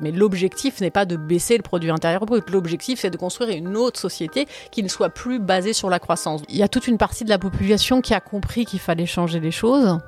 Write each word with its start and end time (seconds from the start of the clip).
Mais 0.00 0.10
l'objectif 0.10 0.80
n'est 0.80 0.90
pas 0.90 1.04
de 1.04 1.16
baisser 1.16 1.56
le 1.56 1.62
produit 1.62 1.90
intérieur 1.90 2.26
brut. 2.26 2.48
L'objectif, 2.50 3.00
c'est 3.00 3.10
de 3.10 3.16
construire 3.16 3.56
une 3.56 3.76
autre 3.76 3.98
société 3.98 4.46
qui 4.70 4.82
ne 4.82 4.88
soit 4.88 5.10
plus 5.10 5.38
basée 5.38 5.72
sur 5.72 5.90
la 5.90 5.98
croissance. 5.98 6.42
Il 6.48 6.56
y 6.56 6.62
a 6.62 6.68
toute 6.68 6.86
une 6.86 6.98
partie 6.98 7.24
de 7.24 7.30
la 7.30 7.38
population 7.38 8.00
qui 8.00 8.14
a 8.14 8.20
compris 8.20 8.64
qu'il 8.64 8.80
fallait 8.80 9.06
changer 9.06 9.40
les 9.40 9.50
choses. 9.50 9.98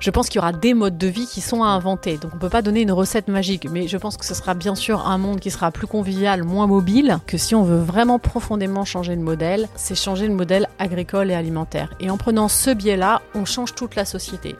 Je 0.00 0.10
pense 0.10 0.28
qu'il 0.28 0.36
y 0.36 0.38
aura 0.40 0.52
des 0.52 0.74
modes 0.74 0.98
de 0.98 1.06
vie 1.06 1.26
qui 1.26 1.40
sont 1.40 1.62
à 1.62 1.68
inventer. 1.68 2.18
Donc 2.18 2.32
on 2.32 2.36
ne 2.36 2.40
peut 2.40 2.48
pas 2.48 2.62
donner 2.62 2.82
une 2.82 2.92
recette 2.92 3.28
magique, 3.28 3.68
mais 3.70 3.88
je 3.88 3.96
pense 3.96 4.16
que 4.16 4.24
ce 4.24 4.34
sera 4.34 4.54
bien 4.54 4.74
sûr 4.74 5.06
un 5.06 5.18
monde 5.18 5.40
qui 5.40 5.50
sera 5.50 5.70
plus 5.70 5.86
convivial, 5.86 6.44
moins 6.44 6.66
mobile, 6.66 7.18
que 7.26 7.38
si 7.38 7.54
on 7.54 7.64
veut 7.64 7.78
vraiment 7.78 8.18
profondément 8.18 8.84
changer 8.84 9.14
le 9.14 9.22
modèle, 9.22 9.68
c'est 9.76 9.94
changer 9.94 10.28
le 10.28 10.34
modèle 10.34 10.68
agricole 10.78 11.30
et 11.30 11.34
alimentaire. 11.34 11.94
Et 12.00 12.10
en 12.10 12.16
prenant 12.16 12.48
ce 12.48 12.70
biais-là, 12.70 13.22
on 13.34 13.44
change 13.44 13.74
toute 13.74 13.96
la 13.96 14.04
société. 14.04 14.56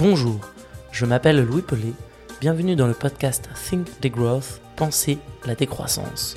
Bonjour, 0.00 0.40
je 0.92 1.04
m'appelle 1.04 1.44
Louis 1.44 1.60
Pellet. 1.60 1.92
Bienvenue 2.40 2.74
dans 2.74 2.86
le 2.86 2.94
podcast 2.94 3.50
Think 3.68 4.00
the 4.00 4.06
Growth, 4.06 4.62
Penser 4.74 5.18
la 5.44 5.54
décroissance. 5.54 6.36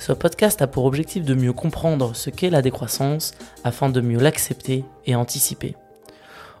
Ce 0.00 0.12
podcast 0.12 0.60
a 0.62 0.66
pour 0.66 0.84
objectif 0.84 1.24
de 1.24 1.36
mieux 1.36 1.52
comprendre 1.52 2.16
ce 2.16 2.30
qu'est 2.30 2.50
la 2.50 2.60
décroissance 2.60 3.34
afin 3.62 3.88
de 3.88 4.00
mieux 4.00 4.18
l'accepter 4.18 4.84
et 5.06 5.14
anticiper. 5.14 5.76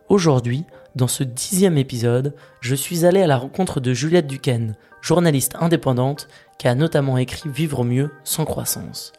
Aujourd'hui, 0.08 0.64
dans 0.94 1.08
ce 1.08 1.24
dixième 1.24 1.76
épisode, 1.76 2.36
je 2.60 2.76
suis 2.76 3.04
allé 3.04 3.20
à 3.20 3.26
la 3.26 3.36
rencontre 3.36 3.80
de 3.80 3.92
Juliette 3.92 4.28
Duquesne, 4.28 4.76
journaliste 5.00 5.56
indépendante 5.58 6.28
qui 6.58 6.68
a 6.68 6.76
notamment 6.76 7.18
écrit 7.18 7.48
Vivre 7.48 7.82
mieux 7.82 8.12
sans 8.22 8.44
croissance. 8.44 9.12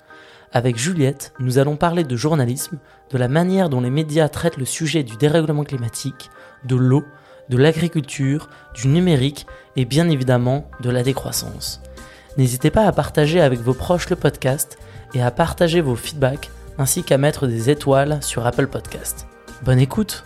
Avec 0.53 0.77
Juliette, 0.77 1.33
nous 1.41 1.57
allons 1.57 1.75
parler 1.75 2.05
de 2.05 2.15
journalisme, 2.15 2.79
de 3.09 3.17
la 3.17 3.27
manière 3.27 3.67
dont 3.67 3.81
les 3.81 3.89
médias 3.89 4.29
traitent 4.29 4.55
le 4.55 4.63
sujet 4.63 5.03
du 5.03 5.17
dérèglement 5.17 5.65
climatique, 5.65 6.29
de 6.63 6.77
l'eau, 6.77 7.03
de 7.49 7.57
l'agriculture, 7.57 8.49
du 8.73 8.87
numérique 8.87 9.45
et 9.75 9.85
bien 9.85 10.09
évidemment 10.09 10.69
de 10.81 10.89
la 10.89 11.03
décroissance. 11.03 11.81
N'hésitez 12.37 12.71
pas 12.71 12.85
à 12.85 12.91
partager 12.91 13.41
avec 13.41 13.59
vos 13.59 13.73
proches 13.73 14.09
le 14.09 14.15
podcast 14.15 14.77
et 15.13 15.21
à 15.21 15.31
partager 15.31 15.81
vos 15.81 15.95
feedbacks 15.95 16.49
ainsi 16.77 17.03
qu'à 17.03 17.17
mettre 17.17 17.47
des 17.47 17.69
étoiles 17.69 18.21
sur 18.21 18.45
Apple 18.45 18.67
Podcast. 18.67 19.27
Bonne 19.63 19.79
écoute 19.79 20.25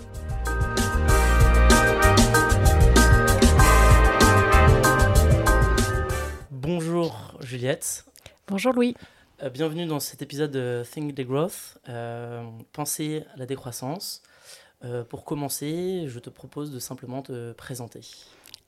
Bonjour 6.52 7.34
Juliette. 7.42 8.06
Bonjour 8.48 8.74
Louis. 8.74 8.96
Euh, 9.42 9.50
bienvenue 9.50 9.86
dans 9.86 10.00
cet 10.00 10.22
épisode 10.22 10.52
de 10.52 10.84
Think 10.92 11.16
the 11.16 11.22
Growth, 11.22 11.78
euh, 11.88 12.44
Penser 12.74 13.24
à 13.34 13.38
la 13.38 13.46
décroissance. 13.46 14.22
Euh, 14.86 15.04
pour 15.04 15.26
commencer, 15.26 16.06
je 16.08 16.20
te 16.20 16.30
propose 16.30 16.72
de 16.72 16.80
simplement 16.80 17.22
te 17.22 17.52
présenter. 17.52 18.02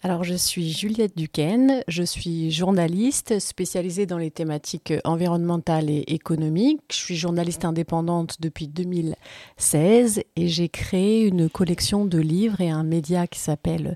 Alors, 0.03 0.23
je 0.23 0.33
suis 0.33 0.71
Juliette 0.71 1.15
Duquesne, 1.15 1.83
je 1.87 2.01
suis 2.01 2.49
journaliste 2.49 3.37
spécialisée 3.37 4.07
dans 4.07 4.17
les 4.17 4.31
thématiques 4.31 4.95
environnementales 5.03 5.91
et 5.91 6.03
économiques. 6.07 6.81
Je 6.91 6.97
suis 6.97 7.15
journaliste 7.15 7.65
indépendante 7.65 8.37
depuis 8.41 8.67
2016 8.67 10.23
et 10.35 10.47
j'ai 10.47 10.69
créé 10.69 11.21
une 11.21 11.51
collection 11.51 12.05
de 12.05 12.17
livres 12.17 12.61
et 12.61 12.71
un 12.71 12.83
média 12.83 13.27
qui 13.27 13.39
s'appelle 13.39 13.95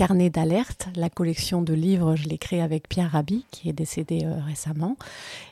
Carnet 0.00 0.30
d'alerte. 0.30 0.88
La 0.96 1.10
collection 1.10 1.60
de 1.60 1.74
livres, 1.74 2.16
je 2.16 2.26
l'ai 2.26 2.38
créée 2.38 2.62
avec 2.62 2.88
Pierre 2.88 3.10
Rabhi, 3.10 3.44
qui 3.50 3.68
est 3.68 3.74
décédé 3.74 4.22
euh, 4.24 4.40
récemment. 4.46 4.96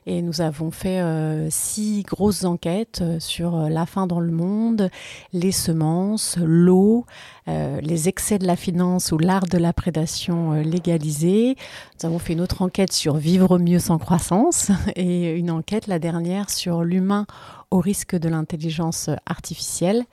Et 0.07 0.23
nous 0.23 0.41
avons 0.41 0.71
fait 0.71 1.03
euh, 1.03 1.51
six 1.51 2.03
grosses 2.03 2.45
enquêtes 2.45 3.01
euh, 3.03 3.21
sur 3.21 3.69
la 3.69 3.85
faim 3.85 4.07
dans 4.07 4.21
le 4.21 4.33
monde, 4.33 4.89
les 5.35 5.53
semences, 5.53 6.39
l'eau, 6.43 7.05
les 7.47 8.09
excès 8.09 8.39
de 8.39 8.47
la 8.47 8.57
finance 8.57 9.13
ou 9.13 9.19
l'art 9.19 9.47
de 9.47 9.59
la 9.59 9.75
prédation 9.75 10.53
légalisée. 10.53 11.57
Nous 12.01 12.07
avons 12.07 12.19
fait 12.19 12.33
une 12.33 12.41
autre 12.41 12.63
enquête 12.63 12.93
sur 12.93 13.17
vivre 13.17 13.59
mieux 13.59 13.79
sans 13.79 13.99
croissance 13.99 14.71
et 14.97 15.33
une 15.33 15.51
enquête, 15.51 15.89
la 15.89 15.99
dernière, 15.99 16.49
sur 16.49 16.85
l'humain 16.85 17.27
au 17.71 17.81
risque 17.81 18.17
de 18.17 18.31
l'intelligence 18.31 19.11
artificielle. 19.27 20.05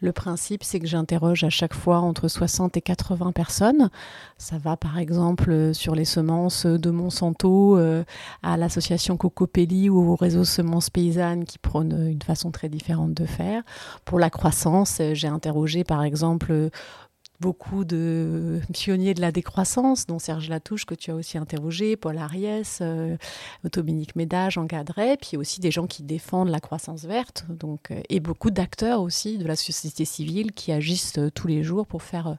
Le 0.00 0.12
principe, 0.12 0.62
c'est 0.62 0.78
que 0.78 0.86
j'interroge 0.86 1.42
à 1.42 1.50
chaque 1.50 1.74
fois 1.74 1.98
entre 1.98 2.28
60 2.28 2.76
et 2.76 2.80
80 2.80 3.32
personnes. 3.32 3.90
Ça 4.36 4.56
va 4.58 4.76
par 4.76 4.98
exemple 4.98 5.74
sur 5.74 5.94
les 5.94 6.04
semences 6.04 6.66
de 6.66 6.90
Monsanto 6.90 7.76
euh, 7.76 8.04
à 8.42 8.56
l'association 8.56 9.16
Cocopelli 9.16 9.90
ou 9.90 10.12
au 10.12 10.14
réseau 10.14 10.44
Semences 10.44 10.90
Paysannes 10.90 11.44
qui 11.44 11.58
prône 11.58 12.10
une 12.10 12.22
façon 12.22 12.50
très 12.52 12.68
différente 12.68 13.12
de 13.12 13.26
faire. 13.26 13.62
Pour 14.04 14.18
la 14.20 14.30
croissance, 14.30 15.02
j'ai 15.14 15.28
interrogé 15.28 15.82
par 15.82 16.04
exemple 16.04 16.70
beaucoup 17.40 17.84
de 17.84 18.60
pionniers 18.72 19.14
de 19.14 19.20
la 19.20 19.30
décroissance, 19.30 20.06
dont 20.06 20.18
Serge 20.18 20.48
Latouche, 20.48 20.84
que 20.84 20.94
tu 20.94 21.10
as 21.10 21.14
aussi 21.14 21.38
interrogé, 21.38 21.96
Paul 21.96 22.18
Ariès, 22.18 22.78
euh, 22.80 23.16
Dominique 23.72 24.16
Médage, 24.16 24.58
encadré, 24.58 25.16
puis 25.20 25.36
aussi 25.36 25.60
des 25.60 25.70
gens 25.70 25.86
qui 25.86 26.02
défendent 26.02 26.48
la 26.48 26.58
croissance 26.58 27.04
verte, 27.04 27.44
donc, 27.48 27.90
euh, 27.90 28.00
et 28.08 28.18
beaucoup 28.18 28.50
d'acteurs 28.50 29.00
aussi 29.00 29.38
de 29.38 29.46
la 29.46 29.54
société 29.54 30.04
civile 30.04 30.52
qui 30.52 30.72
agissent 30.72 31.18
euh, 31.18 31.30
tous 31.30 31.46
les 31.46 31.62
jours 31.62 31.86
pour 31.86 32.02
faire 32.02 32.36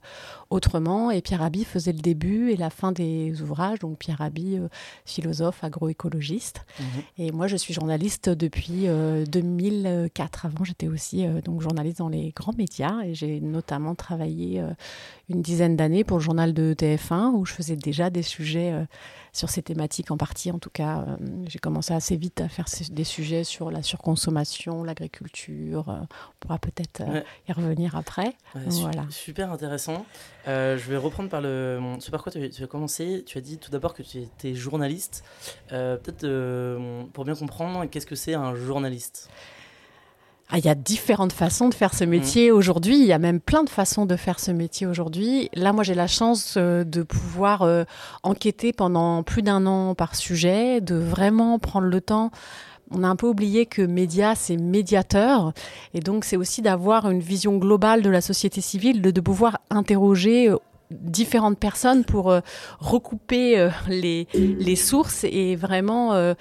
autrement. 0.49 1.11
Et 1.11 1.21
Pierre 1.21 1.39
Rabhi 1.39 1.63
faisait 1.63 1.93
le 1.93 2.01
début 2.01 2.51
et 2.51 2.57
la 2.57 2.69
fin 2.69 2.91
des 2.91 3.41
ouvrages, 3.41 3.79
donc 3.79 3.97
Pierre 3.99 4.17
Rabhi, 4.17 4.59
philosophe, 5.05 5.63
agroécologiste. 5.63 6.65
Mhm. 6.79 6.85
Et 7.19 7.31
moi, 7.31 7.47
je 7.47 7.55
suis 7.55 7.73
journaliste 7.73 8.29
depuis 8.29 8.87
2004. 9.27 10.45
Avant, 10.45 10.63
j'étais 10.63 10.87
aussi 10.87 11.25
donc 11.43 11.61
journaliste 11.61 11.99
dans 11.99 12.09
les 12.09 12.31
grands 12.35 12.53
médias 12.57 13.01
et 13.03 13.13
j'ai 13.13 13.39
notamment 13.39 13.95
travaillé 13.95 14.63
une 15.29 15.41
dizaine 15.41 15.75
d'années 15.75 16.03
pour 16.03 16.17
le 16.17 16.23
journal 16.23 16.53
de 16.53 16.73
TF1 16.73 17.33
où 17.33 17.45
je 17.45 17.53
faisais 17.53 17.75
déjà 17.75 18.09
des 18.09 18.23
sujets 18.23 18.73
euh, 18.73 18.83
sur 19.31 19.49
ces 19.49 19.61
thématiques 19.61 20.09
en 20.09 20.17
partie. 20.17 20.51
En 20.51 20.57
tout 20.57 20.71
cas, 20.71 21.05
euh, 21.07 21.17
j'ai 21.47 21.59
commencé 21.59 21.93
assez 21.93 22.17
vite 22.17 22.41
à 22.41 22.49
faire 22.49 22.65
des 22.91 23.03
sujets 23.03 23.43
sur 23.43 23.69
la 23.69 23.83
surconsommation, 23.83 24.83
l'agriculture. 24.83 25.89
Euh, 25.89 25.99
on 26.01 26.33
pourra 26.39 26.57
peut-être 26.57 27.03
y 27.47 27.51
revenir 27.51 27.95
après. 27.95 28.33
voilà. 28.55 29.05
Super 29.11 29.51
intéressant. 29.51 30.05
je 30.47 30.89
vais 30.89 30.97
reprendre 30.97 31.29
par 31.29 31.41
le. 31.41 31.79
Ce 31.99 32.09
par 32.09 32.23
quoi 32.23 32.31
tu, 32.31 32.49
tu, 32.49 32.63
as 32.63 32.67
commencé. 32.67 33.23
Tu 33.25 33.37
as 33.37 33.41
dit 33.41 33.59
tout 33.59 33.69
d'abord 33.69 33.93
que 33.93 34.01
tu 34.01 34.17
étais 34.17 34.55
journaliste. 34.55 35.23
peut-être 35.69 36.27
pour 37.13 37.23
bien 37.25 37.35
comprendre, 37.35 37.85
qu'est-ce 37.85 38.07
que 38.07 38.15
c'est 38.15 38.33
un 38.33 38.55
journaliste? 38.55 39.29
Ah, 40.51 40.57
il 40.57 40.65
y 40.65 40.69
a 40.69 40.73
différentes 40.73 41.31
façons 41.31 41.69
de 41.69 41.75
faire 41.75 41.93
ce 41.93 42.03
métier 42.03 42.51
aujourd'hui. 42.51 42.99
Il 42.99 43.05
y 43.05 43.13
a 43.13 43.19
même 43.19 43.39
plein 43.39 43.63
de 43.63 43.69
façons 43.69 44.07
de 44.07 44.15
faire 44.15 44.39
ce 44.39 44.49
métier 44.49 44.87
aujourd'hui. 44.87 45.49
Là, 45.53 45.73
moi, 45.73 45.83
j'ai 45.83 45.93
la 45.93 46.07
chance 46.07 46.55
euh, 46.57 46.83
de 46.83 47.03
pouvoir 47.03 47.61
euh, 47.61 47.83
enquêter 48.23 48.73
pendant 48.73 49.21
plus 49.21 49.43
d'un 49.43 49.67
an 49.67 49.93
par 49.93 50.15
sujet, 50.15 50.81
de 50.81 50.95
vraiment 50.95 51.59
prendre 51.59 51.87
le 51.87 52.01
temps 52.01 52.31
on 52.91 53.03
a 53.03 53.07
un 53.07 53.15
peu 53.15 53.27
oublié 53.27 53.67
que 53.67 53.83
média, 53.83 54.33
c'est 54.35 54.57
médiateur. 54.57 55.53
Et 55.93 55.99
donc, 55.99 56.25
c'est 56.25 56.37
aussi 56.37 56.63
d'avoir 56.63 57.09
une 57.09 57.19
vision 57.19 57.57
globale 57.57 58.01
de 58.01 58.09
la 58.09 58.21
société 58.21 58.61
civile, 58.61 59.01
de, 59.03 59.11
de 59.11 59.21
pouvoir 59.21 59.59
interroger 59.69 60.49
euh, 60.49 60.57
différentes 60.91 61.59
personnes 61.59 62.03
pour 62.03 62.31
euh, 62.31 62.39
recouper 62.79 63.59
euh, 63.59 63.69
les, 63.87 64.27
les 64.33 64.75
sources 64.75 65.23
et 65.23 65.55
vraiment 65.55 66.13
euh, 66.13 66.33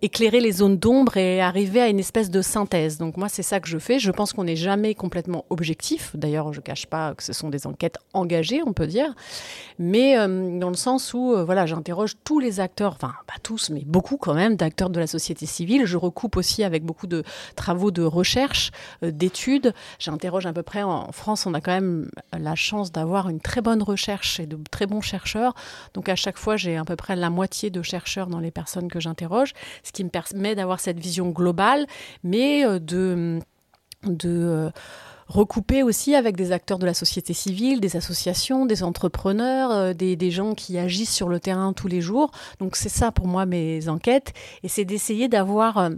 éclairer 0.00 0.40
les 0.40 0.52
zones 0.52 0.78
d'ombre 0.78 1.18
et 1.18 1.40
arriver 1.42 1.82
à 1.82 1.88
une 1.88 1.98
espèce 1.98 2.30
de 2.30 2.40
synthèse. 2.40 2.96
Donc 2.96 3.18
moi, 3.18 3.28
c'est 3.28 3.42
ça 3.42 3.60
que 3.60 3.68
je 3.68 3.78
fais. 3.78 3.98
Je 3.98 4.10
pense 4.10 4.32
qu'on 4.32 4.44
n'est 4.44 4.56
jamais 4.56 4.94
complètement 4.94 5.44
objectif. 5.50 6.16
D'ailleurs, 6.16 6.52
je 6.52 6.60
ne 6.60 6.64
cache 6.64 6.86
pas 6.86 7.14
que 7.14 7.22
ce 7.22 7.34
sont 7.34 7.50
des 7.50 7.66
enquêtes 7.66 7.98
engagées, 8.14 8.62
on 8.64 8.72
peut 8.72 8.86
dire, 8.86 9.14
mais 9.78 10.16
dans 10.16 10.68
le 10.68 10.76
sens 10.76 11.12
où 11.14 11.34
voilà, 11.44 11.66
j'interroge 11.66 12.14
tous 12.24 12.38
les 12.38 12.60
acteurs, 12.60 12.94
enfin 12.94 13.12
pas 13.26 13.38
tous, 13.42 13.70
mais 13.70 13.82
beaucoup 13.84 14.16
quand 14.16 14.34
même 14.34 14.56
d'acteurs 14.56 14.90
de 14.90 15.00
la 15.00 15.06
société 15.06 15.46
civile. 15.46 15.84
Je 15.86 15.96
recoupe 15.96 16.36
aussi 16.36 16.64
avec 16.64 16.84
beaucoup 16.84 17.06
de 17.06 17.22
travaux 17.56 17.90
de 17.90 18.02
recherche, 18.02 18.70
d'études. 19.02 19.74
J'interroge 19.98 20.46
à 20.46 20.52
peu 20.52 20.62
près 20.62 20.82
en 20.82 21.12
France, 21.12 21.46
on 21.46 21.54
a 21.54 21.60
quand 21.60 21.72
même 21.72 22.10
la 22.32 22.54
chance 22.54 22.92
d'avoir 22.94 23.28
une 23.28 23.40
très 23.40 23.60
bonne 23.60 23.82
recherche 23.82 24.40
et 24.40 24.46
de 24.46 24.58
très 24.70 24.86
bons 24.86 25.02
chercheurs. 25.02 25.54
Donc 25.92 26.08
à 26.08 26.16
chaque 26.16 26.38
fois, 26.38 26.56
j'ai 26.56 26.76
à 26.76 26.84
peu 26.84 26.96
près 26.96 27.16
la 27.16 27.28
moitié 27.28 27.70
de 27.70 27.82
chercheurs 27.82 28.28
dans 28.28 28.40
les 28.40 28.50
personnes 28.50 28.88
que 28.88 29.00
j'interroge, 29.00 29.52
ce 29.82 29.92
qui 29.92 30.04
me 30.04 30.08
permet 30.08 30.54
d'avoir 30.54 30.80
cette 30.80 30.98
vision 30.98 31.28
globale, 31.30 31.86
mais 32.22 32.64
euh, 32.64 32.78
de... 32.78 33.40
de 34.04 34.30
euh, 34.30 34.70
recouper 35.26 35.82
aussi 35.82 36.14
avec 36.14 36.36
des 36.36 36.52
acteurs 36.52 36.78
de 36.78 36.84
la 36.84 36.92
société 36.92 37.32
civile, 37.32 37.80
des 37.80 37.96
associations, 37.96 38.66
des 38.66 38.82
entrepreneurs, 38.82 39.70
euh, 39.70 39.92
des, 39.94 40.16
des, 40.16 40.30
gens 40.30 40.54
qui 40.54 40.76
agissent 40.76 41.14
sur 41.14 41.30
le 41.30 41.40
terrain 41.40 41.72
tous 41.72 41.88
les 41.88 42.02
jours. 42.02 42.30
Donc 42.60 42.76
c'est 42.76 42.90
ça 42.90 43.10
pour 43.10 43.26
moi 43.26 43.46
mes 43.46 43.88
enquêtes, 43.88 44.34
et 44.62 44.68
c'est 44.68 44.84
d'essayer 44.84 45.28
d'avoir 45.28 45.88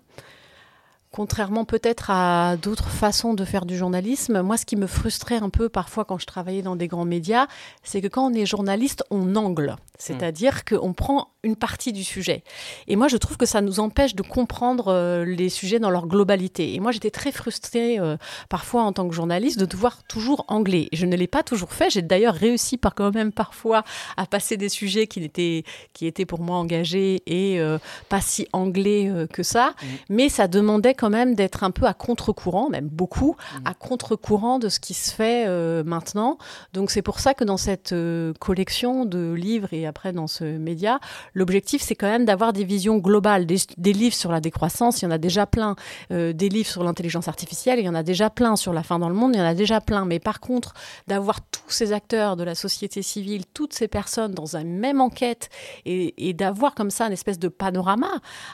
Contrairement 1.17 1.65
peut-être 1.65 2.11
à 2.11 2.59
d'autres 2.59 2.91
façons 2.91 3.33
de 3.33 3.47
faire 3.47 3.65
du 3.65 3.75
journalisme, 3.75 4.43
moi 4.43 4.59
ce 4.59 4.67
qui 4.67 4.77
me 4.77 4.87
frustrait 4.87 5.37
un 5.37 5.49
peu 5.49 5.71
parfois 5.71 6.05
quand 6.05 6.19
je 6.19 6.27
travaillais 6.27 6.61
dans 6.61 6.77
des 6.77 6.89
grands 6.89 7.07
médias, 7.07 7.47
c'est 7.83 8.03
que 8.03 8.07
quand 8.07 8.31
on 8.31 8.35
est 8.35 8.45
journaliste, 8.45 9.03
on 9.11 9.35
angle. 9.35 9.77
C'est-à-dire 9.99 10.67
qu'on 10.67 10.93
prend 10.93 11.29
une 11.47 11.57
partie 11.57 11.93
du 11.93 12.05
sujet. 12.05 12.43
Et 12.89 12.97
moi, 12.97 13.07
je 13.09 13.17
trouve 13.17 13.37
que 13.37 13.47
ça 13.47 13.61
nous 13.61 13.79
empêche 13.79 14.15
de 14.15 14.23
comprendre 14.23 14.89
euh, 14.89 15.25
les 15.25 15.49
sujets 15.49 15.79
dans 15.79 15.91
leur 15.91 16.09
globalité. 16.09 16.75
Et 16.75 16.81
moi, 16.81 16.91
j'étais 16.91 17.11
très 17.11 17.31
frustrée 17.31 17.99
euh, 18.01 18.17
parfois 18.49 18.83
en 18.83 18.93
tant 18.93 19.09
que 19.09 19.15
journaliste 19.15 19.59
de 19.59 19.65
devoir 19.65 20.03
toujours 20.03 20.45
anglais. 20.49 20.89
je 20.93 21.07
ne 21.07 21.17
l'ai 21.17 21.29
pas 21.29 21.45
toujours 21.45 21.73
fait. 21.73 21.89
J'ai 21.89 22.03
d'ailleurs 22.03 22.35
réussi 22.35 22.77
par 22.77 22.95
quand 22.95 23.15
même 23.15 23.31
parfois 23.31 23.85
à 24.17 24.27
passer 24.27 24.57
des 24.57 24.69
sujets 24.69 25.07
qui 25.07 25.23
étaient, 25.23 25.63
qui 25.93 26.07
étaient 26.07 26.27
pour 26.27 26.41
moi 26.41 26.57
engagés 26.57 27.23
et 27.27 27.61
euh, 27.61 27.79
pas 28.09 28.21
si 28.21 28.49
anglais 28.53 29.13
que 29.33 29.45
ça. 29.45 29.71
Mmh. 29.71 29.87
Mais 30.09 30.29
ça 30.29 30.49
demandait 30.49 30.95
quand 30.95 31.11
même 31.11 31.37
d'être 31.37 31.63
un 31.63 31.71
peu 31.71 31.87
à 31.87 31.95
contre-courant, 31.95 32.69
même 32.71 32.89
beaucoup, 32.89 33.37
mmh. 33.37 33.67
à 33.67 33.75
contre-courant 33.75 34.59
de 34.59 34.69
ce 34.69 34.81
qui 34.81 34.95
se 34.95 35.15
fait 35.15 35.47
maintenant. 35.85 36.39
Donc 36.73 36.91
c'est 36.91 37.03
pour 37.03 37.21
ça 37.21 37.35
que 37.35 37.45
dans 37.45 37.57
cette 37.57 37.95
collection 38.41 39.05
de 39.05 39.33
livres 39.33 39.73
et 39.73 39.87
après 39.87 40.13
dans 40.13 40.27
ce 40.27 40.45
média, 40.45 40.99
l'objectif 41.37 41.83
c'est 41.83 41.95
quand 41.95 42.09
même 42.09 42.25
d'avoir 42.25 42.53
des 42.53 42.65
visions 42.65 42.97
globales, 42.97 43.47
des, 43.47 43.93
livres 43.93 44.15
sur 44.15 44.33
la 44.33 44.41
décroissance, 44.41 45.03
il 45.03 45.05
y 45.05 45.09
en 45.09 45.13
a 45.13 45.19
déjà 45.19 45.47
plein, 45.47 45.77
euh, 46.11 46.33
des 46.33 46.49
livres 46.49 46.69
sur 46.69 46.83
l'intelligence 46.83 47.29
artificielle, 47.29 47.79
il 47.79 47.85
y 47.85 47.89
en 47.89 47.95
a 47.95 48.03
déjà 48.03 48.31
plein 48.31 48.57
sur 48.57 48.73
la 48.73 48.83
fin 48.83 48.99
dans 48.99 49.09
le 49.09 49.15
monde, 49.15 49.33
il 49.35 49.39
y 49.39 49.43
en 49.43 49.47
a 49.47 49.55
déjà 49.55 49.81
plein, 49.81 50.05
mais 50.07 50.19
par 50.19 50.41
contre 50.41 50.75
d'avoir 51.07 51.41
tous 51.43 51.71
ces 51.71 51.93
acteurs 51.93 52.37
de 52.37 52.43
la 52.43 52.55
société 52.55 53.03
civile, 53.03 53.45
toutes 53.53 53.75
ces 53.75 53.87
personnes 53.87 54.33
dans 54.33 54.57
une 54.57 54.79
même 54.79 55.01
enquête 55.01 55.51
et, 55.85 56.33
d'avoir 56.33 56.75
comme 56.75 56.91
ça 56.91 57.07
une 57.07 57.13
espèce 57.13 57.39
de 57.39 57.49
panorama, 57.49 58.11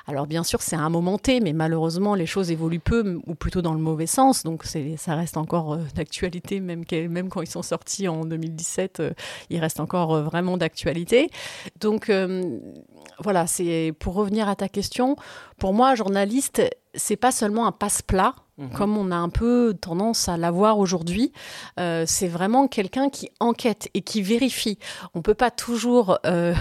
alors 0.06 0.26
bien 0.26 0.43
sûr 0.43 0.61
c'est 0.61 0.76
un 0.76 0.90
moment 0.90 1.19
T, 1.19 1.40
mais 1.40 1.52
malheureusement 1.52 2.14
les 2.14 2.26
choses 2.26 2.50
évoluent 2.50 2.81
peu 2.81 3.20
ou 3.26 3.35
plutôt 3.35 3.62
dans 3.62 3.75
le 3.75 3.81
mauvais 3.81 4.06
sens, 4.06 4.43
donc 4.43 4.64
ça 4.64 5.14
reste 5.14 5.37
encore 5.37 5.75
euh, 5.75 5.78
d'actualité 5.94 6.61
même, 6.61 7.28
quand 7.28 7.43
ils 7.43 7.49
sont 7.49 7.62
sortis 7.62 8.08
en 8.08 8.25
2017, 8.25 9.00
euh, 9.00 9.11
il 9.50 9.61
reste 9.61 9.81
encore 9.81 10.23
vraiment 10.23 10.56
d'actualité. 10.56 11.31
Donc 11.81 12.11
euh, 12.11 12.58
voilà, 13.19 13.47
c'est 13.47 13.95
pour 13.99 14.15
revenir 14.15 14.49
à 14.49 14.57
ta 14.57 14.69
question. 14.69 15.17
Pour 15.59 15.73
moi, 15.73 15.95
journaliste, 15.95 16.63
c'est 16.95 17.17
pas 17.17 17.33
seulement 17.33 17.67
un 17.67 17.73
passe-plat. 17.73 18.35
Mhm. 18.59 18.71
Comme 18.71 18.97
on 18.99 19.11
a 19.11 19.17
un 19.17 19.31
peu 19.31 19.75
tendance 19.81 20.29
à 20.29 20.37
l'avoir 20.37 20.79
aujourd'hui, 20.79 21.33
euh, 21.81 22.05
c'est 22.07 22.29
vraiment 22.29 22.69
quelqu'un 22.69 23.09
qui 23.09 23.31
enquête 23.41 23.89
et 23.95 24.03
qui 24.03 24.21
vérifie. 24.21 24.79
On 25.15 25.23
peut 25.23 25.35
pas 25.35 25.51
toujours 25.51 26.19
euh, 26.27 26.55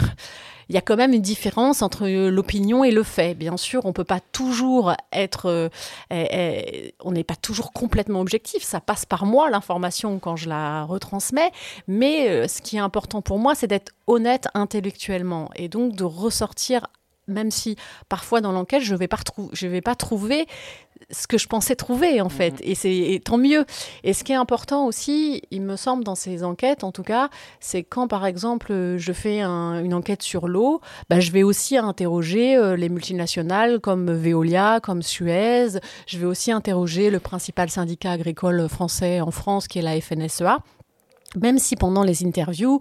il 0.71 0.75
y 0.75 0.77
a 0.77 0.81
quand 0.81 0.95
même 0.95 1.11
une 1.11 1.21
différence 1.21 1.81
entre 1.81 2.07
l'opinion 2.07 2.85
et 2.85 2.91
le 2.91 3.03
fait. 3.03 3.33
Bien 3.33 3.57
sûr, 3.57 3.85
on 3.85 3.91
peut 3.91 4.05
pas 4.05 4.21
toujours 4.31 4.93
être, 5.11 5.47
euh, 5.47 5.67
eh, 6.11 6.27
eh, 6.31 6.95
on 7.03 7.11
n'est 7.11 7.25
pas 7.25 7.35
toujours 7.35 7.73
complètement 7.73 8.21
objectif. 8.21 8.63
Ça 8.63 8.79
passe 8.79 9.05
par 9.05 9.25
moi 9.25 9.49
l'information 9.49 10.17
quand 10.17 10.37
je 10.37 10.47
la 10.47 10.85
retransmets, 10.85 11.51
mais 11.89 12.29
euh, 12.29 12.47
ce 12.47 12.61
qui 12.61 12.77
est 12.77 12.79
important 12.79 13.21
pour 13.21 13.37
moi, 13.37 13.53
c'est 13.53 13.67
d'être 13.67 13.91
honnête 14.07 14.47
intellectuellement 14.53 15.49
et 15.57 15.67
donc 15.67 15.93
de 15.93 16.05
ressortir 16.05 16.87
même 17.27 17.51
si 17.51 17.75
parfois 18.09 18.41
dans 18.41 18.51
l'enquête, 18.51 18.81
je 18.81 18.95
vais, 18.95 19.07
vais 19.67 19.81
pas 19.81 19.95
trouver 19.95 20.47
ce 21.09 21.27
que 21.27 21.37
je 21.37 21.47
pensais 21.47 21.75
trouver 21.75 22.21
en 22.21 22.29
fait. 22.29 22.53
Mhm. 22.53 22.59
Et 22.63 22.75
c'est 22.75 23.21
tant 23.23 23.37
mieux. 23.37 23.65
Et 24.03 24.13
ce 24.13 24.23
qui 24.23 24.31
est 24.31 24.35
important 24.35 24.85
aussi, 24.85 25.41
il 25.51 25.61
me 25.61 25.75
semble, 25.75 26.03
dans 26.03 26.15
ces 26.15 26.43
enquêtes, 26.43 26.83
en 26.83 26.91
tout 26.91 27.03
cas, 27.03 27.29
c'est 27.59 27.83
quand 27.83 28.07
par 28.07 28.25
exemple 28.25 28.95
je 28.97 29.13
fais 29.13 29.41
une 29.41 29.93
enquête 29.93 30.21
sur 30.21 30.47
l'eau, 30.47 30.81
bah, 31.09 31.19
je 31.19 31.31
vais 31.31 31.43
aussi 31.43 31.77
interroger 31.77 32.55
euh, 32.55 32.75
les 32.75 32.89
multinationales 32.89 33.79
comme 33.79 34.11
Veolia, 34.11 34.79
comme 34.81 35.01
Suez. 35.01 35.79
Je 36.07 36.17
vais 36.17 36.25
aussi 36.25 36.51
interroger 36.51 37.09
le 37.09 37.19
principal 37.19 37.69
syndicat 37.69 38.11
agricole 38.11 38.67
français 38.69 39.21
en 39.21 39.31
France, 39.31 39.67
qui 39.67 39.79
est 39.79 39.81
la 39.81 39.99
FNSEA. 39.99 40.59
Même 41.39 41.59
si 41.59 41.75
pendant 41.75 42.03
les 42.03 42.25
interviews, 42.25 42.79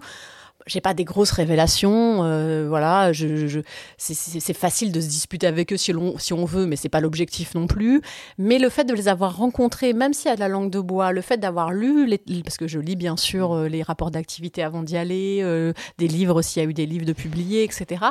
j'ai 0.67 0.81
pas 0.81 0.93
des 0.93 1.03
grosses 1.03 1.31
révélations, 1.31 2.23
euh, 2.23 2.65
voilà, 2.67 3.13
je, 3.13 3.61
c'est 3.97 4.53
facile 4.53 4.91
de 4.91 5.01
se 5.01 5.07
disputer 5.07 5.47
avec 5.47 5.73
eux 5.73 5.77
si, 5.77 5.93
on, 5.93 6.17
si 6.17 6.33
on 6.33 6.45
veut, 6.45 6.65
mais 6.65 6.75
c'est 6.75 6.89
pas 6.89 6.99
l'objectif 6.99 7.55
non 7.55 7.67
plus. 7.67 8.01
Mais 8.37 8.59
le 8.59 8.69
fait 8.69 8.83
de 8.83 8.93
les 8.93 9.07
avoir 9.07 9.37
rencontrés, 9.37 9.93
même 9.93 10.13
s'il 10.13 10.29
y 10.29 10.31
a 10.31 10.35
de 10.35 10.39
la 10.39 10.47
langue 10.47 10.69
de 10.69 10.79
bois, 10.79 11.11
le 11.11 11.21
fait 11.21 11.37
d'avoir 11.37 11.71
lu, 11.71 12.05
les, 12.05 12.19
parce 12.43 12.57
que 12.57 12.67
je 12.67 12.79
lis 12.79 12.95
bien 12.95 13.17
sûr 13.17 13.53
euh, 13.53 13.67
les 13.67 13.83
rapports 13.83 14.11
d'activité 14.11 14.63
avant 14.63 14.83
d'y 14.83 14.97
aller, 14.97 15.39
euh, 15.41 15.73
des 15.97 16.07
livres 16.07 16.41
s'il 16.41 16.61
y 16.61 16.65
a 16.65 16.69
eu 16.69 16.73
des 16.73 16.85
livres 16.85 17.05
de 17.05 17.13
publiés, 17.13 17.63
etc. 17.63 18.05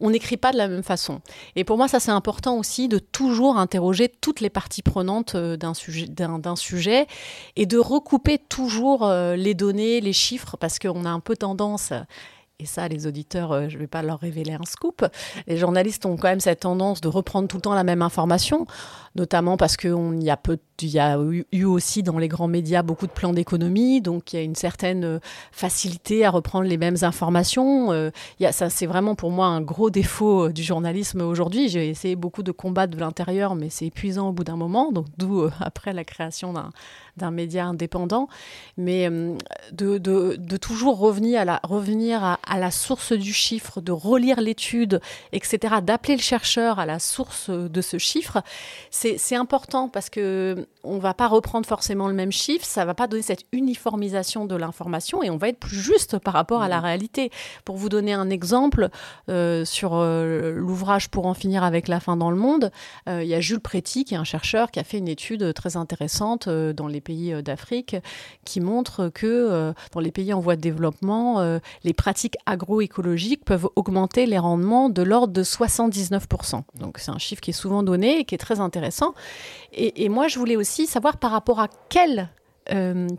On 0.00 0.10
n'écrit 0.10 0.36
pas 0.36 0.52
de 0.52 0.58
la 0.58 0.68
même 0.68 0.82
façon. 0.82 1.20
Et 1.56 1.64
pour 1.64 1.76
moi, 1.76 1.88
ça 1.88 2.00
c'est 2.00 2.10
important 2.10 2.58
aussi 2.58 2.88
de 2.88 2.98
toujours 2.98 3.56
interroger 3.56 4.08
toutes 4.08 4.40
les 4.40 4.50
parties 4.50 4.82
prenantes 4.82 5.36
d'un 5.36 5.74
sujet, 5.74 6.06
d'un 6.06 6.56
sujet 6.56 7.06
et 7.56 7.66
de 7.66 7.78
recouper 7.78 8.38
toujours 8.38 9.08
les 9.08 9.54
données, 9.54 10.00
les 10.00 10.12
chiffres, 10.12 10.56
parce 10.58 10.78
qu'on 10.78 11.04
a 11.04 11.10
un 11.10 11.20
peu 11.20 11.36
tendance 11.36 11.92
et 12.60 12.66
ça, 12.66 12.86
les 12.86 13.08
auditeurs, 13.08 13.50
euh, 13.50 13.68
je 13.68 13.74
ne 13.74 13.80
vais 13.80 13.88
pas 13.88 14.02
leur 14.02 14.20
révéler 14.20 14.52
un 14.52 14.64
scoop. 14.64 15.04
Les 15.48 15.56
journalistes 15.56 16.06
ont 16.06 16.16
quand 16.16 16.28
même 16.28 16.40
cette 16.40 16.60
tendance 16.60 17.00
de 17.00 17.08
reprendre 17.08 17.48
tout 17.48 17.56
le 17.56 17.62
temps 17.62 17.74
la 17.74 17.82
même 17.82 18.00
information, 18.00 18.66
notamment 19.16 19.56
parce 19.56 19.76
qu'il 19.76 20.22
y, 20.22 20.30
a 20.30 20.36
y 20.82 20.98
a 20.98 21.18
eu 21.52 21.64
aussi 21.64 22.02
dans 22.02 22.18
les 22.18 22.28
grands 22.28 22.48
médias 22.48 22.82
beaucoup 22.82 23.06
de 23.06 23.12
plans 23.12 23.32
d'économie, 23.32 24.00
donc 24.00 24.32
il 24.32 24.36
y 24.36 24.38
a 24.38 24.42
une 24.42 24.54
certaine 24.54 25.04
euh, 25.04 25.18
facilité 25.52 26.24
à 26.24 26.30
reprendre 26.30 26.66
les 26.66 26.76
mêmes 26.76 26.96
informations. 27.02 27.92
Euh, 27.92 28.10
c'est 28.50 28.86
vraiment 28.86 29.14
pour 29.14 29.30
moi 29.30 29.46
un 29.46 29.60
gros 29.60 29.90
défaut 29.90 30.50
du 30.50 30.62
journalisme 30.62 31.20
aujourd'hui. 31.20 31.68
J'ai 31.68 31.88
essayé 31.88 32.16
beaucoup 32.16 32.42
de 32.42 32.52
combattre 32.52 32.94
de 32.94 33.00
l'intérieur, 33.00 33.54
mais 33.54 33.70
c'est 33.70 33.86
épuisant 33.86 34.28
au 34.28 34.32
bout 34.32 34.44
d'un 34.44 34.56
moment, 34.56 34.92
donc 34.92 35.06
d'où 35.16 35.48
après 35.60 35.92
la 35.92 36.04
création 36.04 36.54
d'un 37.16 37.30
média 37.30 37.66
indépendant, 37.66 38.28
mais 38.76 39.08
euh, 39.10 39.36
de, 39.72 40.56
toujours 40.56 40.98
revenir 40.98 41.42
à, 41.44 42.58
la 42.58 42.70
source 42.70 43.12
du 43.12 43.32
chiffre, 43.32 43.80
de 43.80 43.92
relire 43.92 44.40
l'étude, 44.40 45.00
etc., 45.32 45.76
d'appeler 45.82 46.16
le 46.16 46.22
chercheur 46.22 46.78
à 46.78 46.86
la 46.86 46.98
source 46.98 47.50
de 47.50 47.80
ce 47.80 47.98
chiffre, 47.98 48.42
c'est 48.90 49.36
important 49.36 49.88
parce 49.88 50.10
que 50.10 50.63
on 50.82 50.98
va 50.98 51.14
pas 51.14 51.28
reprendre 51.28 51.66
forcément 51.66 52.08
le 52.08 52.14
même 52.14 52.32
chiffre, 52.32 52.64
ça 52.64 52.84
va 52.84 52.94
pas 52.94 53.06
donner 53.06 53.22
cette 53.22 53.44
uniformisation 53.52 54.46
de 54.46 54.56
l'information 54.56 55.22
et 55.22 55.30
on 55.30 55.36
va 55.36 55.48
être 55.48 55.58
plus 55.58 55.78
juste 55.78 56.18
par 56.18 56.34
rapport 56.34 56.62
à 56.62 56.68
la 56.68 56.80
réalité. 56.80 57.30
Pour 57.64 57.76
vous 57.76 57.88
donner 57.88 58.12
un 58.12 58.30
exemple, 58.30 58.88
euh, 59.28 59.64
sur 59.64 59.94
euh, 59.94 60.52
l'ouvrage 60.52 61.08
Pour 61.10 61.26
en 61.26 61.34
finir 61.34 61.64
avec 61.64 61.88
la 61.88 62.00
faim 62.00 62.16
dans 62.16 62.30
le 62.30 62.36
monde, 62.36 62.70
il 63.06 63.24
y 63.24 63.34
a 63.34 63.40
Jules 63.40 63.60
Préti, 63.60 64.04
qui 64.04 64.14
est 64.14 64.18
un 64.18 64.24
chercheur, 64.24 64.70
qui 64.70 64.80
a 64.80 64.84
fait 64.84 64.98
une 64.98 65.08
étude 65.08 65.52
très 65.54 65.76
intéressante 65.76 66.48
dans 66.48 66.86
les 66.86 67.00
pays 67.00 67.32
euh, 67.32 67.42
d'Afrique 67.42 67.96
qui 68.44 68.60
montrent 68.60 69.10
que 69.10 69.26
euh, 69.26 69.72
dans 69.92 70.00
les 70.00 70.10
pays 70.10 70.32
en 70.32 70.40
voie 70.40 70.56
de 70.56 70.60
développement, 70.60 71.40
euh, 71.40 71.58
les 71.82 71.92
pratiques 71.92 72.36
agroécologiques 72.46 73.44
peuvent 73.44 73.68
augmenter 73.76 74.24
les 74.24 74.38
rendements 74.38 74.88
de 74.88 75.02
l'ordre 75.02 75.32
de 75.32 75.42
79%. 75.42 76.62
Donc 76.80 76.98
c'est 76.98 77.10
un 77.10 77.18
chiffre 77.18 77.42
qui 77.42 77.50
est 77.50 77.54
souvent 77.54 77.82
donné 77.82 78.20
et 78.20 78.24
qui 78.24 78.34
est 78.34 78.38
très 78.38 78.60
intéressant. 78.60 79.14
Et, 79.76 80.08
moi, 80.08 80.28
je 80.28 80.38
voulais 80.38 80.56
aussi 80.56 80.86
savoir 80.86 81.18
par 81.18 81.30
rapport 81.30 81.60
à 81.60 81.68
quel 81.88 82.30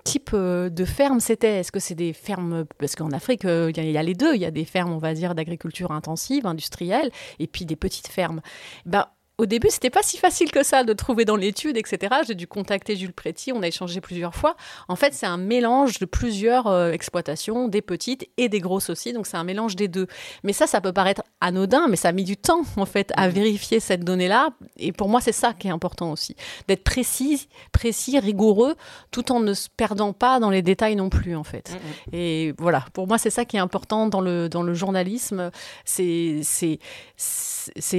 type 0.04 0.36
de 0.36 0.86
ferme 0.86 1.20
c'était 1.20 1.60
Est-ce 1.60 1.72
que 1.72 1.80
c'est 1.80 1.96
des 1.96 2.14
fermes 2.14 2.66
Parce 2.80 2.96
qu'en 2.96 3.12
Afrique, 3.12 3.44
il 3.44 3.92
y, 3.92 3.98
a 3.98 4.04
les 4.04 4.14
deux. 4.14 4.36
Il 4.36 4.42
y 4.42 4.46
a 4.46 4.52
des 4.52 4.66
fermes, 4.66 4.92
on 4.92 4.98
va 4.98 5.14
dire, 5.14 5.36
d'agriculture 5.36 5.92
intensive, 5.92 6.46
industrielle, 6.48 7.12
et 7.40 7.48
puis 7.48 7.66
des 7.66 7.76
petites 7.76 8.08
fermes. 8.08 8.42
Ben, 8.86 9.06
au 9.38 9.46
début, 9.46 9.68
c'était 9.70 9.90
pas 9.90 10.02
si 10.02 10.18
facile 10.18 10.52
que 10.52 10.64
ça 10.64 10.84
de 10.84 10.94
trouver 10.94 11.26
dans 11.26 11.36
l'étude, 11.36 11.76
etc. 11.78 12.16
J'ai 12.26 12.36
dû 12.36 12.48
contacter 12.48 12.96
Jules 12.96 13.14
Préti, 13.14 13.52
on 13.52 13.62
a 13.62 13.68
échangé 13.68 14.00
plusieurs 14.00 14.34
fois. 14.34 14.56
En 14.88 14.96
fait, 14.96 15.14
c'est 15.14 15.26
un 15.26 15.38
mélange 15.38 16.00
de 16.00 16.06
plusieurs 16.06 16.68
euh, 16.68 16.92
exploitations, 16.92 17.68
des 17.68 17.82
petites 17.82 18.30
et 18.38 18.48
des 18.48 18.60
grosses 18.60 18.90
aussi, 18.90 19.12
donc 19.12 19.28
c'est 19.28 19.36
un 19.36 19.44
mélange 19.44 19.76
des 19.76 19.90
deux. 19.90 20.08
Mais 20.44 20.54
ça, 20.54 20.68
ça 20.68 20.80
peut 20.80 20.94
paraître 20.94 21.22
anodin, 21.42 21.88
mais 21.90 21.98
ça 21.98 22.10
a 22.10 22.12
mis 22.14 22.24
du 22.24 22.38
temps, 22.38 22.62
en 22.78 22.86
fait, 22.86 23.12
à 23.18 23.28
vérifier 23.28 23.82
cette 23.82 24.06
donnée-là. 24.06 24.50
Et 24.78 24.94
pour 24.94 25.10
moi, 25.10 25.20
c'est 25.20 25.34
ça 25.34 25.54
qui 25.54 25.68
est 25.68 25.72
important 25.72 26.12
aussi, 26.14 26.38
d'être 26.70 26.84
précis, 26.84 27.50
précis, 27.74 28.18
rigoureux, 28.20 28.76
tout 29.12 29.34
en 29.34 29.42
ne 29.42 29.54
se 29.54 29.68
perdant 29.76 30.14
pas 30.14 30.40
dans 30.40 30.50
les 30.50 30.62
détails 30.62 30.96
non 30.96 31.10
plus, 31.10 31.36
en 31.36 31.44
fait. 31.44 31.72
Mm, 31.72 31.76
mm. 31.76 32.16
Et 32.16 32.54
voilà, 32.58 32.86
pour 32.94 33.08
moi, 33.08 33.18
c'est 33.18 33.30
ça 33.30 33.44
qui 33.44 33.58
est 33.58 33.60
important 33.60 34.08
dans 34.08 34.22
le, 34.22 34.48
dans 34.48 34.64
le 34.64 34.74
journalisme, 34.74 35.52
c'est 35.84 36.40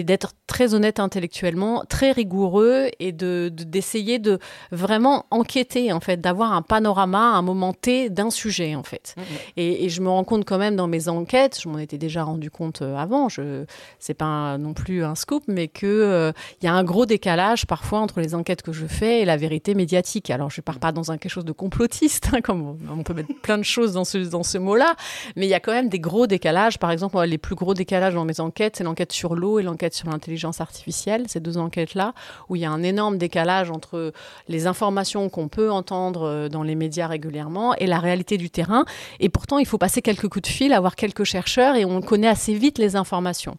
d'être 0.02 0.32
très 0.46 0.72
honnête 0.72 0.98
intellectuellement 0.98 1.25
intellectuellement, 1.26 1.84
très 1.88 2.12
rigoureux 2.12 2.88
et 3.00 3.12
de 3.12 3.50
d'essayer 3.52 4.18
de, 4.18 4.38
vraiment 4.70 5.26
enquêter 5.30 5.92
en 5.92 6.00
fait, 6.00 6.20
d'avoir 6.20 6.52
un 6.52 6.62
panorama, 6.62 7.18
un 7.18 7.42
moment 7.42 7.72
T 7.72 8.10
d'un 8.10 8.30
sujet 8.30 8.74
en 8.74 8.82
fait. 8.82 9.14
Mm, 9.16 9.20
mm. 9.20 9.24
Et, 9.56 9.88
je 9.88 10.00
me 10.00 10.08
rends 10.08 10.24
compte 10.24 10.44
quand 10.44 10.58
même 10.58 10.76
dans 10.76 10.88
mes 10.88 11.08
enquêtes, 11.08 11.58
je 11.62 11.68
m'en 11.68 11.78
étais 11.78 11.98
déjà 11.98 12.22
rendu 12.22 12.50
compte 12.50 12.82
euh, 12.82 12.96
avant, 12.96 13.28
je 13.28 13.64
c'est 13.98 14.14
pas 14.14 14.58
non 14.58 14.74
plus 14.74 15.04
un 15.04 15.14
scoop, 15.14 15.44
mais 15.48 15.68
que 15.68 15.86
euh, 15.86 16.32
il 16.60 16.66
y 16.66 16.68
a 16.68 16.74
un 16.74 16.84
gros 16.84 17.06
décalage 17.06 17.66
parfois 17.66 18.00
entre 18.00 18.20
les 18.20 18.34
enquêtes 18.34 18.62
que 18.62 18.72
je 18.72 18.86
fais 18.86 19.22
et 19.22 19.24
la 19.24 19.36
vérité 19.36 19.74
médiatique. 19.74 20.30
Alors 20.30 20.50
je 20.50 20.60
pars 20.60 20.78
pas 20.78 20.92
dans 20.92 21.10
un 21.10 21.18
quelque 21.18 21.32
chose 21.32 21.44
de 21.44 21.52
complotiste, 21.52 22.30
hein, 22.32 22.40
comme 22.40 22.76
on 22.90 23.02
peut 23.02 23.14
mettre 23.14 23.34
plein 23.42 23.58
de 23.58 23.64
choses 23.64 23.92
dans 23.92 24.04
ce 24.04 24.18
dans 24.18 24.42
ce 24.42 24.58
mot-là, 24.58 24.94
mais 25.34 25.46
il 25.46 25.50
y 25.50 25.54
a 25.54 25.60
quand 25.60 25.72
même 25.72 25.88
des 25.88 26.00
gros 26.00 26.26
décalages. 26.26 26.78
Par 26.78 26.90
exemple, 26.90 27.20
les 27.22 27.38
plus 27.38 27.54
gros 27.54 27.74
décalages 27.74 28.14
dans 28.14 28.24
mes 28.24 28.40
enquêtes, 28.40 28.76
c'est 28.76 28.84
l'enquête 28.84 29.12
sur 29.12 29.34
l'eau 29.34 29.58
et 29.58 29.62
l'enquête 29.62 29.94
sur 29.94 30.10
l'intelligence 30.10 30.60
artificielle 30.60 31.15
ces 31.26 31.40
deux 31.40 31.58
enquêtes-là, 31.58 32.12
où 32.48 32.56
il 32.56 32.62
y 32.62 32.64
a 32.64 32.70
un 32.70 32.82
énorme 32.82 33.18
décalage 33.18 33.70
entre 33.70 34.12
les 34.48 34.66
informations 34.66 35.28
qu'on 35.28 35.48
peut 35.48 35.70
entendre 35.70 36.22
euh, 36.24 36.48
dans 36.48 36.62
les 36.62 36.74
médias 36.74 37.06
régulièrement 37.06 37.74
et 37.74 37.86
la 37.86 37.98
réalité 37.98 38.36
du 38.36 38.50
terrain. 38.50 38.84
Et 39.20 39.28
pourtant, 39.28 39.58
il 39.58 39.66
faut 39.66 39.78
passer 39.78 40.02
quelques 40.02 40.28
coups 40.28 40.48
de 40.48 40.52
fil, 40.52 40.72
avoir 40.72 40.96
quelques 40.96 41.24
chercheurs, 41.24 41.76
et 41.76 41.84
on 41.84 42.00
connaît 42.00 42.28
assez 42.28 42.54
vite 42.54 42.78
les 42.78 42.96
informations. 42.96 43.56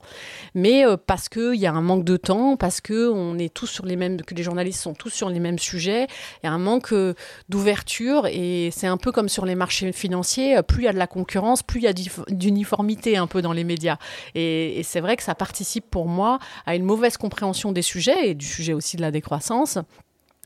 Mais 0.54 0.86
euh, 0.86 0.98
parce 0.98 1.30
qu'il 1.30 1.56
y 1.56 1.66
a 1.66 1.74
un 1.74 1.82
manque 1.82 2.04
de 2.04 2.18
temps, 2.18 2.58
parce 2.58 2.82
que 2.82 3.10
on 3.10 3.38
est 3.38 3.54
tous 3.54 3.68
sur 3.68 3.86
les 3.86 3.96
mêmes, 3.96 4.22
que 4.22 4.36
les 4.36 4.44
journalistes 4.44 4.82
sont 4.82 4.94
tous 4.94 5.10
sur 5.10 5.30
les 5.30 5.40
mêmes 5.40 5.60
sujets, 5.60 6.08
il 6.44 6.46
y 6.46 6.50
a 6.50 6.52
un 6.52 6.60
manque 6.60 6.94
euh, 6.94 7.14
d'ouverture, 7.50 8.28
et 8.28 8.70
c'est 8.72 8.88
un 8.88 8.98
peu 8.98 9.12
comme 9.12 9.30
sur 9.30 9.46
les 9.46 9.56
marchés 9.56 9.92
financiers, 9.92 10.62
plus 10.64 10.84
il 10.84 10.86
y 10.86 10.90
a 10.90 10.94
de 10.94 10.98
la 10.98 11.08
concurrence, 11.08 11.64
plus 11.64 11.80
il 11.80 11.84
y 11.84 11.88
a 11.88 11.94
d'uniformité 12.30 13.18
un 13.18 13.28
peu 13.28 13.42
dans 13.42 13.54
les 13.54 13.64
médias. 13.64 13.98
Et 14.36 14.82
c'est 14.84 15.00
vrai 15.00 15.18
que 15.18 15.24
ça 15.24 15.36
participe 15.36 15.90
pour 15.90 16.08
moi 16.08 16.40
à 16.66 16.76
une 16.76 16.84
mauvaise 16.84 17.18
compréhension 17.18 17.47
des 17.72 17.82
sujets 17.82 18.30
et 18.30 18.36
du 18.36 18.46
sujet 18.46 18.74
aussi 18.74 18.98
de 18.98 19.02
la 19.02 19.12
décroissance 19.12 19.80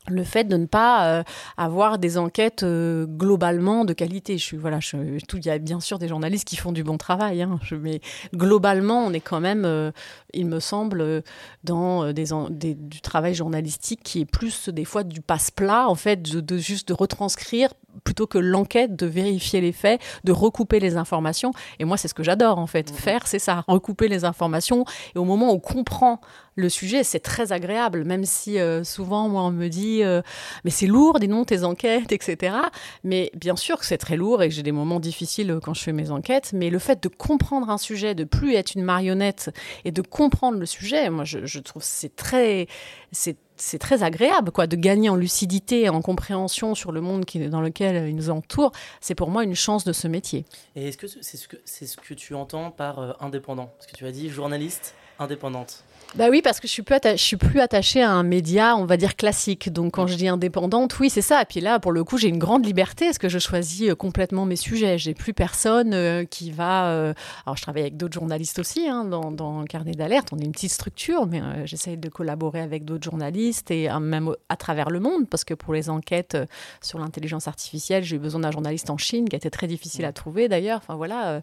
le 0.08 0.24
fait 0.24 0.44
de 0.44 0.56
ne 0.56 0.66
pas 0.66 1.06
euh, 1.06 1.22
avoir 1.56 1.98
des 1.98 2.18
enquêtes 2.18 2.62
euh, 2.62 3.06
globalement 3.06 3.84
de 3.84 3.92
qualité. 3.92 4.36
Je 4.36 4.42
suis 4.42 4.56
voilà, 4.56 4.80
je, 4.80 5.24
tout, 5.26 5.36
il 5.38 5.46
y 5.46 5.50
a 5.50 5.58
bien 5.58 5.80
sûr 5.80 5.98
des 5.98 6.08
journalistes 6.08 6.46
qui 6.46 6.56
font 6.56 6.72
du 6.72 6.82
bon 6.82 6.98
travail, 6.98 7.42
hein, 7.42 7.58
je, 7.62 7.76
mais 7.76 8.00
globalement, 8.34 9.04
on 9.04 9.12
est 9.12 9.20
quand 9.20 9.40
même, 9.40 9.64
euh, 9.64 9.92
il 10.34 10.46
me 10.46 10.60
semble, 10.60 11.22
dans 11.64 12.12
des, 12.12 12.26
des, 12.50 12.74
du 12.74 13.00
travail 13.00 13.34
journalistique 13.34 14.00
qui 14.02 14.20
est 14.20 14.24
plus 14.24 14.68
des 14.68 14.84
fois 14.84 15.04
du 15.04 15.20
passe-plat, 15.20 15.88
en 15.88 15.94
fait, 15.94 16.22
de, 16.22 16.40
de, 16.40 16.56
juste 16.58 16.88
de 16.88 16.94
retranscrire 16.94 17.72
plutôt 18.04 18.26
que 18.26 18.38
l'enquête, 18.38 18.96
de 18.96 19.06
vérifier 19.06 19.60
les 19.60 19.72
faits, 19.72 20.00
de 20.24 20.32
recouper 20.32 20.80
les 20.80 20.96
informations. 20.96 21.52
Et 21.78 21.84
moi, 21.84 21.96
c'est 21.96 22.08
ce 22.08 22.14
que 22.14 22.22
j'adore 22.22 22.58
en 22.58 22.66
fait. 22.66 22.90
Mmh. 22.90 22.94
Faire, 22.94 23.26
c'est 23.26 23.38
ça, 23.38 23.64
recouper 23.68 24.08
les 24.08 24.24
informations. 24.24 24.84
Et 25.14 25.18
au 25.18 25.24
moment 25.24 25.50
où 25.50 25.54
on 25.54 25.60
comprend 25.60 26.20
le 26.54 26.68
sujet, 26.68 27.02
c'est 27.02 27.20
très 27.20 27.52
agréable, 27.52 28.04
même 28.04 28.24
si 28.24 28.58
euh, 28.58 28.84
souvent, 28.84 29.28
moi, 29.28 29.42
on 29.42 29.50
me 29.50 29.68
dit, 29.68 30.02
euh, 30.02 30.20
mais 30.64 30.70
c'est 30.70 30.86
lourd, 30.86 31.18
dis 31.18 31.28
non, 31.28 31.44
tes 31.44 31.64
enquêtes, 31.64 32.12
etc. 32.12 32.56
Mais 33.04 33.30
bien 33.34 33.56
sûr 33.56 33.78
que 33.78 33.86
c'est 33.86 33.98
très 33.98 34.16
lourd 34.16 34.42
et 34.42 34.48
que 34.48 34.54
j'ai 34.54 34.62
des 34.62 34.72
moments 34.72 35.00
difficiles 35.00 35.50
euh, 35.50 35.60
quand 35.60 35.74
je 35.74 35.82
fais 35.82 35.92
mes 35.92 36.10
enquêtes, 36.10 36.52
mais 36.52 36.68
le 36.68 36.78
fait 36.78 37.02
de 37.02 37.08
comprendre 37.08 37.70
un 37.70 37.78
sujet, 37.78 38.14
de 38.14 38.24
plus 38.24 38.54
être 38.54 38.74
une 38.74 38.82
marionnette 38.82 39.50
et 39.84 39.92
de 39.92 40.02
comprendre 40.02 40.58
le 40.58 40.66
sujet, 40.66 41.08
moi, 41.08 41.24
je, 41.24 41.46
je 41.46 41.58
trouve 41.60 41.82
c'est 41.82 42.14
très, 42.14 42.66
c'est 43.12 43.36
c'est 43.62 43.78
très 43.78 44.02
agréable 44.02 44.50
quoi 44.50 44.66
de 44.66 44.76
gagner 44.76 45.08
en 45.08 45.16
lucidité 45.16 45.82
et 45.82 45.88
en 45.88 46.02
compréhension 46.02 46.74
sur 46.74 46.90
le 46.90 47.00
monde 47.00 47.24
qui, 47.24 47.38
dans 47.48 47.60
lequel 47.60 48.08
il 48.08 48.16
nous 48.16 48.28
entoure. 48.28 48.72
C'est 49.00 49.14
pour 49.14 49.30
moi 49.30 49.44
une 49.44 49.54
chance 49.54 49.84
de 49.84 49.92
ce 49.92 50.08
métier. 50.08 50.44
Et 50.74 50.88
est-ce 50.88 50.98
que 50.98 51.06
c'est 51.06 51.36
ce 51.36 51.46
que 51.46 51.56
c'est 51.64 51.86
ce 51.86 51.96
que 51.96 52.14
tu 52.14 52.34
entends 52.34 52.70
par 52.70 52.98
euh, 52.98 53.12
indépendant? 53.20 53.70
Parce 53.78 53.86
que 53.86 53.96
tu 53.96 54.04
as 54.04 54.12
dit 54.12 54.28
journaliste 54.28 54.94
indépendante. 55.18 55.84
Bah 56.14 56.26
oui, 56.28 56.42
parce 56.42 56.60
que 56.60 56.68
je 56.68 56.72
suis 56.72 56.82
plus, 56.82 56.98
suis 57.16 57.38
plus 57.38 57.60
attachée 57.60 58.02
à 58.02 58.10
un 58.10 58.22
média, 58.22 58.76
on 58.76 58.84
va 58.84 58.98
dire 58.98 59.16
classique. 59.16 59.72
Donc 59.72 59.94
quand 59.94 60.06
je 60.06 60.14
dis 60.14 60.28
indépendante, 60.28 61.00
oui, 61.00 61.08
c'est 61.08 61.22
ça. 61.22 61.40
Et 61.40 61.46
puis 61.46 61.60
là, 61.60 61.80
pour 61.80 61.90
le 61.90 62.04
coup, 62.04 62.18
j'ai 62.18 62.28
une 62.28 62.38
grande 62.38 62.66
liberté 62.66 63.06
parce 63.06 63.16
que 63.16 63.30
je 63.30 63.38
choisis 63.38 63.88
euh, 63.88 63.94
complètement 63.94 64.44
mes 64.44 64.56
sujets. 64.56 64.98
J'ai 64.98 65.14
plus 65.14 65.32
personne 65.32 65.94
euh, 65.94 66.26
qui 66.26 66.50
va. 66.50 66.90
Euh... 66.90 67.14
Alors 67.46 67.56
je 67.56 67.62
travaille 67.62 67.80
avec 67.80 67.96
d'autres 67.96 68.12
journalistes 68.12 68.58
aussi 68.58 68.86
hein, 68.88 69.06
dans, 69.06 69.64
Carnet 69.64 69.92
d'alerte. 69.92 70.28
On 70.34 70.38
est 70.38 70.44
une 70.44 70.52
petite 70.52 70.72
structure, 70.72 71.24
mais 71.24 71.40
euh, 71.40 71.64
j'essaye 71.64 71.96
de 71.96 72.10
collaborer 72.10 72.60
avec 72.60 72.84
d'autres 72.84 73.04
journalistes 73.04 73.70
et 73.70 73.88
même 73.98 74.34
à 74.50 74.56
travers 74.56 74.90
le 74.90 75.00
monde 75.00 75.26
parce 75.30 75.44
que 75.44 75.54
pour 75.54 75.72
les 75.72 75.88
enquêtes 75.88 76.36
sur 76.82 76.98
l'intelligence 76.98 77.48
artificielle, 77.48 78.04
j'ai 78.04 78.16
eu 78.16 78.18
besoin 78.18 78.40
d'un 78.40 78.50
journaliste 78.50 78.90
en 78.90 78.98
Chine 78.98 79.30
qui 79.30 79.36
a 79.36 79.38
été 79.38 79.50
très 79.50 79.66
difficile 79.66 80.04
à 80.04 80.12
trouver 80.12 80.48
d'ailleurs. 80.48 80.80
Enfin 80.82 80.96
voilà, 80.96 81.40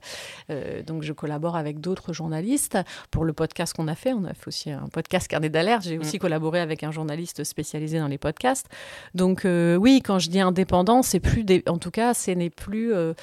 donc 0.85 1.03
je 1.03 1.13
collabore 1.13 1.55
avec 1.55 1.79
d'autres 1.79 2.13
journalistes 2.13 2.77
pour 3.09 3.25
le 3.25 3.33
podcast 3.33 3.73
qu'on 3.73 3.87
a 3.87 3.95
fait. 3.95 4.13
On 4.13 4.25
a 4.25 4.33
fait 4.33 4.47
aussi 4.47 4.58
un 4.67 4.87
podcast 4.91 5.27
Carnet 5.27 5.49
d'alerte. 5.49 5.83
J'ai 5.83 5.97
aussi 5.97 6.17
mm. 6.17 6.19
collaboré 6.19 6.59
avec 6.59 6.83
un 6.83 6.91
journaliste 6.91 7.43
spécialisé 7.43 7.99
dans 7.99 8.07
les 8.07 8.17
podcasts. 8.17 8.67
Donc 9.15 9.45
euh, 9.45 9.75
oui, 9.75 10.01
quand 10.03 10.19
je 10.19 10.29
dis 10.29 10.39
indépendant, 10.39 11.01
c'est 11.01 11.19
plus, 11.19 11.43
des... 11.43 11.63
en 11.67 11.77
tout 11.77 11.91
cas, 11.91 12.13
ce 12.13 12.31
n'est 12.31 12.49
plus 12.49 12.93
euh, 12.93 13.13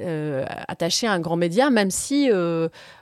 euh, 0.00 0.44
attaché 0.68 1.06
à 1.06 1.12
un 1.12 1.20
grand 1.20 1.36
média, 1.36 1.70
même 1.70 1.90
si 1.90 2.30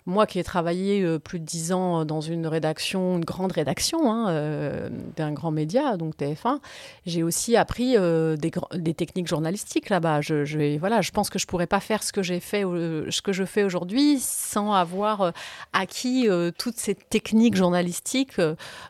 moi 0.07 0.27
qui 0.27 0.39
ai 0.39 0.45
travaillé 0.45 1.03
euh, 1.03 1.19
plus 1.19 1.41
de 1.41 1.45
dix 1.45 1.73
ans 1.73 2.05
dans 2.05 2.21
une 2.21 2.47
rédaction, 2.47 3.17
une 3.17 3.25
grande 3.25 3.53
rédaction 3.53 4.11
hein, 4.11 4.29
euh, 4.31 4.89
d'un 5.17 5.33
grand 5.33 5.51
média, 5.51 5.97
donc 5.97 6.17
TF1, 6.17 6.61
j'ai 7.05 7.23
aussi 7.23 7.57
appris 7.57 7.97
euh, 7.97 8.37
des, 8.37 8.95
techniques 8.95 9.27
journalistiques 9.27 9.91
là-bas. 9.91 10.21
Je, 10.21 10.79
voilà, 10.79 11.03
je 11.03 11.11
pense 11.11 11.29
que 11.29 11.39
je 11.39 11.47
pourrais 11.47 11.67
pas 11.67 11.81
faire 11.81 12.03
ce 12.03 12.13
que 12.13 12.23
j'ai 12.23 12.41
fait, 12.41 12.63
ce 12.63 13.21
que 13.21 13.33
je 13.33 13.45
fais 13.45 13.65
aujourd'hui, 13.65 14.19
sans 14.21 14.73
avoir 14.73 15.33
acquis 15.73 16.29
toutes 16.59 16.79
ces 16.79 16.95
techniques 16.95 17.57
journalistiques 17.57 18.41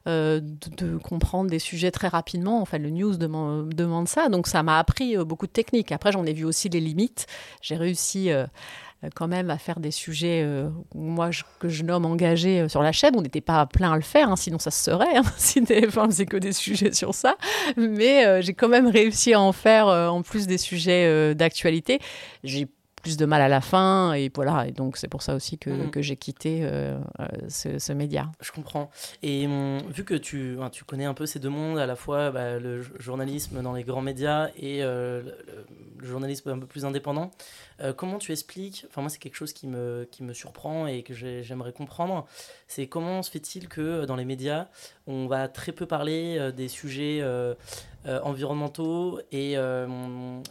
de, 0.07 0.99
comprendre 1.03 1.51
des 1.51 1.59
sujets 1.59 1.91
très 1.91 2.09
rapidement. 2.09 2.61
Enfin, 2.61 2.79
le 2.79 2.91
news 2.91 3.17
demande, 3.17 4.09
ça, 4.09 4.29
donc 4.29 4.47
ça 4.47 4.63
m'a 4.63 4.79
appris 4.79 5.17
beaucoup 5.17 5.47
de 5.47 5.53
techniques. 5.53 5.93
Après, 5.93 6.13
j'en 6.13 6.25
ai 6.25 6.33
vu 6.33 6.45
aussi 6.45 6.69
les 6.69 6.81
limites. 6.81 7.27
J'ai 7.63 7.77
réussi 7.77 8.31
euh, 8.31 8.47
quand 9.15 9.29
même 9.29 9.51
à 9.51 9.59
faire 9.59 9.79
des 9.79 9.91
sujets, 9.91 10.43
euh, 10.45 10.69
moi, 10.95 11.31
que 11.59 11.69
je 11.69 11.83
nomme 11.83 12.07
engagés 12.07 12.61
euh, 12.61 12.69
sur 12.69 12.83
la 12.83 12.93
chaîne. 12.93 13.15
On 13.17 13.23
n'était 13.23 13.41
pas 13.41 13.67
plein 13.67 13.93
à 13.93 13.97
le 13.97 14.03
faire, 14.03 14.31
hein, 14.31 14.37
sinon 14.37 14.59
ça 14.59 14.71
se 14.71 14.83
serait, 14.83 15.17
hein, 15.17 15.23
si 15.37 15.61
TF1 15.61 16.07
faisait 16.07 16.27
que 16.27 16.37
des 16.37 16.53
sujets 16.53 16.93
sur 16.93 17.15
ça. 17.15 17.37
Mais 17.77 18.27
euh, 18.27 18.41
j'ai 18.41 18.55
quand 18.55 18.69
même 18.69 18.89
réussi 18.89 19.35
à 19.35 19.41
en 19.41 19.53
faire, 19.53 19.89
euh, 19.89 20.09
en 20.09 20.23
plus 20.23 20.47
des 20.47 20.59
sujets 20.59 21.07
euh, 21.07 21.35
d'actualité. 21.35 22.01
J'ai 22.43 22.67
plus 23.07 23.17
de 23.17 23.25
mal 23.25 23.41
à 23.41 23.49
la 23.49 23.61
fin 23.61 24.15
et 24.15 24.33
voilà 24.35 24.67
et 24.67 24.73
donc 24.73 24.97
c'est 24.97 25.07
pour 25.07 25.23
ça 25.23 25.37
aussi 25.37 25.59
que, 25.59 25.71
mmh. 25.71 25.91
que 25.93 26.03
j'ai 26.03 26.17
quitté 26.17 26.61
euh, 26.63 26.99
ce, 27.49 27.79
ce, 27.79 27.93
média. 27.93 28.33
Je 28.41 28.51
comprends 28.51 28.91
et 29.23 29.47
hum, 29.47 29.79
vu 29.93 30.03
que 30.03 30.15
tu, 30.15 30.59
tu 30.73 30.83
connais 30.83 31.05
un 31.05 31.15
peu 31.15 31.25
ces 31.25 31.39
deux 31.39 31.49
mondes 31.49 31.79
à 31.79 31.87
la 31.87 31.95
fois 31.95 32.33
bah, 32.33 32.59
le 32.59 32.83
journalisme 32.99 33.63
dans 33.63 33.75
les 33.75 33.85
grands 33.85 34.03
médias 34.03 34.49
et 34.57 34.83
euh, 34.83 35.23
le, 35.23 35.35
le, 36.01 36.07
journalisme 36.07 36.49
un 36.49 36.59
peu 36.59 36.67
plus 36.67 36.85
indépendant 36.85 37.31
euh, 37.81 37.93
comment 37.93 38.19
tu 38.19 38.33
expliques 38.33 38.87
enfin 38.89 39.03
moi 39.03 39.11
c'est 39.11 39.19
quelque 39.19 39.37
chose 39.37 39.53
qui 39.53 39.69
me, 39.69 40.09
qui 40.11 40.25
me 40.25 40.33
surprend 40.33 40.89
et 40.89 41.05
que 41.05 41.15
j'aimerais 41.15 41.73
comprendre 41.73 42.27
c'est 42.67 42.89
comment 42.89 43.23
se 43.23 43.31
fait-il 43.31 43.69
que 43.69 44.05
dans 44.05 44.17
les 44.17 44.25
médias 44.25 44.67
on 45.07 45.29
va 45.29 45.47
très 45.47 45.71
peu 45.71 45.87
parler 45.87 46.51
des 46.57 46.67
sujets 46.67 47.21
euh, 47.23 47.55
environnementaux 48.07 49.21
et, 49.33 49.57
euh, 49.57 49.87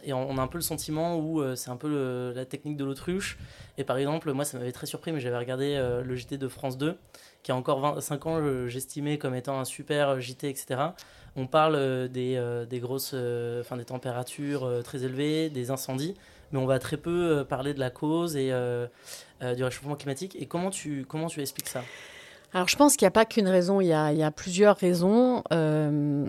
et 0.04 0.14
on, 0.14 0.38
a 0.38 0.42
un 0.42 0.48
peu 0.48 0.58
le 0.58 0.64
sentiment 0.64 1.18
où 1.18 1.42
euh, 1.42 1.56
c'est 1.56 1.70
un 1.70 1.78
peu 1.78 2.34
la 2.36 2.46
technique 2.46 2.78
de 2.78 2.84
l'autruche. 2.84 3.38
Et 3.78 3.84
par 3.84 3.98
exemple, 3.98 4.32
moi 4.34 4.46
ça 4.46 4.58
m'avait 4.58 4.72
très 4.72 4.88
surpris, 4.88 5.12
mais 5.12 5.20
j'avais 5.20 5.38
regardé 5.38 5.76
euh, 5.76 6.04
le 6.04 6.16
JT 6.16 6.38
de 6.38 6.48
France 6.48 6.78
2, 6.78 6.98
qui 7.44 7.52
a 7.52 7.56
encore 7.56 7.80
25 7.80 8.26
ans, 8.26 8.68
j'estimais 8.68 9.18
comme 9.18 9.36
étant 9.36 9.60
un 9.60 9.66
super 9.66 10.20
JT, 10.20 10.50
etc. 10.50 10.82
On 11.36 11.48
parle 11.48 11.76
euh, 11.76 12.08
des, 12.08 12.36
euh, 12.38 12.66
des 12.66 12.80
grosses, 12.80 13.16
enfin 13.62 13.78
des 13.78 13.86
températures 13.86 14.82
très 14.84 15.04
élevées, 15.04 15.50
des 15.50 15.72
incendies, 15.72 16.16
mais 16.52 16.60
on 16.60 16.66
va 16.66 16.80
très 16.80 16.98
peu 16.98 17.46
parler 17.48 17.74
de 17.74 17.80
la 17.80 17.90
cause 17.90 18.36
et 18.36 18.52
du 19.42 19.64
réchauffement 19.64 19.96
climatique. 19.96 20.36
Et 20.40 20.46
comment 20.46 20.70
tu, 20.70 21.06
comment 21.08 21.28
tu 21.28 21.42
expliques 21.42 21.70
ça? 21.70 21.82
Alors 22.56 22.70
je 22.70 22.78
pense 22.78 22.96
qu'il 22.96 23.06
n'y 23.06 23.10
a 23.10 23.12
pas 23.12 23.26
qu'une 23.26 23.50
raison, 23.50 23.82
il 23.82 23.88
y 23.88 23.94
a, 23.94 24.32
plusieurs 24.32 24.78
raisons. 24.78 25.44
Euh, 25.52 26.26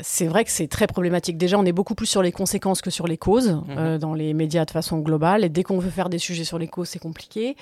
c'est 0.00 0.26
vrai 0.26 0.44
que 0.44 0.50
c'est 0.50 0.68
très 0.68 0.86
problématique. 0.86 1.36
Déjà, 1.36 1.58
on 1.58 1.64
est 1.64 1.72
beaucoup 1.72 1.94
plus 1.94 2.06
sur 2.06 2.22
les 2.22 2.32
conséquences 2.32 2.80
que 2.80 2.90
sur 2.90 3.06
les 3.06 3.18
causes 3.18 3.50
mmh. 3.50 3.64
euh, 3.76 3.98
dans 3.98 4.14
les 4.14 4.32
médias 4.32 4.64
de 4.64 4.70
façon 4.70 4.98
globale. 4.98 5.44
Et 5.44 5.48
dès 5.50 5.62
qu'on 5.62 5.78
veut 5.78 5.90
faire 5.90 6.08
des 6.08 6.18
sujets 6.18 6.44
sur 6.44 6.58
les 6.58 6.66
causes, 6.66 6.88
c'est 6.88 6.98
compliqué. 6.98 7.56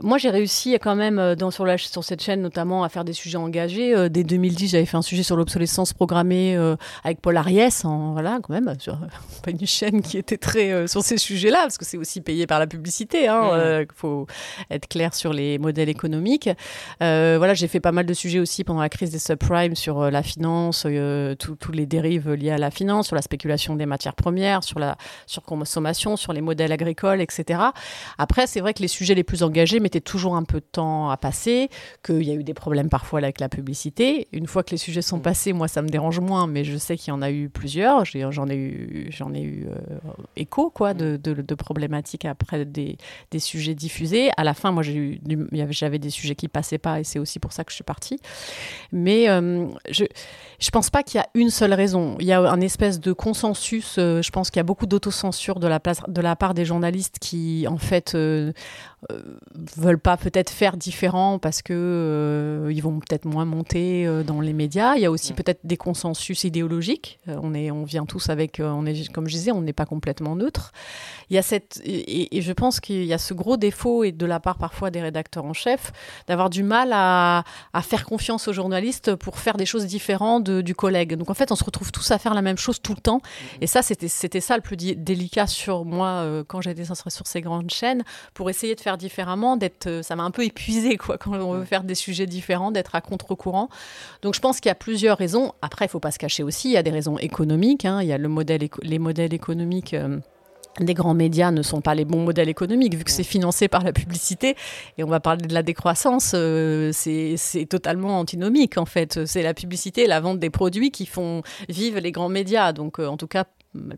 Moi, 0.00 0.16
j'ai 0.16 0.30
réussi 0.30 0.78
quand 0.80 0.96
même 0.96 1.18
euh, 1.18 1.34
dans, 1.34 1.50
sur, 1.50 1.66
la, 1.66 1.76
sur 1.76 2.02
cette 2.02 2.22
chaîne 2.22 2.40
notamment 2.40 2.84
à 2.84 2.88
faire 2.88 3.04
des 3.04 3.12
sujets 3.12 3.36
engagés. 3.36 3.94
Euh, 3.94 4.08
dès 4.08 4.24
2010, 4.24 4.68
j'avais 4.70 4.86
fait 4.86 4.96
un 4.96 5.02
sujet 5.02 5.22
sur 5.22 5.36
l'obsolescence 5.36 5.92
programmée 5.92 6.56
euh, 6.56 6.74
avec 7.04 7.20
Paul 7.20 7.36
Ariès. 7.36 7.84
En, 7.84 8.12
voilà, 8.12 8.38
quand 8.42 8.54
même, 8.54 8.74
sur 8.78 8.98
pas 9.42 9.50
une 9.50 9.66
chaîne 9.66 10.00
qui 10.00 10.16
était 10.16 10.38
très 10.38 10.88
sur 10.88 11.02
ces 11.02 11.18
sujets-là, 11.18 11.60
parce 11.62 11.76
que 11.76 11.84
c'est 11.84 11.98
aussi 11.98 12.22
payé 12.22 12.46
par 12.46 12.58
la 12.58 12.66
publicité. 12.66 13.24
Il 13.24 13.28
hein, 13.28 13.82
mmh. 13.82 13.86
faut 13.94 14.26
être 14.70 14.88
clair 14.88 15.14
sur 15.14 15.34
les 15.34 15.58
modèles 15.58 15.90
économiques. 15.90 16.48
Voilà, 17.00 17.52
j'ai 17.52 17.68
fait 17.68 17.80
pas 17.80 17.92
mal 17.92 18.06
de 18.06 18.14
sujets 18.14 18.40
aussi 18.40 18.64
pendant 18.64 18.80
la 18.80 18.88
crise 18.88 19.10
des 19.10 19.18
subprimes 19.18 19.74
sur 19.74 20.10
la 20.10 20.22
finance, 20.22 20.86
euh, 20.86 21.34
les 21.74 21.86
dérives 21.86 22.32
liées 22.32 22.50
à 22.50 22.58
la 22.58 22.70
finance, 22.70 23.08
sur 23.08 23.16
la 23.16 23.22
spéculation 23.22 23.76
des 23.76 23.86
matières 23.86 24.14
premières, 24.14 24.64
sur 24.64 24.78
la 24.78 24.96
surconsommation, 25.26 26.16
sur 26.16 26.32
les 26.32 26.40
modèles 26.40 26.72
agricoles, 26.72 27.20
etc. 27.20 27.60
Après, 28.18 28.46
c'est 28.46 28.60
vrai 28.60 28.74
que 28.74 28.82
les 28.82 28.88
sujets 28.88 29.14
les 29.14 29.24
plus 29.24 29.42
engagés 29.42 29.80
mettaient 29.80 30.00
toujours 30.00 30.36
un 30.36 30.44
peu 30.44 30.60
de 30.60 30.66
temps 30.70 31.10
à 31.10 31.16
passer, 31.16 31.68
qu'il 32.04 32.22
y 32.22 32.30
a 32.30 32.34
eu 32.34 32.44
des 32.44 32.54
problèmes 32.54 32.88
parfois 32.88 33.20
avec 33.20 33.40
la 33.40 33.48
publicité. 33.48 34.28
Une 34.32 34.46
fois 34.46 34.62
que 34.62 34.70
les 34.70 34.76
sujets 34.76 35.02
sont 35.02 35.18
mm. 35.18 35.22
passés, 35.22 35.52
moi, 35.52 35.68
ça 35.68 35.82
me 35.82 35.88
dérange 35.88 36.20
moins, 36.20 36.46
mais 36.46 36.64
je 36.64 36.76
sais 36.76 36.96
qu'il 36.96 37.08
y 37.08 37.16
en 37.16 37.22
a 37.22 37.30
eu 37.30 37.48
plusieurs. 37.48 38.04
J'en 38.04 38.48
ai 38.48 38.56
eu, 38.56 39.08
j'en 39.10 39.32
ai 39.34 39.42
eu 39.42 39.66
euh, 39.66 40.10
écho, 40.36 40.70
quoi, 40.70 40.94
de, 40.94 41.16
de, 41.16 41.34
de, 41.34 41.54
problématiques 41.54 42.24
après 42.24 42.64
des, 42.64 42.98
des 43.30 43.38
sujets 43.38 43.74
diffusés. 43.74 44.30
À 44.36 44.44
la 44.44 44.54
fin, 44.54 44.72
moi, 44.72 44.82
j'ai 44.82 44.96
eu, 44.96 45.20
j'avais 45.70 45.98
des 45.98 46.10
sujets 46.10 46.34
qui 46.34 46.48
passaient 46.48 46.78
pas, 46.78 47.00
et 47.00 47.04
c'est 47.04 47.18
aussi 47.18 47.38
pour 47.38 47.52
ça 47.52 47.64
que 47.64 47.70
je 47.70 47.76
suis 47.76 47.84
partie. 47.84 48.18
Mais 48.92 49.28
euh, 49.28 49.66
je 49.90 50.04
je 50.58 50.70
pense 50.70 50.90
pas 50.90 51.02
qu'il 51.02 51.18
y 51.18 51.20
a 51.20 51.26
une 51.34 51.50
seule 51.50 51.63
raison. 51.72 52.16
Il 52.20 52.26
y 52.26 52.32
a 52.32 52.40
un 52.40 52.60
espèce 52.60 53.00
de 53.00 53.12
consensus. 53.12 53.96
Euh, 53.98 54.22
je 54.22 54.30
pense 54.30 54.50
qu'il 54.50 54.58
y 54.58 54.60
a 54.60 54.64
beaucoup 54.64 54.86
d'autocensure 54.86 55.60
de 55.60 55.66
la 55.66 56.36
part 56.36 56.54
des 56.54 56.64
journalistes 56.64 57.18
qui, 57.20 57.66
en 57.68 57.78
fait, 57.78 58.14
euh, 58.14 58.52
veulent 59.76 59.98
pas 59.98 60.16
peut-être 60.16 60.50
faire 60.50 60.76
différent 60.76 61.38
parce 61.38 61.62
que 61.62 61.72
euh, 61.72 62.72
ils 62.72 62.82
vont 62.82 62.98
peut-être 63.00 63.24
moins 63.24 63.44
monter 63.44 64.06
euh, 64.06 64.22
dans 64.22 64.40
les 64.40 64.52
médias. 64.52 64.94
Il 64.96 65.02
y 65.02 65.06
a 65.06 65.10
aussi 65.10 65.32
peut-être 65.32 65.60
des 65.64 65.76
consensus 65.76 66.44
idéologiques. 66.44 67.18
on 67.26 67.54
est, 67.54 67.70
on 67.70 67.84
vient 67.84 68.06
tous 68.06 68.28
avec, 68.28 68.60
on 68.60 68.86
est, 68.86 69.10
comme 69.12 69.28
je 69.28 69.34
disais, 69.34 69.52
on 69.52 69.62
n'est 69.62 69.72
pas 69.72 69.86
complètement 69.86 70.36
neutre. 70.36 70.72
Il 71.30 71.36
y 71.36 71.38
a 71.38 71.42
cette, 71.42 71.80
et, 71.84 72.40
je 72.40 72.52
pense 72.52 72.80
qu'il 72.80 73.04
y 73.04 73.12
a 73.12 73.18
ce 73.18 73.34
gros 73.34 73.56
défaut 73.56 74.04
et 74.04 74.12
de 74.12 74.26
la 74.26 74.40
part 74.40 74.58
parfois 74.58 74.90
des 74.90 75.00
rédacteurs 75.00 75.44
en 75.44 75.52
chef 75.52 75.92
d'avoir 76.26 76.50
du 76.50 76.62
mal 76.62 76.90
à, 76.92 77.44
à, 77.72 77.82
faire 77.82 78.04
confiance 78.04 78.48
aux 78.48 78.52
journalistes 78.52 79.14
pour 79.14 79.38
faire 79.38 79.56
des 79.56 79.66
choses 79.66 79.86
différentes 79.86 80.50
du 80.50 80.74
collègue. 80.74 81.14
Donc 81.14 81.30
en 81.30 81.34
fait, 81.34 81.52
on 81.52 81.56
se 81.56 81.64
retrouve 81.64 81.92
tous 81.92 82.10
à 82.10 82.18
faire 82.18 82.34
la 82.34 82.42
même 82.42 82.58
chose 82.58 82.80
tout 82.80 82.94
le 82.94 83.00
temps. 83.00 83.20
Et 83.60 83.66
ça, 83.66 83.82
c'était, 83.82 84.08
c'était 84.08 84.40
ça 84.40 84.56
le 84.56 84.62
plus 84.62 84.76
délicat 84.76 85.46
sur 85.46 85.84
moi 85.84 86.26
quand 86.48 86.60
j'étais 86.60 86.84
sur 86.84 87.26
ces 87.26 87.40
grandes 87.40 87.70
chaînes 87.70 88.02
pour 88.34 88.50
essayer 88.50 88.74
de 88.74 88.80
faire 88.80 88.93
différemment, 88.96 89.56
d'être, 89.56 89.86
euh, 89.86 90.02
ça 90.02 90.16
m'a 90.16 90.22
un 90.22 90.30
peu 90.30 90.44
épuisé 90.44 90.96
quoi, 90.96 91.18
quand 91.18 91.32
on 91.32 91.52
veut 91.52 91.64
faire 91.64 91.84
des 91.84 91.94
sujets 91.94 92.26
différents, 92.26 92.70
d'être 92.70 92.94
à 92.94 93.00
contre-courant. 93.00 93.68
Donc 94.22 94.34
je 94.34 94.40
pense 94.40 94.60
qu'il 94.60 94.68
y 94.68 94.72
a 94.72 94.76
plusieurs 94.76 95.18
raisons. 95.18 95.52
Après, 95.62 95.86
il 95.86 95.88
faut 95.88 96.00
pas 96.00 96.10
se 96.10 96.18
cacher 96.18 96.42
aussi, 96.42 96.68
il 96.68 96.72
y 96.72 96.76
a 96.76 96.82
des 96.82 96.90
raisons 96.90 97.18
économiques. 97.18 97.84
Hein. 97.84 98.02
Il 98.02 98.08
y 98.08 98.12
a 98.12 98.18
le 98.18 98.28
modèle, 98.28 98.68
les 98.82 98.98
modèles 98.98 99.34
économiques. 99.34 99.94
Euh, 99.94 100.18
des 100.80 100.94
grands 100.94 101.14
médias 101.14 101.52
ne 101.52 101.62
sont 101.62 101.80
pas 101.80 101.94
les 101.94 102.04
bons 102.04 102.24
modèles 102.24 102.48
économiques, 102.48 102.96
vu 102.96 103.04
que 103.04 103.10
c'est 103.12 103.22
financé 103.22 103.68
par 103.68 103.84
la 103.84 103.92
publicité. 103.92 104.56
Et 104.98 105.04
on 105.04 105.08
va 105.08 105.20
parler 105.20 105.46
de 105.46 105.54
la 105.54 105.62
décroissance, 105.62 106.32
euh, 106.34 106.90
c'est 106.92 107.66
totalement 107.70 108.18
antinomique, 108.18 108.76
en 108.76 108.84
fait. 108.84 109.24
C'est 109.24 109.42
la 109.42 109.54
publicité, 109.54 110.08
la 110.08 110.18
vente 110.18 110.40
des 110.40 110.50
produits 110.50 110.90
qui 110.90 111.06
font 111.06 111.42
vivre 111.68 112.00
les 112.00 112.10
grands 112.10 112.28
médias. 112.28 112.72
Donc, 112.72 112.98
en 112.98 113.16
tout 113.16 113.28
cas, 113.28 113.44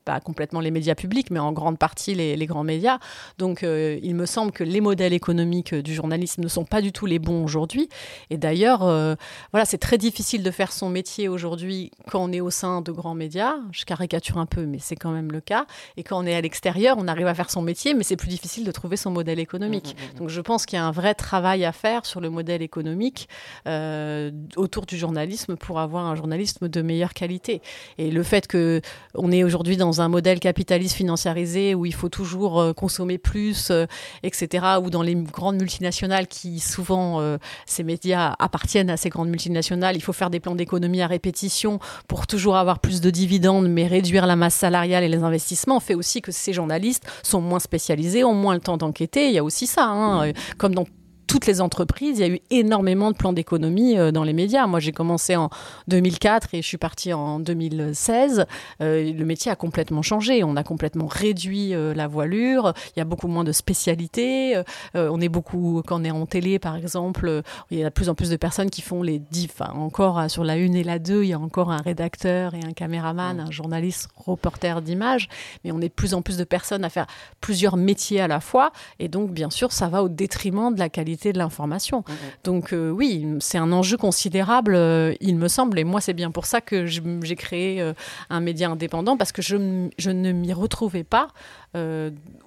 pas 0.04 0.21
complètement 0.21 0.61
les 0.61 0.71
médias 0.71 0.95
publics, 0.95 1.30
mais 1.30 1.38
en 1.38 1.52
grande 1.52 1.78
partie 1.78 2.14
les, 2.14 2.47
grands 2.47 2.64
médias. 2.64 2.99
Donc 3.38 3.62
euh, 3.62 3.99
il 4.02 4.14
me 4.14 4.26
semble 4.26 4.52
que 4.52 4.64
les 4.64 4.80
modèles 4.80 5.12
économiques 5.12 5.75
du 5.75 5.95
journalisme 5.95 6.42
ne 6.42 6.49
sont 6.49 6.64
pas 6.64 6.80
du 6.80 6.92
tout 6.92 7.06
les 7.06 7.18
bons 7.18 7.45
aujourd'hui. 7.45 7.88
Et 8.30 8.37
d'ailleurs, 8.37 8.85
euh, 8.85 9.14
voilà, 9.52 9.64
c'est 9.64 9.78
très 9.78 9.99
difficile 9.99 10.42
de 10.42 10.50
faire 10.50 10.73
son 10.73 10.88
métier 10.88 11.28
aujourd'hui 11.28 11.90
quand 12.11 12.23
on 12.23 12.33
est 12.33 12.40
au 12.40 12.50
sein 12.50 12.80
de 12.80 12.92
grands 12.92 13.14
médias. 13.14 13.54
Je 13.73 13.85
caricature 13.85 14.38
un 14.38 14.47
peu, 14.47 14.66
mais 14.66 14.78
c'est 14.80 14.97
quand 14.97 15.11
même 15.11 15.33
le 15.33 15.40
cas. 15.40 15.66
Et 15.97 16.02
quand 16.02 16.23
on 16.23 16.26
est 16.26 16.35
à 16.35 16.40
l'extérieur, 16.40 16.97
on 16.99 17.09
arrive 17.09 17.26
à 17.26 17.35
faire 17.35 17.50
son 17.50 17.62
métier, 17.62 17.95
mais 17.95 18.04
c'est 18.04 18.16
plus 18.16 18.28
difficile 18.28 18.64
de 18.64 18.71
trouver 18.71 18.97
son 18.97 19.11
modèle 19.11 19.38
économique. 19.38 19.97
Mmh, 19.97 20.02
mmh, 20.02 20.14
mmh. 20.14 20.18
Donc 20.18 20.28
je 20.28 20.40
pense 20.40 20.66
qu'il 20.66 20.76
y 20.76 20.80
a 20.80 20.85
un 20.85 20.92
vrai 20.92 21.14
travail 21.14 21.64
à 21.64 21.73
faire 21.73 22.06
sur 22.06 22.21
le 22.21 22.30
modèle 22.30 22.62
économique 22.62 23.28
euh, 23.66 24.30
autour 24.56 24.87
du 24.87 24.97
journalisme 24.97 25.56
pour 25.56 25.80
avoir 25.80 26.06
un 26.06 26.14
journalisme 26.14 26.68
de 26.68 26.83
meilleure 26.83 27.14
qualité. 27.14 27.62
Et 27.99 28.11
le 28.11 28.23
fait 28.23 28.47
que 28.47 28.80
on 29.14 29.33
est 29.33 29.45
aujourd'hui 29.45 29.65
dans 29.75 30.00
un 30.00 30.08
modèle 30.08 30.38
capitaliste 30.38 30.94
financiarisé 30.94 31.75
où 31.75 31.85
il 31.85 31.94
faut 31.94 32.08
toujours 32.08 32.61
euh, 32.61 32.73
consommer 32.73 33.18
plus, 33.18 33.70
euh, 33.70 33.87
etc., 34.23 34.64
ou 34.80 34.90
dans 34.90 35.02
les 35.02 35.16
grandes 35.16 35.56
multinationales 35.56 36.28
qui 36.28 36.61
souvent, 36.61 37.20
euh, 37.20 37.38
ces 37.66 37.82
médias 37.82 38.37
appartiennent 38.38 38.90
à 38.90 38.96
ces 38.96 39.08
grandes 39.08 39.30
multinationales, 39.30 39.96
il 39.96 40.02
faut 40.02 40.12
faire 40.12 40.30
des 40.30 40.38
plans 40.38 40.54
d'économie 40.54 41.02
à 41.02 41.08
répétition 41.08 41.80
pour 42.06 42.28
toujours 42.28 42.56
avoir 42.56 42.78
plus 42.78 43.00
de 43.00 43.11
dividendes, 43.11 43.68
mais 43.68 43.88
réduire 43.88 44.26
la 44.26 44.37
masse 44.37 44.54
salariale 44.54 45.02
et 45.02 45.08
les 45.08 45.25
investissements 45.25 45.80
fait 45.80 45.94
aussi 45.94 46.23
que 46.23 46.30
ces 46.30 46.52
journalistes 46.52 47.04
sont 47.25 47.40
moins 47.40 47.58
spécialisés, 47.58 48.23
ont 48.23 48.35
moins 48.35 48.54
le 48.54 48.61
temps 48.61 48.76
d'enquêter. 48.76 49.28
Il 49.28 49.35
y 49.35 49.38
a 49.38 49.44
aussi 49.44 49.66
ça, 49.66 49.87
hein, 49.87 50.32
comme 50.58 50.75
dans 50.75 50.85
toutes 51.26 51.47
les 51.47 51.61
entreprises, 51.61 52.18
il 52.18 52.26
y 52.26 52.30
a 52.30 52.33
eu 52.33 52.40
énormément 52.50 53.11
de 53.11 53.16
plans 53.16 53.33
d'économie 53.33 53.99
euh, 53.99 54.11
dans 54.11 54.25
les 54.25 54.33
médias. 54.33 54.66
Moi, 54.66 54.80
j'ai 54.80 54.92
commencé 54.92 55.37
en 55.37 55.50
2004 55.88 56.54
et 56.54 56.62
je 56.62 56.66
suis 56.66 56.78
partie 56.78 57.12
en 57.12 57.40
2016. 57.40 58.47
Euh, 58.80 59.12
le 59.12 59.25
métier 59.25 59.50
a 59.50 59.56
complètement 59.56 60.02
changé. 60.02 60.45
On 60.45 60.56
a 60.56 60.62
complètement 60.62 61.06
réduit 61.06 61.75
euh, 61.75 61.95
la 61.95 62.06
voilure. 62.06 62.73
Il 62.95 62.99
y 62.99 63.02
a 63.02 63.04
beaucoup 63.04 63.28
moins 63.28 63.45
de 63.45 63.52
spécialités. 63.52 64.61
on 64.95 65.21
est 65.21 65.28
beaucoup, 65.28 65.83
quand 65.87 66.00
on 66.00 66.04
est 66.04 66.11
en 66.11 66.26
télé, 66.26 66.59
par 66.59 66.76
exemple, 66.76 67.42
il 67.71 67.78
y 67.78 67.83
a 67.83 67.88
de 67.88 67.95
plus 67.95 68.09
en 68.09 68.14
plus 68.14 68.30
de 68.30 68.37
personnes 68.37 68.71
qui 68.71 68.83
font 68.83 69.02
les 69.02 69.18
dix. 69.18 69.49
Enfin, 69.50 69.73
encore 69.75 70.30
sur 70.30 70.45
la 70.45 70.56
une 70.56 70.75
et 70.75 70.85
la 70.85 70.99
deux, 70.99 71.25
il 71.25 71.28
y 71.28 71.33
a 71.33 71.38
encore 71.38 71.71
un 71.71 71.80
rédacteur 71.80 72.54
et 72.54 72.61
un 72.64 72.73
caméraman, 72.73 73.40
un 73.40 73.50
journaliste, 73.50 74.09
reporter 74.16 74.83
d'image. 74.83 75.28
Mais 75.64 75.73
on 75.73 75.80
est 75.80 75.88
de 75.88 75.95
plus 75.95 76.14
en 76.14 76.23
plus 76.23 76.37
de 76.37 76.45
personnes 76.45 76.85
à 76.85 76.90
faire 76.90 77.06
plusieurs 77.40 77.76
métiers 77.76 78.21
à 78.21 78.28
la 78.28 78.40
fois. 78.40 78.73
Et 78.99 79.09
donc, 79.09 79.33
bien 79.33 79.50
sûr, 79.50 79.73
ça 79.73 79.88
va 79.88 80.02
au 80.02 80.09
détriment 80.09 80.75
de 80.75 80.78
la 80.78 80.88
qualité 80.88 81.15
de 81.16 81.38
l'information. 81.38 82.00
Mm, 82.00 82.12
mm. 82.12 82.16
Donc 82.44 82.73
euh, 82.73 82.90
oui, 82.90 83.26
c'est 83.40 83.58
un 83.58 83.73
enjeu 83.73 83.97
considérable, 83.97 84.75
euh, 84.75 85.14
il 85.21 85.36
me 85.36 85.49
semble, 85.49 85.78
et 85.78 85.84
moi 85.84 86.00
c'est 86.00 86.12
bien 86.12 86.30
pour 86.30 86.47
ça 86.47 86.60
que 86.60 86.86
j'ai 86.86 87.36
créé 87.36 87.80
euh, 87.80 87.93
un 88.30 88.41
média 88.41 88.71
indépendant, 88.71 89.17
parce 89.17 89.32
que 89.32 89.43
je, 89.43 89.56
ne 89.56 90.32
m'y 90.32 90.52
retrouvais 90.52 91.04
pas 91.04 91.28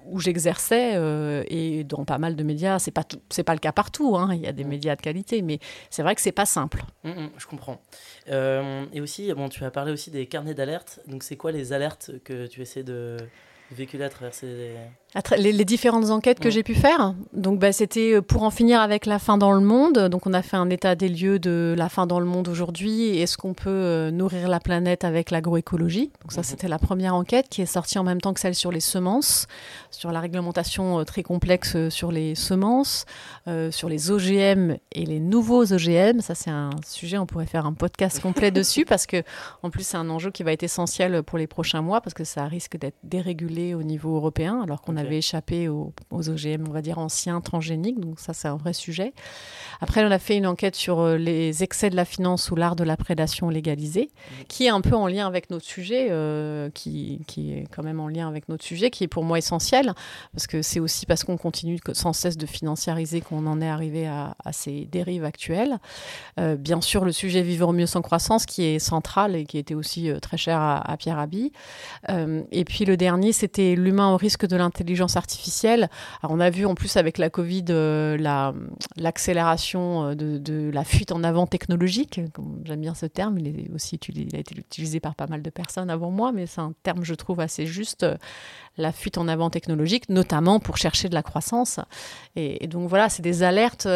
où 0.06 0.18
j'exerçais, 0.18 0.96
et 1.48 1.84
dans 1.84 2.04
pas 2.04 2.18
mal 2.18 2.34
de 2.34 2.42
médias, 2.42 2.80
c'est 2.80 2.90
pas, 2.90 3.04
c'est 3.28 3.44
pas 3.44 3.52
le 3.52 3.60
cas 3.60 3.70
partout, 3.70 4.16
hein. 4.16 4.30
il 4.32 4.40
y 4.40 4.46
a 4.48 4.52
des 4.52 4.64
mm. 4.64 4.68
médias 4.68 4.96
de 4.96 5.02
qualité, 5.02 5.40
mais 5.40 5.60
c'est 5.88 6.02
vrai 6.02 6.16
que 6.16 6.20
c'est 6.20 6.32
pas 6.32 6.46
simple. 6.46 6.82
je 7.04 7.46
comprends. 7.46 7.80
et 8.26 9.00
aussi, 9.00 9.32
bon, 9.32 9.48
tu 9.48 9.64
as 9.64 9.70
parlé 9.70 9.92
aussi 9.92 10.10
des 10.10 10.26
carnets 10.26 10.54
d'alerte, 10.54 10.98
donc 11.06 11.22
c'est 11.22 11.36
quoi 11.36 11.52
les 11.52 11.72
alertes 11.72 12.10
que 12.24 12.48
tu 12.48 12.60
essaies 12.60 12.82
de 12.82 13.18
véhiculer 13.70 14.04
à 14.04 14.08
travers 14.08 14.34
ces 14.34 14.74
les, 15.36 15.64
différentes 15.64 16.10
enquêtes 16.10 16.38
que 16.38 16.50
j'ai 16.50 16.62
pu 16.62 16.74
faire. 16.74 17.14
Donc, 17.32 17.58
bah, 17.58 17.72
c'était 17.72 18.14
euh, 18.14 18.22
pour 18.22 18.44
en 18.44 18.50
finir 18.50 18.80
avec 18.80 19.06
la 19.06 19.18
faim 19.18 19.38
dans 19.38 19.52
le 19.52 19.60
monde. 19.60 19.98
Donc, 20.08 20.26
on 20.26 20.32
a 20.32 20.42
fait 20.42 20.56
un 20.56 20.70
état 20.70 20.94
des 20.94 21.08
lieux 21.08 21.38
de 21.38 21.74
la 21.76 21.88
faim 21.88 22.06
dans 22.06 22.20
le 22.20 22.26
monde 22.26 22.46
aujourd'hui. 22.48 23.18
Est-ce 23.18 23.36
qu'on 23.36 23.54
peut 23.54 23.70
euh, 23.70 24.10
nourrir 24.10 24.48
la 24.48 24.60
planète 24.60 25.04
avec 25.04 25.30
l'agroécologie? 25.30 26.12
Donc, 26.22 26.32
ça, 26.32 26.40
mhm. 26.40 26.44
c'était 26.44 26.68
la 26.68 26.78
première 26.78 27.14
enquête 27.14 27.48
qui 27.48 27.60
est 27.60 27.66
sortie 27.66 27.98
en 27.98 28.04
même 28.04 28.20
temps 28.20 28.32
que 28.32 28.40
celle 28.40 28.54
sur 28.54 28.70
les 28.70 28.80
semences, 28.80 29.46
sur 29.90 30.12
la 30.12 30.20
réglementation 30.20 31.00
euh, 31.00 31.04
très 31.04 31.22
complexe 31.22 31.76
sur 31.88 32.12
les 32.12 32.34
semences, 32.34 33.04
sur 33.70 33.88
les 33.88 34.10
OGM 34.10 34.76
et 34.92 35.04
les 35.06 35.18
nouveaux 35.18 35.72
OGM. 35.72 36.20
Ça, 36.20 36.34
c'est 36.34 36.50
un 36.50 36.70
sujet, 36.86 37.18
on 37.18 37.26
pourrait 37.26 37.46
faire 37.46 37.66
un 37.66 37.72
podcast 37.72 38.20
complet 38.22 38.50
dessus 38.50 38.84
parce 38.84 39.06
que, 39.06 39.22
en 39.62 39.70
plus, 39.70 39.84
c'est 39.84 39.96
un 39.96 40.08
enjeu 40.08 40.30
qui 40.30 40.42
va 40.42 40.52
être 40.52 40.62
essentiel 40.62 41.22
pour 41.22 41.38
les 41.38 41.46
prochains 41.46 41.82
mois 41.82 42.00
parce 42.00 42.14
que 42.14 42.24
ça 42.24 42.44
risque 42.44 42.76
d'être 42.78 42.96
dérégulé 43.02 43.74
au 43.74 43.82
niveau 43.82 44.14
européen 44.14 44.60
alors 44.62 44.82
qu'on 44.82 44.96
a 44.96 44.99
avait 45.00 45.18
échappé 45.18 45.68
aux, 45.68 45.92
OGM, 46.12 46.64
on 46.68 46.72
va 46.72 46.82
dire 46.82 46.98
anciens, 46.98 47.40
transgéniques. 47.40 47.98
Donc 47.98 48.20
ça, 48.20 48.32
c'est 48.32 48.48
un 48.48 48.56
vrai 48.56 48.72
sujet. 48.72 49.12
Après, 49.80 50.04
on 50.04 50.10
a 50.10 50.18
fait 50.18 50.36
une 50.36 50.46
enquête 50.46 50.76
sur 50.76 51.00
euh, 51.00 51.16
les 51.16 51.62
excès 51.62 51.90
de 51.90 51.96
la 51.96 52.04
finance 52.04 52.50
ou 52.50 52.56
l'art 52.56 52.76
de 52.76 52.84
la 52.84 52.96
prédation 52.96 53.48
légalisée, 53.48 54.10
qui 54.48 54.66
est 54.66 54.68
un 54.68 54.80
peu 54.80 54.94
en 54.94 55.06
lien 55.06 55.26
avec 55.26 55.50
notre 55.50 55.64
sujet, 55.64 56.08
euh, 56.10 56.70
qui, 56.70 57.20
qui, 57.26 57.52
est 57.52 57.64
quand 57.74 57.82
même 57.82 57.98
en 57.98 58.08
lien 58.08 58.28
avec 58.28 58.48
notre 58.48 58.64
sujet, 58.64 58.90
qui 58.90 59.04
est 59.04 59.08
pour 59.08 59.24
moi 59.24 59.38
essentiel, 59.38 59.94
parce 60.32 60.46
que 60.46 60.62
c'est 60.62 60.80
aussi 60.80 61.06
parce 61.06 61.24
qu'on 61.24 61.38
continue 61.38 61.78
sans 61.92 62.12
cesse 62.12 62.36
de 62.36 62.46
financiariser 62.46 63.20
qu'on 63.20 63.46
en 63.46 63.60
est 63.60 63.68
arrivé 63.68 64.06
à, 64.06 64.34
ces 64.52 64.86
dérives 64.86 65.24
actuelles. 65.24 65.78
Euh, 66.38 66.56
bien 66.56 66.80
sûr, 66.80 67.04
le 67.04 67.12
sujet 67.12 67.40
Vivre 67.40 67.72
mieux 67.72 67.86
sans 67.86 68.02
croissance, 68.02 68.44
qui 68.44 68.64
est 68.64 68.78
central 68.78 69.34
et 69.34 69.44
qui 69.44 69.56
était 69.56 69.74
aussi 69.74 70.10
très 70.20 70.36
cher 70.36 70.58
à, 70.58 70.78
à 70.78 70.96
Pierre 70.96 71.16
Rabhi. 71.16 71.52
et 72.08 72.64
puis 72.64 72.84
le 72.84 72.96
dernier, 72.96 73.32
c'était 73.32 73.74
l'humain 73.74 74.12
au 74.12 74.16
risque 74.16 74.46
de 74.46 74.56
l'intelligence 74.56 74.89
artificielle. 75.16 75.88
on 76.22 76.40
a 76.40 76.50
vu 76.50 76.66
en 76.66 76.74
plus 76.74 76.96
avec 76.96 77.18
la 77.18 77.30
Covid 77.30 77.64
euh, 77.70 78.16
l'accélération 78.96 80.10
euh, 80.10 80.14
de, 80.14 80.70
la 80.72 80.84
fuite 80.84 81.12
en 81.12 81.22
avant 81.24 81.46
technologique. 81.46 82.20
J'aime 82.64 82.80
bien 82.80 82.94
ce 82.94 83.06
terme, 83.06 83.38
il, 83.38 83.48
est 83.48 83.70
aussi 83.74 83.98
il 84.14 84.34
a 84.34 84.38
été 84.38 84.56
utilisé 84.56 85.00
par 85.00 85.14
pas 85.14 85.26
mal 85.26 85.42
de 85.42 85.50
personnes 85.50 85.90
avant 85.90 86.10
moi, 86.10 86.32
mais 86.32 86.46
c'est 86.46 86.60
un 86.60 86.72
terme, 86.82 87.04
je 87.04 87.14
trouve, 87.14 87.40
assez 87.40 87.66
juste. 87.66 88.02
Euh, 88.02 88.16
la 88.76 88.92
fuite 88.92 89.18
en 89.18 89.28
avant 89.28 89.50
technologique, 89.50 90.08
notamment 90.08 90.58
pour 90.58 90.76
chercher 90.76 91.08
de 91.08 91.14
la 91.14 91.22
croissance. 91.22 91.80
Et, 92.36 92.64
et 92.64 92.66
donc 92.66 92.88
voilà, 92.88 93.08
c'est 93.08 93.20
des 93.20 93.42
alertes 93.42 93.86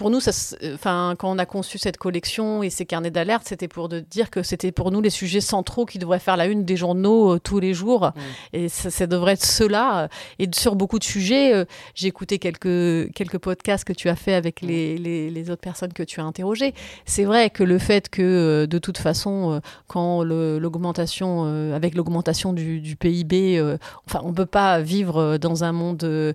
pour 0.00 0.08
nous, 0.08 0.20
ça, 0.20 0.56
enfin, 0.72 1.14
quand 1.18 1.30
on 1.30 1.36
a 1.36 1.44
conçu 1.44 1.76
cette 1.76 1.98
collection 1.98 2.62
et 2.62 2.70
ces 2.70 2.86
carnets 2.86 3.10
d'alerte, 3.10 3.42
c'était 3.44 3.68
pour 3.68 3.90
de 3.90 4.00
dire 4.00 4.30
que 4.30 4.42
c'était 4.42 4.72
pour 4.72 4.90
nous 4.90 5.02
les 5.02 5.10
sujets 5.10 5.42
centraux 5.42 5.84
qui 5.84 5.98
devraient 5.98 6.18
faire 6.18 6.38
la 6.38 6.46
une 6.46 6.64
des 6.64 6.76
journaux 6.78 7.34
euh, 7.34 7.38
tous 7.38 7.60
les 7.60 7.74
jours. 7.74 8.06
Mmh. 8.06 8.20
Et 8.54 8.68
ça, 8.70 9.06
devrait 9.06 9.34
être 9.34 9.44
cela. 9.44 10.08
Et 10.38 10.48
sur 10.54 10.74
beaucoup 10.74 10.98
de 10.98 11.04
sujets, 11.04 11.52
euh, 11.52 11.66
j'ai 11.94 12.08
écouté 12.08 12.38
quelques, 12.38 13.12
quelques 13.12 13.36
podcasts 13.36 13.84
que 13.84 13.92
tu 13.92 14.08
as 14.08 14.16
fait 14.16 14.32
avec 14.32 14.62
mmh. 14.62 14.66
les, 14.68 15.28
les, 15.28 15.50
autres 15.50 15.60
personnes 15.60 15.92
que 15.92 16.02
tu 16.02 16.18
as 16.18 16.24
interrogées. 16.24 16.72
C'est 17.04 17.24
vrai 17.24 17.50
que 17.50 17.62
le 17.62 17.76
fait 17.76 18.08
que, 18.08 18.22
euh, 18.22 18.66
de 18.66 18.78
toute 18.78 18.96
façon, 18.96 19.60
quand 19.86 20.22
l'augmentation, 20.22 21.74
avec 21.74 21.94
l'augmentation 21.94 22.54
du, 22.54 22.80
du, 22.80 22.96
PIB, 22.96 23.60
enfin, 24.06 24.22
on 24.24 24.32
peut 24.32 24.46
pas 24.46 24.80
vivre 24.80 25.36
dans 25.36 25.62
un 25.62 25.72
monde 25.72 26.34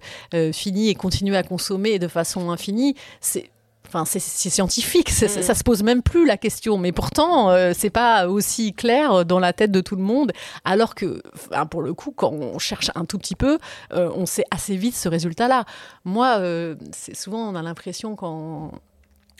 fini 0.54 0.89
et 0.89 0.93
continuer 0.93 1.36
à 1.36 1.41
consommer 1.41 1.97
de 1.97 2.08
façon 2.08 2.51
infinie. 2.51 2.93
C'est 3.21 3.49
Enfin, 3.96 4.04
c'est 4.04 4.50
scientifique, 4.50 5.10
ça, 5.10 5.28
mm. 5.28 5.42
ça, 5.42 5.56
se 5.56 5.64
pose 5.64 5.82
même 5.82 6.02
plus 6.02 6.26
la 6.26 6.36
question. 6.36 6.78
Mais 6.78 6.92
pourtant, 6.92 7.50
euh, 7.50 7.72
c'est 7.74 7.90
pas 7.90 8.28
aussi 8.28 8.74
clair 8.74 9.26
dans 9.26 9.40
la 9.40 9.54
tête 9.54 9.72
de 9.72 9.80
tout 9.80 9.96
le 9.96 10.02
monde. 10.02 10.34
Alors 10.66 10.96
que, 10.96 11.22
pour 11.70 11.82
le 11.82 11.94
coup, 11.94 12.12
quand 12.12 12.34
on 12.34 12.60
cherche 12.60 12.92
un 12.96 13.06
tout 13.06 13.18
petit 13.18 13.36
peu, 13.36 13.58
euh, 13.94 14.12
on 14.14 14.26
sait 14.26 14.44
assez 14.52 14.76
vite 14.76 14.96
ce 14.96 15.08
résultat-là. 15.08 15.64
Moi, 16.04 16.40
euh, 16.40 16.76
c'est 16.92 17.16
souvent 17.16 17.50
on 17.50 17.56
a 17.56 17.62
l'impression 17.62 18.18
quand 18.18 18.72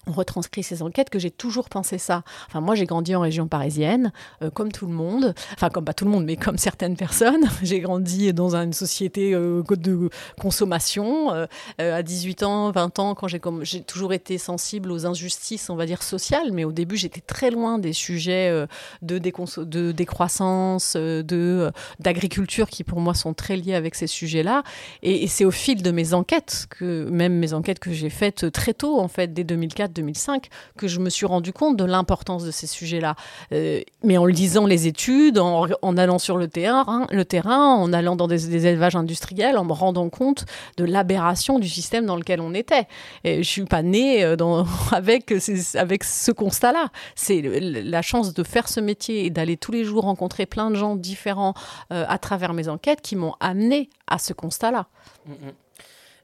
retranscrit 0.08 0.64
ces 0.64 0.82
enquêtes 0.82 1.10
que 1.10 1.20
j'ai 1.20 1.32
toujours 1.32 1.70
pensé 1.70 1.98
ça. 1.98 2.24
Enfin, 2.48 2.62
moi, 2.62 2.76
j'ai 2.76 2.86
grandi 2.86 3.16
en 3.16 3.22
région 3.22 3.48
parisienne, 3.48 4.12
euh, 4.42 4.50
comme 4.50 4.72
tout 4.72 4.86
le 4.86 4.94
monde. 4.94 5.34
Enfin, 5.54 5.70
comme 5.70 5.86
pas 5.86 5.94
tout 5.94 6.06
le 6.06 6.12
monde, 6.12 6.26
mais 6.26 6.36
comme 6.36 6.58
certaines 6.58 6.96
personnes. 6.96 7.46
j'ai 7.64 7.80
grandi 7.80 8.34
dans 8.34 8.56
une 8.56 8.74
société 8.74 9.34
euh, 9.34 9.64
de 9.70 10.10
consommation. 10.40 11.34
Euh, 11.34 11.48
à 11.80 12.04
18 12.04 12.44
ans, 12.44 12.72
20 12.72 13.00
ans, 13.00 13.16
quand 13.16 13.28
j'ai 13.28 13.42
j'ai 13.62 13.82
toujours 13.82 14.14
été 14.14 14.38
sensible 14.38 14.92
aux 14.92 15.06
injustices, 15.06 15.70
on 15.70 15.76
va 15.76 15.86
dire 15.86 16.04
sociales. 16.04 16.52
Mais 16.52 16.64
au 16.64 16.72
début, 16.72 16.98
j'étais 16.98 17.22
très 17.22 17.52
loin 17.52 17.80
des 17.80 17.94
sujets 17.94 18.66
de, 19.02 19.20
de 19.20 19.92
décroissance, 19.92 20.96
de 20.96 21.72
d'agriculture, 22.00 22.70
qui 22.70 22.84
pour 22.84 23.00
moi 23.00 23.14
sont 23.14 23.34
très 23.34 23.56
liés 23.56 23.76
avec 23.76 23.96
ces 23.96 24.08
sujets-là. 24.08 24.64
Et, 25.04 25.24
et 25.24 25.28
c'est 25.28 25.46
au 25.46 25.52
fil 25.52 25.82
de 25.82 25.92
mes 25.92 26.14
enquêtes 26.14 26.68
que, 26.70 27.08
même 27.10 27.34
mes 27.34 27.54
enquêtes 27.54 27.80
que 27.80 27.92
j'ai 27.92 28.10
faites 28.10 28.52
très 28.52 28.74
tôt, 28.74 29.00
en 29.00 29.08
fait, 29.08 29.34
dès 29.34 29.44
2004 29.44 29.94
2005 29.96 30.50
que 30.78 30.88
je 30.88 31.00
me 31.00 31.10
suis 31.10 31.26
rendu 31.26 31.54
compte 31.54 31.78
de 31.78 31.84
l'importance 31.84 32.44
de 32.44 32.52
ces 32.52 32.68
sujets-là. 32.68 33.16
Euh, 33.52 33.82
mais 34.04 34.18
en 34.18 34.26
lisant 34.26 34.66
les 34.66 34.88
études, 34.88 35.40
en, 35.40 35.98
allant 35.98 36.20
sur 36.20 36.38
le 36.38 36.48
terrain, 36.48 37.08
le 37.12 37.26
terrain, 37.26 37.76
en 37.76 37.94
allant 37.94 38.16
dans 38.16 38.28
des, 38.28 38.68
élevages 38.68 38.96
industriels, 38.96 39.58
en 39.58 39.66
me 39.66 39.74
rendant 39.74 40.10
compte 40.10 40.46
de 40.78 40.84
l'aberration 40.84 41.60
du 41.60 41.70
système 41.70 42.06
dans 42.06 42.16
lequel 42.16 42.42
on 42.42 42.54
était. 42.54 42.88
Et 43.24 43.44
je 43.44 43.50
suis 43.50 43.66
pas 43.66 43.82
née 43.82 44.24
euh, 44.24 44.36
avec, 44.92 45.34
avec 45.76 46.04
ce 46.04 46.32
constat-là. 46.32 46.90
C'est 47.16 47.42
la 47.42 48.02
chance 48.02 48.34
de 48.34 48.44
faire 48.44 48.68
ce 48.68 48.80
métier 48.80 49.26
et 49.26 49.30
d'aller 49.30 49.58
tous 49.58 49.72
les 49.72 49.84
jours 49.84 50.04
rencontrer 50.04 50.46
plein 50.46 50.70
de 50.70 50.76
gens 50.76 50.96
différents 50.96 51.54
euh, 51.92 52.06
à 52.08 52.18
travers 52.18 52.54
mes 52.54 52.68
enquêtes 52.68 53.02
qui 53.02 53.16
m'ont 53.16 53.36
amené 53.40 53.90
à 54.08 54.18
ce 54.18 54.34
constat-là. 54.34 54.88
Mmh, 55.26 55.32
mmh. 55.32 55.65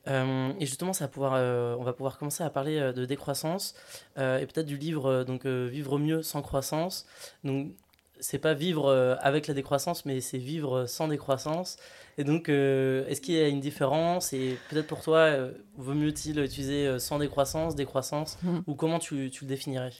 Euh, 0.08 0.54
et 0.60 0.66
justement, 0.66 0.94
ça 0.94 1.06
va 1.06 1.08
pouvoir, 1.10 1.34
euh, 1.36 1.76
on 1.80 1.84
va 1.84 1.94
pouvoir 1.94 2.18
commencer 2.18 2.44
à 2.44 2.50
parler 2.50 2.78
euh, 2.78 2.94
de 2.94 3.06
décroissance 3.06 3.76
et 4.18 4.46
peut-être 4.46 4.66
du 4.66 4.78
livre 4.78 5.24
donc 5.24 5.46
Vivre 5.46 6.00
mieux 6.00 6.22
sans 6.22 6.42
croissance. 6.42 7.06
Donc, 7.44 7.72
c'est 8.20 8.38
pas 8.38 8.54
vivre 8.54 9.18
avec 9.22 9.48
la 9.48 9.56
décroissance, 9.56 10.06
mais 10.06 10.22
c'est 10.22 10.38
vivre 10.38 10.86
sans 10.86 11.08
décroissance. 11.08 11.78
Et 12.20 12.24
donc, 12.24 12.50
est-ce 12.50 13.20
qu'il 13.20 13.34
y 13.34 13.42
a 13.42 13.48
une 13.48 13.62
différence? 13.62 14.32
Et 14.34 14.60
peut-être 14.70 14.86
pour 14.86 15.02
toi, 15.02 15.32
vaut 15.78 15.96
mieux-il 15.96 16.40
utiliser 16.40 17.00
sans 17.00 17.18
décroissance, 17.18 17.76
décroissance, 17.76 18.38
mmh. 18.44 18.60
ou 18.68 18.76
comment 18.76 19.00
tu, 19.00 19.32
tu 19.32 19.46
le 19.46 19.50
définirais? 19.50 19.94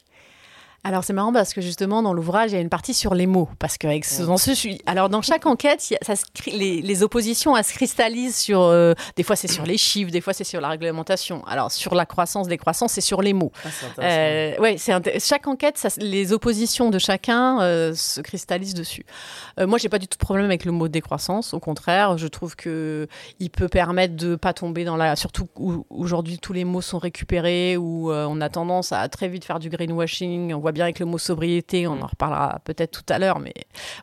Alors 0.84 1.04
c'est 1.04 1.12
marrant 1.12 1.32
parce 1.32 1.54
que 1.54 1.60
justement 1.60 2.02
dans 2.02 2.12
l'ouvrage 2.12 2.50
il 2.50 2.54
y 2.54 2.58
a 2.58 2.60
une 2.60 2.68
partie 2.68 2.92
sur 2.92 3.14
les 3.14 3.26
mots 3.26 3.48
parce 3.60 3.78
que 3.78 3.86
avec 3.86 4.04
ce, 4.04 4.24
dans 4.24 4.36
ce 4.36 4.50
alors 4.86 5.08
dans 5.08 5.22
chaque 5.22 5.46
enquête 5.46 5.80
ça 5.80 6.14
les, 6.46 6.82
les, 6.82 7.02
oppositions 7.04 7.56
elles 7.56 7.64
se 7.64 7.72
cristallisent 7.72 8.36
sur 8.36 8.62
euh, 8.62 8.92
des 9.16 9.22
fois 9.22 9.36
c'est 9.36 9.46
sur 9.46 9.64
les 9.64 9.78
chiffres 9.78 10.10
des 10.10 10.20
fois 10.20 10.32
c'est 10.32 10.44
sur 10.44 10.60
la 10.60 10.68
réglementation. 10.68 11.44
Alors 11.46 11.70
sur 11.70 11.94
la 11.94 12.04
croissance 12.04 12.48
des 12.48 12.58
croissances 12.58 12.92
c'est 12.92 13.00
sur 13.00 13.22
les 13.22 13.32
mots. 13.32 13.52
Ah, 13.64 14.02
euh, 14.02 14.58
ouais 14.58 14.76
c'est 14.76 14.92
chaque 15.20 15.46
enquête 15.46 15.78
ça, 15.78 15.88
les 15.98 16.32
oppositions 16.32 16.90
de 16.90 16.98
chacun 16.98 17.60
euh, 17.60 17.94
se 17.94 18.20
cristallisent 18.20 18.74
dessus. 18.74 19.06
Euh, 19.60 19.68
moi 19.68 19.78
j'ai 19.78 19.88
pas 19.88 20.00
du 20.00 20.08
tout 20.08 20.18
de 20.18 20.24
problème 20.24 20.46
avec 20.46 20.64
le 20.64 20.72
mot 20.72 20.88
décroissance. 20.88 21.54
Au 21.54 21.60
contraire 21.60 22.18
je 22.18 22.26
trouve 22.26 22.56
que 22.56 23.06
il 23.38 23.50
peut 23.50 23.68
permettre 23.68 24.16
de 24.16 24.34
pas 24.34 24.52
tomber 24.52 24.84
dans 24.84 24.96
la 24.96 25.14
surtout 25.14 25.46
aujourd'hui 25.90 26.38
tous 26.38 26.52
les 26.52 26.64
mots 26.64 26.80
sont 26.80 26.98
récupérés 26.98 27.76
où 27.76 28.10
on 28.12 28.40
a 28.40 28.48
tendance 28.48 28.90
à 28.90 29.08
très 29.08 29.28
vite 29.28 29.44
faire 29.44 29.60
du 29.60 29.68
greenwashing 29.68 30.52
on 30.52 30.58
voit 30.58 30.71
bien 30.72 30.84
avec 30.84 30.98
le 30.98 31.06
mot 31.06 31.18
sobriété, 31.18 31.86
on 31.86 32.00
en 32.02 32.06
reparlera 32.06 32.60
peut-être 32.64 32.90
tout 32.90 33.12
à 33.12 33.18
l'heure, 33.18 33.38
mais 33.38 33.54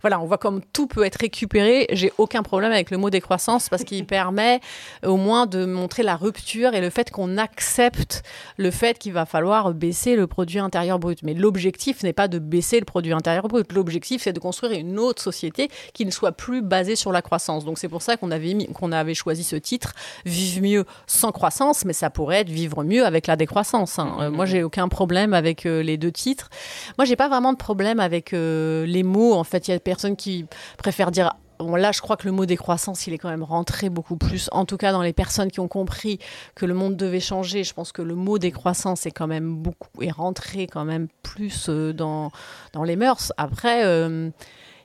voilà, 0.01 0.19
on 0.19 0.25
voit 0.25 0.38
comme 0.38 0.62
tout 0.62 0.88
peut 0.88 1.03
être 1.03 1.17
récupéré. 1.17 1.88
J'ai 1.91 2.13
aucun 2.17 2.43
problème 2.43 2.71
avec 2.71 2.91
le 2.91 2.97
mot 2.97 3.10
décroissance 3.10 3.69
parce 3.69 3.84
qu'il 3.84 4.05
permet 4.08 4.60
au 5.05 5.17
moins 5.17 5.45
de 5.45 5.65
montrer 5.65 6.03
la 6.03 6.15
rupture 6.15 6.73
et 6.73 6.82
le 6.82 6.89
fait 6.89 7.12
qu'on 7.12 7.38
accepte 7.38 8.23
le 8.58 8.71
fait 8.71 8.97
qu'il 8.97 9.13
va 9.13 9.25
falloir 9.25 9.73
baisser 9.73 10.15
le 10.15 10.27
produit 10.27 10.60
intérieur 10.60 10.99
brut. 10.99 11.19
Mais 11.23 11.34
l'objectif 11.34 12.03
n'est 12.03 12.13
pas 12.13 12.27
de 12.27 12.39
baisser 12.39 12.79
le 12.79 12.86
produit 12.86 13.13
intérieur 13.13 13.47
brut. 13.47 13.71
L'objectif, 13.73 14.23
c'est 14.23 14.34
de 14.34 14.39
construire 14.39 14.73
une 14.73 14.99
autre 14.99 15.21
société 15.21 15.69
qui 15.93 16.05
ne 16.05 16.12
soit 16.12 16.32
plus 16.32 16.62
basée 16.62 16.95
sur 16.95 17.12
la 17.12 17.21
croissance. 17.21 17.65
Donc 17.65 17.77
c'est 17.77 17.89
pour 17.89 18.01
ça 18.01 18.17
qu'on 18.17 18.32
avait, 18.32 18.67
qu'on 18.73 18.91
avait 18.91 19.13
choisi 19.13 19.43
ce 19.43 19.55
titre, 19.55 19.93
Vive 20.25 20.62
mieux 20.62 20.86
sans 21.08 21.32
croissance, 21.32 21.86
mais 21.86 21.93
ça 21.93 22.10
pourrait 22.10 22.41
être 22.41 22.49
Vivre 22.49 22.84
mieux 22.84 23.05
avec 23.05 23.27
la 23.27 23.36
décroissance. 23.36 23.99
Hein. 23.99 24.17
Euh, 24.19 24.32
moi, 24.32 24.45
j'ai 24.45 24.63
aucun 24.63 24.88
problème 24.88 25.34
avec 25.34 25.65
euh, 25.65 25.82
les 25.82 25.97
deux 25.97 26.12
titres. 26.12 26.49
Moi, 26.98 27.06
j'ai 27.06 27.15
pas 27.15 27.30
vraiment 27.30 27.54
de 27.54 27.58
problème 27.58 28.00
avec 28.00 28.34
euh, 28.34 28.86
les 28.86 29.04
mots. 29.04 29.34
En 29.34 29.43
fait, 29.43 29.67
il 29.67 29.72
y 29.72 29.74
a 29.74 29.78
des 29.78 29.84
personnes 29.84 30.15
qui 30.15 30.45
préfèrent 30.78 31.12
dire 31.12 31.34
Bon, 31.60 31.76
là, 31.76 31.91
je 31.91 32.00
crois 32.00 32.15
que 32.15 32.26
le 32.26 32.32
mot 32.32 32.45
décroissance, 32.45 33.06
il 33.06 33.13
est 33.13 33.17
quand 33.17 33.30
même 33.30 33.43
rentré 33.43 33.89
beaucoup 33.89 34.15
plus. 34.15 34.50
En 34.54 34.63
tout 34.63 34.78
cas, 34.78 34.93
dans 34.93 35.02
les 35.02 35.12
personnes 35.12 35.52
qui 35.52 35.60
ont 35.60 35.67
compris 35.67 36.17
que 36.56 36.65
le 36.65 36.74
monde 36.74 36.95
devait 36.95 37.19
changer, 37.19 37.65
je 37.65 37.74
pense 37.74 37.91
que 37.91 38.02
le 38.02 38.15
mot 38.15 38.39
décroissance 38.39 39.06
est 39.06 39.12
quand 39.12 39.28
même 39.28 39.56
beaucoup 39.56 40.02
est 40.02 40.12
rentré 40.12 40.67
quand 40.67 40.86
même 40.86 41.10
plus 41.22 41.67
euh, 41.67 41.91
dans 41.91 42.32
dans 42.72 42.84
les 42.84 42.95
mœurs. 42.95 43.34
Après. 43.38 43.86
Euh, 43.86 44.30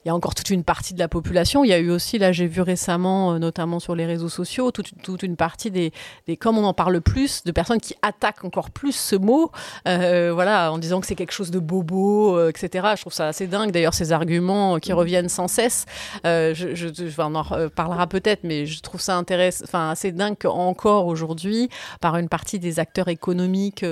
il 0.04 0.08
y 0.08 0.10
a 0.10 0.14
encore 0.14 0.34
toute 0.34 0.50
une 0.50 0.64
partie 0.64 0.92
de 0.92 0.98
la 0.98 1.08
population. 1.08 1.64
Il 1.64 1.68
y 1.68 1.72
a 1.72 1.78
eu 1.78 1.90
aussi, 1.90 2.18
là, 2.18 2.30
j'ai 2.30 2.46
vu 2.46 2.60
récemment, 2.60 3.32
euh, 3.32 3.38
notamment 3.38 3.80
sur 3.80 3.94
les 3.94 4.04
réseaux 4.04 4.28
sociaux, 4.28 4.70
toute, 4.70 4.90
toute, 5.02 5.22
une 5.22 5.36
partie 5.36 5.70
des, 5.70 5.92
des, 6.26 6.36
comme 6.36 6.58
on 6.58 6.64
en 6.64 6.74
parle 6.74 7.00
plus, 7.00 7.42
de 7.44 7.52
personnes 7.52 7.80
qui 7.80 7.94
attaquent 8.02 8.44
encore 8.44 8.70
plus 8.70 8.92
ce 8.92 9.16
mot, 9.16 9.50
euh, 9.88 10.30
voilà, 10.34 10.72
en 10.72 10.78
disant 10.78 11.00
que 11.00 11.06
c'est 11.06 11.14
quelque 11.14 11.32
chose 11.32 11.50
de 11.50 11.58
bobo, 11.58 12.36
euh, 12.36 12.50
etc. 12.50 12.88
Je 12.96 13.00
trouve 13.00 13.14
ça 13.14 13.28
assez 13.28 13.46
dingue, 13.46 13.70
d'ailleurs, 13.70 13.94
ces 13.94 14.12
arguments 14.12 14.78
qui 14.78 14.92
reviennent 14.92 15.30
sans 15.30 15.48
cesse. 15.48 15.86
je, 16.22 16.52
je, 16.52 16.88
je, 16.92 17.22
on 17.22 17.34
en 17.34 17.42
reparlera 17.42 18.06
peut-être, 18.06 18.44
mais 18.44 18.66
je 18.66 18.80
trouve 18.82 19.00
ça 19.00 19.16
intéressant, 19.16 19.64
enfin, 19.64 19.90
assez 19.90 20.12
dingue 20.12 20.36
qu'encore 20.38 21.06
aujourd'hui, 21.06 21.70
par 22.02 22.16
une 22.18 22.28
partie 22.28 22.58
des 22.58 22.78
acteurs 22.78 23.08
économiques, 23.08 23.84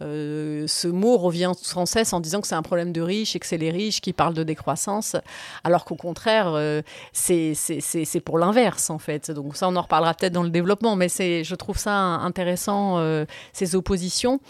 ce 0.00 0.86
mot 0.88 1.16
revient 1.16 1.52
sans 1.60 1.86
cesse 1.86 2.12
en 2.12 2.18
disant 2.18 2.40
que 2.40 2.48
c'est 2.48 2.54
un 2.56 2.62
problème 2.62 2.92
de 2.92 3.00
riches 3.00 3.36
et 3.36 3.38
que 3.38 3.46
c'est 3.46 3.58
les 3.58 3.70
riches 3.70 4.00
qui 4.00 4.12
parlent 4.12 4.34
de 4.34 4.42
décroissance 4.42 5.16
alors 5.64 5.84
qu'au 5.84 5.96
contraire, 5.96 6.48
euh, 6.54 6.82
c'est 7.12 8.20
pour 8.24 8.38
l'inverse, 8.38 8.90
en 8.90 8.98
fait. 8.98 9.30
Donc 9.30 9.56
ça, 9.56 9.68
on 9.68 9.76
en 9.76 9.82
reparlera 9.82 10.14
peut-être 10.14 10.32
dans 10.32 10.42
le 10.42 10.50
développement, 10.50 10.96
mais 10.96 11.08
je 11.08 11.54
trouve 11.54 11.78
ça 11.78 11.94
intéressant, 11.94 12.98
euh, 12.98 13.24
ces 13.52 13.74
oppositions. 13.74 14.40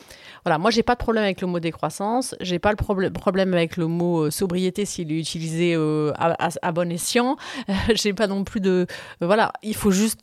Voilà, 0.44 0.58
moi, 0.58 0.70
j'ai 0.70 0.82
pas 0.82 0.94
de 0.94 0.98
problème 0.98 1.24
avec 1.24 1.40
le 1.40 1.46
mot 1.46 1.60
décroissance, 1.60 2.34
j'ai 2.40 2.58
pas 2.58 2.70
le 2.70 2.76
problème 3.10 3.54
avec 3.54 3.76
le 3.76 3.86
mot 3.86 4.24
euh, 4.24 4.30
sobriété 4.30 4.84
s'il 4.84 5.10
est 5.12 5.18
utilisé 5.18 5.74
à, 5.74 6.72
bon 6.72 6.90
escient. 6.90 7.36
j'ai 7.94 8.12
pas 8.12 8.26
non 8.26 8.44
plus 8.44 8.60
de... 8.60 8.86
voilà, 9.20 9.52
il 9.62 9.74
faut 9.74 9.90
juste... 9.90 10.20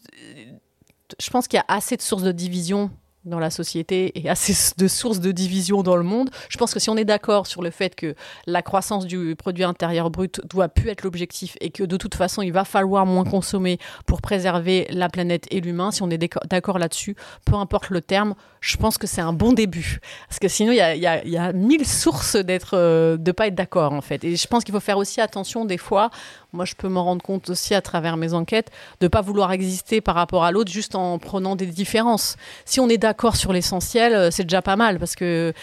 Je 1.19 1.29
pense 1.29 1.47
qu'il 1.47 1.57
y 1.57 1.59
a 1.59 1.65
assez 1.67 1.97
de 1.97 2.01
sources 2.01 2.23
de 2.23 2.31
division 2.31 2.89
dans 3.25 3.39
la 3.39 3.49
société 3.49 4.11
et 4.19 4.29
assez 4.29 4.73
de 4.77 4.87
sources 4.87 5.19
de 5.19 5.31
division 5.31 5.83
dans 5.83 5.95
le 5.95 6.03
monde. 6.03 6.29
Je 6.49 6.57
pense 6.57 6.73
que 6.73 6.79
si 6.79 6.89
on 6.89 6.97
est 6.97 7.05
d'accord 7.05 7.45
sur 7.45 7.61
le 7.61 7.69
fait 7.69 7.95
que 7.95 8.15
la 8.47 8.61
croissance 8.61 9.05
du 9.05 9.35
produit 9.35 9.63
intérieur 9.63 10.09
brut 10.09 10.41
doit 10.47 10.69
plus 10.69 10.89
être 10.89 11.03
l'objectif 11.03 11.55
et 11.61 11.69
que 11.69 11.83
de 11.83 11.97
toute 11.97 12.15
façon 12.15 12.41
il 12.41 12.51
va 12.51 12.65
falloir 12.65 13.05
moins 13.05 13.23
consommer 13.23 13.77
pour 14.05 14.21
préserver 14.21 14.87
la 14.89 15.09
planète 15.09 15.45
et 15.51 15.61
l'humain, 15.61 15.91
si 15.91 16.01
on 16.01 16.09
est 16.09 16.17
d'accord 16.49 16.79
là-dessus, 16.79 17.15
peu 17.45 17.55
importe 17.55 17.89
le 17.89 18.01
terme, 18.01 18.33
je 18.59 18.77
pense 18.77 18.97
que 18.97 19.07
c'est 19.07 19.21
un 19.21 19.33
bon 19.33 19.53
début. 19.53 19.99
Parce 20.27 20.39
que 20.39 20.47
sinon 20.47 20.71
il 20.71 20.77
y 20.77 21.37
a, 21.37 21.53
mille 21.53 21.85
sources 21.85 22.35
d'être, 22.35 22.75
euh, 22.75 23.17
de 23.17 23.31
pas 23.31 23.47
être 23.47 23.55
d'accord 23.55 23.93
en 23.93 24.01
fait. 24.01 24.23
Et 24.23 24.35
je 24.35 24.47
pense 24.47 24.63
qu'il 24.63 24.73
faut 24.73 24.79
faire 24.79 24.97
aussi 24.97 25.21
attention 25.21 25.65
des 25.65 25.77
fois 25.77 26.09
moi, 26.53 26.65
je 26.65 26.75
peux 26.75 26.89
m'en 26.89 27.03
rendre 27.03 27.23
compte 27.23 27.49
aussi 27.49 27.73
à 27.73 27.81
travers 27.81 28.17
mes 28.17 28.33
enquêtes, 28.33 28.71
de 28.99 29.05
ne 29.05 29.07
pas 29.07 29.21
vouloir 29.21 29.51
exister 29.53 30.01
par 30.01 30.15
rapport 30.15 30.43
à 30.43 30.51
l'autre 30.51 30.71
juste 30.71 30.95
en 30.95 31.17
prenant 31.17 31.55
des 31.55 31.65
différences. 31.65 32.35
Si 32.65 32.79
on 32.81 32.89
est 32.89 32.97
d'accord 32.97 33.10
sur 33.33 33.53
l'essentiel, 33.53 34.13
euh, 34.13 34.31
c'est 34.31 34.43
déjà 34.43 34.61
pas 34.61 34.75
mal 34.75 34.99
parce 34.99 35.15
que 35.15 35.53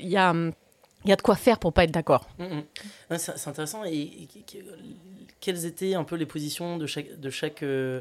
il 0.00 0.08
y 0.08 0.16
a, 0.16 0.34
y 1.04 1.12
a 1.12 1.16
de 1.16 1.22
quoi 1.22 1.36
faire 1.36 1.58
pour 1.58 1.72
pas 1.72 1.84
être 1.84 1.90
d'accord. 1.90 2.28
Mmh, 2.38 2.44
mmh. 2.44 3.16
C'est 3.18 3.48
intéressant. 3.48 3.84
Et, 3.84 4.28
quelles 5.40 5.66
étaient 5.66 5.94
un 5.94 6.04
peu 6.04 6.14
les 6.14 6.26
positions 6.26 6.78
de 6.78 6.86
chaque, 6.86 7.18
de 7.18 7.28
chaque 7.28 7.64
euh, 7.64 8.00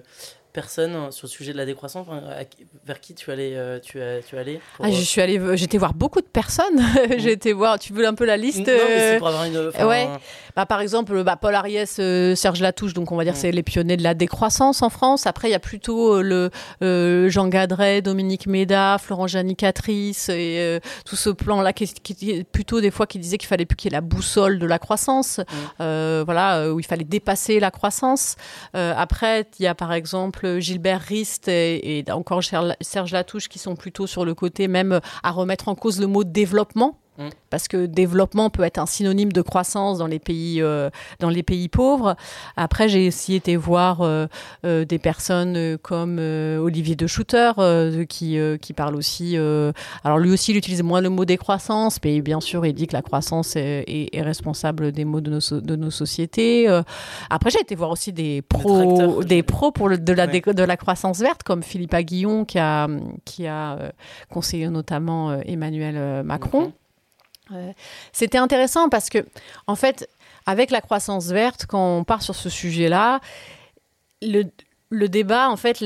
personnes 0.52 1.12
sur 1.12 1.28
le 1.28 1.32
sujet 1.32 1.54
de 1.54 1.58
la 1.58 1.66
décroissance 1.66 2.08
Vers 2.86 3.00
qui 3.00 3.16
tu 3.16 3.32
allais 3.32 3.56
euh, 3.56 3.80
tu, 3.80 4.00
tu 4.28 4.38
allais 4.38 4.60
ah, 4.80 4.90
Je 4.90 4.96
euh, 4.96 5.02
suis 5.02 5.22
allée, 5.22 5.40
j'étais 5.58 5.78
voir 5.78 5.94
beaucoup 5.94 6.22
de 6.22 6.26
personnes. 6.26 6.62
Mmh. 7.02 7.18
j'étais 7.18 7.52
voir. 7.54 7.80
Tu 7.80 7.94
veux 7.94 8.06
un 8.06 8.14
peu 8.14 8.26
la 8.26 8.38
liste 8.38 8.60
Non, 8.60 8.66
mais 8.66 9.14
c'est 9.14 9.18
pour 9.18 9.28
avoir 9.28 9.46
une. 9.46 9.72
Ouais. 9.86 10.08
Bah, 10.56 10.66
par 10.66 10.82
exemple, 10.82 11.24
bah, 11.24 11.36
Paul 11.36 11.56
Ariès, 11.56 11.98
euh, 12.00 12.36
Serge 12.36 12.62
Latouche, 12.62 12.94
donc 12.94 13.12
on 13.12 13.16
va 13.16 13.24
dire 13.24 13.34
mmh. 13.34 13.38
c'est 13.38 13.52
les 13.52 13.64
pionniers 13.64 13.98
de 13.98 14.04
la 14.04 14.14
décroissance 14.14 14.82
en 14.82 14.90
France. 14.90 15.26
Après, 15.26 15.48
il 15.48 15.52
y 15.52 15.56
a 15.56 15.60
plutôt 15.60 16.22
le 16.22 16.50
Jean 17.30 17.48
Gadret, 17.48 18.02
Dominique 18.02 18.46
Méda, 18.48 18.98
Florent 19.00 19.28
Janicatrice 19.28 20.30
et 20.30 20.80
tout 21.06 21.16
ce 21.16 21.30
plan-là 21.30 21.74
qui, 21.74 21.88
qui, 21.88 22.44
plutôt 22.44 22.82
des 22.82 22.92
fois 22.92 23.08
qui 23.08 23.20
disait 23.20 23.38
qu'il 23.38 23.48
fallait 23.48 23.66
plus 23.66 23.76
qu'il 23.76 23.92
y 23.92 23.94
ait 23.94 23.98
la 23.98 24.02
boussole 24.02 24.60
de 24.60 24.66
la 24.66 24.80
croissance. 24.80 25.40
Mmh. 25.80 26.22
voilà, 26.24 26.72
où 26.72 26.80
il 26.80 26.86
fallait 26.86 27.04
dépasser 27.04 27.60
la 27.60 27.72
croissance. 27.72 28.36
après, 28.74 29.48
il 29.60 29.64
y 29.64 29.68
a 29.68 29.76
par 29.76 29.94
exemple 29.94 30.41
Gilbert 30.60 31.02
Rist 31.02 31.48
et, 31.48 32.04
encore 32.12 32.42
Serge 32.44 33.12
Latouche 33.12 33.48
qui 33.48 33.60
sont 33.60 33.76
plutôt 33.76 34.08
sur 34.08 34.26
le 34.26 34.34
côté 34.34 34.68
même 34.68 35.00
à 35.24 35.32
remettre 35.32 35.68
en 35.68 35.76
cause 35.76 36.00
le 36.00 36.08
mot 36.08 36.24
développement 36.24 37.01
Mm. 37.18 37.30
Parce 37.50 37.68
que 37.68 37.86
développement 37.86 38.50
peut 38.50 38.64
être 38.64 38.78
un 38.78 38.86
synonyme 38.86 39.34
de 39.34 39.42
croissance 39.42 39.98
dans 39.98 40.08
les 40.08 40.20
pays, 40.20 40.62
euh, 40.62 40.90
dans 41.20 41.30
les 41.30 41.44
pays 41.44 41.68
pauvres. 41.68 42.16
Après, 42.56 42.88
j'ai 42.88 43.10
aussi 43.10 43.36
été 43.36 43.58
voir 43.58 44.02
euh, 44.02 44.28
euh, 44.66 44.86
des 44.86 44.98
personnes 44.98 45.78
comme 45.80 46.20
Olivier 46.20 46.96
de 46.96 47.08
Schutter, 47.08 47.52
qui, 48.08 48.38
qui 48.62 48.74
parle 48.74 48.96
aussi. 48.96 49.36
alors, 50.04 50.20
lui 50.20 50.32
aussi, 50.32 50.52
il 50.52 50.58
utilise 50.58 50.84
moins 50.84 51.02
le 51.02 51.10
mot 51.10 51.26
décroissance, 51.26 52.00
mais 52.04 52.22
bien 52.22 52.40
sûr, 52.40 52.66
il 52.66 52.74
dit 52.74 52.88
que 52.88 52.94
la 52.94 53.02
croissance 53.02 53.56
est, 53.56 53.84
est, 53.88 54.22
responsable 54.22 54.92
des 54.92 55.06
maux 55.06 55.22
de 55.22 55.32
nos, 55.32 55.60
de 55.60 55.76
nos 55.76 55.92
sociétés. 55.92 56.68
après, 57.30 57.50
j'ai 57.50 57.60
été 57.60 57.76
voir 57.76 57.90
aussi 57.92 58.14
des 58.14 58.42
pros, 58.42 59.24
des 59.24 59.44
pros 59.44 59.72
pour 59.72 59.90
le, 59.90 59.98
de, 59.98 60.14
la, 60.14 60.28
de 60.28 60.64
la 60.64 60.78
croissance 60.78 61.20
verte, 61.20 61.44
comme 61.44 61.64
Philippe 61.64 61.94
Aguillon, 61.94 62.46
qui 62.46 62.60
a, 62.60 62.88
qui 63.26 63.48
a 63.48 63.92
conseillé 64.30 64.70
notamment 64.70 65.34
Emmanuel 65.42 66.24
Macron. 66.24 66.72
Mm-hmm. 67.52 67.74
C'était 68.12 68.38
intéressant 68.38 68.90
parce 68.90 69.10
que, 69.10 69.26
en 69.68 69.76
fait, 69.76 70.10
avec 70.46 70.72
la 70.72 70.82
croissance 70.82 71.28
verte, 71.28 71.66
quand 71.68 71.98
on 71.98 72.04
part 72.04 72.22
sur 72.22 72.36
ce 72.36 72.50
sujet-là, 72.50 73.20
le, 74.22 74.44
le 74.92 75.08
débat, 75.08 75.50
en 75.50 75.56
fait, 75.56 75.78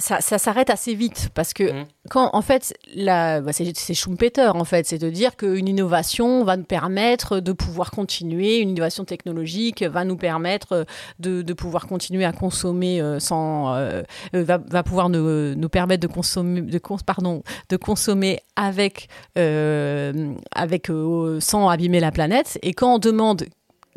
ça, 0.00 0.20
s'arrête 0.20 0.68
assez 0.68 0.94
vite 0.94 1.30
parce 1.32 1.54
que 1.54 1.62
mmh. 1.62 1.86
quand, 2.10 2.30
en 2.32 2.42
fait, 2.42 2.74
bah, 2.96 3.40
c'est 3.52 3.94
Schumpeter, 3.94 4.50
en 4.54 4.64
fait, 4.64 4.84
c'est 4.84 4.98
de 4.98 5.08
dire 5.08 5.36
qu'une 5.36 5.68
innovation 5.68 6.42
va 6.42 6.56
nous 6.56 6.64
permettre 6.64 7.38
de 7.38 7.52
pouvoir 7.52 7.92
continuer, 7.92 8.58
une 8.58 8.70
innovation 8.70 9.04
technologique 9.04 9.84
va 9.84 10.04
nous 10.04 10.16
permettre 10.16 10.86
de, 11.20 11.52
pouvoir 11.52 11.86
continuer 11.86 12.24
à 12.24 12.32
consommer 12.32 13.00
euh, 13.00 13.20
sans, 13.20 13.74
euh, 13.74 14.02
euh, 14.34 14.42
va, 14.44 14.82
pouvoir 14.82 15.08
nous, 15.08 15.54
nous, 15.54 15.68
permettre 15.68 16.00
de 16.00 16.12
consommer, 16.12 16.62
de, 16.62 16.80
pardon, 17.06 17.44
de 17.68 17.76
consommer 17.76 18.40
avec, 18.56 19.08
avec 19.36 20.90
sans 21.38 21.68
abîmer 21.68 22.00
la 22.00 22.10
planète. 22.10 22.58
Et 22.62 22.72
quand 22.72 22.96
on 22.96 22.98
demande 22.98 23.44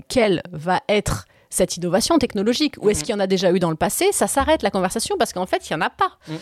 quelle 0.07 0.43
va 0.51 0.81
être 0.87 1.25
cette 1.53 1.77
innovation 1.77 2.17
technologique 2.17 2.75
Ou 2.81 2.89
est-ce 2.89 2.99
mhm. 2.99 3.05
qu'il 3.05 3.13
y 3.13 3.15
en 3.15 3.19
a 3.19 3.27
déjà 3.27 3.51
eu 3.51 3.59
dans 3.59 3.69
le 3.69 3.75
passé 3.75 4.07
Ça 4.11 4.25
s'arrête 4.27 4.63
la 4.63 4.71
conversation 4.71 5.15
parce 5.17 5.33
qu'en 5.33 5.45
fait, 5.45 5.69
il 5.69 5.73
n'y 5.73 5.81
en 5.81 5.85
a 5.85 5.89
pas. 5.91 6.17
Mhm, 6.27 6.35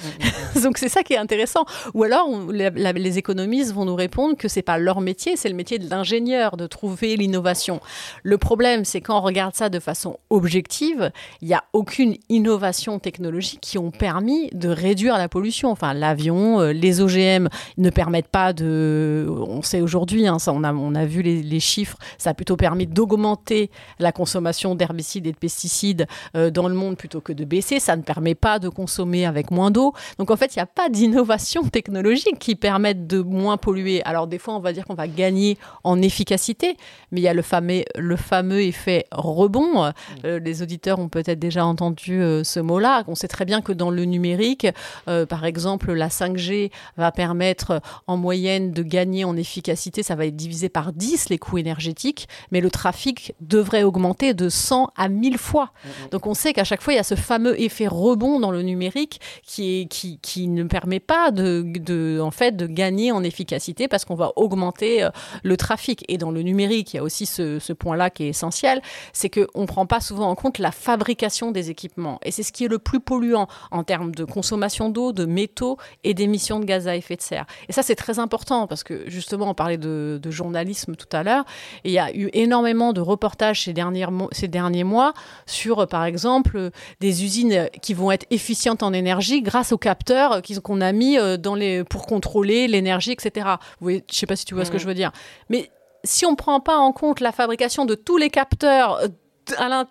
mhm, 0.56 0.62
Donc 0.64 0.78
c'est 0.78 0.88
ça 0.88 1.04
qui 1.04 1.14
est 1.14 1.18
intéressant. 1.18 1.66
Ou 1.94 2.04
alors, 2.04 2.30
les 2.50 3.18
économistes 3.18 3.74
vont 3.74 3.84
nous 3.86 3.96
répondre 3.96 4.38
que 4.38 4.48
c'est 4.48 4.62
pas 4.62 4.78
leur 4.78 5.02
métier, 5.02 5.36
c'est 5.36 5.50
le 5.50 5.56
métier 5.56 5.80
de 5.80 5.90
l'ingénieur 5.90 6.56
de 6.56 6.66
trouver 6.66 7.18
l'innovation. 7.18 7.82
Le 8.24 8.38
problème, 8.38 8.86
c'est 8.86 9.02
quand 9.02 9.18
on 9.18 9.22
regarde 9.22 9.54
ça 9.54 9.70
de 9.70 9.80
façon 9.80 10.18
objective, 10.30 11.12
il 11.42 11.50
n'y 11.50 11.54
a 11.54 11.64
aucune 11.74 12.16
innovation 12.30 13.00
technologique 13.00 13.60
qui 13.62 13.78
ont 13.78 13.92
permis 13.92 14.50
de 14.54 14.70
réduire 14.70 15.18
la 15.18 15.28
pollution. 15.28 15.72
Enfin, 15.72 15.94
l'avion, 15.94 16.62
euh, 16.62 16.72
les 16.72 17.02
OGM 17.02 17.50
ne 17.78 17.90
permettent 17.90 18.30
pas 18.30 18.54
de... 18.54 19.28
On 19.30 19.62
sait 19.62 19.82
aujourd'hui, 19.82 20.28
hein, 20.28 20.38
on, 20.48 20.64
a, 20.64 20.74
on 20.74 20.96
a 20.96 21.06
vu 21.06 21.22
les, 21.22 21.44
les 21.44 21.60
chiffres, 21.60 21.98
ça 22.18 22.30
a 22.30 22.34
plutôt 22.34 22.56
permis 22.56 22.88
d'augmenter 22.88 23.70
la 24.00 24.14
consommation 24.14 24.74
d'herbicides 24.74 25.01
et 25.02 25.22
de 25.22 25.38
pesticides 25.38 26.08
euh, 26.36 26.50
dans 26.50 26.68
le 26.68 26.76
monde 26.76 26.98
plutôt 26.98 27.22
que 27.22 27.34
de 27.34 27.46
baisser. 27.46 27.80
Ça 27.80 27.96
ne 27.96 28.02
permet 28.02 28.36
pas 28.36 28.60
de 28.60 28.70
consommer 28.70 29.26
avec 29.26 29.52
moins 29.52 29.72
d'eau. 29.72 29.94
Donc 30.18 30.32
en 30.32 30.36
fait, 30.36 30.56
il 30.56 30.60
n'y 30.60 30.64
a 30.64 30.68
pas 30.68 30.90
d'innovation 30.90 31.64
technologique 31.70 32.40
qui 32.40 32.56
permette 32.56 33.08
de 33.08 33.22
moins 33.22 33.58
polluer. 33.58 34.04
Alors 34.04 34.28
des 34.28 34.38
fois, 34.38 34.56
on 34.56 34.60
va 34.60 34.74
dire 34.74 34.86
qu'on 34.86 34.94
va 34.94 35.08
gagner 35.08 35.58
en 35.84 36.02
efficacité, 36.02 36.78
mais 37.12 37.22
il 37.22 37.24
y 37.24 37.28
a 37.28 37.34
le 37.34 37.42
fameux, 37.42 37.84
le 37.96 38.16
fameux 38.16 38.62
effet 38.62 39.06
rebond. 39.12 39.92
Euh, 40.26 40.40
les 40.40 40.62
auditeurs 40.62 41.00
ont 41.00 41.10
peut-être 41.10 41.40
déjà 41.40 41.66
entendu 41.66 42.22
euh, 42.22 42.44
ce 42.44 42.60
mot-là. 42.60 43.04
On 43.08 43.16
sait 43.16 43.28
très 43.28 43.46
bien 43.46 43.62
que 43.62 43.72
dans 43.72 43.90
le 43.90 44.06
numérique, 44.06 44.68
par 45.06 45.46
exemple, 45.46 45.92
la 45.94 46.08
5G 46.08 46.72
va 46.98 47.12
permettre 47.12 47.82
en 48.08 48.18
moyenne 48.18 48.72
de 48.72 48.84
gagner 48.84 49.26
en 49.26 49.36
efficacité. 49.36 50.04
Ça 50.04 50.16
va 50.16 50.26
être 50.26 50.36
divisé 50.36 50.70
par 50.70 50.94
10 50.94 51.30
les 51.30 51.38
coûts 51.38 51.58
énergétiques, 51.58 52.28
mais 52.52 52.62
le 52.62 52.70
trafic 52.70 53.34
devrait 53.42 53.84
augmenter 53.84 54.34
de 54.34 54.50
100 54.50 54.91
à 54.96 55.10
mille 55.10 55.38
fois. 55.38 55.72
Mm, 55.84 55.88
mm. 55.88 56.10
Donc 56.12 56.28
on 56.28 56.34
sait 56.34 56.54
qu'à 56.54 56.64
chaque 56.64 56.82
fois, 56.82 56.94
il 56.94 56.98
y 56.98 57.00
a 57.00 57.04
ce 57.04 57.16
fameux 57.16 57.60
effet 57.60 57.88
rebond 57.88 58.40
dans 58.40 58.52
le 58.52 58.62
numérique 58.62 59.20
qui, 59.44 59.82
est, 59.82 59.86
qui, 59.86 60.20
qui 60.20 60.48
ne 60.48 60.64
permet 60.64 61.00
pas 61.00 61.32
de, 61.32 61.64
de, 61.66 62.20
en 62.22 62.32
fait, 62.32 62.56
de 62.56 62.68
gagner 62.68 63.12
en 63.12 63.24
efficacité 63.24 63.88
parce 63.88 64.06
qu'on 64.06 64.16
va 64.16 64.32
augmenter 64.36 65.04
euh, 65.04 65.10
le 65.44 65.58
trafic. 65.58 66.04
Et 66.08 66.18
dans 66.18 66.32
le 66.32 66.42
numérique, 66.42 66.94
il 66.94 66.98
y 66.98 67.00
a 67.00 67.04
aussi 67.04 67.26
ce, 67.26 67.60
ce 67.60 67.74
point-là 67.74 68.10
qui 68.10 68.24
est 68.24 68.30
essentiel, 68.30 68.82
c'est 69.14 69.30
qu'on 69.30 69.62
ne 69.62 69.68
prend 69.68 69.86
pas 69.86 70.00
souvent 70.00 70.30
en 70.30 70.36
compte 70.36 70.60
la 70.60 70.72
fabrication 70.72 71.52
des 71.52 71.70
équipements. 71.70 72.20
Et 72.24 72.32
c'est 72.32 72.44
ce 72.44 72.52
qui 72.52 72.66
est 72.66 72.68
le 72.68 72.80
plus 72.80 73.00
polluant 73.00 73.48
en 73.72 73.84
termes 73.84 74.14
de 74.14 74.24
consommation 74.24 74.90
d'eau, 74.90 75.12
de 75.12 75.26
métaux 75.26 75.78
et 76.04 76.14
d'émissions 76.14 76.60
de 76.60 76.66
gaz 76.66 76.88
à 76.88 76.96
effet 76.96 77.16
de 77.16 77.22
serre. 77.22 77.46
Et 77.70 77.74
ça, 77.74 77.84
c'est 77.84 77.96
très 77.96 78.20
important 78.20 78.68
parce 78.68 78.84
que 78.84 79.10
justement, 79.10 79.50
on 79.50 79.54
parlait 79.54 79.78
de, 79.78 80.20
de 80.22 80.32
journalisme 80.32 80.96
tout 80.96 81.16
à 81.16 81.24
l'heure, 81.24 81.46
il 81.84 81.92
y 81.92 82.00
a 82.00 82.14
eu 82.16 82.30
énormément 82.34 82.94
de 82.94 83.02
reportages 83.02 83.64
ces 83.64 83.74
derniers, 83.74 84.06
ces 84.32 84.48
derniers 84.72 84.84
mois 84.84 85.14
sur, 85.46 85.80
euh, 85.80 85.86
par 85.86 86.06
exemple, 86.06 86.58
euh, 86.58 86.70
des 87.00 87.24
usines 87.24 87.70
qui 87.82 87.94
vont 87.94 88.12
être 88.12 88.26
efficientes 88.30 88.84
en 88.84 88.94
énergie 88.94 89.42
grâce 89.42 89.72
aux 89.72 89.78
capteurs 89.78 90.42
qu'on 90.64 90.82
a 90.82 90.92
mis 90.92 91.18
euh, 91.18 91.38
dans 91.38 91.56
les, 91.56 91.84
pour 91.84 92.06
contrôler 92.06 92.68
l'énergie, 92.68 93.12
etc. 93.12 93.48
Vous 93.80 93.86
voyez, 93.86 94.04
je 94.10 94.14
ne 94.14 94.18
sais 94.18 94.26
pas 94.26 94.36
si 94.36 94.46
tu 94.46 94.54
vois 94.54 94.66
ce 94.66 94.72
que 94.72 94.78
mmh. 94.78 94.80
je 94.80 94.88
veux 94.88 94.94
dire. 94.94 95.12
Mais 95.50 95.70
si 96.04 96.26
on 96.26 96.32
ne 96.32 96.36
prend 96.36 96.60
pas 96.60 96.78
en 96.78 96.92
compte 96.92 97.20
la 97.20 97.32
fabrication 97.32 97.86
de 97.86 97.96
tous 97.96 98.18
les 98.18 98.30
capteurs 98.30 99.02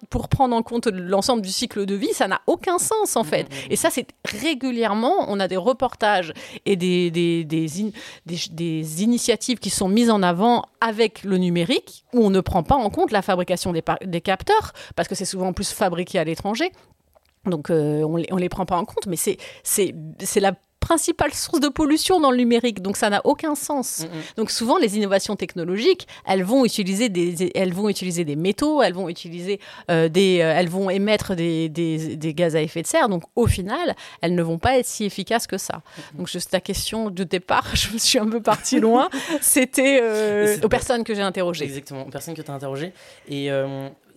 pour 0.08 0.28
prendre 0.28 0.54
en 0.54 0.62
compte 0.62 0.86
l'ensemble 0.86 1.42
du 1.42 1.50
cycle 1.50 1.86
de 1.86 1.94
vie, 1.94 2.12
ça 2.12 2.28
n'a 2.28 2.40
aucun 2.46 2.78
sens 2.78 3.16
en 3.16 3.24
fait. 3.24 3.48
Et 3.70 3.76
ça, 3.76 3.90
c'est 3.90 4.06
régulièrement, 4.24 5.26
on 5.28 5.40
a 5.40 5.48
des 5.48 5.56
reportages 5.56 6.32
et 6.66 6.76
des, 6.76 7.10
des, 7.10 7.44
des, 7.44 9.02
initiatives 9.02 9.58
qui 9.58 9.70
sont 9.70 9.88
mises 9.88 10.10
en 10.10 10.22
avant 10.22 10.64
avec 10.80 11.24
le 11.24 11.38
numérique, 11.38 12.04
où 12.12 12.24
on 12.24 12.30
ne 12.30 12.40
prend 12.40 12.62
pas 12.62 12.76
en 12.76 12.90
compte 12.90 13.10
la 13.10 13.22
fabrication 13.22 13.72
des, 13.72 13.82
des 14.04 14.20
capteurs, 14.20 14.72
parce 14.96 15.08
que 15.08 15.14
c'est 15.14 15.24
souvent 15.24 15.52
plus 15.52 15.70
fabriqué 15.72 16.18
à 16.18 16.24
l'étranger. 16.24 16.72
Donc 17.46 17.70
euh, 17.70 18.02
on 18.02 18.18
ne 18.18 18.40
les 18.40 18.48
prend 18.48 18.66
pas 18.66 18.76
en 18.76 18.84
compte, 18.84 19.06
mais 19.06 19.16
c'est 19.16 20.40
la 20.40 20.52
principale 20.90 21.32
source 21.32 21.60
de 21.60 21.68
pollution 21.68 22.18
dans 22.18 22.32
le 22.32 22.36
numérique. 22.36 22.82
Donc 22.82 22.96
ça 22.96 23.10
n'a 23.10 23.20
aucun 23.24 23.54
sens. 23.54 24.00
Mm, 24.00 24.04
mm. 24.06 24.22
Donc 24.38 24.50
souvent 24.50 24.76
les 24.76 24.96
innovations 24.96 25.36
technologiques, 25.36 26.08
elles 26.26 26.42
vont 26.42 26.64
utiliser 26.64 27.08
des, 27.08 27.52
elles 27.54 27.72
vont 27.72 27.88
utiliser 27.88 28.24
des 28.24 28.34
métaux, 28.34 28.82
elles 28.82 28.94
vont 28.94 29.08
utiliser 29.08 29.60
euh, 29.88 30.08
des, 30.08 30.40
euh, 30.40 30.52
elles 30.56 30.68
vont 30.68 30.90
émettre 30.90 31.36
des, 31.36 31.68
des, 31.68 32.16
des, 32.16 32.34
gaz 32.34 32.56
à 32.56 32.60
effet 32.60 32.82
de 32.82 32.88
serre. 32.88 33.08
Donc 33.08 33.22
au 33.36 33.46
final, 33.46 33.94
elles 34.20 34.34
ne 34.34 34.42
vont 34.42 34.58
pas 34.58 34.78
être 34.78 34.86
si 34.86 35.04
efficaces 35.04 35.46
que 35.46 35.58
ça. 35.58 35.76
Mm, 35.76 36.18
Donc 36.18 36.26
juste 36.26 36.50
ta 36.50 36.60
question 36.60 37.10
de 37.10 37.22
départ, 37.22 37.68
je 37.74 37.92
me 37.92 37.98
suis 37.98 38.18
un 38.18 38.28
peu 38.28 38.42
partie 38.42 38.80
loin. 38.80 39.08
C'était 39.40 40.00
euh, 40.02 40.56
aux 40.64 40.68
personnes 40.68 41.04
que 41.04 41.14
j'ai 41.14 41.22
interrogées. 41.22 41.66
Exactement, 41.66 42.02
aux 42.02 42.10
personnes 42.10 42.34
que 42.34 42.42
tu 42.42 42.50
as 42.50 42.54
interrogées. 42.54 42.92
Et 43.28 43.48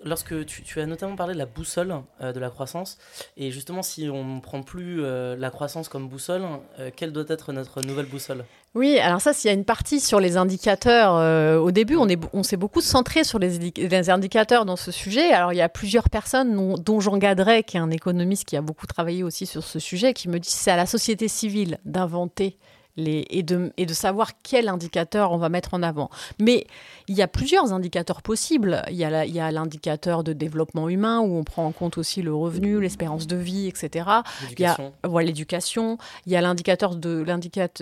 lorsque 0.03 0.45
tu, 0.45 0.79
as 0.79 0.85
notamment 0.85 1.15
parlé 1.15 1.33
de 1.33 1.39
la 1.39 1.45
boussole 1.45 1.95
euh, 2.21 2.31
de 2.31 2.39
la 2.39 2.49
croissance, 2.49 2.97
et 3.37 3.51
justement, 3.51 3.83
si 3.83 4.09
on 4.09 4.35
ne 4.35 4.39
prend 4.39 4.61
plus 4.61 5.03
euh, 5.03 5.35
la 5.37 5.49
croissance 5.49 5.89
comme 5.89 6.07
boussole, 6.07 6.43
euh, 6.79 6.91
quelle 6.95 7.11
doit 7.11 7.25
être 7.27 7.53
notre 7.53 7.81
nouvelle 7.81 8.05
boussole? 8.05 8.45
Oui, 8.75 8.97
alors 8.97 9.21
ça, 9.21 9.33
s'il 9.33 9.49
y 9.49 9.51
a 9.51 9.53
une 9.53 9.65
partie 9.65 9.99
sur 9.99 10.19
les 10.19 10.35
indicateurs, 10.35 11.61
au 11.61 11.69
début, 11.69 11.95
on, 11.95 12.09
est, 12.09 12.19
on 12.33 12.41
s'est 12.41 12.57
beaucoup 12.57 12.81
centré 12.81 13.23
sur 13.23 13.37
les, 13.37 14.09
indicateurs 14.09 14.65
dans 14.65 14.77
ce 14.77 14.91
sujet. 14.91 15.31
Alors, 15.31 15.53
il 15.53 15.57
y 15.57 15.61
a 15.61 15.69
plusieurs 15.69 16.09
personnes, 16.09 16.75
dont, 16.81 16.99
Jean 16.99 17.17
Gadret, 17.17 17.61
qui 17.61 17.77
est 17.77 17.79
un 17.79 17.91
économiste 17.91 18.45
qui 18.45 18.57
a 18.57 18.61
beaucoup 18.61 18.87
travaillé 18.87 19.21
aussi 19.21 19.45
sur 19.45 19.63
ce 19.63 19.77
sujet, 19.77 20.15
qui 20.15 20.27
me 20.27 20.39
dit 20.39 20.49
que 20.49 20.55
c'est 20.55 20.71
à 20.71 20.75
la 20.75 20.87
société 20.87 21.27
civile 21.27 21.77
d'inventer 21.85 22.57
et, 22.97 23.43
de, 23.43 23.71
et 23.77 23.85
de 23.85 23.93
savoir 23.93 24.31
quel 24.43 24.69
indicateur 24.69 25.31
on 25.31 25.37
va 25.37 25.49
mettre 25.49 25.73
en 25.73 25.83
avant. 25.83 26.09
Mais 26.39 26.67
il 27.07 27.15
y 27.15 27.21
a 27.21 27.27
plusieurs 27.27 27.73
indicateurs 27.73 28.21
possibles. 28.21 28.83
Il 28.89 28.95
y 28.95 29.03
a 29.05 29.51
l'indicateur 29.51 30.23
de 30.23 30.33
développement 30.33 30.89
humain 30.89 31.19
où 31.19 31.37
on 31.37 31.43
prend 31.43 31.65
en 31.65 31.71
compte 31.71 31.97
aussi 31.97 32.21
le 32.21 32.33
revenu, 32.33 32.79
l'espérance 32.79 33.27
de 33.27 33.35
vie, 33.35 33.67
etc. 33.67 34.09
Il 34.51 34.59
y 34.59 34.65
a 34.65 34.77
voilà, 35.03 35.27
l'éducation. 35.27 35.97
Il 36.25 36.31
y 36.31 36.35
a 36.35 36.41
l'indicateur 36.41 36.95
de 36.95 37.23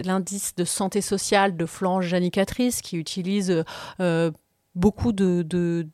l'indice 0.03 0.55
de 0.55 0.65
santé 0.65 1.01
sociale 1.01 1.57
de 1.57 1.65
Flange 1.65 2.07
Janicatrice 2.07 2.81
qui 2.81 2.97
utilise 2.97 3.63
euh, 3.99 4.31
beaucoup 4.75 5.11
de 5.11 5.41
de 5.41 5.87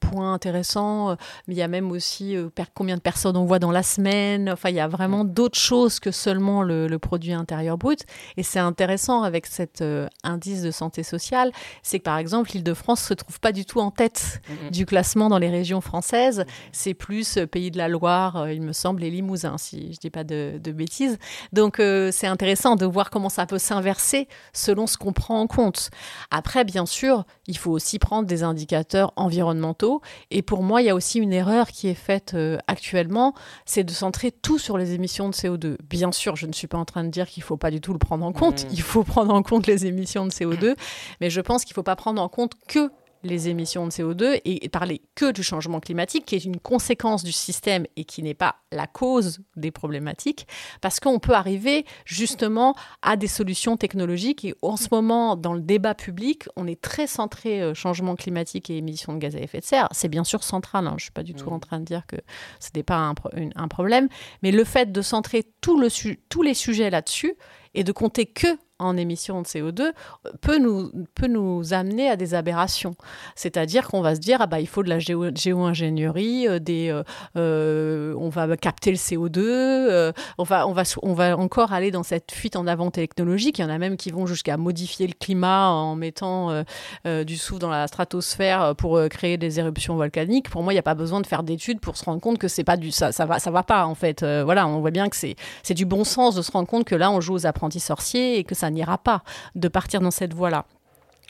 points 0.00 0.32
intéressants, 0.32 1.10
euh, 1.10 1.14
mais 1.46 1.54
il 1.54 1.58
y 1.58 1.62
a 1.62 1.68
même 1.68 1.90
aussi 1.90 2.36
euh, 2.36 2.48
combien 2.74 2.96
de 2.96 3.00
personnes 3.00 3.36
on 3.36 3.44
voit 3.44 3.58
dans 3.58 3.70
la 3.70 3.82
semaine. 3.82 4.50
Enfin, 4.50 4.70
il 4.70 4.76
y 4.76 4.80
a 4.80 4.88
vraiment 4.88 5.24
d'autres 5.24 5.58
choses 5.58 6.00
que 6.00 6.10
seulement 6.10 6.62
le, 6.62 6.94
produit 6.98 7.32
intérieur 7.32 7.76
brut. 7.76 8.04
Et 8.36 8.42
c'est 8.42 8.60
intéressant 8.60 9.22
avec 9.22 9.46
cet 9.46 9.82
euh, 9.82 10.08
indice 10.22 10.62
de 10.62 10.70
santé 10.70 11.02
sociale, 11.02 11.50
c'est 11.82 11.98
que 11.98 12.04
par 12.04 12.18
exemple, 12.18 12.52
l'Île-de-France 12.54 13.02
se 13.02 13.14
trouve 13.14 13.40
pas 13.40 13.52
du 13.52 13.64
tout 13.64 13.80
en 13.80 13.90
tête 13.90 14.40
du 14.70 14.86
classement 14.86 15.28
dans 15.28 15.38
les 15.38 15.50
régions 15.50 15.80
françaises. 15.80 16.44
C'est 16.72 16.94
plus 16.94 17.38
Pays 17.50 17.70
de 17.70 17.78
la 17.78 17.88
Loire, 17.88 18.48
il 18.50 18.62
me 18.62 18.72
semble, 18.72 19.02
et 19.02 19.10
Limousin, 19.10 19.58
si 19.58 19.92
je 19.92 19.98
dis 19.98 20.10
pas 20.10 20.24
de, 20.24 20.58
bêtises. 20.64 21.18
Donc, 21.52 21.76
c'est 21.78 22.26
intéressant 22.26 22.76
de 22.76 22.86
voir 22.86 23.10
comment 23.10 23.28
ça 23.28 23.46
peut 23.46 23.58
s'inverser 23.58 24.28
selon 24.52 24.86
ce 24.86 24.96
qu'on 24.96 25.12
prend 25.12 25.40
en 25.40 25.46
compte. 25.46 25.90
Après, 26.30 26.64
bien 26.64 26.86
sûr, 26.86 27.24
il 27.46 27.58
faut 27.58 27.72
aussi 27.72 27.98
prendre 27.98 28.26
des 28.26 28.42
indicateurs 28.42 29.12
environnementaux 29.16 29.43
environnementaux. 29.44 30.00
Et 30.30 30.42
pour 30.42 30.62
moi, 30.62 30.82
il 30.82 30.86
y 30.86 30.90
a 30.90 30.94
aussi 30.94 31.18
une 31.18 31.32
erreur 31.32 31.68
qui 31.68 31.88
est 31.88 31.94
faite 31.94 32.32
euh, 32.34 32.58
actuellement, 32.66 33.34
c'est 33.66 33.84
de 33.84 33.90
centrer 33.90 34.32
tout 34.32 34.58
sur 34.58 34.78
les 34.78 34.92
émissions 34.94 35.28
de 35.28 35.34
CO2. 35.34 35.76
Bien 35.88 36.12
sûr, 36.12 36.36
je 36.36 36.46
ne 36.46 36.52
suis 36.52 36.66
pas 36.66 36.78
en 36.78 36.84
train 36.84 37.04
de 37.04 37.10
dire 37.10 37.28
qu'il 37.28 37.42
ne 37.42 37.46
faut 37.46 37.56
pas 37.56 37.70
du 37.70 37.80
tout 37.80 37.92
le 37.92 37.98
prendre 37.98 38.24
en 38.24 38.32
compte. 38.32 38.64
Mmh. 38.64 38.68
Il 38.72 38.82
faut 38.82 39.04
prendre 39.04 39.32
en 39.32 39.42
compte 39.42 39.66
les 39.66 39.86
émissions 39.86 40.24
de 40.26 40.30
CO2, 40.30 40.76
mais 41.20 41.30
je 41.30 41.40
pense 41.40 41.64
qu'il 41.64 41.72
ne 41.72 41.76
faut 41.76 41.82
pas 41.82 41.96
prendre 41.96 42.20
en 42.20 42.28
compte 42.28 42.52
que 42.68 42.90
les 43.24 43.48
émissions 43.48 43.86
de 43.86 43.90
CO2 43.90 44.40
et 44.44 44.68
parler 44.68 45.02
que 45.14 45.32
du 45.32 45.42
changement 45.42 45.80
climatique, 45.80 46.26
qui 46.26 46.34
est 46.36 46.44
une 46.44 46.60
conséquence 46.60 47.24
du 47.24 47.32
système 47.32 47.86
et 47.96 48.04
qui 48.04 48.22
n'est 48.22 48.34
pas 48.34 48.56
la 48.70 48.86
cause 48.86 49.40
des 49.56 49.70
problématiques, 49.70 50.46
parce 50.80 51.00
qu'on 51.00 51.18
peut 51.18 51.32
arriver 51.32 51.84
justement 52.04 52.74
à 53.02 53.16
des 53.16 53.26
solutions 53.26 53.76
technologiques. 53.76 54.44
Et 54.44 54.54
en 54.62 54.76
ce 54.76 54.88
moment, 54.90 55.36
dans 55.36 55.54
le 55.54 55.60
débat 55.60 55.94
public, 55.94 56.44
on 56.56 56.66
est 56.66 56.80
très 56.80 57.06
centré 57.06 57.62
euh, 57.62 57.74
changement 57.74 58.16
climatique 58.16 58.70
et 58.70 58.76
émissions 58.76 59.14
de 59.14 59.18
gaz 59.18 59.34
à 59.36 59.40
effet 59.40 59.60
de 59.60 59.64
serre. 59.64 59.88
C'est 59.92 60.08
bien 60.08 60.24
sûr 60.24 60.42
central, 60.42 60.86
hein. 60.86 60.90
je 60.90 60.94
ne 60.96 61.00
suis 61.00 61.12
pas 61.12 61.22
du 61.22 61.34
tout 61.34 61.48
en 61.48 61.58
train 61.58 61.80
de 61.80 61.84
dire 61.84 62.06
que 62.06 62.16
ce 62.60 62.68
n'est 62.74 62.82
pas 62.82 62.96
un, 62.96 63.14
un, 63.56 63.68
problème, 63.68 64.08
mais 64.42 64.52
le 64.52 64.64
fait 64.64 64.92
de 64.92 65.02
centrer 65.02 65.44
tout 65.60 65.78
le 65.78 65.88
tous 66.28 66.42
les 66.42 66.54
sujets 66.54 66.90
là-dessus 66.90 67.34
et 67.74 67.84
de 67.84 67.92
compter 67.92 68.26
que 68.26 68.58
en 68.78 68.96
émissions 68.96 69.40
de 69.40 69.46
CO2 69.46 69.92
peut 70.40 70.58
nous, 70.58 70.90
peut 71.14 71.28
nous 71.28 71.72
amener 71.72 72.10
à 72.10 72.16
des 72.16 72.34
aberrations. 72.34 72.96
C'est-à-dire 73.36 73.88
qu'on 73.88 74.00
va 74.00 74.14
se 74.14 74.20
dire, 74.20 74.38
ah 74.40 74.46
bah, 74.46 74.60
il 74.60 74.66
faut 74.66 74.82
de 74.82 74.88
la 74.88 74.98
géo-ingénierie, 74.98 76.48
euh, 76.48 76.58
des, 76.58 76.90
euh, 76.90 77.02
euh, 77.36 78.14
on 78.18 78.28
va 78.30 78.56
capter 78.56 78.90
le 78.90 78.96
CO2, 78.96 80.12
on, 80.38 80.42
va, 80.42 80.66
on, 80.66 80.72
va, 80.72 80.82
on 81.02 81.14
va 81.14 81.36
encore 81.36 81.72
aller 81.72 81.90
dans 81.90 82.02
cette 82.02 82.32
fuite 82.32 82.56
en 82.56 82.66
avant 82.66 82.90
technologique. 82.90 83.58
Il 83.58 83.62
y 83.62 83.64
en 83.64 83.70
a 83.70 83.78
même 83.78 83.96
qui 83.96 84.10
vont 84.10 84.26
jusqu'à 84.26 84.56
modifier 84.56 85.06
le 85.06 85.14
climat 85.14 85.68
en 85.68 85.94
mettant 85.94 86.64
du 87.04 87.36
souffle 87.36 87.60
dans 87.60 87.70
la 87.70 87.86
stratosphère 87.86 88.74
pour 88.76 89.00
créer 89.08 89.36
des 89.36 89.60
éruptions 89.60 89.96
volcaniques. 89.96 90.50
Pour 90.50 90.62
moi, 90.62 90.72
il 90.72 90.76
n'y 90.76 90.80
a 90.80 90.84
pas 90.84 90.94
besoin 90.94 91.20
de 91.20 91.26
faire 91.26 91.42
d'études 91.42 91.80
pour 91.80 91.96
se 91.96 92.04
rendre 92.04 92.20
compte 92.20 92.38
que 92.38 92.48
c'est 92.48 92.64
pas 92.64 92.76
du, 92.76 92.90
ça, 92.90 93.12
ça, 93.12 93.26
va, 93.26 93.38
ça 93.38 93.50
va 93.50 93.62
pas 93.62 93.86
en 93.86 93.94
fait. 93.94 94.24
voilà, 94.24 94.66
on 94.66 94.80
voit 94.80 94.90
bien 94.90 95.08
que 95.08 95.16
c'est 95.16 95.74
du 95.74 95.86
bon 95.86 96.04
sens 96.04 96.34
de 96.34 96.42
se 96.42 96.50
rendre 96.50 96.68
compte 96.68 96.84
que 96.84 96.94
là, 96.94 97.10
on 97.10 97.20
joue 97.20 97.34
aux 97.34 97.46
apprentis 97.46 97.63
sorciers 97.72 98.38
et 98.38 98.44
que 98.44 98.54
ça 98.54 98.64
ça 98.64 98.70
n'ira 98.70 98.96
pas 98.96 99.22
de 99.54 99.68
partir 99.68 100.00
dans 100.00 100.10
cette 100.10 100.32
voie-là. 100.32 100.64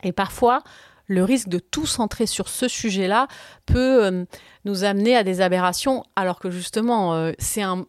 Et 0.04 0.12
parfois, 0.12 0.62
le 1.08 1.24
risque 1.24 1.48
de 1.48 1.58
tout 1.58 1.84
centrer 1.84 2.26
sur 2.26 2.48
ce 2.48 2.68
sujet-là 2.68 3.26
peut 3.66 4.04
euh, 4.04 4.24
nous 4.64 4.84
amener 4.84 5.16
à 5.16 5.22
des 5.22 5.40
aberrations, 5.40 6.04
alors 6.16 6.38
que 6.38 6.50
justement, 6.50 7.14
euh, 7.14 7.32
c'est 7.38 7.62
un, 7.62 7.84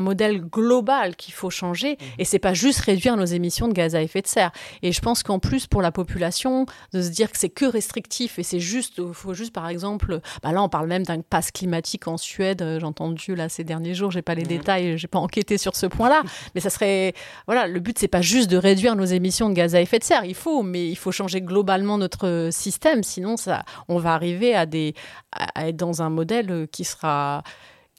modèle 0.00 0.40
global 0.40 1.16
qu'il 1.16 1.34
faut 1.34 1.50
changer, 1.50 1.92
mmh. 1.92 2.04
et 2.18 2.24
c'est 2.24 2.38
pas 2.38 2.54
juste 2.54 2.80
réduire 2.80 3.16
nos 3.16 3.24
émissions 3.24 3.68
de 3.68 3.72
gaz 3.72 3.94
à 3.94 4.02
effet 4.02 4.22
de 4.22 4.26
serre. 4.26 4.52
Et 4.82 4.92
je 4.92 5.00
pense 5.00 5.22
qu'en 5.22 5.38
plus, 5.38 5.66
pour 5.66 5.82
la 5.82 5.90
population, 5.90 6.66
de 6.92 7.02
se 7.02 7.08
dire 7.08 7.30
que 7.32 7.38
c'est 7.38 7.48
que 7.48 7.64
restrictif, 7.64 8.38
et 8.38 8.42
c'est 8.42 8.60
juste, 8.60 8.94
il 8.98 9.14
faut 9.14 9.34
juste, 9.34 9.52
par 9.52 9.68
exemple, 9.68 10.20
bah 10.42 10.52
là, 10.52 10.62
on 10.62 10.68
parle 10.68 10.86
même 10.86 11.04
d'un 11.04 11.20
pass 11.20 11.50
climatique 11.50 12.06
en 12.08 12.16
Suède, 12.16 12.62
euh, 12.62 12.78
j'ai 12.78 12.86
entendu 12.86 13.34
là 13.34 13.48
ces 13.48 13.64
derniers 13.64 13.94
jours, 13.94 14.10
j'ai 14.10 14.22
pas 14.22 14.34
les 14.34 14.44
mmh. 14.44 14.48
détails, 14.48 14.98
j'ai 14.98 15.08
pas 15.08 15.18
enquêté 15.18 15.58
sur 15.58 15.74
ce 15.76 15.86
point-là, 15.86 16.22
mais 16.54 16.60
ça 16.60 16.70
serait, 16.70 17.14
voilà, 17.46 17.66
le 17.66 17.80
but, 17.80 17.98
c'est 17.98 18.08
pas 18.08 18.22
juste 18.22 18.50
de 18.50 18.56
réduire 18.56 18.96
nos 18.96 19.04
émissions 19.04 19.48
de 19.48 19.54
gaz 19.54 19.74
à 19.74 19.80
effet 19.80 19.98
de 19.98 20.04
serre, 20.04 20.24
il 20.24 20.34
faut, 20.34 20.62
mais 20.62 20.88
il 20.88 20.96
faut 20.96 21.12
changer 21.12 21.40
globalement 21.40 21.98
notre 21.98 22.48
système, 22.52 23.02
sinon 23.02 23.36
ça, 23.36 23.64
on 23.88 23.98
va 23.98 24.14
arriver 24.14 24.54
à 24.54 24.66
des, 24.66 24.94
à 25.32 25.68
être 25.68 25.76
dans 25.76 26.02
un 26.02 26.10
modèle 26.18 26.66
qui 26.72 26.84
sera 26.84 27.44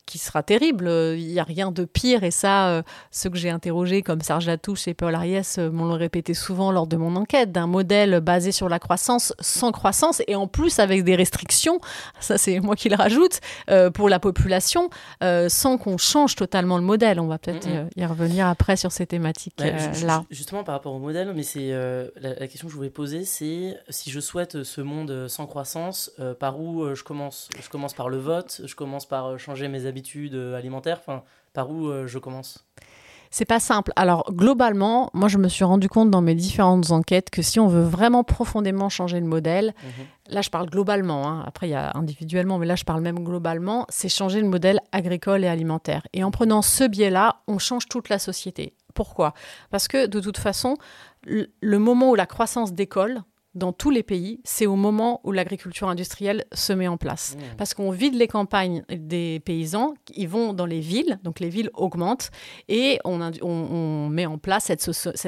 qui 0.10 0.18
sera 0.18 0.42
terrible. 0.42 0.90
Il 0.90 1.28
n'y 1.28 1.40
a 1.40 1.44
rien 1.44 1.72
de 1.72 1.86
pire. 1.86 2.24
Et 2.24 2.32
ça, 2.32 2.70
euh, 2.70 2.82
ceux 3.12 3.30
que 3.30 3.38
j'ai 3.38 3.52
interrogés 3.52 4.02
comme 4.02 4.22
Serge 4.22 4.48
Latouche 4.48 4.88
et 4.88 4.96
Paul 4.96 5.14
Ariès 5.14 5.60
euh, 5.60 5.70
m'ont 5.70 5.94
répété 5.94 6.34
souvent 6.34 6.72
lors 6.72 6.88
de 6.88 6.98
mon 6.98 7.16
enquête, 7.16 7.52
d'un 7.52 7.68
modèle 7.68 8.20
basé 8.20 8.52
sur 8.52 8.70
la 8.70 8.80
croissance 8.80 9.34
sans 9.40 9.72
croissance 9.72 10.24
et 10.28 10.36
en 10.36 10.48
plus 10.48 10.80
avec 10.80 11.04
des 11.04 11.16
restrictions, 11.16 11.80
ça 12.20 12.40
c'est 12.40 12.60
moi 12.60 12.76
qui 12.76 12.90
le 12.90 12.96
rajoute, 12.96 13.40
euh, 13.70 13.92
pour 13.92 14.10
la 14.10 14.20
population, 14.20 14.90
sans 15.48 15.78
qu'on 15.78 15.98
change 15.98 16.36
totalement 16.36 16.78
le 16.78 16.84
modèle. 16.84 17.20
On 17.20 17.28
va 17.28 17.38
peut-être 17.38 17.68
y 17.96 18.06
revenir 18.06 18.48
après 18.48 18.76
sur 18.76 18.92
ces 18.92 19.06
thématiques-là. 19.06 20.24
justement, 20.32 20.64
par 20.64 20.74
rapport 20.74 20.94
au 20.94 21.00
modèle, 21.00 21.34
mais 21.36 21.44
c'est 21.44 21.70
la, 21.70 22.34
la, 22.40 22.48
question 22.48 22.68
que 22.68 22.72
je 22.72 22.78
voulais 22.78 22.90
poser, 22.90 23.26
c'est 23.26 23.78
si 23.90 24.10
je 24.10 24.20
souhaite 24.20 24.64
ce 24.64 24.82
monde 24.82 25.28
sans 25.28 25.46
croissance, 25.46 26.12
par 26.40 26.60
où 26.60 26.96
je 26.96 27.04
commence? 27.04 27.50
Je 27.62 27.70
commence 27.70 27.94
par 27.94 28.10
le 28.10 28.18
vote, 28.18 28.62
je 28.66 28.76
commence 28.76 29.06
par 29.06 29.38
changer 29.38 29.68
mes 29.68 29.86
habitudes 29.86 29.99
euh, 30.34 30.58
alimentaires 30.58 31.00
enfin, 31.00 31.24
Par 31.54 31.70
où 31.70 31.88
euh, 31.88 32.08
je 32.08 32.20
commence 32.20 32.66
c'est 33.32 33.46
pas 33.46 33.60
simple. 33.60 33.92
Alors 33.96 34.26
globalement, 34.34 35.12
moi 35.14 35.28
je 35.28 35.38
me 35.38 35.50
suis 35.50 35.64
rendu 35.64 35.88
compte 35.88 36.10
dans 36.10 36.22
mes 36.22 36.34
différentes 36.34 36.90
enquêtes 36.90 37.30
que 37.30 37.44
si 37.44 37.60
on 37.60 37.68
veut 37.68 37.84
vraiment 37.84 38.24
profondément 38.24 38.90
changer 38.90 39.20
le 39.20 39.28
modèle, 39.28 39.76
mhm. 39.84 40.34
là 40.34 40.42
je 40.42 40.50
parle 40.50 40.68
globalement, 40.68 41.28
hein. 41.28 41.44
après 41.46 41.68
il 41.68 41.72
y 41.72 41.76
a 41.76 41.92
individuellement, 41.96 42.58
mais 42.58 42.66
là 42.66 42.76
je 42.76 42.86
parle 42.86 43.02
même 43.02 43.24
globalement, 43.24 43.86
c'est 43.90 44.10
changer 44.10 44.42
le 44.42 44.48
modèle 44.48 44.80
agricole 44.92 45.44
et 45.44 45.48
alimentaire. 45.48 46.08
Et 46.14 46.24
en 46.24 46.32
prenant 46.32 46.64
ce 46.64 46.86
biais-là, 46.86 47.42
on 47.48 47.60
change 47.60 47.88
toute 47.88 48.10
la 48.10 48.18
société. 48.18 48.74
Pourquoi? 48.96 49.36
Parce 49.70 49.88
que 49.88 50.08
de 50.08 50.20
toute 50.20 50.40
façon, 50.40 50.78
le 51.24 51.78
moment 51.78 52.10
où 52.10 52.16
la 52.16 52.26
croissance 52.26 52.74
décolle, 52.74 53.22
dans 53.56 53.74
tous 53.74 53.90
les 53.90 54.04
pays, 54.04 54.40
c'est 54.44 54.68
au 54.68 54.76
moment 54.76 55.22
où 55.24 55.32
l'agriculture 55.32 55.90
industrielle 55.90 56.46
se 56.54 56.72
met 56.72 56.88
en 56.88 56.98
place. 56.98 57.36
Mmh. 57.36 57.56
Parce 57.58 57.74
qu'on 57.74 57.90
vide 57.90 58.14
les 58.14 58.28
campagnes 58.28 58.84
des 58.90 59.42
paysans, 59.44 59.96
ils 60.16 60.30
vont 60.30 60.54
dans 60.54 60.68
les 60.68 60.80
villes, 60.80 61.20
donc 61.24 61.40
les 61.40 61.50
villes 61.50 61.72
augmentent, 61.74 62.30
et 62.68 63.00
on, 63.06 64.10
met 64.10 64.28
en 64.28 64.38
place 64.38 64.66
cette, 64.66 64.82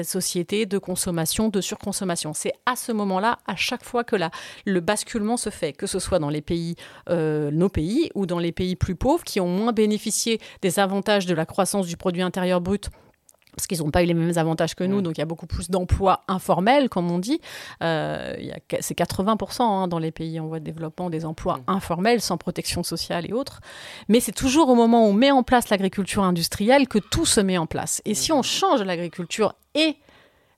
société 0.04 0.66
de 0.66 0.78
consommation, 0.78 1.48
de 1.48 1.60
surconsommation. 1.60 2.32
C'est 2.32 2.52
à 2.64 2.76
ce 2.76 2.92
moment-là, 2.92 3.38
à 3.46 3.56
chaque 3.56 3.84
fois 3.84 4.04
que 4.04 4.16
le 4.66 4.80
basculement 4.80 5.36
se 5.36 5.50
fait, 5.50 5.72
que 5.72 5.86
ce 5.86 5.98
soit 5.98 6.20
dans 6.20 6.30
les 6.30 6.42
pays, 6.42 6.76
euh, 7.10 7.50
nos 7.50 7.68
pays, 7.68 8.10
ou 8.14 8.26
dans 8.26 8.38
les 8.38 8.52
pays 8.52 8.76
plus 8.76 8.94
pauvres, 8.94 9.24
qui 9.24 9.40
ont 9.40 9.48
moins 9.48 9.72
bénéficié 9.72 10.40
des 10.62 10.78
avantages 10.78 11.26
de 11.26 11.34
la 11.34 11.44
croissance 11.44 11.86
du 11.86 11.96
produit 11.96 12.22
intérieur 12.22 12.60
brut 12.60 12.88
parce 13.54 13.66
qu'ils 13.66 13.78
n'ont 13.78 13.90
pas 13.90 14.02
eu 14.02 14.06
les 14.06 14.14
mêmes 14.14 14.36
avantages 14.36 14.74
que 14.74 14.84
nous, 14.84 15.02
donc 15.02 15.18
il 15.18 15.20
y 15.20 15.22
a 15.22 15.26
beaucoup 15.26 15.46
plus 15.46 15.70
d'emplois 15.70 16.24
informels, 16.26 16.88
comme 16.88 17.10
on 17.10 17.18
dit. 17.18 17.40
Euh, 17.82 18.34
c'est 18.80 18.96
80% 18.96 19.62
hein, 19.62 19.88
dans 19.88 19.98
les 19.98 20.10
pays 20.10 20.40
en 20.40 20.46
voie 20.46 20.58
de 20.58 20.64
développement 20.64 21.10
des 21.10 21.24
emplois 21.24 21.60
informels, 21.66 22.20
sans 22.20 22.38
protection 22.38 22.82
sociale 22.82 23.28
et 23.28 23.32
autres. 23.32 23.60
Mais 24.08 24.20
c'est 24.20 24.32
toujours 24.32 24.70
au 24.70 24.74
moment 24.74 25.06
où 25.06 25.10
on 25.10 25.12
met 25.12 25.30
en 25.30 25.42
place 25.42 25.68
l'agriculture 25.68 26.22
industrielle 26.22 26.88
que 26.88 26.98
tout 26.98 27.26
se 27.26 27.40
met 27.40 27.58
en 27.58 27.66
place. 27.66 28.00
Et 28.06 28.14
si 28.14 28.32
on 28.32 28.42
change 28.42 28.82
l'agriculture 28.82 29.54
et 29.74 29.96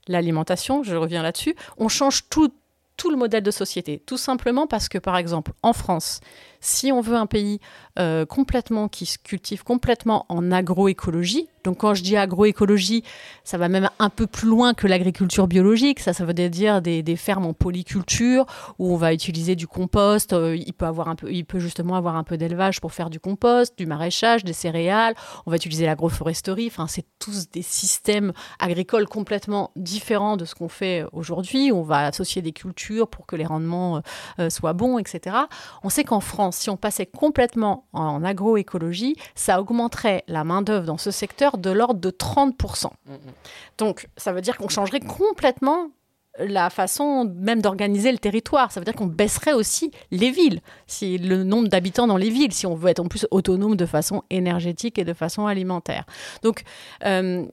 l'alimentation, 0.07 0.83
je 0.83 0.95
reviens 0.95 1.23
là-dessus, 1.23 1.57
on 1.79 1.89
change 1.89 2.29
tout, 2.29 2.53
tout 2.97 3.11
le 3.11 3.17
modèle 3.17 3.43
de 3.43 3.51
société. 3.51 4.03
Tout 4.07 4.19
simplement 4.19 4.69
parce 4.69 4.89
que, 4.89 4.99
par 4.99 5.17
exemple, 5.17 5.53
en 5.63 5.73
France, 5.73 6.21
si 6.65 6.93
on 6.93 7.01
veut 7.01 7.17
un 7.17 7.27
pays 7.27 7.61
euh, 7.99 8.25
complètement 8.25 8.89
qui 8.89 9.07
se 9.07 9.19
cultive 9.19 9.63
complètement 9.65 10.27
en 10.29 10.51
agroécologie, 10.51 11.49
donc 11.65 11.79
quand 11.79 11.95
je 11.95 12.03
dis 12.03 12.17
agroécologie, 12.17 13.03
ça 13.43 13.57
va 13.57 13.69
même 13.69 13.89
un 13.99 14.11
peu 14.11 14.27
plus 14.27 14.49
loin 14.49 14.75
que 14.75 14.87
l'agriculture 14.87 15.47
biologique. 15.47 15.99
Ça, 15.99 16.13
ça 16.13 16.25
veut 16.25 16.35
dire 16.35 16.83
des, 16.83 17.17
fermes 17.17 17.47
en 17.47 17.55
polyculture 17.55 18.45
où 18.79 18.93
on 18.93 18.97
va 18.97 19.15
utiliser 19.15 19.57
du 19.57 19.67
compost. 19.67 20.35
Euh, 20.35 20.57
il 20.57 20.73
peut 20.75 20.85
avoir 20.85 21.09
un 21.09 21.15
peu, 21.15 21.33
il 21.33 21.45
peut 21.45 21.61
justement 21.61 21.95
avoir 21.95 22.17
un 22.17 22.25
peu 22.25 22.37
d'élevage 22.37 22.81
pour 22.81 22.93
faire 22.93 23.09
du 23.09 23.19
compost, 23.19 23.79
du 23.79 23.87
maraîchage, 23.87 24.45
des 24.45 24.53
céréales. 24.53 25.15
On 25.47 25.51
va 25.51 25.57
utiliser 25.57 25.87
l'agroforesterie. 25.87 26.67
Enfin, 26.67 26.87
c'est 26.87 27.07
tous 27.19 27.49
des 27.51 27.63
systèmes 27.63 28.33
agricoles 28.59 29.07
complètement 29.07 29.71
différents 29.75 30.37
de 30.37 30.45
ce 30.45 30.55
qu'on 30.55 30.69
fait 30.69 31.07
aujourd'hui. 31.13 31.73
On 31.73 31.83
va 31.83 32.05
associer 32.07 32.43
des 32.43 32.53
cultures 32.53 33.09
pour 33.09 33.27
que 33.27 33.37
les 33.37 33.47
rendements 33.47 34.03
euh, 34.39 34.51
soient 34.51 34.75
bons, 34.75 34.99
etc. 34.99 35.37
On 35.83 35.89
sait 35.89 36.05
qu'en 36.05 36.21
France 36.21 36.54
si 36.55 36.71
on 36.71 36.77
passait 36.77 37.07
complètement 37.07 37.87
en 37.93 38.25
agroécologie, 38.25 39.17
ça 39.35 39.61
augmenterait 39.61 40.25
la 40.29 40.45
main-d'œuvre 40.45 40.87
dans 40.87 40.99
ce 40.99 41.11
secteur 41.11 41.59
de 41.59 41.71
l'ordre 41.71 42.01
de 42.01 42.11
30%. 42.11 42.87
Mm, 43.07 43.13
mm. 43.13 43.19
Donc, 43.79 44.09
ça 44.17 44.33
veut 44.33 44.41
dire 44.41 44.57
qu'on 44.57 44.69
changerait 44.69 45.01
complètement 45.01 45.91
la 46.39 46.71
façon 46.71 47.25
même 47.37 47.63
d'organiser 47.63 48.11
le 48.11 48.19
territoire. 48.19 48.73
Ça 48.73 48.81
veut 48.81 48.85
dire 48.85 48.95
qu'on 48.95 49.07
baisserait 49.07 49.53
aussi 49.53 49.93
les 50.11 50.31
villes, 50.31 50.61
si 50.87 51.19
le 51.19 51.45
nombre 51.45 51.69
d'habitants 51.69 52.07
dans 52.07 52.17
les 52.17 52.31
villes, 52.31 52.53
si 52.53 52.67
on 52.67 52.75
veut 52.75 52.91
être 52.91 53.01
en 53.01 53.07
plus 53.07 53.27
autonome 53.31 53.77
de 53.77 53.87
façon 53.87 54.23
énergétique 54.31 54.99
et 54.99 55.05
de 55.05 55.13
façon 55.13 55.47
alimentaire. 55.47 56.05
Donc, 56.43 56.63
euh, 57.05 57.47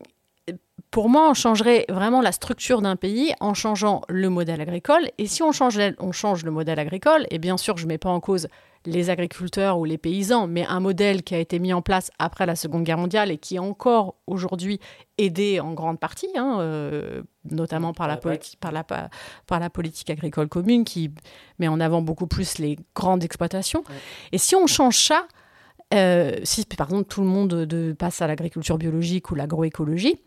pour 0.92 1.08
moi, 1.08 1.30
on 1.30 1.34
changerait 1.34 1.86
vraiment 1.88 2.22
la 2.22 2.34
structure 2.34 2.82
d'un 2.82 2.98
pays 2.98 3.34
en 3.40 3.54
changeant 3.54 4.02
le 4.10 4.30
modèle 4.30 4.60
agricole. 4.60 5.10
Et 5.18 5.26
si 5.26 5.42
on 5.42 5.54
change, 5.54 5.80
on 6.00 6.12
change 6.12 6.44
le 6.44 6.52
modèle 6.52 6.80
agricole, 6.80 7.26
et 7.32 7.40
bien 7.40 7.56
sûr, 7.56 7.78
je 7.78 7.86
ne 7.86 7.90
mets 7.90 7.98
pas 7.98 8.10
en 8.10 8.20
cause 8.20 8.50
les 8.86 9.10
agriculteurs 9.10 9.80
ou 9.80 9.86
les 9.86 9.98
paysans, 9.98 10.48
mais 10.48 10.66
un 10.66 10.80
modèle 10.80 11.24
qui 11.24 11.34
a 11.36 11.38
été 11.38 11.60
mis 11.60 11.72
en 11.72 11.82
place 11.82 12.12
après 12.20 12.46
la 12.46 12.56
Seconde 12.56 12.84
Guerre 12.84 12.98
mondiale 12.98 13.32
et 13.32 13.38
qui 13.38 13.56
est 13.56 13.60
encore 13.60 14.16
aujourd'hui 14.28 14.80
aidé 15.18 15.60
en 15.60 15.74
grande 15.74 16.00
partie, 16.00 16.30
hein, 16.36 16.58
euh, 16.60 17.22
notamment 17.50 17.94
par 17.94 18.08
la, 18.08 18.18
par, 18.18 18.72
la, 18.72 18.84
par 18.84 19.60
la 19.60 19.70
politique 19.70 20.10
agricole 20.10 20.50
commune 20.50 20.84
qui 20.84 21.12
met 21.60 21.68
en 21.68 21.80
avant 21.80 22.02
beaucoup 22.02 22.28
plus 22.28 22.58
les 22.58 22.78
grandes 22.96 23.24
exploitations. 23.24 23.84
Et 24.32 24.40
si 24.40 24.56
on 24.56 24.66
change 24.66 24.98
ça, 24.98 25.28
euh, 25.94 26.38
si 26.44 26.66
par 26.66 26.88
exemple 26.88 27.08
tout 27.08 27.22
le 27.22 27.28
monde 27.28 27.54
de, 27.54 27.94
passe 27.94 28.22
à 28.22 28.28
l'agriculture 28.28 28.78
biologique 28.78 29.30
ou 29.30 29.36
l'agroécologie, 29.36 30.20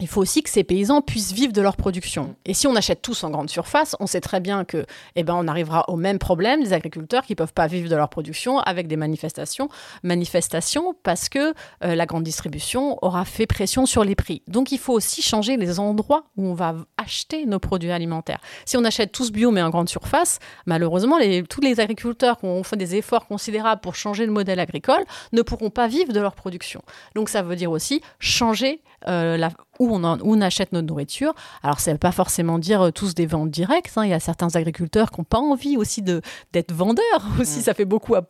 il 0.00 0.08
faut 0.08 0.20
aussi 0.20 0.42
que 0.42 0.50
ces 0.50 0.64
paysans 0.64 1.02
puissent 1.02 1.32
vivre 1.32 1.52
de 1.52 1.62
leur 1.62 1.76
production. 1.76 2.34
Et 2.44 2.52
si 2.52 2.66
on 2.66 2.74
achète 2.74 3.00
tous 3.00 3.22
en 3.22 3.30
grande 3.30 3.48
surface, 3.48 3.94
on 4.00 4.08
sait 4.08 4.20
très 4.20 4.40
bien 4.40 4.64
que, 4.64 4.86
eh 5.14 5.22
ben, 5.22 5.34
on 5.36 5.46
arrivera 5.46 5.84
au 5.88 5.94
même 5.94 6.18
problème 6.18 6.64
des 6.64 6.72
agriculteurs 6.72 7.22
qui 7.22 7.36
peuvent 7.36 7.52
pas 7.52 7.68
vivre 7.68 7.88
de 7.88 7.94
leur 7.94 8.08
production 8.08 8.58
avec 8.58 8.88
des 8.88 8.96
manifestations, 8.96 9.68
manifestations 10.02 10.96
parce 11.04 11.28
que 11.28 11.54
euh, 11.84 11.94
la 11.94 12.06
grande 12.06 12.24
distribution 12.24 12.98
aura 13.02 13.24
fait 13.24 13.46
pression 13.46 13.86
sur 13.86 14.02
les 14.02 14.16
prix. 14.16 14.42
Donc, 14.48 14.72
il 14.72 14.78
faut 14.78 14.92
aussi 14.92 15.22
changer 15.22 15.56
les 15.56 15.78
endroits 15.78 16.24
où 16.36 16.44
on 16.44 16.54
va 16.54 16.74
acheter 16.96 17.46
nos 17.46 17.60
produits 17.60 17.92
alimentaires. 17.92 18.40
Si 18.64 18.76
on 18.76 18.84
achète 18.84 19.12
tous 19.12 19.30
bio 19.30 19.52
mais 19.52 19.62
en 19.62 19.70
grande 19.70 19.88
surface, 19.88 20.40
malheureusement, 20.66 21.18
tous 21.48 21.60
les 21.60 21.78
agriculteurs 21.78 22.38
qui 22.38 22.46
ont 22.46 22.64
fait 22.64 22.76
des 22.76 22.96
efforts 22.96 23.28
considérables 23.28 23.80
pour 23.80 23.94
changer 23.94 24.26
le 24.26 24.32
modèle 24.32 24.58
agricole 24.58 25.04
ne 25.32 25.42
pourront 25.42 25.70
pas 25.70 25.86
vivre 25.86 26.12
de 26.12 26.18
leur 26.18 26.34
production. 26.34 26.82
Donc, 27.14 27.28
ça 27.28 27.42
veut 27.42 27.54
dire 27.54 27.70
aussi 27.70 28.00
changer 28.18 28.82
euh, 29.06 29.36
la, 29.36 29.50
où 29.78 29.94
on, 29.94 30.04
on, 30.04 30.40
achète 30.40 30.72
notre 30.72 30.86
nourriture. 30.86 31.34
Alors, 31.62 31.80
ça 31.80 31.90
ne 31.90 31.94
veut 31.94 31.98
pas 31.98 32.12
forcément 32.12 32.58
dire 32.58 32.82
euh, 32.82 32.90
tous 32.90 33.14
des 33.14 33.26
ventes 33.26 33.50
directes. 33.50 33.92
Hein. 33.96 34.04
Il 34.04 34.10
y 34.10 34.14
a 34.14 34.20
certains 34.20 34.54
agriculteurs 34.54 35.10
qui 35.10 35.20
n'ont 35.20 35.24
pas 35.24 35.38
envie 35.38 35.76
aussi 35.76 36.02
d'être 36.02 36.72
vendeurs. 36.72 37.04
Aussi, 37.40 37.60
mm. 37.60 37.62
ça 37.62 37.74
fait 37.74 37.84
beaucoup 37.84 38.14
à 38.14 38.22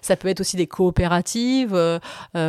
Ça 0.00 0.16
peut 0.16 0.28
être 0.28 0.40
aussi 0.40 0.56
des 0.56 0.66
coopératives, 0.66 1.74
euh, 1.74 1.98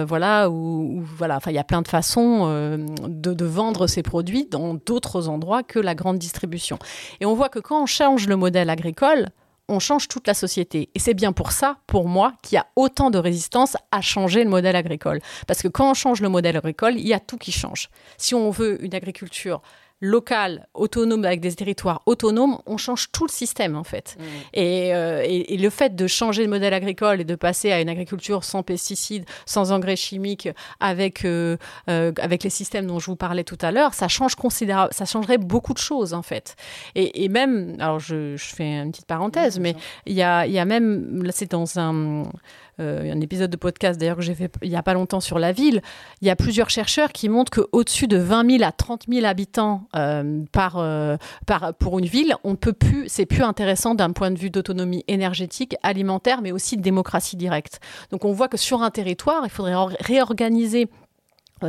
voilà, 0.08 0.50
ou, 0.50 1.02
voilà. 1.02 1.38
Enfin, 1.38 1.52
il 1.52 1.56
y 1.56 1.60
a 1.60 1.64
plein 1.64 1.82
de 1.82 1.88
façons 1.88 2.48
de, 2.48 3.34
de, 3.34 3.46
vendre 3.46 3.88
ces 3.88 4.04
produits 4.04 4.46
dans 4.50 4.74
d'autres 4.74 5.28
endroits 5.28 5.64
que 5.64 5.80
la 5.80 5.96
grande 5.96 6.18
distribution. 6.18 6.78
Et 7.20 7.26
on 7.26 7.34
voit 7.34 7.50
que 7.50 7.60
quand 7.60 7.84
on 7.84 7.86
change 7.86 8.28
le 8.28 8.36
modèle 8.36 8.70
agricole, 8.70 9.30
on 9.70 9.80
change 9.80 10.08
toute 10.08 10.28
la 10.28 10.34
société. 10.34 10.90
Et 10.94 11.00
c'est 11.00 11.14
bien 11.14 11.32
pour 11.32 11.52
ça, 11.52 11.78
pour 11.88 12.08
moi, 12.08 12.34
qu'il 12.42 12.56
y 12.56 12.60
a 12.60 12.68
autant 12.76 13.10
de 13.10 13.18
résistance 13.18 13.78
à 13.92 14.02
changer 14.02 14.44
le 14.44 14.50
modèle 14.50 14.76
agricole. 14.76 15.20
Parce 15.48 15.62
que 15.62 15.68
quand 15.68 15.92
on 15.92 15.94
change 15.94 16.22
le 16.22 16.30
modèle 16.30 16.58
agricole, 16.58 16.96
il 16.98 17.08
y 17.08 17.14
a 17.14 17.20
tout 17.20 17.38
qui 17.38 17.52
change. 17.52 17.90
Si 18.18 18.36
on 18.36 18.52
veut 18.52 18.84
une 18.84 18.94
agriculture 18.94 19.62
local, 20.04 20.68
autonome, 20.74 21.24
avec 21.24 21.40
des 21.40 21.54
territoires 21.56 22.02
autonomes, 22.06 22.58
on 22.66 22.76
change 22.76 23.10
tout 23.14 23.24
le 23.24 23.32
système 23.32 23.78
en 23.78 23.86
fait. 23.86 24.18
Mm. 24.20 24.24
Euh, 24.58 25.22
et, 25.26 25.58
le 25.58 25.70
fait 25.70 25.96
de 25.96 26.08
changer 26.08 26.44
le 26.44 26.50
modèle 26.50 26.74
agricole 26.74 27.22
et 27.22 27.24
de 27.24 27.36
passer 27.36 27.72
à 27.72 27.80
une 27.80 27.88
agriculture 27.88 28.44
sans 28.44 28.64
pesticides, 28.64 29.24
sans 29.46 29.72
engrais 29.72 29.96
chimiques, 29.96 30.50
avec, 30.82 31.24
euh, 31.24 31.56
euh, 31.90 32.12
avec 32.20 32.44
les 32.44 32.50
systèmes 32.50 32.86
dont 32.86 33.00
je 33.00 33.06
vous 33.06 33.16
parlais 33.16 33.46
tout 33.46 33.58
à 33.62 33.72
l'heure, 33.72 33.94
ça 33.94 34.10
change 34.10 34.36
considérable, 34.36 34.94
ça 34.94 35.06
changerait 35.06 35.38
beaucoup 35.38 35.74
de 35.74 35.80
choses 35.80 36.14
en 36.14 36.22
fait. 36.22 36.58
Et, 36.96 37.30
même, 37.30 37.78
alors 37.80 38.00
je, 38.00 38.36
fais 38.38 38.82
une 38.82 38.92
petite 38.92 39.06
parenthèse, 39.06 39.58
mais 39.58 39.74
il 40.06 40.14
y 40.14 40.22
a, 40.22 40.46
y 40.46 40.60
a 40.60 40.66
même, 40.66 41.24
là 41.24 41.32
c'est 41.32 41.50
dans 41.50 41.80
un 41.80 42.24
un 42.80 43.22
épisode 43.22 43.52
de 43.52 43.58
podcast 43.58 44.00
d'ailleurs 44.00 44.18
que 44.18 44.24
j'ai 44.24 44.36
fait 44.36 44.52
il 44.62 44.70
n'y 44.70 44.76
a 44.76 44.84
pas 44.84 44.94
longtemps 44.94 45.20
sur 45.20 45.40
la 45.40 45.52
ville, 45.52 45.82
il 46.22 46.28
y 46.28 46.32
a 46.32 46.36
plusieurs 46.36 46.70
chercheurs 46.70 47.12
qui 47.12 47.30
montrent 47.30 47.52
qu'au-dessus 47.52 48.08
de 48.08 48.18
20 48.18 48.58
000 48.58 48.64
à 48.64 48.72
30 48.72 49.06
000 49.08 49.26
habitants 49.26 49.88
euh, 49.96 50.44
euh, 50.76 51.18
par, 51.46 51.74
pour 51.76 52.00
une 52.00 52.06
ville, 52.06 52.36
on 52.44 52.56
peut 52.56 52.74
plus, 52.74 53.06
c'est 53.08 53.26
plus 53.26 53.44
intéressant 53.44 53.96
d'un 53.96 54.12
point 54.12 54.32
de 54.32 54.40
vue 54.40 54.50
d'autonomie 54.50 55.04
énergétique, 55.08 55.76
alimentaire, 55.84 56.42
mais 56.42 56.52
aussi 56.52 56.78
de 56.78 56.82
démocratie 56.82 57.36
directe. 57.36 57.80
Donc 58.12 58.26
on 58.26 58.32
voit 58.32 58.48
que 58.48 58.58
sur 58.58 58.82
un 58.82 58.92
territoire, 58.92 59.42
il 59.44 59.50
faudrait 59.50 59.76
réorganiser 60.00 60.84
euh, 60.84 61.03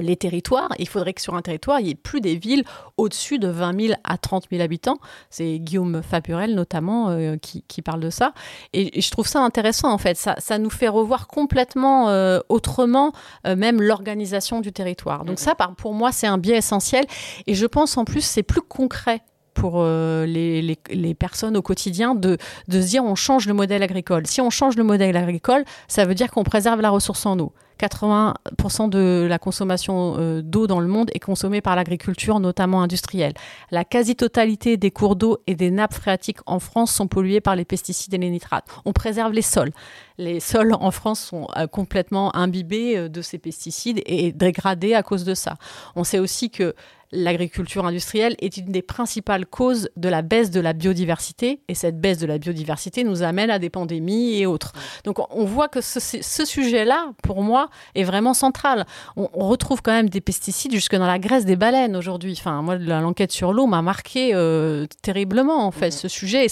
les 0.01 0.17
territoires. 0.17 0.71
Il 0.79 0.89
faudrait 0.89 1.13
que 1.13 1.21
sur 1.21 1.35
un 1.35 1.43
territoire, 1.43 1.81
il 1.81 1.85
n'y 1.85 1.91
ait 1.91 1.95
plus 1.95 2.21
des 2.21 2.37
villes 2.37 2.65
au-dessus 2.97 3.39
de 3.39 3.49
20 3.49 3.81
000 3.81 3.95
à 4.05 4.19
30 4.19 4.47
000 4.51 4.63
habitants. 4.63 4.99
C'est 5.31 5.59
Guillaume 5.59 6.03
Fapurel 6.03 6.55
notamment 6.55 7.11
euh, 7.11 7.37
qui, 7.37 7.83
parle 7.83 8.01
de 8.01 8.11
ça. 8.11 8.33
Et, 8.73 9.01
je 9.01 9.11
trouve 9.11 9.27
ça 9.27 9.41
intéressant 9.41 9.93
en 9.93 9.99
fait. 9.99 10.17
Ça, 10.17 10.35
ça 10.39 10.59
nous 10.59 10.71
fait 10.71 10.89
revoir 10.89 11.27
complètement 11.27 12.09
euh, 12.09 12.41
autrement 12.49 13.13
même 13.45 13.83
l'organisation 13.83 14.61
du 14.61 14.73
territoire. 14.73 15.25
Donc 15.25 15.39
ça, 15.39 15.55
pour 15.77 15.95
moi, 15.95 16.13
c'est 16.13 16.27
un 16.27 16.39
biais 16.39 16.57
essentiel. 16.57 17.05
Et 17.47 17.55
je 17.55 17.67
pense 17.67 17.97
en 17.97 18.05
plus 18.05 18.25
c'est 18.25 18.43
plus 18.43 18.63
concret 18.63 19.21
pour 19.55 19.85
les, 19.85 20.61
les, 20.63 20.79
les, 20.91 21.15
personnes 21.15 21.57
au 21.57 21.63
quotidien 21.63 22.15
de, 22.15 22.37
de 22.69 22.81
se 22.81 22.87
dire 22.89 23.05
on 23.05 23.15
change 23.15 23.47
le 23.47 23.55
modèle 23.55 23.83
agricole. 23.83 24.27
Si 24.27 24.41
on 24.41 24.51
change 24.51 24.77
le 24.77 24.85
modèle 24.85 25.17
agricole, 25.17 25.65
ça 25.89 26.05
veut 26.05 26.15
dire 26.15 26.31
qu'on 26.31 26.45
préserve 26.45 26.81
la 26.81 26.91
ressource 26.91 27.25
en 27.25 27.39
eau. 27.39 27.53
80% 27.79 28.89
de 28.89 29.27
la 29.29 29.39
consommation 29.39 30.17
euh, 30.19 30.43
d'eau 30.43 30.67
dans 30.67 30.81
le 30.81 30.87
monde 30.87 31.11
est 31.15 31.21
consommée 31.21 31.61
par 31.61 31.77
l'agriculture, 31.77 32.41
notamment 32.41 32.83
industrielle. 32.83 33.35
La 33.71 33.85
quasi-totalité 33.85 34.77
des 34.77 34.91
cours 34.91 35.17
d'eau 35.17 35.39
et 35.47 35.55
des 35.55 35.71
nappes 35.71 35.95
phréatiques 35.95 36.39
en 36.47 36.61
France 36.61 36.93
sont 36.93 37.07
pollués 37.07 37.41
par 37.41 37.57
les 37.57 37.65
pesticides 37.65 38.15
et 38.15 38.19
les 38.19 38.31
nitrates. 38.31 38.67
On 38.85 38.93
préserve 38.93 39.33
les 39.33 39.43
sols. 39.43 39.73
Les 40.19 40.41
sols 40.41 40.75
en 40.75 40.91
France 40.91 41.21
sont 41.21 41.49
euh, 41.57 41.67
complètement 41.67 42.35
imbibés 42.37 42.97
euh, 42.97 43.09
de 43.09 43.23
ces 43.23 43.39
pesticides 43.39 44.01
et 44.07 44.33
dégradés 44.33 44.95
à 44.95 45.03
cause 45.03 45.25
de 45.25 45.35
ça. 45.35 45.57
On 45.97 46.05
sait 46.05 46.19
aussi 46.19 46.51
que 46.51 46.75
l'agriculture 47.15 47.87
industrielle 47.87 48.35
est 48.41 48.57
une 48.57 48.67
des 48.67 48.83
principales 48.83 49.47
causes 49.47 49.89
de 49.97 50.09
la 50.09 50.23
baisse 50.23 50.51
de 50.51 50.61
la 50.61 50.73
biodiversité. 50.73 51.61
Et 51.69 51.75
cette 51.75 52.01
baisse 52.01 52.19
de 52.19 52.27
la 52.27 52.39
biodiversité 52.39 53.05
nous 53.05 53.23
amène 53.23 53.51
à 53.51 53.59
des 53.59 53.71
pandémies 53.71 54.41
et 54.41 54.47
autres. 54.47 54.73
Donc 55.05 55.19
on 55.35 55.45
voit 55.45 55.69
que 55.69 55.81
ce, 55.81 56.45
sujet-là, 56.45 57.13
pour 57.23 57.43
moi, 57.43 57.71
est 57.95 58.05
vraiment 58.05 58.35
central. 58.35 58.87
On, 59.17 59.29
retrouve 59.45 59.83
quand 59.83 59.93
même 59.93 60.09
des 60.09 60.21
pesticides 60.21 60.73
jusque 60.73 60.97
dans 60.97 61.07
la 61.07 61.19
graisse 61.19 61.45
des 61.45 61.57
baleines 61.57 61.97
aujourd'hui. 61.97 62.35
Enfin, 62.39 62.63
moi, 62.63 62.77
l'enquête 62.77 63.31
sur 63.31 63.53
l'eau 63.53 63.67
m'a 63.67 63.83
marqué 63.83 64.35
euh, 64.35 64.87
terriblement, 65.03 65.67
en 65.67 65.71
fait. 65.71 65.91
Ce 65.91 66.09
sujet, 66.09 66.47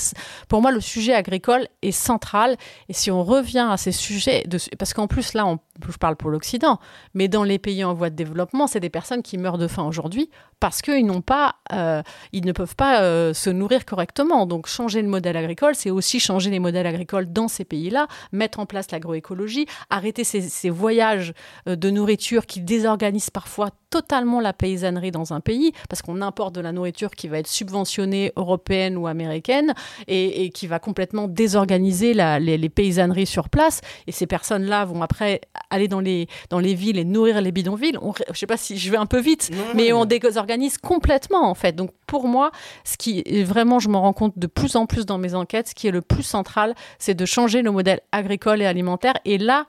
pour 0.48 0.62
moi, 0.62 0.70
le 0.70 0.80
sujet 0.80 1.14
agricole 1.14 1.66
est 1.80 1.90
central. 1.90 2.56
Et 2.88 2.92
si 2.92 3.10
on 3.10 3.24
revient 3.24 3.66
à 3.70 3.76
ces 3.76 3.92
sujets, 3.92 4.44
de, 4.46 4.58
parce 4.78 4.94
qu'en 4.94 5.06
plus, 5.06 5.34
là, 5.34 5.46
on, 5.46 5.58
je 5.88 5.96
parle 5.96 6.16
pour 6.16 6.30
l'Occident, 6.30 6.78
mais 7.14 7.28
dans 7.28 7.44
les 7.44 7.58
pays 7.58 7.82
en 7.82 7.94
voie 7.94 8.10
de 8.10 8.14
développement, 8.14 8.66
c'est 8.66 8.80
des 8.80 8.90
personnes 8.90 9.22
qui 9.22 9.38
meurent 9.38 9.58
de 9.58 9.68
faim 9.68 9.84
aujourd'hui 9.84 10.30
parce 10.62 10.80
qu'ils 10.80 11.04
n'ont 11.04 11.22
pas, 11.22 11.56
euh, 11.72 12.04
ils 12.32 12.46
ne 12.46 12.52
peuvent 12.52 12.76
pas 12.76 13.02
euh, 13.02 13.34
se 13.34 13.50
nourrir 13.50 13.84
correctement. 13.84 14.46
Donc 14.46 14.68
changer 14.68 15.02
le 15.02 15.08
modèle 15.08 15.36
agricole, 15.36 15.74
c'est 15.74 15.90
aussi 15.90 16.20
changer 16.20 16.50
les 16.50 16.60
modèles 16.60 16.86
agricoles 16.86 17.32
dans 17.32 17.48
ces 17.48 17.64
pays-là, 17.64 18.06
mettre 18.30 18.60
en 18.60 18.66
place 18.66 18.88
l'agroécologie, 18.92 19.66
arrêter 19.90 20.22
ces, 20.22 20.70
voyages 20.70 21.32
euh, 21.66 21.74
de 21.74 21.90
nourriture 21.90 22.46
qui 22.46 22.60
désorganisent 22.60 23.30
parfois 23.30 23.70
totalement 23.90 24.40
la 24.40 24.52
paysannerie 24.52 25.10
dans 25.10 25.32
un 25.32 25.40
pays, 25.40 25.72
parce 25.88 26.00
qu'on 26.00 26.22
importe 26.22 26.54
de 26.54 26.60
la 26.60 26.70
nourriture 26.70 27.10
qui 27.10 27.26
va 27.26 27.38
être 27.38 27.48
subventionnée 27.48 28.32
européenne 28.36 28.96
ou 28.96 29.08
américaine 29.08 29.74
et, 30.06 30.48
qui 30.50 30.66
va 30.66 30.78
complètement 30.78 31.28
désorganiser 31.28 32.14
les, 32.14 32.68
paysanneries 32.70 33.26
sur 33.26 33.50
place. 33.50 33.82
Et 34.06 34.12
ces 34.12 34.26
personnes-là 34.26 34.86
vont 34.86 35.02
après 35.02 35.42
aller 35.68 35.88
dans 35.88 36.00
les, 36.00 36.26
dans 36.48 36.58
les 36.58 36.74
villes 36.74 36.98
et 36.98 37.04
nourrir 37.04 37.42
les 37.42 37.52
bidonvilles. 37.52 37.98
On, 38.00 38.14
je 38.14 38.30
ne 38.30 38.34
sais 38.34 38.46
pas 38.46 38.56
si 38.56 38.78
je 38.78 38.90
vais 38.90 38.96
un 38.96 39.04
peu 39.04 39.20
vite, 39.20 39.50
mais 39.74 39.92
on 39.92 40.06
désorganise 40.06 40.51
complètement 40.80 41.48
en 41.48 41.54
fait. 41.54 41.74
Donc 41.74 41.90
pour 42.06 42.28
moi, 42.28 42.50
ce 42.84 42.96
qui 42.96 43.22
vraiment, 43.42 43.78
je 43.78 43.88
me 43.88 43.96
rends 43.96 44.12
compte 44.12 44.38
de 44.38 44.46
plus 44.46 44.76
en 44.76 44.86
plus 44.86 45.06
dans 45.06 45.18
mes 45.18 45.34
enquêtes, 45.34 45.68
ce 45.68 45.74
qui 45.74 45.88
est 45.88 45.92
le 45.92 46.02
plus 46.02 46.22
central, 46.22 46.74
c'est 46.98 47.14
de 47.14 47.24
changer 47.24 47.62
le 47.62 47.70
modèle 47.70 48.00
agricole 48.12 48.62
et 48.62 48.66
alimentaire. 48.66 49.14
Et 49.24 49.38
là, 49.38 49.66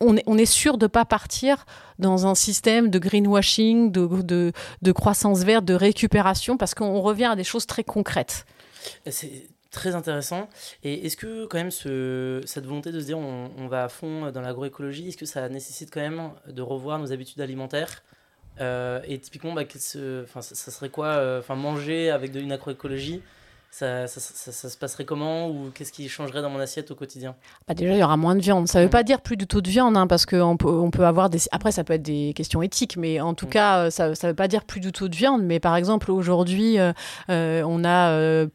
on 0.00 0.16
est, 0.16 0.46
sûr 0.46 0.78
de 0.78 0.84
ne 0.84 0.88
pas 0.88 1.04
partir 1.04 1.66
dans 1.98 2.26
un 2.26 2.34
système 2.34 2.88
de 2.88 2.98
greenwashing, 2.98 3.90
de, 3.90 4.52
de, 4.82 4.92
croissance 4.92 5.40
verte, 5.40 5.64
de 5.64 5.74
récupération, 5.74 6.56
parce 6.56 6.74
qu'on 6.74 7.00
revient 7.00 7.24
à 7.24 7.36
des 7.36 7.44
choses 7.44 7.66
très 7.66 7.82
concrètes. 7.82 8.46
C'est 9.10 9.48
très 9.70 9.94
intéressant. 9.94 10.48
Et 10.84 11.06
est-ce 11.06 11.16
que 11.16 11.46
quand 11.46 11.58
même 11.58 11.70
ce, 11.70 12.40
cette 12.46 12.64
volonté 12.64 12.92
de 12.92 13.00
se 13.00 13.06
dire 13.06 13.18
on, 13.18 13.66
va 13.68 13.84
à 13.84 13.88
fond 13.88 14.30
dans 14.30 14.40
l'agroécologie, 14.40 15.08
est-ce 15.08 15.16
que 15.16 15.26
ça 15.26 15.48
nécessite 15.48 15.90
quand 15.92 16.00
même 16.00 16.30
de 16.46 16.62
revoir 16.62 16.98
nos 16.98 17.12
habitudes 17.12 17.40
alimentaires? 17.40 18.02
Et 18.60 19.18
typiquement, 19.18 19.52
bah, 19.54 19.64
ça, 19.68 20.42
ça, 20.42 20.70
serait 20.70 20.90
quoi 20.90 21.06
euh, 21.06 21.40
enfin, 21.40 21.54
Manger 21.54 22.10
avec 22.10 22.32
de, 22.32 22.40
une 22.40 22.52
ça, 23.70 24.06
ça, 24.06 24.20
ça, 24.20 24.68
se 24.70 24.78
passerait 24.78 25.04
comment 25.04 25.48
ou 25.50 25.70
qu'est-ce 25.72 25.92
qui 25.92 26.08
changerait 26.08 26.40
dans 26.40 26.48
mon 26.48 26.58
assiette 26.58 26.90
au 26.90 26.94
quotidien? 26.94 27.36
Bah 27.68 27.74
Déjà, 27.74 27.92
il 27.92 27.98
y 27.98 28.02
aura 28.02 28.16
moins 28.16 28.34
de 28.34 28.40
viande. 28.40 28.66
Ça 28.66 28.78
ne 28.78 28.84
veut 28.84 28.88
mm. 28.88 28.90
pas 28.90 29.02
dire 29.02 29.20
plus 29.20 29.36
du 29.36 29.46
tout 29.46 29.60
de 29.60 29.68
viande, 29.68 29.96
hein, 29.96 30.06
parce 30.06 30.24
qu'on 30.24 30.56
peut, 30.56 30.68
on 30.68 30.90
peut 30.90 31.04
avoir 31.04 31.28
des... 31.28 31.38
Après, 31.52 31.70
ça 31.70 31.84
peut 31.84 31.92
être 31.92 32.02
des 32.02 32.32
questions 32.34 32.62
éthiques, 32.62 32.96
mais 32.96 33.20
en 33.20 33.34
tout 33.34 33.46
mm. 33.46 33.50
cas, 33.50 33.78
euh, 33.78 33.90
ça 33.90 34.08
ne 34.08 34.28
veut 34.28 34.34
pas 34.34 34.48
dire 34.48 34.64
plus 34.64 34.80
du 34.80 34.90
tout 34.90 35.08
de 35.08 35.14
viande. 35.14 35.42
Mais 35.42 35.60
par 35.60 35.76
exemple, 35.76 36.10
aujourd'hui, 36.10 36.78
euh, 36.78 36.92
euh, 37.28 37.62
on 37.66 37.84
a 37.84 38.46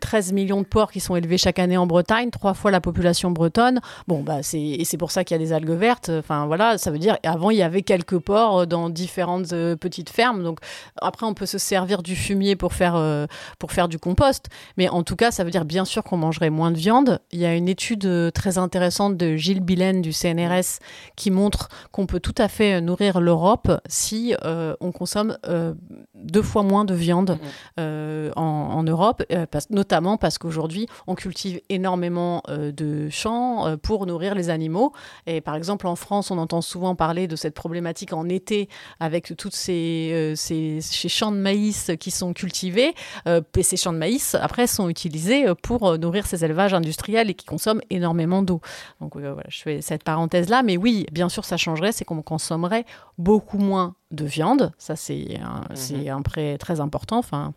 13 0.00 0.32
millions 0.32 0.62
de 0.62 0.66
porcs 0.66 0.92
qui 0.92 1.00
sont 1.00 1.14
élevés 1.14 1.38
chaque 1.38 1.58
année 1.58 1.76
en 1.76 1.86
Bretagne, 1.86 2.30
trois 2.30 2.54
fois 2.54 2.70
la 2.70 2.80
population 2.80 3.30
bretonne. 3.30 3.80
Bon, 4.08 4.22
bah, 4.22 4.42
c'est, 4.42 4.60
et 4.60 4.84
c'est 4.84 4.96
pour 4.96 5.10
ça 5.10 5.24
qu'il 5.24 5.36
y 5.36 5.40
a 5.40 5.44
des 5.44 5.52
algues 5.52 5.70
vertes. 5.70 6.08
Enfin, 6.08 6.46
voilà, 6.46 6.78
ça 6.78 6.90
veut 6.90 6.98
dire, 6.98 7.18
avant, 7.22 7.50
il 7.50 7.58
y 7.58 7.62
avait 7.62 7.82
quelques 7.82 8.18
porcs 8.18 8.66
dans 8.66 8.88
différentes 8.88 9.50
petites 9.76 10.10
fermes. 10.10 10.42
Donc, 10.42 10.58
après, 11.00 11.26
on 11.26 11.34
peut 11.34 11.46
se 11.46 11.58
servir 11.58 12.02
du 12.02 12.16
fumier 12.16 12.56
pour 12.56 12.72
faire, 12.72 13.26
pour 13.58 13.72
faire 13.72 13.88
du 13.88 13.98
compost. 13.98 14.37
Mais 14.76 14.88
en 14.88 15.02
tout 15.02 15.16
cas, 15.16 15.30
ça 15.30 15.44
veut 15.44 15.50
dire 15.50 15.64
bien 15.64 15.84
sûr 15.84 16.02
qu'on 16.02 16.16
mangerait 16.16 16.50
moins 16.50 16.70
de 16.70 16.78
viande. 16.78 17.20
Il 17.32 17.38
y 17.38 17.46
a 17.46 17.54
une 17.54 17.68
étude 17.68 18.04
euh, 18.06 18.30
très 18.30 18.58
intéressante 18.58 19.16
de 19.16 19.36
Gilles 19.36 19.60
Billen 19.60 20.02
du 20.02 20.12
CNRS 20.12 20.80
qui 21.16 21.30
montre 21.30 21.68
qu'on 21.92 22.06
peut 22.06 22.20
tout 22.20 22.34
à 22.38 22.48
fait 22.48 22.80
nourrir 22.80 23.20
l'Europe 23.20 23.70
si 23.88 24.34
euh, 24.44 24.74
on 24.80 24.92
consomme 24.92 25.38
euh, 25.46 25.74
deux 26.22 26.42
fois 26.42 26.62
moins 26.62 26.84
de 26.84 26.94
viande 26.94 27.38
mm-hmm. 27.78 28.32
en, 28.36 28.82
Europe, 28.82 29.22
notamment 29.70 30.16
parce 30.16 30.38
qu'aujourd'hui, 30.38 30.86
on 31.06 31.14
cultive 31.14 31.60
énormément 31.68 32.42
de 32.48 33.08
champs 33.10 33.76
pour 33.82 34.06
nourrir 34.06 34.34
les 34.34 34.50
animaux. 34.50 34.92
Et 35.26 35.40
par 35.40 35.54
exemple, 35.54 35.86
en 35.86 35.96
France, 35.96 36.30
on 36.30 36.38
entend 36.38 36.60
souvent 36.60 36.94
parler 36.94 37.26
de 37.26 37.36
cette 37.36 37.54
problématique 37.54 38.12
en 38.12 38.28
été 38.28 38.68
avec 39.00 39.34
toutes 39.36 39.54
ces, 39.54 40.32
ces, 40.36 40.80
ces 40.80 41.08
champs 41.08 41.32
de 41.32 41.36
maïs 41.36 41.90
qui 42.00 42.10
sont 42.10 42.32
cultivés. 42.32 42.94
et 43.26 43.62
ces 43.62 43.76
champs 43.76 43.92
de 43.92 43.98
maïs, 43.98 44.34
après, 44.34 44.66
sont 44.66 44.88
utilisés 44.88 45.46
pour 45.62 45.98
nourrir 45.98 46.26
ces 46.26 46.44
élevages 46.44 46.74
industriels 46.74 47.30
et 47.30 47.34
qui 47.34 47.46
consomment 47.46 47.82
énormément 47.90 48.42
d'eau. 48.42 48.60
Donc 49.00 49.16
voilà, 49.16 49.42
je 49.48 49.60
fais 49.60 49.80
cette 49.82 50.04
parenthèse-là. 50.04 50.62
Mais 50.62 50.76
oui, 50.76 51.06
bien 51.12 51.28
sûr, 51.28 51.44
ça 51.44 51.56
changerait, 51.56 51.92
c'est 51.92 52.04
qu'on 52.04 52.22
consommerait 52.22 52.84
beaucoup 53.18 53.58
moins 53.58 53.94
de 54.10 54.24
viande. 54.24 54.72
Ça, 54.78 54.96
c'est 54.96 55.38
un, 55.40 55.64
un 56.08 56.22
prêt 56.22 56.58
très 56.58 56.80
important. 56.80 57.18
Enfin, 57.18 57.52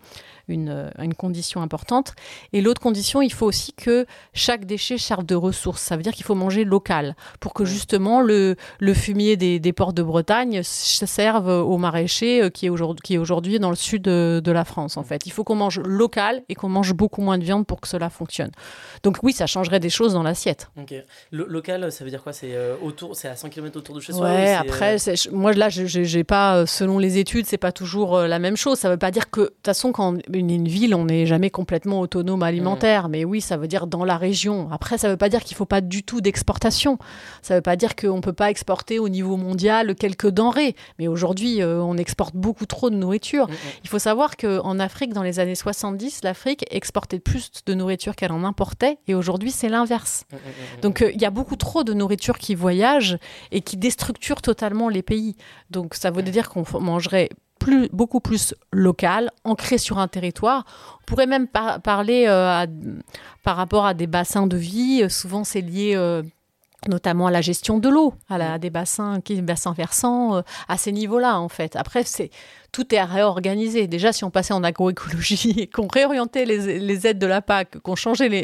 une, 0.52 0.92
une 1.00 1.14
condition 1.14 1.62
importante. 1.62 2.14
Et 2.54 2.62
l'autre 2.62 2.82
condition, 2.82 3.22
il 3.22 3.34
faut 3.34 3.46
aussi 3.46 3.74
que 3.74 4.06
chaque 4.34 4.66
déchet 4.66 4.98
serve 4.98 5.26
de 5.26 5.36
ressource. 5.36 5.82
Ça 5.82 5.98
veut 5.98 6.04
dire 6.04 6.14
qu'il 6.14 6.26
faut 6.26 6.36
manger 6.36 6.64
local 6.64 7.16
pour 7.40 7.54
que 7.54 7.66
justement 7.66 8.22
le, 8.22 8.56
le 8.80 8.94
fumier 8.94 9.38
des, 9.38 9.60
des 9.60 9.74
ports 9.74 9.94
de 9.94 10.04
Bretagne 10.04 10.62
serve 10.64 11.48
aux 11.48 11.78
maraîchers 11.78 12.42
euh, 12.42 12.50
qui 12.50 12.66
est 12.66 12.70
aujourd'hui, 12.70 13.18
aujourd'hui 13.18 13.60
dans 13.60 13.70
le 13.70 13.76
sud 13.76 14.02
de, 14.04 14.42
de, 14.44 14.52
la 14.52 14.66
France. 14.66 14.98
En 14.98 15.04
fait, 15.04 15.26
il 15.26 15.32
faut 15.32 15.44
qu'on 15.44 15.56
mange 15.56 15.80
local 15.80 16.44
et 16.50 16.56
qu'on 16.56 16.70
mange 16.70 16.94
beaucoup 16.94 17.22
moins 17.22 17.38
de 17.38 17.44
viande 17.44 17.66
pour 17.66 17.82
que 17.82 17.88
cela 17.88 18.10
fonctionne. 18.10 18.52
Donc 19.04 19.18
oui, 19.24 19.34
ça 19.34 19.48
changerait 19.48 19.80
des 19.80 19.90
choses 19.90 20.14
dans 20.14 20.24
l'assiette. 20.24 20.70
Local, 21.32 21.92
ça 21.92 22.04
veut 22.04 22.10
dire 22.10 22.24
quoi? 22.24 22.34
C'est 22.34 22.56
euh, 22.56 22.76
autour, 22.82 23.16
c'est 23.16 23.28
à 23.28 23.36
100 23.36 23.50
km 23.50 23.78
autour 23.78 23.96
de 23.96 24.02
chez 24.02 24.14
soi. 24.14 24.26
Ouais. 24.26 24.54
Après, 24.54 24.98
euh, 25.08 25.16
moi 25.32 25.54
là, 25.54 25.70
j'ai 25.70 26.24
pas, 26.24 26.66
selon 26.66 26.98
les 26.98 27.18
études, 27.18 27.46
c'est 27.46 27.58
pas 27.58 27.72
toujours 27.72 28.20
la 28.20 28.40
même 28.40 28.58
chose. 28.58 28.78
Ça 28.78 28.90
veut 28.90 28.98
pas 28.98 29.12
dire 29.12 29.30
que 29.30 29.42
de 29.42 29.46
toute 29.48 29.66
façon, 29.66 29.92
quand 29.92 30.18
une, 30.50 30.68
ville, 30.68 30.96
on 30.96 31.06
n'est 31.06 31.26
jamais 31.26 31.50
complètement 31.50 32.02
autonome 32.02 32.44
alimentaire. 32.44 33.08
Mm. 33.08 33.12
Mais 33.12 33.26
oui, 33.26 33.42
ça 33.42 33.58
veut 33.58 33.68
dire 33.68 33.88
dans 33.88 34.04
la 34.04 34.18
région. 34.18 34.70
Après, 34.72 34.98
ça 34.98 35.08
ne 35.08 35.14
veut 35.14 35.18
pas 35.18 35.30
dire 35.30 35.44
qu'il 35.44 35.56
ne 35.56 35.58
faut 35.58 35.66
pas 35.66 35.82
du 35.82 36.04
tout 36.04 36.22
d'exportation. 36.22 36.98
Ça 37.42 37.54
ne 37.54 37.58
veut 37.60 37.64
pas 37.64 37.76
dire 37.76 37.96
qu'on 37.96 38.18
ne 38.18 38.22
peut 38.22 38.34
pas 38.34 38.50
exporter 38.50 39.00
au 39.00 39.10
niveau 39.10 39.38
mondial 39.38 39.96
quelques 39.96 40.30
denrées. 40.30 40.76
Mais 41.00 41.08
aujourd'hui, 41.08 41.62
euh, 41.62 41.82
on 41.82 41.98
exporte 41.98 42.36
beaucoup 42.36 42.66
trop 42.66 42.90
de 42.90 42.96
nourriture. 42.96 43.48
Mm, 43.48 43.52
mm. 43.52 43.56
Il 43.84 43.90
faut 43.90 44.00
savoir 44.00 44.38
qu'en 44.38 44.80
Afrique, 44.80 45.14
dans 45.14 45.24
les 45.24 45.40
années 45.40 45.56
70, 45.56 46.22
l'Afrique 46.24 46.66
exportait 46.72 47.20
plus 47.20 47.52
de 47.66 47.74
nourriture 47.74 48.16
qu'elle 48.16 48.32
en 48.32 48.44
importait. 48.44 48.98
Et 49.08 49.16
aujourd'hui, 49.16 49.52
c'est 49.52 49.70
l'inverse. 49.70 50.26
Donc, 50.82 51.02
euh, 51.02 51.12
il 51.14 51.22
y 51.22 51.26
a 51.26 51.30
beaucoup 51.30 51.56
trop 51.56 51.84
de 51.84 51.94
nourriture 51.94 52.38
qui 52.38 52.56
voyage 52.56 53.18
et 53.52 53.62
qui 53.62 53.78
déstructure 53.78 54.42
totalement 54.42 54.90
les 54.90 55.02
pays. 55.02 55.36
Donc, 55.70 55.96
ça 55.96 56.12
veut 56.12 56.24
dire 56.24 56.50
qu'on 56.50 56.64
mangerait 56.80 57.30
beaucoup 57.92 58.20
plus 58.20 58.56
local, 58.72 59.32
ancré 59.44 59.78
sur 59.78 60.00
un 60.00 60.08
territoire. 60.08 60.66
On 61.02 61.06
pourrait 61.06 61.28
même 61.28 61.48
parler 61.48 62.26
euh, 62.28 62.66
par 63.44 63.58
rapport 63.58 63.86
à 63.86 63.94
des 63.94 64.08
bassins 64.08 64.48
de 64.48 64.58
vie. 64.58 65.10
Souvent, 65.10 65.44
c'est 65.44 65.62
lié 65.62 65.94
euh, 65.96 66.24
notamment 66.88 67.28
à 67.28 67.32
la 67.32 67.42
gestion 67.42 67.78
de 67.78 67.90
l'eau, 67.90 68.14
à, 68.30 68.58
des 68.58 68.70
bassins, 68.70 69.22
qui, 69.22 69.42
bassins 69.42 69.74
versants, 69.74 70.38
euh, 70.38 70.42
à 70.68 70.78
ces 70.78 70.92
niveaux-là, 70.92 71.40
en 71.40 71.50
fait. 71.50 71.76
Après, 71.76 72.04
c'est 72.04 72.32
tout 72.72 72.94
est 72.94 72.98
à 72.98 73.06
réorganiser. 73.06 73.88
Déjà, 73.88 74.14
si 74.14 74.24
on 74.24 74.32
passait 74.32 74.54
en 74.54 74.64
agroécologie 74.64 75.68
qu'on 75.74 75.88
réorientait 75.88 76.46
les, 76.46 77.08
aides 77.08 77.20
de 77.20 77.28
la 77.28 77.42
PAC, 77.42 77.80
qu'on 77.80 77.96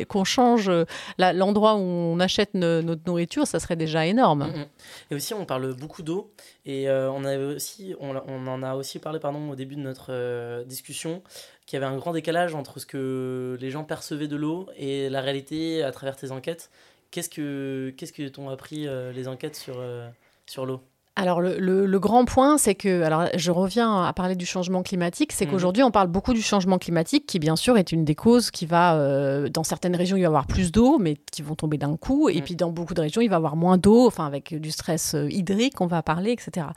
qu'on 0.07 0.23
change 0.23 0.69
euh, 0.69 0.85
l'endroit 1.17 1.75
où 1.75 1.79
on 1.79 2.19
achète 2.19 2.53
notre 2.53 3.01
nourriture, 3.05 3.47
ça 3.47 3.59
serait 3.59 3.75
déjà 3.75 4.05
énorme. 4.05 4.47
Mm, 4.47 4.59
mm. 4.59 4.65
Et 5.11 5.15
aussi, 5.15 5.33
on 5.33 5.45
parle 5.45 5.73
beaucoup 5.73 6.03
d'eau 6.03 6.31
et 6.65 6.89
euh, 6.89 7.09
on, 7.11 7.23
avait 7.23 7.43
aussi, 7.43 7.95
on, 7.99 8.15
en 8.15 8.63
a 8.63 8.75
aussi 8.75 8.99
parlé 8.99 9.19
pardon, 9.19 9.49
au 9.49 9.55
début 9.55 9.75
de 9.75 9.81
notre 9.81 10.63
discussion 10.65 11.21
qu'il 11.65 11.79
y 11.79 11.83
avait 11.83 11.93
un 11.93 11.97
grand 11.97 12.13
décalage 12.13 12.55
entre 12.55 12.79
ce 12.79 12.85
que 12.85 13.57
les 13.59 13.71
gens 13.71 13.83
percevaient 13.83 14.29
de 14.29 14.37
l'eau 14.37 14.67
et 14.77 15.09
la 15.09 15.21
réalité 15.21 15.83
à 15.83 15.91
travers 15.91 16.15
tes 16.15 16.31
enquêtes. 16.31 16.69
Qu'est-ce 17.11 17.29
que 17.29 17.93
qu'est-ce 17.97 18.13
que 18.13 18.27
t'ont 18.27 18.49
appris 18.49 18.87
euh, 18.87 19.11
les 19.11 19.27
enquêtes 19.27 19.55
sur 19.55 19.75
euh, 19.79 20.09
sur 20.45 20.65
l'eau? 20.65 20.81
Alors 21.17 21.41
le, 21.41 21.57
le, 21.57 21.99
grand 21.99 22.25
point, 22.25 22.59
c'est 22.59 22.75
que, 22.75 23.01
alors 23.01 23.25
je 23.35 23.49
reviens 23.49 24.03
à 24.03 24.13
parler 24.13 24.35
du 24.35 24.45
changement 24.45 24.83
climatique, 24.83 25.31
c'est 25.33 25.45
mhm. 25.45 25.51
qu'aujourd'hui 25.51 25.81
on 25.81 25.89
parle 25.89 26.07
beaucoup 26.07 26.31
du 26.31 26.43
changement 26.43 26.77
climatique, 26.77 27.25
qui 27.25 27.39
bien 27.39 27.55
sûr 27.55 27.75
est 27.75 27.91
une 27.91 28.05
des 28.05 28.13
causes 28.13 28.51
qui 28.51 28.67
va, 28.67 28.95
euh, 28.95 29.49
dans 29.49 29.63
certaines 29.63 29.95
régions 29.95 30.15
il 30.15 30.19
va 30.19 30.25
y 30.25 30.27
avoir 30.27 30.45
plus 30.45 30.71
d'eau, 30.71 30.99
mais 30.99 31.17
qui 31.31 31.41
vont 31.41 31.55
tomber 31.55 31.79
d'un 31.79 31.97
coup, 31.97 32.29
et 32.29 32.35
mhm. 32.35 32.41
puis 32.41 32.55
dans 32.55 32.69
beaucoup 32.69 32.93
de 32.93 33.01
régions 33.01 33.21
il 33.21 33.29
va 33.29 33.35
y 33.35 33.37
avoir 33.37 33.55
moins 33.55 33.79
d'eau, 33.79 34.05
enfin 34.05 34.27
avec 34.27 34.53
du 34.53 34.69
stress 34.69 35.15
hydrique, 35.27 35.81
on 35.81 35.87
va 35.87 36.03
parler, 36.03 36.31
etc. 36.31 36.67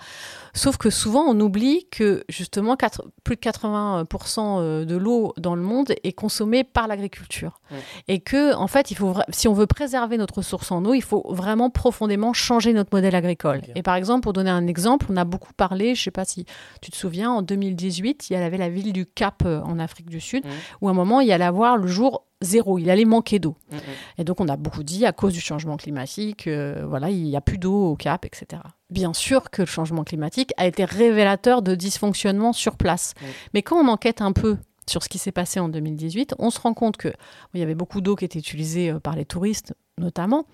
Sauf 0.54 0.78
que 0.78 0.88
souvent 0.88 1.24
on 1.28 1.38
oublie 1.38 1.86
que 1.90 2.24
justement 2.30 2.78
plus 3.22 3.36
de 3.36 3.40
80% 3.40 4.86
de 4.86 4.96
l'eau 4.96 5.34
dans 5.36 5.54
le 5.54 5.62
monde 5.62 5.92
est 6.02 6.12
consommée 6.12 6.64
par 6.64 6.88
l'agriculture, 6.88 7.60
et 8.08 8.20
que 8.20 8.54
en 8.54 8.68
fait 8.68 8.90
il 8.90 8.96
faut, 8.96 9.12
si 9.28 9.48
on 9.48 9.52
veut 9.52 9.66
préserver 9.66 10.16
notre 10.16 10.38
ressource 10.38 10.72
en 10.72 10.82
eau, 10.86 10.94
il 10.94 11.02
faut 11.02 11.26
vraiment 11.28 11.68
profondément 11.68 12.32
changer 12.32 12.72
notre 12.72 12.96
modèle 12.96 13.14
agricole. 13.14 13.60
Et 13.74 13.82
par 13.82 13.96
exemple 13.96 14.29
pour 14.30 14.34
donner 14.34 14.50
un 14.50 14.68
exemple, 14.68 15.06
on 15.08 15.16
a 15.16 15.24
beaucoup 15.24 15.52
parlé, 15.52 15.96
je 15.96 16.02
ne 16.02 16.04
sais 16.04 16.10
pas 16.12 16.24
si 16.24 16.44
tu 16.80 16.92
te 16.92 16.96
souviens, 16.96 17.32
en 17.32 17.42
2018, 17.42 18.30
il 18.30 18.34
y 18.34 18.36
avait 18.36 18.58
la 18.58 18.68
ville 18.68 18.92
du 18.92 19.04
Cap 19.04 19.42
euh, 19.44 19.60
en 19.62 19.80
Afrique 19.80 20.08
du 20.08 20.20
Sud, 20.20 20.46
mmh. 20.46 20.50
où 20.80 20.86
à 20.86 20.92
un 20.92 20.94
moment, 20.94 21.20
il 21.20 21.32
allait 21.32 21.44
avoir 21.44 21.76
le 21.76 21.88
jour 21.88 22.26
zéro, 22.40 22.78
il 22.78 22.88
allait 22.90 23.04
manquer 23.04 23.40
d'eau. 23.40 23.56
Mmh, 23.72 23.76
mmh. 23.76 23.80
Et 24.18 24.24
donc, 24.24 24.40
on 24.40 24.46
a 24.46 24.56
beaucoup 24.56 24.84
dit, 24.84 25.04
à 25.04 25.10
cause 25.10 25.32
du 25.32 25.40
changement 25.40 25.76
climatique, 25.76 26.46
euh, 26.46 26.84
voilà, 26.86 27.10
il 27.10 27.24
n'y 27.24 27.36
a 27.36 27.40
plus 27.40 27.58
d'eau 27.58 27.90
au 27.90 27.96
Cap, 27.96 28.24
etc. 28.24 28.62
Bien 28.88 29.12
sûr 29.12 29.50
que 29.50 29.62
le 29.62 29.66
changement 29.66 30.04
climatique 30.04 30.52
a 30.56 30.68
été 30.68 30.84
révélateur 30.84 31.60
de 31.60 31.74
dysfonctionnement 31.74 32.52
sur 32.52 32.76
place. 32.76 33.14
Mais 33.52 33.62
quand 33.62 33.84
on 33.84 33.88
enquête 33.88 34.22
un 34.22 34.30
peu 34.30 34.58
sur 34.88 35.02
ce 35.02 35.08
qui 35.08 35.18
s'est 35.18 35.32
passé 35.32 35.58
en 35.58 35.68
2018, 35.68 36.36
on 36.38 36.50
se 36.50 36.60
rend 36.60 36.74
compte 36.74 36.98
qu'il 36.98 37.16
il 37.54 37.58
y 37.58 37.64
avait 37.64 37.74
beaucoup 37.74 38.00
d'eau 38.00 38.14
qui 38.14 38.26
était 38.26 38.38
utilisée 38.38 38.92
euh, 38.92 39.00
par 39.00 39.16
les 39.16 39.24
touristes, 39.24 39.74
notamment, 39.98 40.46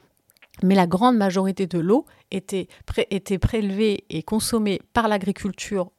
mais 0.62 0.74
la 0.74 0.86
grande 0.86 1.16
majorité 1.16 1.66
de 1.66 1.78
l'eau 1.78 2.07
était, 2.30 2.68
était 3.11 3.38
prélevée 3.38 4.04
et 4.11 4.22
consommée 4.22 4.80
par 4.92 5.09
l'agriculture 5.09 5.90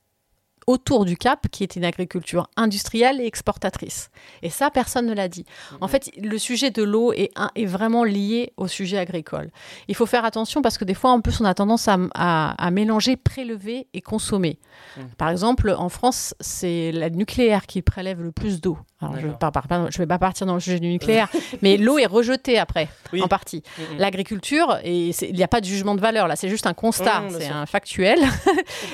autour 0.68 1.06
du 1.06 1.16
Cap, 1.16 1.48
qui 1.50 1.64
est 1.64 1.78
une 1.78 1.86
agriculture 1.86 2.50
industrielle 2.58 3.22
et 3.22 3.26
exportatrice. 3.26 4.12
Et 4.44 4.50
ça, 4.50 4.70
personne 4.70 5.06
ne 5.06 5.14
l'a 5.14 5.30
dit. 5.30 5.46
En 5.80 5.86
mhm. 5.86 5.92
fait, 5.92 6.12
le 6.22 6.38
sujet 6.38 6.72
de 6.72 6.84
l'eau 6.84 7.14
est, 7.14 7.32
est, 7.56 7.66
vraiment 7.66 8.04
lié 8.04 8.52
au 8.58 8.68
sujet 8.68 8.98
agricole. 8.98 9.50
Il 9.88 9.96
faut 9.96 10.06
faire 10.06 10.26
attention 10.26 10.62
parce 10.62 10.78
que 10.78 10.84
des 10.84 10.94
fois, 10.94 11.12
en 11.12 11.22
plus, 11.22 11.40
on 11.40 11.46
a 11.46 11.54
tendance 11.54 11.88
à, 11.88 11.98
à, 12.14 12.72
mélanger 12.72 13.16
prélever 13.16 13.88
et 13.94 14.02
consommer. 14.02 14.60
Mhm. 14.98 15.10
Par 15.18 15.30
exemple, 15.30 15.74
en 15.78 15.90
France, 15.90 16.36
c'est 16.42 16.92
le 16.92 17.10
nucléaire 17.10 17.66
qui 17.66 17.82
prélève 17.82 18.22
le 18.22 18.34
plus 18.34 18.60
d'eau. 18.60 18.78
Alors, 19.00 19.16
je 19.20 19.28
ne 19.28 19.32
vais 19.32 20.08
pas 20.08 20.18
partir 20.18 20.48
dans 20.48 20.56
le 20.56 20.60
sujet 20.60 20.80
du 20.80 20.90
nucléaire, 20.90 21.30
mais 21.62 21.78
l'eau 21.78 22.00
est 22.00 22.08
rejetée 22.08 22.58
après, 22.58 22.90
en 23.22 23.28
partie. 23.28 23.64
Mhm. 23.78 24.00
L'agriculture, 24.00 24.80
il 24.84 25.14
n'y 25.34 25.44
a 25.44 25.48
pas 25.48 25.62
de 25.62 25.66
jugement 25.66 25.96
de 25.96 26.02
valeur 26.02 26.28
là, 26.28 26.36
c'est 26.36 26.50
juste 26.50 26.68
un 26.68 26.74
constat, 26.74 27.24
c'est 27.30 27.48
un 27.48 27.66
factuel. 27.66 28.20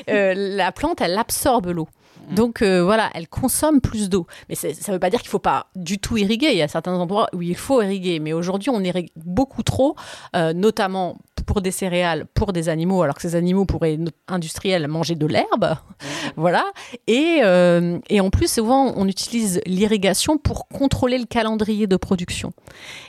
Euh, 0.09 0.33
la 0.35 0.71
plante, 0.71 1.01
elle 1.01 1.17
absorbe 1.17 1.62
l'eau. 1.71 1.87
Mm. 2.29 2.35
Donc 2.35 2.61
euh, 2.61 2.83
voilà, 2.83 3.09
elle 3.13 3.27
consomme 3.27 3.81
plus 3.81 4.09
d'eau. 4.09 4.27
Mais 4.49 4.55
ça 4.55 4.67
ne 4.69 4.93
veut 4.93 4.99
pas 4.99 5.09
dire 5.09 5.19
qu'il 5.19 5.29
ne 5.29 5.31
faut 5.31 5.39
pas 5.39 5.67
du 5.75 5.99
tout 5.99 6.17
irriguer. 6.17 6.51
Il 6.51 6.57
y 6.57 6.61
a 6.61 6.67
certains 6.67 6.93
endroits 6.93 7.27
où 7.33 7.41
il 7.41 7.55
faut 7.55 7.81
irriguer. 7.81 8.19
Mais 8.19 8.33
aujourd'hui, 8.33 8.69
on 8.69 8.81
irrigue 8.81 9.09
beaucoup 9.15 9.63
trop, 9.63 9.95
euh, 10.35 10.53
notamment 10.53 11.17
pour 11.45 11.61
des 11.61 11.71
céréales, 11.71 12.25
pour 12.33 12.53
des 12.53 12.69
animaux, 12.69 13.03
alors 13.03 13.15
que 13.15 13.21
ces 13.21 13.35
animaux 13.35 13.65
pourraient 13.65 13.99
industriels 14.27 14.87
manger 14.87 15.15
de 15.15 15.25
l'herbe. 15.25 15.65
Mm. 15.65 16.05
voilà. 16.37 16.65
Et, 17.07 17.39
euh, 17.43 17.99
et, 18.09 18.21
en 18.21 18.29
plus, 18.29 18.51
souvent, 18.51 18.93
on 18.95 19.07
utilise 19.07 19.61
l'irrigation 19.65 20.37
pour 20.37 20.67
contrôler 20.67 21.17
le 21.17 21.25
calendrier 21.25 21.87
de 21.87 21.95
production. 21.95 22.53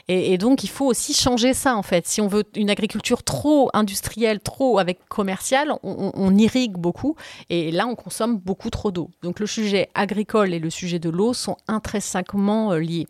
Et, 0.07 0.37
donc, 0.37 0.63
il 0.63 0.69
faut 0.69 0.85
aussi 0.85 1.13
changer 1.13 1.53
ça, 1.53 1.75
en 1.75 1.83
fait. 1.83 2.07
Si 2.07 2.21
on 2.21 2.27
veut 2.27 2.43
une 2.55 2.69
agriculture 2.69 3.23
trop 3.23 3.69
industrielle, 3.73 4.39
trop 4.39 4.79
avec 4.79 4.99
commerciale, 5.07 5.73
on, 5.83 6.11
on 6.13 6.37
irrigue 6.37 6.73
beaucoup. 6.73 7.15
Et 7.49 7.71
là, 7.71 7.87
on 7.87 7.95
consomme 7.95 8.37
beaucoup 8.37 8.69
trop 8.69 8.91
d'eau. 8.91 9.04
Donc 9.21 9.39
le 9.39 9.47
sujet 9.47 9.89
agricole 9.93 10.53
et 10.53 10.59
le 10.59 10.69
sujet 10.69 10.99
de 10.99 11.09
l'eau 11.09 11.33
sont 11.33 11.57
intrinsèquement 11.67 12.73
euh, 12.73 12.79
liés. 12.79 13.07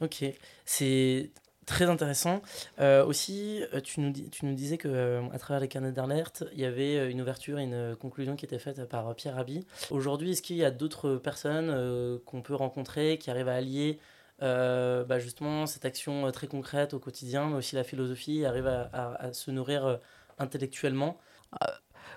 Ok, 0.00 0.24
c'est 0.64 1.30
très 1.66 1.86
intéressant. 1.86 2.40
Euh, 2.78 3.04
aussi, 3.04 3.62
euh, 3.74 3.80
tu 3.80 4.00
nous, 4.00 4.12
tu 4.12 4.46
nous 4.46 4.54
disais 4.54 4.78
que 4.78 5.20
à 5.32 5.38
travers 5.38 5.60
les 5.60 5.68
carnets 5.68 5.92
d'alerte, 5.92 6.44
il 6.52 6.60
y 6.60 6.64
avait 6.64 7.10
une 7.10 7.20
ouverture 7.20 7.58
et 7.58 7.64
une 7.64 7.96
conclusion 7.96 8.36
qui 8.36 8.44
était 8.44 8.58
faite 8.58 8.84
par 8.88 9.14
Pierre 9.14 9.34
Rabhi. 9.34 9.66
Aujourd'hui, 9.90 10.32
est-ce 10.32 10.42
qu'il 10.42 10.56
y 10.56 10.64
a 10.64 10.70
d'autres 10.70 11.16
personnes 11.16 12.20
qu'on 12.24 12.42
peut 12.42 12.54
rencontrer 12.54 13.18
qui 13.18 13.30
arrivent 13.30 13.48
à 13.48 13.56
allier 13.56 13.98
bah, 14.40 15.18
justement 15.18 15.66
cette 15.66 15.84
action 15.84 16.30
très 16.30 16.46
concrète 16.46 16.94
au 16.94 17.00
quotidien, 17.00 17.48
mais 17.48 17.56
aussi 17.56 17.74
la 17.74 17.84
philosophie, 17.84 18.44
arrivent 18.44 18.68
à, 18.68 19.16
à 19.18 19.32
se 19.32 19.50
nourrir 19.50 19.98
intellectuellement? 20.38 21.18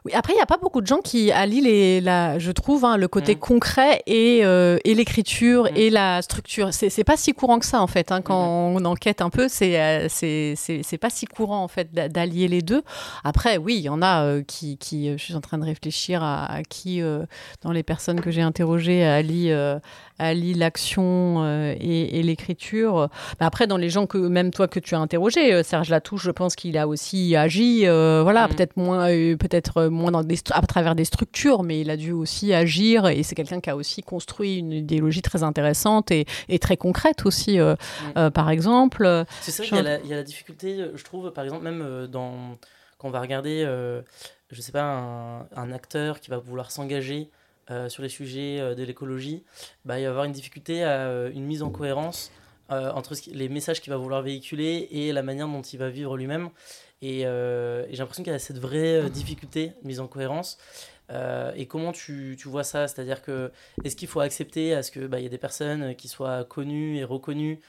Oui, 0.05 0.13
après, 0.13 0.33
il 0.33 0.37
n'y 0.37 0.41
a 0.41 0.45
pas 0.45 0.57
beaucoup 0.57 0.81
de 0.81 0.87
gens 0.87 0.99
qui 0.99 1.31
allient, 1.31 1.61
les, 1.61 2.01
la, 2.01 2.39
je 2.39 2.51
trouve, 2.51 2.85
hein, 2.85 2.97
le 2.97 3.07
côté 3.07 3.35
mm. 3.35 3.39
concret 3.39 4.01
et, 4.07 4.41
euh, 4.43 4.77
et 4.85 4.95
l'écriture 4.95 5.65
mm. 5.65 5.75
et 5.75 5.89
la 5.89 6.21
structure. 6.21 6.69
C'est 6.71 7.03
pas 7.03 7.17
si 7.17 7.33
courant 7.33 7.59
que 7.59 7.65
ça, 7.65 7.81
en 7.81 7.87
fait. 7.87 8.11
Hein, 8.11 8.21
quand 8.21 8.73
mm-hmm. 8.73 8.81
on 8.81 8.85
enquête 8.85 9.21
un 9.21 9.29
peu, 9.29 9.47
euh, 9.61 10.05
c'est 10.09 10.53
c'est 10.55 10.97
pas 10.97 11.09
si 11.09 11.25
courant, 11.25 11.63
en 11.63 11.67
fait, 11.67 11.91
d'allier 11.93 12.47
les 12.47 12.61
deux. 12.61 12.83
Après, 13.23 13.57
oui, 13.57 13.75
il 13.77 13.81
y 13.81 13.89
en 13.89 14.01
a 14.01 14.23
euh, 14.23 14.43
qui, 14.43 14.77
qui, 14.77 15.11
Je 15.17 15.23
suis 15.23 15.35
en 15.35 15.41
train 15.41 15.57
de 15.57 15.65
réfléchir 15.65 16.23
à, 16.23 16.61
qui, 16.69 17.01
dans 17.61 17.71
les 17.71 17.83
personnes 17.83 18.21
que 18.21 18.31
j'ai 18.31 18.41
interrogées, 18.41 19.03
allient 19.05 19.53
allie 20.19 20.53
l'action 20.53 21.45
et, 21.79 22.19
et 22.19 22.23
l'écriture. 22.23 23.09
après, 23.39 23.67
dans 23.67 23.77
les 23.77 23.89
gens 23.89 24.05
que 24.05 24.17
même 24.17 24.51
toi 24.51 24.67
que 24.67 24.79
tu 24.79 24.95
as 24.95 24.99
interrogé, 24.99 25.63
Serge 25.63 25.89
Latouche, 25.89 26.23
je 26.23 26.31
pense 26.31 26.55
qu'il 26.55 26.77
a 26.77 26.87
aussi 26.87 27.35
agi, 27.35 27.85
voilà, 27.85 28.47
mm. 28.47 28.55
peut-être 28.55 28.77
moins, 28.77 29.07
peut-être 29.07 29.85
moins 29.85 30.11
dans 30.11 30.23
des, 30.23 30.37
à 30.51 30.61
travers 30.61 30.95
des 30.95 31.05
structures, 31.05 31.63
mais 31.63 31.81
il 31.81 31.89
a 31.89 31.97
dû 31.97 32.11
aussi 32.11 32.53
agir 32.53 33.07
et 33.07 33.23
c'est 33.23 33.35
quelqu'un 33.35 33.59
qui 33.59 33.69
a 33.69 33.75
aussi 33.75 34.03
construit 34.03 34.57
une 34.57 34.73
idéologie 34.73 35.21
très 35.21 35.43
intéressante 35.43 36.11
et, 36.11 36.25
très 36.59 36.77
concrète 36.77 37.25
aussi, 37.25 37.59
euh, 37.59 37.75
euh, 38.17 38.29
par 38.29 38.49
exemple. 38.49 39.25
C'est 39.41 39.51
ça, 39.51 39.63
il 39.63 39.73
y, 40.09 40.13
a 40.13 40.15
la 40.15 40.23
difficulté, 40.23 40.85
je 40.93 41.03
trouve, 41.03 41.31
par 41.31 41.43
exemple, 41.43 41.63
même 41.63 41.81
euh, 41.81 42.07
dans, 42.07 42.57
quand 42.97 43.07
on 43.07 43.11
va 43.11 43.21
regarder, 43.21 43.65
je 44.51 44.61
sais 44.61 44.71
pas, 44.71 45.47
un, 45.55 45.71
acteur 45.71 46.19
qui 46.19 46.29
va 46.29 46.37
vouloir 46.37 46.71
s'engager 46.71 47.29
sur 47.87 48.01
les 48.01 48.09
sujets 48.09 48.75
de 48.75 48.83
l'écologie, 48.83 49.43
bah, 49.85 49.99
il 49.99 50.01
va 50.03 50.03
y 50.03 50.05
avoir 50.05 50.25
une 50.25 50.31
difficulté 50.31 50.83
à 50.83 51.27
une 51.27 51.45
mise 51.45 51.61
en 51.61 51.69
cohérence 51.69 52.31
entre 52.69 53.15
les 53.31 53.49
messages 53.49 53.81
qu'il 53.81 53.91
va 53.91 53.97
vouloir 53.97 54.21
véhiculer 54.21 54.87
et 54.91 55.11
la 55.11 55.23
manière 55.23 55.47
dont 55.47 55.61
il 55.61 55.77
va 55.77 55.89
vivre 55.89 56.17
lui-même. 56.17 56.49
Euh, 57.03 57.85
et, 57.87 57.91
j'ai 57.91 57.97
l'impression 57.97 58.23
qu'il 58.23 58.33
y 58.33 58.35
a 58.35 58.39
cette 58.39 58.59
vraie 58.59 59.05
euh, 59.05 59.09
difficulté 59.09 59.73
de 59.81 59.87
mise 59.87 59.99
en 59.99 60.07
cohérence. 60.07 60.57
Euh, 61.11 61.51
et 61.55 61.65
comment 61.65 61.91
tu, 61.91 62.37
tu 62.39 62.47
vois 62.47 62.63
ça? 62.63 62.87
C'est-à-dire 62.87 63.21
que 63.21 63.51
est-ce 63.83 63.95
qu'il 63.95 64.07
faut 64.07 64.19
accepter 64.19 64.73
à 64.73 64.83
ce 64.83 64.91
qu'il 64.91 65.07
bah, 65.07 65.19
y 65.19 65.25
ait 65.25 65.29
des 65.29 65.37
personnes 65.37 65.95
qui 65.95 66.07
soient 66.07 66.43
connues 66.43 66.97
et 66.97 67.03
reconnues 67.03 67.59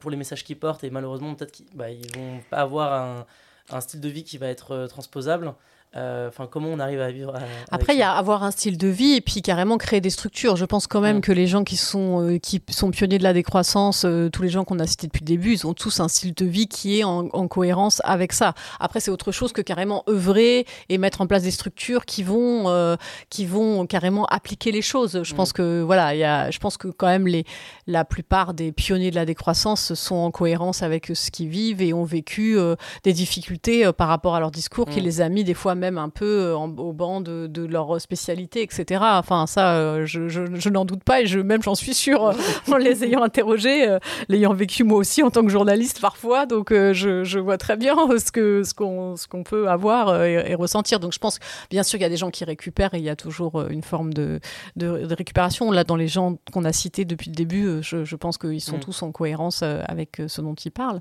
pour 0.00 0.10
les 0.10 0.16
messages 0.16 0.42
qu'ils 0.42 0.58
portent 0.58 0.82
et 0.82 0.90
malheureusement 0.90 1.32
peut-être 1.36 1.52
qu'ils 1.52 1.66
bah, 1.74 1.86
vont 2.16 2.40
pas 2.50 2.56
avoir 2.56 2.92
un, 2.92 3.26
un, 3.68 3.80
style 3.80 4.00
de 4.00 4.08
vie 4.08 4.24
qui 4.24 4.36
va 4.36 4.48
être 4.48 4.88
transposable 4.88 5.54
euh, 5.96 6.28
enfin, 6.28 6.46
comment 6.48 6.68
on 6.68 6.78
arrive 6.78 7.00
à 7.00 7.10
vivre 7.10 7.34
Après, 7.72 7.94
il 7.94 7.98
y 7.98 8.02
a 8.02 8.12
avoir 8.12 8.44
un 8.44 8.52
style 8.52 8.78
de 8.78 8.86
vie 8.86 9.14
et 9.14 9.20
puis 9.20 9.42
carrément 9.42 9.76
créer 9.76 10.00
des 10.00 10.10
structures. 10.10 10.54
Je 10.54 10.64
pense 10.64 10.86
quand 10.86 11.00
même 11.00 11.20
que 11.20 11.32
les 11.32 11.48
gens 11.48 11.64
qui 11.64 11.76
sont, 11.76 12.22
euh, 12.22 12.38
qui 12.38 12.62
sont 12.70 12.92
pionniers 12.92 13.18
de 13.18 13.24
la 13.24 13.32
décroissance, 13.32 14.04
euh, 14.04 14.28
tous 14.28 14.42
les 14.42 14.50
gens 14.50 14.64
qu'on 14.64 14.78
a 14.78 14.86
cités 14.86 15.08
depuis 15.08 15.22
le 15.22 15.26
début, 15.26 15.52
ils 15.52 15.66
ont 15.66 15.74
tous 15.74 15.98
un 15.98 16.06
style 16.06 16.32
de 16.34 16.44
vie 16.46 16.68
qui 16.68 17.00
est 17.00 17.04
en, 17.04 17.28
cohérence 17.48 18.00
avec 18.04 18.32
ça. 18.32 18.54
Après, 18.78 19.00
c'est 19.00 19.10
autre 19.10 19.32
chose 19.32 19.52
que 19.52 19.62
carrément 19.62 20.04
œuvrer 20.08 20.64
et 20.88 20.98
mettre 20.98 21.20
en 21.20 21.26
place 21.26 21.42
des 21.42 21.50
structures 21.50 22.04
qui 22.04 22.22
vont, 22.22 22.96
qui 23.28 23.44
vont 23.46 23.86
carrément 23.86 24.26
appliquer 24.26 24.70
les 24.70 24.82
choses. 24.82 25.22
Je 25.24 25.34
pense 25.34 25.52
que 25.52 25.80
voilà, 25.82 26.14
y 26.14 26.22
a, 26.22 26.50
je 26.50 26.58
pense 26.58 26.76
que 26.76 26.86
quand 26.88 27.08
même 27.08 27.26
les, 27.26 27.44
la 27.88 28.04
plupart 28.04 28.54
des 28.54 28.70
pionniers 28.70 29.10
de 29.10 29.16
la 29.16 29.24
décroissance 29.24 29.94
sont 29.94 30.16
en 30.16 30.30
cohérence 30.30 30.82
avec 30.82 31.10
ce 31.12 31.30
qu'ils 31.32 31.48
vivent 31.48 31.82
et 31.82 31.92
ont 31.92 32.04
vécu 32.04 32.56
des 33.02 33.12
difficultés 33.12 33.90
par 33.92 34.06
rapport 34.06 34.36
à 34.36 34.40
leur 34.40 34.52
discours 34.52 34.86
qui 34.86 35.00
les 35.00 35.20
a 35.20 35.28
mis 35.28 35.42
des 35.42 35.54
fois 35.54 35.74
même 35.80 35.98
un 35.98 36.10
peu 36.10 36.42
euh, 36.42 36.54
au 36.54 36.92
banc 36.92 37.20
de, 37.20 37.66
leur 37.66 38.00
spécialité, 38.00 38.62
etc. 38.62 39.02
Enfin, 39.02 39.46
ça, 39.46 39.74
euh, 39.74 40.06
je, 40.06 40.68
n'en 40.68 40.84
doute 40.84 41.02
pas 41.02 41.22
et 41.22 41.26
je, 41.26 41.40
même 41.40 41.62
j'en 41.62 41.74
suis 41.74 41.94
sûre 41.94 42.28
euh, 42.28 42.32
en 42.72 42.76
les 42.76 43.04
ayant 43.04 43.22
interrogés, 43.22 43.98
l'ayant 44.28 44.54
vécu 44.54 44.84
moi 44.84 44.98
aussi 44.98 45.22
en 45.22 45.30
tant 45.30 45.42
que 45.42 45.48
journaliste 45.48 46.00
parfois. 46.00 46.46
Donc, 46.46 46.70
je, 46.70 47.38
vois 47.38 47.58
très 47.58 47.76
bien 47.76 47.96
ce 48.18 48.30
que 48.30 48.62
ce 48.62 48.74
qu'on 48.74 49.16
ce 49.16 49.26
qu'on 49.26 49.42
peut 49.42 49.68
avoir 49.68 50.22
et, 50.22 50.54
ressentir. 50.54 51.00
Donc, 51.00 51.12
je 51.12 51.18
pense 51.18 51.38
bien 51.70 51.82
sûr 51.82 51.98
il 51.98 52.02
y 52.02 52.04
a 52.04 52.08
des 52.08 52.16
gens 52.16 52.30
qui 52.30 52.44
récupèrent 52.44 52.94
et 52.94 52.98
il 52.98 53.04
y 53.04 53.08
a 53.08 53.16
toujours 53.16 53.62
une 53.70 53.82
forme 53.82 54.12
de, 54.12 54.40
de, 54.76 55.14
récupération. 55.14 55.70
Là, 55.70 55.84
dans 55.84 55.96
les 55.96 56.08
gens 56.08 56.36
qu'on 56.52 56.64
a 56.64 56.72
cités 56.72 57.04
depuis 57.04 57.30
le 57.30 57.34
début, 57.34 57.82
je, 57.82 58.16
pense 58.16 58.36
qu'ils 58.36 58.60
sont 58.60 58.76
mm. 58.76 58.80
tous 58.80 59.02
en 59.02 59.12
cohérence 59.12 59.62
avec 59.62 60.20
ce 60.26 60.42
dont 60.42 60.54
ils 60.54 60.70
parlent. 60.70 61.00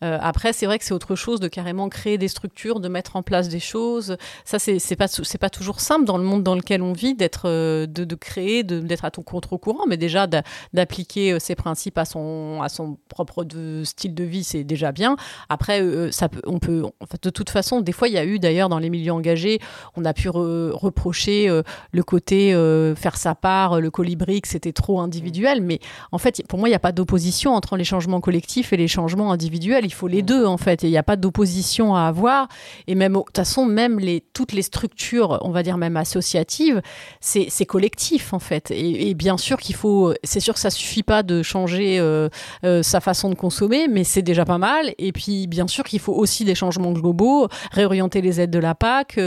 après, 0.00 0.52
c'est 0.52 0.66
vrai 0.66 0.78
que 0.78 0.84
c'est 0.84 0.94
autre 0.94 1.16
chose 1.16 1.40
de 1.40 1.48
carrément 1.48 1.88
créer 1.88 2.18
des 2.18 2.28
structures, 2.28 2.78
de 2.78 2.88
mettre 2.88 3.16
en 3.16 3.22
place 3.22 3.48
des 3.48 3.60
choses, 3.60 4.16
ça 4.44 4.58
c'est 4.58 4.96
pas 4.96 5.06
pas 5.40 5.50
toujours 5.50 5.80
simple 5.80 6.04
dans 6.04 6.18
le 6.18 6.24
monde 6.24 6.42
dans 6.42 6.54
lequel 6.54 6.82
on 6.82 6.92
vit 6.92 7.14
d'être 7.14 7.42
euh, 7.46 7.86
de, 7.86 8.04
de, 8.04 8.14
créer 8.14 8.62
d'être 8.62 9.04
à 9.04 9.10
ton 9.10 9.22
contre-courant 9.22 9.84
mais 9.88 9.96
déjà 9.96 10.26
d'appliquer 10.72 11.38
ses 11.40 11.52
euh, 11.52 11.56
principes 11.56 11.98
à 11.98 12.04
son 12.04 12.60
à 12.62 12.68
son 12.68 12.98
propre 13.08 13.46
style 13.84 14.14
de 14.14 14.24
vie 14.24 14.44
c'est 14.44 14.64
déjà 14.64 14.92
bien. 14.92 15.16
Après 15.48 15.82
euh, 15.82 16.10
ça 16.10 16.28
peut, 16.28 16.42
on 16.46 16.58
peut 16.58 16.84
en 16.84 17.06
fait, 17.06 17.22
de 17.22 17.30
toute 17.30 17.50
façon 17.50 17.80
des 17.80 17.92
fois 17.92 18.08
il 18.08 18.14
y 18.14 18.18
a 18.18 18.24
eu 18.24 18.38
d'ailleurs 18.38 18.68
dans 18.68 18.78
les 18.78 18.90
milieux 18.90 19.12
engagés 19.12 19.60
on 19.96 20.04
a 20.04 20.12
pu 20.12 20.28
reprocher 20.28 21.48
le 21.92 22.02
côté 22.02 22.52
faire 22.96 23.16
sa 23.16 23.34
part 23.34 23.80
le 23.80 23.90
colibri 23.90 24.40
que 24.40 24.48
c'était 24.48 24.72
trop 24.72 25.00
individuel 25.00 25.62
mais 25.62 25.80
en 26.12 26.18
fait 26.18 26.42
pour 26.48 26.58
moi 26.58 26.68
il 26.68 26.72
n'y 26.72 26.76
a 26.76 26.80
pas 26.80 26.92
d'opposition 26.92 27.54
entre 27.54 27.76
les 27.76 27.84
changements 27.84 28.20
collectifs 28.20 28.72
et 28.72 28.76
les 28.76 28.88
changements 28.88 29.32
individuels. 29.32 29.84
Il 29.84 29.92
faut 29.92 30.08
les 30.08 30.22
deux 30.22 30.44
en 30.44 30.56
fait 30.56 30.84
et 30.84 30.88
il 30.88 30.90
n'y 30.90 30.98
a 30.98 31.02
pas 31.02 31.16
d'opposition 31.16 31.94
à 31.94 32.02
avoir. 32.02 32.48
Et 32.86 32.94
même 32.94 33.14
de 33.14 33.18
toute 33.18 33.36
façon 33.36 33.64
même 33.64 33.98
les 33.98 34.09
toutes 34.32 34.52
les 34.52 34.62
structures, 34.62 35.38
on 35.42 35.50
va 35.50 35.62
dire 35.62 35.76
même 35.76 35.96
associatives, 35.96 36.82
c'est 37.20 37.66
collectif 37.66 38.32
en 38.32 38.38
fait. 38.38 38.70
Et, 38.70 39.14
bien 39.14 39.36
sûr 39.36 39.58
qu'il 39.58 39.74
faut, 39.74 40.14
c'est 40.24 40.40
sûr 40.40 40.54
que 40.54 40.60
ça 40.60 40.70
suffit 40.70 41.02
pas 41.02 41.22
de 41.22 41.42
changer 41.42 41.98
euh, 41.98 42.28
euh, 42.64 42.82
sa 42.82 43.00
façon 43.00 43.28
de 43.28 43.34
consommer, 43.34 43.88
mais 43.88 44.04
c'est 44.04 44.22
déjà 44.22 44.44
pas 44.44 44.58
mal. 44.58 44.94
Et 44.98 45.12
puis 45.12 45.46
bien 45.46 45.66
sûr 45.66 45.84
qu'il 45.84 46.00
faut 46.00 46.12
aussi 46.12 46.44
des 46.44 46.54
changements 46.54 46.92
globaux, 46.92 47.48
réorienter 47.72 48.20
les 48.20 48.40
aides 48.40 48.50
de 48.50 48.58
la 48.58 48.74
PAC, 48.74 49.18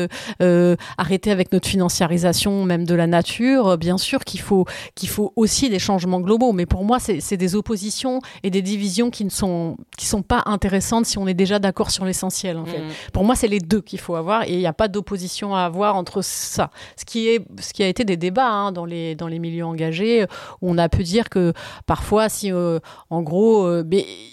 euh, 0.41 0.75
arrêter 0.97 1.31
avec 1.31 1.51
notre 1.51 1.67
financiarisation 1.67 2.63
même 2.65 2.85
de 2.85 2.95
la 2.95 3.07
nature. 3.07 3.77
Bien 3.77 3.97
sûr 3.97 4.23
qu'il 4.23 4.39
faut 4.39 4.65
qu'il 4.95 5.09
faut 5.09 5.33
aussi 5.35 5.69
des 5.69 5.79
changements 5.79 6.21
globaux, 6.21 6.53
mais 6.53 6.65
pour 6.65 6.83
moi 6.83 6.97
c'est 6.99 7.37
des 7.37 7.55
oppositions 7.55 8.19
et 8.43 8.49
des 8.49 8.61
divisions 8.61 9.09
qui 9.09 9.25
ne 9.25 9.29
sont 9.29 9.77
qui 9.97 10.05
sont 10.05 10.21
pas 10.21 10.43
intéressantes 10.45 11.05
si 11.05 11.17
on 11.17 11.27
est 11.27 11.33
déjà 11.33 11.59
d'accord 11.59 11.91
sur 11.91 12.05
l'essentiel. 12.05 12.57
En 12.57 12.65
fait. 12.65 12.79
Mmh. 12.79 13.11
Pour 13.13 13.23
moi 13.23 13.35
c'est 13.35 13.47
les 13.47 13.59
deux 13.59 13.81
qu'il 13.81 13.99
faut 13.99 14.15
avoir 14.15 14.43
et 14.43 14.53
il 14.53 14.59
n'y 14.59 14.67
a 14.67 14.72
pas 14.73 14.87
d'opposition 14.87 15.55
à 15.55 15.61
avoir 15.61 15.95
entre 15.95 16.21
ça. 16.21 16.69
Ce 16.97 17.05
qui, 17.05 17.27
est, 17.29 17.45
ce 17.59 17.73
qui 17.73 17.83
a 17.83 17.87
été 17.87 18.03
des 18.03 18.17
débats 18.17 18.49
hein, 18.49 18.71
dans, 18.71 18.85
les, 18.85 19.15
dans 19.15 19.27
les 19.27 19.39
milieux 19.39 19.65
engagés, 19.65 20.25
où 20.61 20.71
on 20.71 20.77
a 20.77 20.89
pu 20.89 21.03
dire 21.03 21.29
que 21.29 21.53
parfois, 21.85 22.29
si 22.29 22.51
euh, 22.51 22.79
en 23.09 23.21
gros, 23.21 23.65
euh, 23.65 23.83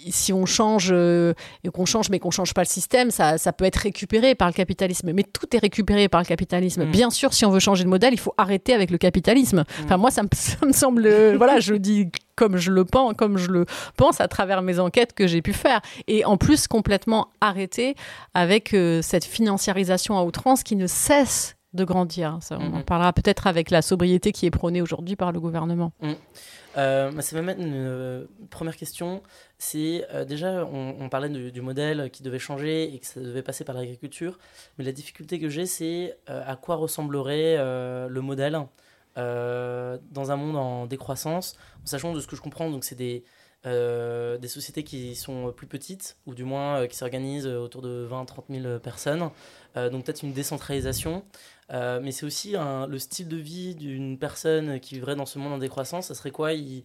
si 0.09 0.33
on 0.33 0.45
change, 0.45 0.89
euh, 0.91 1.33
et 1.63 1.69
qu'on 1.69 1.85
change, 1.85 2.09
mais 2.09 2.19
qu'on 2.19 2.31
change 2.31 2.53
pas 2.53 2.61
le 2.61 2.67
système, 2.67 3.11
ça, 3.11 3.37
ça, 3.37 3.53
peut 3.53 3.65
être 3.65 3.77
récupéré 3.77 4.35
par 4.35 4.47
le 4.47 4.53
capitalisme. 4.53 5.11
Mais 5.13 5.23
tout 5.23 5.55
est 5.55 5.59
récupéré 5.59 6.09
par 6.09 6.21
le 6.21 6.25
capitalisme. 6.25 6.85
Mm. 6.85 6.91
Bien 6.91 7.09
sûr, 7.09 7.33
si 7.33 7.45
on 7.45 7.51
veut 7.51 7.59
changer 7.59 7.83
de 7.83 7.89
modèle, 7.89 8.13
il 8.13 8.19
faut 8.19 8.33
arrêter 8.37 8.73
avec 8.73 8.91
le 8.91 8.97
capitalisme. 8.97 9.59
Mm. 9.59 9.83
Enfin, 9.85 9.97
moi, 9.97 10.11
ça 10.11 10.23
me, 10.23 10.29
ça 10.33 10.65
me 10.65 10.73
semble, 10.73 11.35
voilà, 11.35 11.59
je 11.59 11.73
dis 11.75 12.09
comme 12.41 12.57
je 12.57 12.71
le 12.71 12.85
pense, 12.85 13.13
comme 13.15 13.37
je 13.37 13.51
le 13.51 13.67
pense 13.97 14.19
à 14.19 14.27
travers 14.27 14.63
mes 14.63 14.79
enquêtes 14.79 15.13
que 15.13 15.27
j'ai 15.27 15.43
pu 15.43 15.53
faire. 15.53 15.79
Et 16.07 16.25
en 16.25 16.37
plus, 16.37 16.67
complètement 16.67 17.27
arrêté 17.39 17.93
avec 18.33 18.73
euh, 18.73 19.03
cette 19.03 19.25
financiarisation 19.25 20.17
à 20.17 20.23
outrance 20.23 20.63
qui 20.63 20.75
ne 20.75 20.87
cesse 20.87 21.55
de 21.73 21.83
grandir. 21.83 22.39
Ça, 22.41 22.57
on 22.59 22.73
en 22.73 22.77
mhm. 22.77 22.83
parlera 22.83 23.13
peut-être 23.13 23.45
avec 23.45 23.69
la 23.69 23.83
sobriété 23.83 24.31
qui 24.31 24.47
est 24.47 24.51
prônée 24.51 24.81
aujourd'hui 24.81 25.15
par 25.15 25.31
le 25.31 25.39
gouvernement. 25.39 25.93
Mhm. 26.01 26.15
Euh, 26.77 27.21
ça 27.21 27.35
m'amène 27.35 27.61
une 27.61 27.73
euh, 27.75 28.25
première 28.49 28.75
question. 28.75 29.21
C'est 29.59 30.07
déjà, 30.27 30.65
on, 30.65 31.07
parlait 31.09 31.29
du 31.29 31.61
modèle 31.61 32.09
qui 32.09 32.23
devait 32.23 32.39
changer 32.39 32.91
et 32.91 32.97
que 32.97 33.05
ça 33.05 33.19
devait 33.19 33.43
passer 33.43 33.63
par 33.63 33.75
l'agriculture. 33.75 34.39
Mais 34.79 34.83
la 34.83 34.93
difficulté 34.93 35.39
que 35.39 35.47
j'ai, 35.47 35.67
c'est 35.67 36.17
à 36.25 36.55
quoi 36.55 36.75
ressemblerait 36.77 37.57
le 37.57 38.21
modèle? 38.21 38.57
Euh, 39.17 39.97
dans 40.11 40.31
un 40.31 40.35
monde 40.37 40.55
en 40.55 40.85
décroissance, 40.85 41.57
sachant 41.83 42.13
de 42.13 42.19
ce 42.21 42.27
que 42.27 42.35
je 42.35 42.41
comprends, 42.41 42.69
donc 42.69 42.85
c'est 42.85 42.95
des, 42.95 43.23
euh, 43.65 44.37
des 44.37 44.47
sociétés 44.47 44.83
qui 44.83 45.15
sont 45.15 45.51
plus 45.51 45.67
petites, 45.67 46.17
ou 46.25 46.33
du 46.33 46.45
moins 46.45 46.81
euh, 46.81 46.87
qui 46.87 46.95
s'organisent 46.95 47.47
autour 47.47 47.81
de 47.81 48.07
20-30 48.09 48.61
000 48.61 48.79
personnes, 48.79 49.29
donc 49.75 50.05
peut-être 50.05 50.23
une 50.23 50.33
décentralisation, 50.33 51.23
mais 51.69 52.11
c'est 52.11 52.25
aussi 52.25 52.55
le 52.57 52.97
style 52.99 53.27
de 53.27 53.37
vie 53.37 53.75
d'une 53.75 54.17
personne 54.17 54.79
qui 54.79 54.95
vivrait 54.95 55.15
dans 55.15 55.25
ce 55.25 55.39
monde 55.39 55.53
en 55.53 55.57
décroissance, 55.57 56.07
ça 56.07 56.15
serait 56.15 56.31
quoi? 56.31 56.53
Il, 56.53 56.83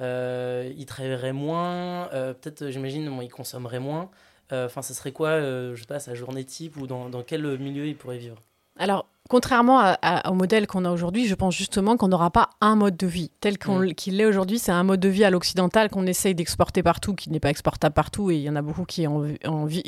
il 0.00 0.86
travaillerait 0.86 1.32
moins, 1.32 2.08
peut-être 2.10 2.70
j'imagine 2.70 3.18
il 3.22 3.28
consommerait 3.30 3.78
moins, 3.78 4.10
enfin 4.50 4.82
ça 4.82 4.94
serait 4.94 5.12
quoi, 5.12 5.40
je 5.40 5.76
sais 5.78 5.86
pas, 5.86 6.00
sa 6.00 6.14
journée 6.14 6.44
type, 6.44 6.76
ou 6.76 6.86
dans, 6.88 7.08
dans 7.08 7.22
quel 7.22 7.58
milieu 7.58 7.86
il 7.86 7.96
pourrait 7.96 8.18
vivre? 8.18 8.42
Alors, 8.76 9.06
contrairement 9.30 9.94
au 10.26 10.34
modèle 10.34 10.66
qu'on 10.66 10.84
a 10.84 10.90
aujourd'hui, 10.90 11.26
je 11.26 11.34
pense 11.34 11.54
justement 11.56 11.96
qu'on 11.96 12.08
n'aura 12.08 12.30
pas 12.30 12.50
un 12.60 12.76
mode 12.76 12.96
de 12.96 13.06
vie 13.06 13.30
tel 13.40 13.54
mm. 13.54 13.94
qu'il 13.94 14.18
l'est 14.18 14.26
aujourd'hui. 14.26 14.58
C'est 14.58 14.72
un 14.72 14.82
mode 14.82 15.00
de 15.00 15.08
vie 15.08 15.24
à 15.24 15.30
l'occidental 15.30 15.88
qu'on 15.88 16.06
essaye 16.06 16.34
d'exporter 16.34 16.82
partout, 16.82 17.14
qui 17.14 17.30
n'est 17.30 17.40
pas 17.40 17.48
exportable 17.48 17.94
partout, 17.94 18.30
et 18.30 18.36
il 18.36 18.42
y 18.42 18.50
en 18.50 18.56
a 18.56 18.62
beaucoup 18.62 18.84
qui, 18.84 19.06
en, 19.06 19.24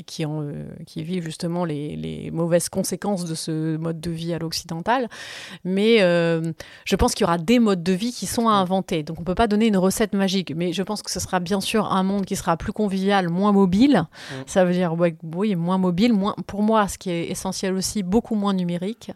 qui, 0.06 0.24
en, 0.24 0.46
qui 0.86 1.02
vivent 1.02 1.24
justement 1.24 1.64
les, 1.64 1.96
les, 1.96 2.30
mauvaises 2.30 2.68
conséquences 2.68 3.24
de 3.24 3.34
ce 3.34 3.76
mode 3.76 4.00
de 4.00 4.10
vie 4.10 4.32
à 4.32 4.38
l'occidental. 4.38 5.08
Mais 5.64 6.00
euh, 6.00 6.52
je 6.84 6.96
pense 6.96 7.14
qu'il 7.14 7.24
y 7.24 7.24
aura 7.24 7.38
des 7.38 7.58
modes 7.58 7.82
de 7.82 7.92
vie 7.92 8.12
qui 8.12 8.26
sont 8.26 8.48
à 8.48 8.52
mm. 8.52 8.62
inventer. 8.62 9.02
Donc 9.02 9.18
on 9.18 9.22
ne 9.22 9.26
peut 9.26 9.34
pas 9.34 9.48
donner 9.48 9.66
une 9.66 9.76
recette 9.76 10.14
magique, 10.14 10.54
mais 10.56 10.72
je 10.72 10.82
pense 10.82 11.02
que 11.02 11.10
ce 11.10 11.20
sera 11.20 11.40
bien 11.40 11.60
sûr 11.60 11.92
un 11.92 12.02
monde 12.02 12.24
qui 12.24 12.36
sera 12.36 12.56
plus 12.56 12.72
convivial, 12.72 13.28
moins 13.28 13.52
mobile. 13.52 14.06
Mm. 14.30 14.34
Ça 14.46 14.64
veut 14.64 14.72
dire, 14.72 14.94
oui, 15.34 15.56
moins 15.56 15.78
mobile, 15.78 16.14
moins, 16.14 16.34
pour 16.46 16.62
moi, 16.62 16.88
ce 16.88 16.96
qui 16.96 17.10
est 17.10 17.30
essentiel 17.30 17.74
aussi, 17.74 18.02
beaucoup 18.02 18.34
moins 18.34 18.54
numérique. 18.54 19.12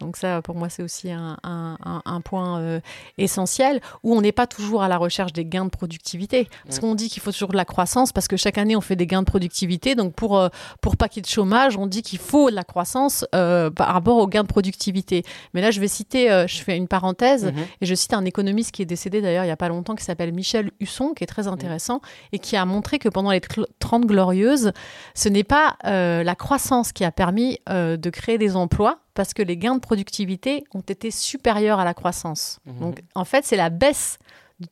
Donc 0.00 0.16
ça, 0.16 0.42
pour 0.42 0.54
moi, 0.54 0.68
c'est 0.68 0.82
aussi 0.82 1.10
un, 1.10 2.20
point 2.24 2.58
euh, 2.60 2.80
essentiel 3.18 3.80
où 4.02 4.14
on 4.14 4.20
n'est 4.20 4.32
pas 4.32 4.46
toujours 4.46 4.82
à 4.82 4.88
la 4.88 4.96
recherche 4.96 5.32
des 5.32 5.44
gains 5.44 5.64
de 5.64 5.70
productivité. 5.70 6.48
Parce 6.64 6.78
qu'on 6.78 6.94
dit 6.94 7.08
qu'il 7.08 7.22
faut 7.22 7.32
toujours 7.32 7.50
de 7.50 7.56
la 7.56 7.64
croissance 7.64 8.12
parce 8.12 8.28
que 8.28 8.36
chaque 8.36 8.58
année, 8.58 8.76
on 8.76 8.80
fait 8.80 8.96
des 8.96 9.06
gains 9.06 9.22
de 9.22 9.26
productivité. 9.26 9.94
Donc 9.94 10.14
pour, 10.14 10.38
euh, 10.38 10.48
pour 10.80 10.96
pas 10.96 11.08
qu'il 11.08 11.18
y 11.18 11.20
ait 11.20 11.28
de 11.28 11.28
chômage, 11.28 11.76
on 11.76 11.86
dit 11.86 12.02
qu'il 12.02 12.18
faut 12.18 12.50
de 12.50 12.54
la 12.54 12.64
croissance 12.64 13.24
euh, 13.34 13.70
par 13.70 13.88
rapport 13.88 14.18
aux 14.18 14.26
gains 14.26 14.42
de 14.42 14.48
productivité. 14.48 15.22
Mais 15.52 15.60
là, 15.60 15.70
je 15.70 15.80
vais 15.80 15.88
citer, 15.88 16.44
je 16.48 16.62
fais 16.62 16.76
une 16.76 16.88
parenthèse, 16.88 17.46
mhm. 17.46 17.64
et 17.80 17.86
je 17.86 17.94
cite 17.94 18.12
un 18.12 18.24
économiste 18.24 18.72
qui 18.72 18.82
est 18.82 18.86
décédé 18.86 19.20
d'ailleurs 19.20 19.44
il 19.44 19.48
n'y 19.48 19.52
a 19.52 19.56
pas 19.56 19.68
longtemps, 19.68 19.94
qui 19.94 20.04
s'appelle 20.04 20.32
Michel 20.32 20.70
Husson, 20.80 21.14
qui 21.14 21.24
est 21.24 21.28
très 21.28 21.46
intéressant, 21.48 22.00
et 22.32 22.38
qui 22.38 22.56
a 22.56 22.64
montré 22.64 22.98
que 22.98 23.08
pendant 23.08 23.30
les 23.30 23.40
30 23.78 24.06
glorieuses, 24.06 24.72
ce 25.14 25.28
n'est 25.28 25.44
pas 25.44 25.76
la 25.82 26.34
croissance 26.34 26.92
qui 26.92 27.04
a 27.04 27.12
permis 27.12 27.58
de 27.68 28.10
créer 28.10 28.38
des 28.38 28.56
emplois, 28.56 28.98
parce 29.14 29.32
que 29.32 29.42
les 29.42 29.56
gains 29.56 29.76
de 29.76 29.80
productivité 29.80 30.64
ont 30.74 30.80
été 30.80 31.10
supérieurs 31.10 31.78
à 31.78 31.84
la 31.84 31.94
croissance. 31.94 32.60
Mhm. 32.66 32.80
Donc, 32.80 33.00
en 33.14 33.24
fait, 33.24 33.44
c'est 33.44 33.56
la 33.56 33.70
baisse 33.70 34.18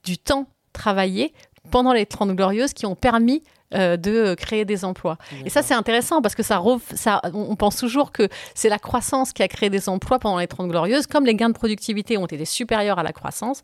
du 0.05 0.19
temps 0.19 0.47
travaillé 0.73 1.33
pendant 1.71 1.93
les 1.93 2.07
30 2.07 2.33
glorieuses 2.33 2.73
qui 2.73 2.87
ont 2.87 2.97
permis 2.97 3.43
euh, 3.75 3.97
de 3.97 4.35
créer 4.35 4.67
des 4.67 4.85
emplois. 4.85 5.17
Et 5.47 5.51
ça, 5.51 5.63
c'est 5.63 5.73
intéressant 5.73 6.21
parce 6.21 6.35
que 6.35 6.43
ça, 6.43 6.63
ça, 6.95 7.23
on 7.33 7.57
pense 7.57 7.77
toujours 7.77 8.13
que 8.13 8.29
c'est 8.55 8.69
la 8.69 8.79
croissance 8.79 9.33
qui 9.33 9.43
a 9.43 9.49
créé 9.49 9.71
des 9.71 9.89
emplois 9.89 10.19
pendant 10.19 10.39
les 10.39 10.47
30 10.47 10.69
glorieuses. 10.69 11.07
Comme 11.07 11.25
les 11.25 11.35
gains 11.35 11.49
de 11.49 11.55
productivité 11.55 12.19
ont 12.19 12.27
été 12.27 12.45
supérieurs 12.45 12.99
à 12.99 13.03
la 13.03 13.13
croissance, 13.13 13.63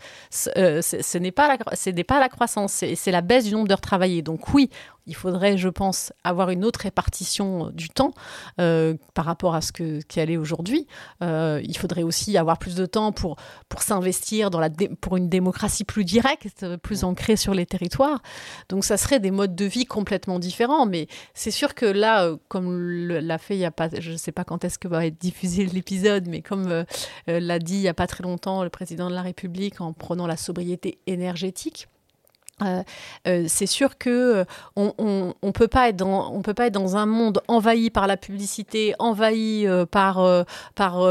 euh, 0.57 0.81
ce 0.81 1.19
n'est 1.19 1.33
pas, 1.33 1.49
la, 1.49 2.05
pas 2.05 2.21
la 2.21 2.29
croissance, 2.31 2.73
c'est 2.73 3.11
la 3.11 3.21
baisse 3.21 3.45
du 3.45 3.53
nombre 3.53 3.69
d'heures 3.69 3.83
travaillées. 3.83 4.23
Donc 4.23 4.55
oui, 4.55 4.71
il 5.09 5.17
faudrait, 5.17 5.57
je 5.57 5.69
pense, 5.69 6.13
avoir 6.23 6.51
une 6.51 6.65
autre 6.65 6.81
répartition 6.81 7.67
euh, 7.67 7.71
du 7.73 7.89
temps 7.89 8.13
euh, 8.61 8.95
par 9.15 9.25
rapport 9.25 9.55
à 9.55 9.61
ce 9.61 9.73
que 9.73 10.01
qu'elle 10.03 10.31
est 10.31 10.37
aujourd'hui. 10.37 10.87
Euh, 11.23 11.61
il 11.65 11.77
faudrait 11.77 12.03
aussi 12.03 12.37
avoir 12.37 12.59
plus 12.59 12.77
de 12.77 12.87
temps 12.87 13.11
pour 13.11 13.37
pour 13.69 13.83
s'investir 13.83 14.51
dans 14.51 14.61
la 14.61 14.69
pour 15.01 15.17
une 15.17 15.29
démocratie 15.29 15.85
plus 15.85 16.05
directe, 16.05 16.65
plus 16.83 17.05
ancrée 17.05 17.37
sur 17.37 17.55
les 17.55 17.67
territoires. 17.67 18.23
Donc 18.69 18.85
ça 18.85 18.97
serait 18.97 19.19
des 19.19 19.31
modes 19.31 19.57
de 19.57 19.65
vie 19.65 19.87
complètement 19.87 20.39
différents. 20.39 20.87
Mais 20.87 21.09
c'est 21.35 21.51
sûr 21.51 21.75
que 21.75 21.87
là, 21.87 22.31
comme 22.49 23.09
l'a 23.09 23.39
fait 23.39 23.57
il 23.57 23.61
y 23.61 23.65
a 23.65 23.71
pas, 23.71 23.89
je 23.99 24.13
ne 24.13 24.17
sais 24.17 24.33
pas 24.33 24.45
quand 24.45 24.65
est-ce 24.65 24.79
que 24.79 24.89
va 24.89 25.07
être 25.07 25.19
diffusé 25.19 25.67
l'épisode, 25.79 26.29
mais 26.29 26.43
comme 26.43 26.85
l'a 27.27 27.59
dit 27.59 27.75
il 27.75 27.81
y 27.81 27.89
a 27.89 27.95
pas 27.95 28.07
très 28.07 28.23
longtemps 28.23 28.63
le 28.63 28.71
président 28.71 29.09
de 29.09 29.15
la 29.15 29.23
République 29.23 29.81
en 29.81 29.93
prenant 29.93 30.27
la 30.27 30.37
sobriété 30.37 30.99
énergétique. 31.07 31.89
Euh, 32.63 32.83
euh, 33.27 33.45
c'est 33.47 33.67
sûr 33.67 33.99
que 33.99 34.11
euh, 34.11 34.45
on, 34.77 35.35
on, 35.43 35.53
peut 35.53 35.69
pas 35.69 35.89
être 35.89 35.97
dans 35.97 36.33
on 36.33 36.43
peut 36.43 36.55
pas 36.55 36.67
être 36.67 36.75
dans 36.75 36.97
un 36.97 37.07
monde 37.07 37.41
envahi 37.49 37.91
par 37.91 38.07
la 38.07 38.17
publicité, 38.17 38.95
envahi 38.99 39.67
par 39.91 40.45
par 40.75 41.09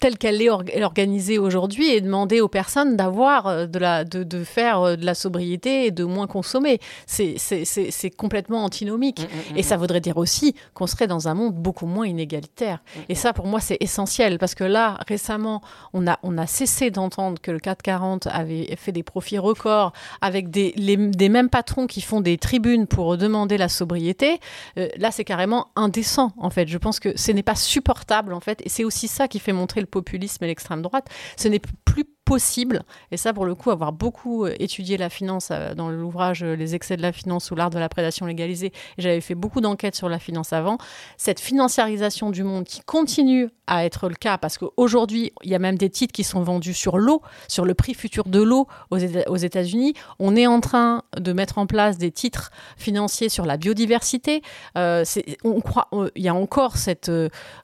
telle 0.00 0.18
qu'elle 0.18 0.40
est 0.42 0.82
organisée 0.82 1.38
aujourd'hui 1.38 1.90
et 1.90 2.00
demander 2.00 2.40
aux 2.40 2.48
personnes 2.48 2.96
d'avoir 2.96 3.68
de 3.68 3.78
la 3.78 4.04
de, 4.04 4.22
de, 4.22 4.44
faire 4.44 4.96
de 4.96 5.04
la 5.04 5.14
sobriété 5.14 5.86
et 5.86 5.90
de 5.90 6.04
moins 6.04 6.26
consommer. 6.26 6.80
C'est 7.06 7.36
c'est 7.38 8.10
complètement 8.10 8.64
antinomique 8.64 9.20
mmh, 9.20 9.24
mmh, 9.24 9.56
et 9.56 9.60
mmh, 9.60 9.64
ça 9.64 9.76
voudrait 9.76 10.00
dire 10.00 10.16
aussi 10.16 10.54
qu'on 10.74 10.86
serait 10.86 11.06
dans 11.06 11.28
un 11.28 11.34
monde 11.34 11.54
beaucoup 11.54 11.86
moins 11.86 12.06
inégalitaire. 12.06 12.80
Et 13.08 13.14
ça 13.14 13.32
pour 13.32 13.46
moi 13.46 13.60
c'est 13.60 13.78
essentiel 13.80 14.38
parce 14.38 14.54
que 14.54 14.64
là 14.64 14.98
récemment 15.06 15.62
on 15.92 16.06
a 16.06 16.18
on 16.22 16.38
a 16.38 16.46
cessé 16.46 16.90
d'entendre 16.90 17.40
que 17.40 17.50
le 17.50 17.58
440 17.58 18.26
avait 18.26 18.74
fait 18.76 18.92
des 18.92 19.02
profits 19.02 19.38
records 19.38 19.92
avec 20.20 20.50
des 20.50 20.72
des 20.78 21.28
mêmes 21.28 21.50
patrons 21.50 21.86
qui 21.86 22.00
font 22.00 22.20
des 22.20 22.38
tribunes 22.38 22.86
pour 22.86 23.16
demander 23.16 23.58
la 23.58 23.68
sobriété, 23.68 24.40
euh, 24.78 24.88
là 24.96 25.10
c'est 25.10 25.24
carrément 25.24 25.68
indécent 25.76 26.32
en 26.36 26.50
fait. 26.50 26.68
Je 26.68 26.78
pense 26.78 27.00
que 27.00 27.16
ce 27.16 27.32
n'est 27.32 27.42
pas 27.42 27.54
supportable 27.54 28.32
en 28.32 28.40
fait, 28.40 28.62
et 28.64 28.68
c'est 28.68 28.84
aussi 28.84 29.08
ça 29.08 29.28
qui 29.28 29.38
fait 29.38 29.52
montrer 29.52 29.80
le 29.80 29.86
populisme 29.86 30.44
et 30.44 30.46
l'extrême 30.46 30.82
droite. 30.82 31.08
Ce 31.36 31.48
n'est 31.48 31.60
plus 31.84 32.04
possible, 32.28 32.82
et 33.10 33.16
ça 33.16 33.32
pour 33.32 33.46
le 33.46 33.54
coup, 33.54 33.70
avoir 33.70 33.92
beaucoup 33.92 34.44
euh, 34.44 34.54
étudié 34.58 34.98
la 34.98 35.08
finance 35.08 35.48
euh, 35.50 35.74
dans 35.74 35.88
l'ouvrage 35.88 36.42
euh, 36.42 36.56
Les 36.56 36.74
excès 36.74 36.98
de 36.98 37.02
la 37.02 37.10
finance 37.10 37.50
ou 37.50 37.54
l'art 37.54 37.70
de 37.70 37.78
la 37.78 37.88
prédation 37.88 38.26
légalisée, 38.26 38.70
j'avais 38.98 39.22
fait 39.22 39.34
beaucoup 39.34 39.62
d'enquêtes 39.62 39.96
sur 39.96 40.10
la 40.10 40.18
finance 40.18 40.52
avant, 40.52 40.76
cette 41.16 41.40
financiarisation 41.40 42.30
du 42.30 42.44
monde 42.44 42.64
qui 42.64 42.80
continue 42.82 43.48
à 43.66 43.86
être 43.86 44.10
le 44.10 44.14
cas, 44.14 44.36
parce 44.36 44.58
qu'aujourd'hui, 44.58 45.32
il 45.42 45.50
y 45.50 45.54
a 45.54 45.58
même 45.58 45.78
des 45.78 45.88
titres 45.88 46.12
qui 46.12 46.22
sont 46.22 46.42
vendus 46.42 46.74
sur 46.74 46.98
l'eau, 46.98 47.22
sur 47.48 47.64
le 47.64 47.72
prix 47.72 47.94
futur 47.94 48.24
de 48.24 48.42
l'eau 48.42 48.66
aux 48.90 49.36
États-Unis. 49.36 49.94
On 50.18 50.36
est 50.36 50.46
en 50.46 50.60
train 50.60 51.04
de 51.18 51.32
mettre 51.32 51.56
en 51.56 51.66
place 51.66 51.96
des 51.96 52.10
titres 52.10 52.50
financiers 52.76 53.30
sur 53.30 53.46
la 53.46 53.56
biodiversité. 53.56 54.42
on 54.74 55.60
croit, 55.62 55.88
il 56.14 56.22
y 56.22 56.28
a 56.28 56.34
encore 56.34 56.76
cette, 56.76 57.10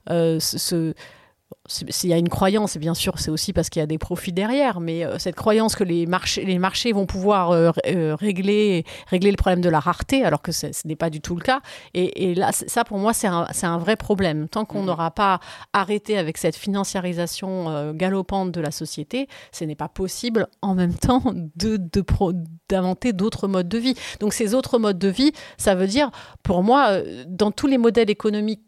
ce 0.09 0.95
s'il 1.67 2.11
y 2.11 2.13
a 2.13 2.19
une 2.19 2.29
croyance, 2.29 2.77
et 2.77 2.79
bien 2.79 2.95
sûr, 2.95 3.19
c'est 3.19 3.31
aussi 3.31 3.53
parce 3.53 3.71
qu'il 3.71 3.81
y 3.81 3.83
a 3.83 3.87
des 3.87 3.97
profits 3.97 4.33
derrière, 4.33 4.81
mais 4.81 5.05
euh, 5.05 5.19
cette 5.19 5.35
croyance 5.35 5.75
que 5.75 5.85
les 5.85 6.07
marchés, 6.07 6.45
les 6.45 6.59
marchés 6.59 6.93
vont 6.93 7.07
pouvoir 7.07 7.53
euh, 7.53 7.71
euh, 7.87 8.15
régler, 8.15 8.85
régler 9.09 9.31
le 9.31 9.37
problème 9.37 9.63
de 9.63 9.71
la 9.71 9.81
rareté, 9.81 10.25
alors 10.25 10.43
que 10.43 10.53
ce 10.53 10.67
n'est 10.85 10.97
pas 10.97 11.09
du 11.09 11.21
tout 11.21 11.35
le 11.35 11.41
cas. 11.41 11.61
Et, 11.95 12.35
là, 12.35 12.53
ça, 12.53 12.85
pour 12.85 12.99
moi, 12.99 13.15
c'est 13.15 13.27
un, 13.27 13.47
un, 13.63 13.79
vrai 13.79 13.97
problème. 13.97 14.49
Tant 14.49 14.65
qu'on 14.65 14.83
mmh. 14.83 14.87
n'aura 14.87 15.11
pas 15.11 15.41
arrêté 15.73 16.19
avec 16.19 16.37
cette 16.37 16.57
financiarisation 16.57 17.93
galopante 17.93 18.53
de 18.53 18.61
la 18.61 18.71
société, 18.71 19.29
ce 19.53 19.65
n'est 19.65 19.75
pas 19.75 19.89
possible 19.89 20.49
en 20.61 20.75
même 20.75 20.95
temps 20.95 21.23
de, 21.57 21.79
d'inventer 22.69 23.13
d'autres 23.13 23.49
modes 23.49 23.69
de 23.69 23.79
vie. 23.79 23.95
Donc 24.21 24.33
ces 24.35 24.55
autres 24.55 24.79
modes 24.79 24.99
de 24.99 25.09
vie, 25.09 25.33
ça 25.57 25.75
veut 25.75 25.87
dire, 25.87 26.11
pour 26.43 26.63
moi, 26.63 27.01
dans 27.27 27.51
tous 27.51 27.67
les 27.67 27.79
modèles 27.79 28.11
économiques 28.11 28.63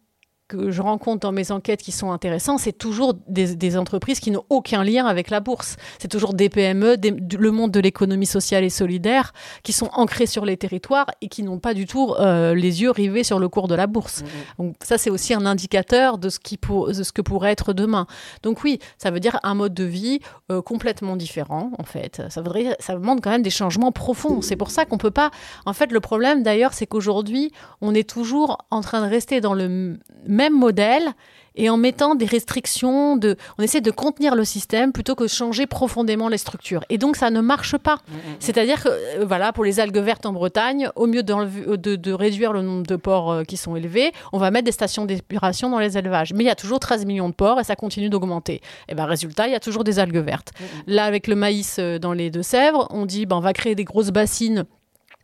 que 0.49 0.71
je 0.71 0.81
rencontre 0.81 1.21
dans 1.21 1.33
mes 1.33 1.51
enquêtes 1.51 1.83
qui 1.83 1.93
sont 1.93 2.13
intéressants, 2.13 2.59
c'est 2.59 2.73
toujours 2.73 3.15
des, 3.27 3.77
entreprises 3.77 4.21
qui 4.21 4.31
n'ont 4.31 4.45
aucun 4.49 4.85
lien 4.85 5.07
avec 5.07 5.31
la 5.31 5.41
bourse. 5.41 5.77
C'est 5.99 6.09
toujours 6.09 6.35
des 6.35 6.49
PME, 6.49 6.97
le 7.39 7.51
monde 7.51 7.73
de 7.73 7.81
l'économie 7.81 8.27
sociale 8.27 8.65
et 8.65 8.71
solidaire, 8.71 9.33
qui 9.63 9.73
sont 9.73 9.91
ancrés 9.93 10.27
sur 10.27 10.45
les 10.45 10.57
territoires 10.57 11.07
et 11.21 11.29
qui 11.29 11.43
n'ont 11.43 11.59
pas 11.59 11.75
du 11.75 11.87
tout 11.87 12.15
euh, 12.19 12.55
les 12.55 12.83
yeux 12.83 12.91
rivés 12.91 13.25
sur 13.25 13.39
le 13.39 13.49
cours 13.49 13.69
de 13.69 13.75
la 13.75 13.87
bourse. 13.87 14.23
Mmh. 14.23 14.63
Donc 14.63 14.77
ça, 14.83 14.99
c'est 14.99 15.11
aussi 15.11 15.35
un 15.35 15.47
indicateur 15.47 16.19
de 16.19 16.29
ce, 16.29 16.39
qui 16.39 16.57
pour, 16.57 16.89
de 16.89 17.03
ce 17.03 17.13
que 17.13 17.23
pourrait 17.23 17.51
être 17.51 17.73
demain. 17.73 18.07
Donc 18.43 18.63
oui, 18.63 18.79
ça 18.99 19.11
veut 19.11 19.21
dire 19.21 19.41
un 19.43 19.55
mode 19.55 19.75
de 19.75 19.85
vie 19.85 20.21
euh, 20.53 20.63
complètement 20.63 21.17
différent, 21.17 21.73
en 21.79 21.85
fait. 21.85 22.23
Ça, 22.29 22.41
voudrait, 22.41 22.77
ça 22.79 22.95
demande 22.95 23.21
quand 23.21 23.31
même 23.31 23.43
des 23.43 23.51
changements 23.51 23.93
profonds. 23.93 24.43
C'est 24.43 24.57
pour 24.57 24.71
ça 24.71 24.85
qu'on 24.85 24.99
peut 24.99 25.11
pas... 25.11 25.31
En 25.65 25.73
fait, 25.73 25.91
le 25.91 26.01
problème, 26.01 26.43
d'ailleurs, 26.43 26.73
c'est 26.73 26.87
qu'aujourd'hui, 26.87 27.51
on 27.81 27.95
est 27.95 28.09
toujours 28.09 28.59
en 28.71 28.81
train 28.81 29.05
de 29.05 29.11
rester 29.11 29.41
dans 29.41 29.55
le 29.55 29.99
même 30.37 30.53
modèle 30.53 31.15
et 31.57 31.71
en 31.71 31.77
mettant 31.77 32.15
des 32.15 32.27
restrictions, 32.27 33.17
de, 33.17 33.37
on 33.59 33.63
essaie 33.63 33.81
de 33.81 33.91
contenir 33.91 34.35
le 34.35 34.45
système 34.45 34.93
plutôt 34.93 35.15
que 35.15 35.25
de 35.25 35.29
changer 35.29 35.67
profondément 35.67 36.29
les 36.29 36.39
structures. 36.39 36.85
Et 36.91 36.99
donc 36.99 37.17
ça 37.17 37.31
ne 37.31 37.41
marche 37.41 37.77
pas. 37.79 37.95
Mm, 37.95 38.13
mm, 38.13 38.17
mm. 38.17 38.37
C'est-à-dire 38.41 38.83
que, 38.83 38.89
euh, 38.89 39.25
voilà, 39.27 39.53
pour 39.53 39.65
les 39.65 39.81
algues 39.81 39.97
vertes 39.97 40.27
en 40.27 40.33
Bretagne, 40.33 40.91
au 40.97 41.07
mieux 41.07 41.23
de, 41.23 41.77
de, 41.77 42.13
réduire 42.13 42.53
le 42.53 42.63
nombre 42.63 42.87
de 42.87 42.97
porcs 42.97 43.33
euh, 43.33 43.45
qui 43.45 43.57
sont 43.57 43.75
élevés, 43.75 44.13
on 44.33 44.39
va 44.39 44.51
mettre 44.51 44.67
des 44.67 44.73
stations 44.73 45.07
d'épuration 45.07 45.71
dans 45.71 45.79
les 45.79 45.97
élevages. 45.97 46.33
Mais 46.35 46.45
il 46.45 46.47
y 46.47 46.51
a 46.51 46.55
toujours 46.55 46.79
13 46.79 47.07
millions 47.07 47.29
de 47.29 47.35
porcs 47.35 47.61
et 47.61 47.65
ça 47.65 47.75
continue 47.75 48.11
d'augmenter. 48.11 48.61
Et 48.89 48.95
ben 48.95 49.07
résultat, 49.07 49.47
il 49.47 49.53
y 49.53 49.57
a 49.57 49.61
toujours 49.61 49.85
des 49.85 49.99
algues 49.99 50.19
vertes. 50.19 50.53
Là, 50.87 51.05
avec 51.05 51.27
le 51.27 51.37
maïs 51.37 51.77
euh, 51.79 51.99
dans 51.99 52.13
les 52.13 52.31
Deux-Sèvres, 52.31 52.87
on 52.91 53.07
dit 53.07 53.25
ben, 53.25 53.37
on 53.37 53.41
va 53.41 53.55
créer 53.55 53.75
des 53.75 53.85
grosses 53.85 54.11
bassines 54.11 54.67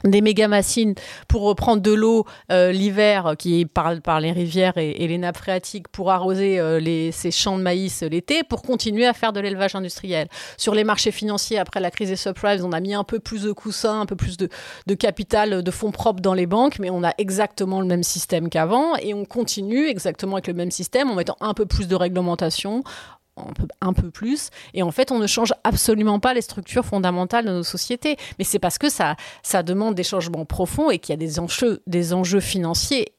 des 0.05 0.21
méga-machines 0.21 0.95
pour 1.29 1.43
reprendre 1.43 1.83
de 1.83 1.93
l'eau 1.93 2.27
euh, 2.51 2.73
l'hiver 2.73 3.35
qui 3.39 3.65
parle 3.67 4.01
par 4.01 4.21
les 4.21 4.33
rivières 4.33 4.77
et, 4.77 5.07
les 5.07 5.19
nappes 5.19 5.37
phréatiques 5.37 5.89
pour 5.89 6.11
arroser 6.11 6.59
euh, 6.59 6.81
les, 6.81 7.13
ces 7.13 7.31
champs 7.31 7.57
de 7.57 7.63
maïs 7.63 8.03
l'été 8.03 8.43
pour 8.43 8.63
continuer 8.63 9.07
à 9.07 9.13
faire 9.13 9.33
de 9.33 9.41
l'élevage 9.41 9.75
industriel. 9.75 10.29
Sur 10.57 10.75
les 10.75 10.85
marchés 10.85 11.13
financiers, 11.13 11.59
après 11.59 11.81
la 11.81 11.91
crise 11.91 12.09
des 12.09 12.17
subprimes, 12.17 12.65
on 12.65 12.73
a 12.73 12.81
mis 12.81 12.95
un 12.95 13.05
peu 13.05 13.19
plus 13.19 13.43
de 13.43 13.53
coussins, 13.53 14.01
un 14.01 14.07
peu 14.07 14.17
plus 14.17 14.37
de 14.37 14.95
capital, 14.95 15.63
de 15.63 15.71
fonds 15.71 15.91
propres 15.91 16.21
dans 16.21 16.35
les 16.35 16.47
banques, 16.47 16.79
mais 16.79 16.91
on 16.91 17.03
a 17.05 17.13
exactement 17.19 17.81
le 17.81 17.87
même 17.87 18.03
système 18.03 18.49
qu'avant 18.49 18.97
et 18.97 19.15
on 19.15 19.25
continue 19.25 19.87
exactement 19.87 20.37
avec 20.37 20.47
le 20.47 20.55
même 20.55 20.71
système 20.71 21.11
en 21.11 21.15
mettant 21.15 21.37
un 21.41 21.55
peu 21.55 21.67
plus 21.67 21.89
de 21.89 21.95
réglementation, 21.95 22.83
un 23.37 23.93
peu, 23.93 24.11
plus. 24.11 24.51
Et 24.75 24.83
en 24.83 24.91
fait, 24.91 25.11
on 25.11 25.19
ne 25.19 25.27
change 25.27 25.55
absolument 25.65 26.21
pas 26.21 26.35
les 26.35 26.43
structures 26.43 26.85
fondamentales 26.85 27.47
de 27.47 27.51
nos 27.51 27.63
sociétés. 27.63 28.17
Mais 28.39 28.45
c'est 28.45 28.59
parce 28.59 28.79
que 28.79 28.89
ça, 28.89 29.17
ça 29.43 29.63
demande 29.63 29.95
des 29.95 30.03
changements 30.03 30.45
profonds 30.45 30.91
et 30.91 30.99
qu'il 30.99 31.13
y 31.13 31.15
a 31.15 31.17
des 31.17 31.39
enjeux, 31.39 31.83
des 31.87 32.13
enjeux 32.13 32.41
financiers 32.41 33.15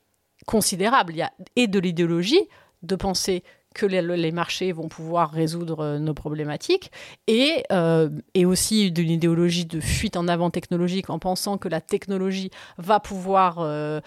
considérables. 0.45 1.14
Il 1.14 1.18
y 1.18 1.22
a 1.22 1.32
et 1.55 1.68
de 1.68 1.80
l'idéologie, 1.80 2.47
de 2.84 2.95
penser 2.95 3.43
que 3.74 3.86
les, 3.86 4.32
marchés 4.32 4.71
vont 4.71 4.88
pouvoir 4.88 5.32
résoudre 5.32 5.80
euh, 5.80 5.99
nos 5.99 6.13
problématiques, 6.13 6.91
et, 7.28 7.63
euh, 7.71 8.09
et 8.34 8.45
aussi 8.45 8.91
d'une 8.91 9.09
idéologie 9.09 9.65
de 9.65 9.80
fuite 9.80 10.15
en 10.17 10.28
avant 10.28 10.49
technologique 10.49 11.09
en 11.09 11.19
pensant 11.19 11.57
que 11.57 11.67
la 11.67 11.82
technologie 11.82 12.49
va 12.78 12.99
pouvoir 12.99 13.57
euh, 13.59 13.99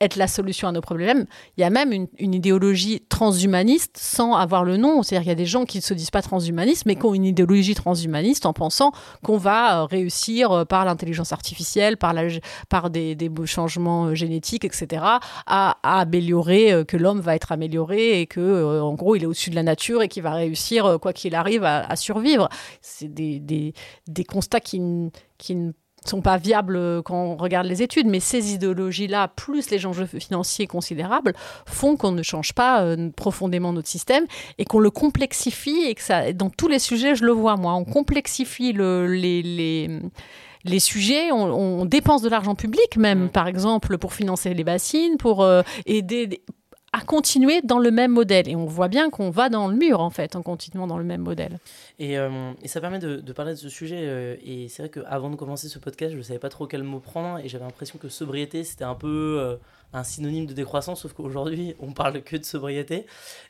être 0.00 0.16
la 0.16 0.28
solution 0.28 0.68
à 0.68 0.72
nos 0.72 0.80
problèmes. 0.80 1.26
Il 1.56 1.60
y 1.60 1.64
a 1.64 1.70
même 1.70 1.92
une, 1.92 2.08
une 2.18 2.34
idéologie 2.34 3.02
transhumaniste 3.08 3.96
sans 3.96 4.34
avoir 4.34 4.64
le 4.64 4.76
nom, 4.76 5.02
c'est-à-dire 5.02 5.22
qu'il 5.22 5.30
y 5.30 5.32
a 5.32 5.36
des 5.36 5.46
gens 5.46 5.64
qui 5.64 5.78
ne 5.78 5.82
se 5.82 5.94
disent 5.94 6.10
pas 6.10 6.22
transhumanistes, 6.22 6.86
mais 6.86 6.96
qui 6.96 7.06
ont 7.06 7.14
une 7.14 7.24
idéologie 7.24 7.74
transhumaniste 7.74 8.46
en 8.46 8.52
pensant 8.52 8.92
qu'on 9.22 9.38
va 9.38 9.86
réussir 9.86 10.66
par 10.66 10.84
l'intelligence 10.84 11.32
artificielle, 11.32 11.96
par, 11.96 12.12
la, 12.12 12.24
par 12.68 12.90
des, 12.90 13.14
des 13.14 13.30
changements 13.46 14.14
génétiques, 14.14 14.64
etc., 14.64 15.02
à, 15.46 15.76
améliorer, 15.82 16.84
que 16.86 16.96
l'homme 16.96 17.20
va 17.20 17.34
être 17.34 17.52
amélioré 17.52 18.20
et 18.20 18.26
que, 18.26 18.80
en 18.80 18.94
il 19.14 19.22
est 19.22 19.26
au-dessus 19.26 19.50
de 19.50 19.54
la 19.54 19.62
nature 19.62 20.02
et 20.02 20.08
qui 20.08 20.20
va 20.20 20.32
réussir, 20.32 20.86
euh, 20.86 20.98
quoi 20.98 21.12
qu'il 21.12 21.34
arrive, 21.34 21.64
à, 21.64 21.96
survivre. 21.96 22.48
C'est 22.80 23.12
des, 23.12 23.40
des, 24.06 24.24
constats 24.24 24.60
qui, 24.60 24.80
qui 25.38 25.54
ne 25.54 25.72
sont 26.04 26.22
pas 26.22 26.36
viables 26.36 26.76
euh, 26.76 27.02
quand 27.02 27.16
on 27.16 27.36
regarde 27.36 27.66
les 27.66 27.82
études, 27.82 28.06
mais 28.06 28.20
ces 28.20 28.54
idéologies-là, 28.54 29.28
plus 29.28 29.70
les 29.70 29.86
enjeux 29.86 30.06
financiers 30.06 30.66
considérables, 30.66 31.34
font 31.66 31.96
qu'on 31.96 32.12
ne 32.12 32.22
change 32.22 32.52
pas 32.52 32.82
euh, 32.82 33.10
profondément 33.10 33.72
notre 33.72 33.88
système 33.88 34.26
et 34.58 34.64
qu'on 34.64 34.80
le 34.80 34.90
complexifie 34.90 35.84
et 35.86 35.94
que 35.94 36.02
ça, 36.02 36.32
dans 36.32 36.50
tous 36.50 36.68
les 36.68 36.78
sujets, 36.78 37.14
je 37.14 37.24
le 37.24 37.32
vois 37.32 37.56
moi, 37.56 37.74
on 37.74 37.84
complexifie 37.84 38.72
le, 38.72 39.06
les, 39.06 39.42
les 39.42 40.00
les 40.64 40.80
sujets, 40.80 41.30
on, 41.30 41.84
dépense 41.84 42.22
de 42.22 42.28
l'argent 42.28 42.56
public 42.56 42.96
même, 42.96 43.26
mmh. 43.26 43.28
par 43.28 43.46
exemple, 43.46 43.98
pour 43.98 44.12
financer 44.12 44.52
les 44.52 44.64
bassines, 44.64 45.16
pour 45.16 45.46
aider, 45.86 46.42
à 46.96 47.04
continuer 47.04 47.60
dans 47.62 47.78
le 47.78 47.90
même 47.90 48.12
modèle. 48.12 48.48
Et 48.48 48.56
on 48.56 48.64
voit 48.64 48.88
bien 48.88 49.10
qu'on 49.10 49.28
va 49.28 49.50
dans 49.50 49.68
le 49.68 49.76
mur, 49.76 50.00
en 50.00 50.08
fait, 50.08 50.34
en 50.34 50.42
continuant 50.42 50.86
dans 50.86 50.96
le 50.96 51.04
même 51.04 51.20
modèle. 51.20 51.58
Et, 51.98 52.18
euh, 52.18 52.52
ça 52.64 52.80
permet 52.80 52.98
de, 52.98 53.32
parler 53.32 53.52
de 53.52 53.58
ce 53.58 53.68
sujet. 53.68 54.00
Euh, 54.00 54.36
et 54.42 54.68
c'est 54.68 54.82
vrai 54.82 54.88
qu'avant 54.90 55.28
de 55.28 55.36
commencer 55.36 55.68
ce 55.68 55.78
podcast, 55.78 56.12
je 56.12 56.18
ne 56.18 56.22
savais 56.22 56.38
pas 56.38 56.48
trop 56.48 56.66
quel 56.66 56.82
mot 56.82 56.98
prendre. 56.98 57.38
Et 57.44 57.48
j'avais 57.48 57.64
l'impression 57.64 57.98
que 57.98 58.08
sobriété, 58.08 58.64
c'était 58.64 58.84
un 58.84 58.94
peu 58.94 59.36
euh, 59.38 59.56
un 59.92 60.04
synonyme 60.04 60.46
de 60.46 60.54
décroissance. 60.54 61.02
Sauf 61.02 61.12
qu'aujourd'hui, 61.12 61.74
on 61.80 61.92
parle 61.92 62.22
que 62.22 62.36
de 62.36 62.44
sobriété. 62.44 63.04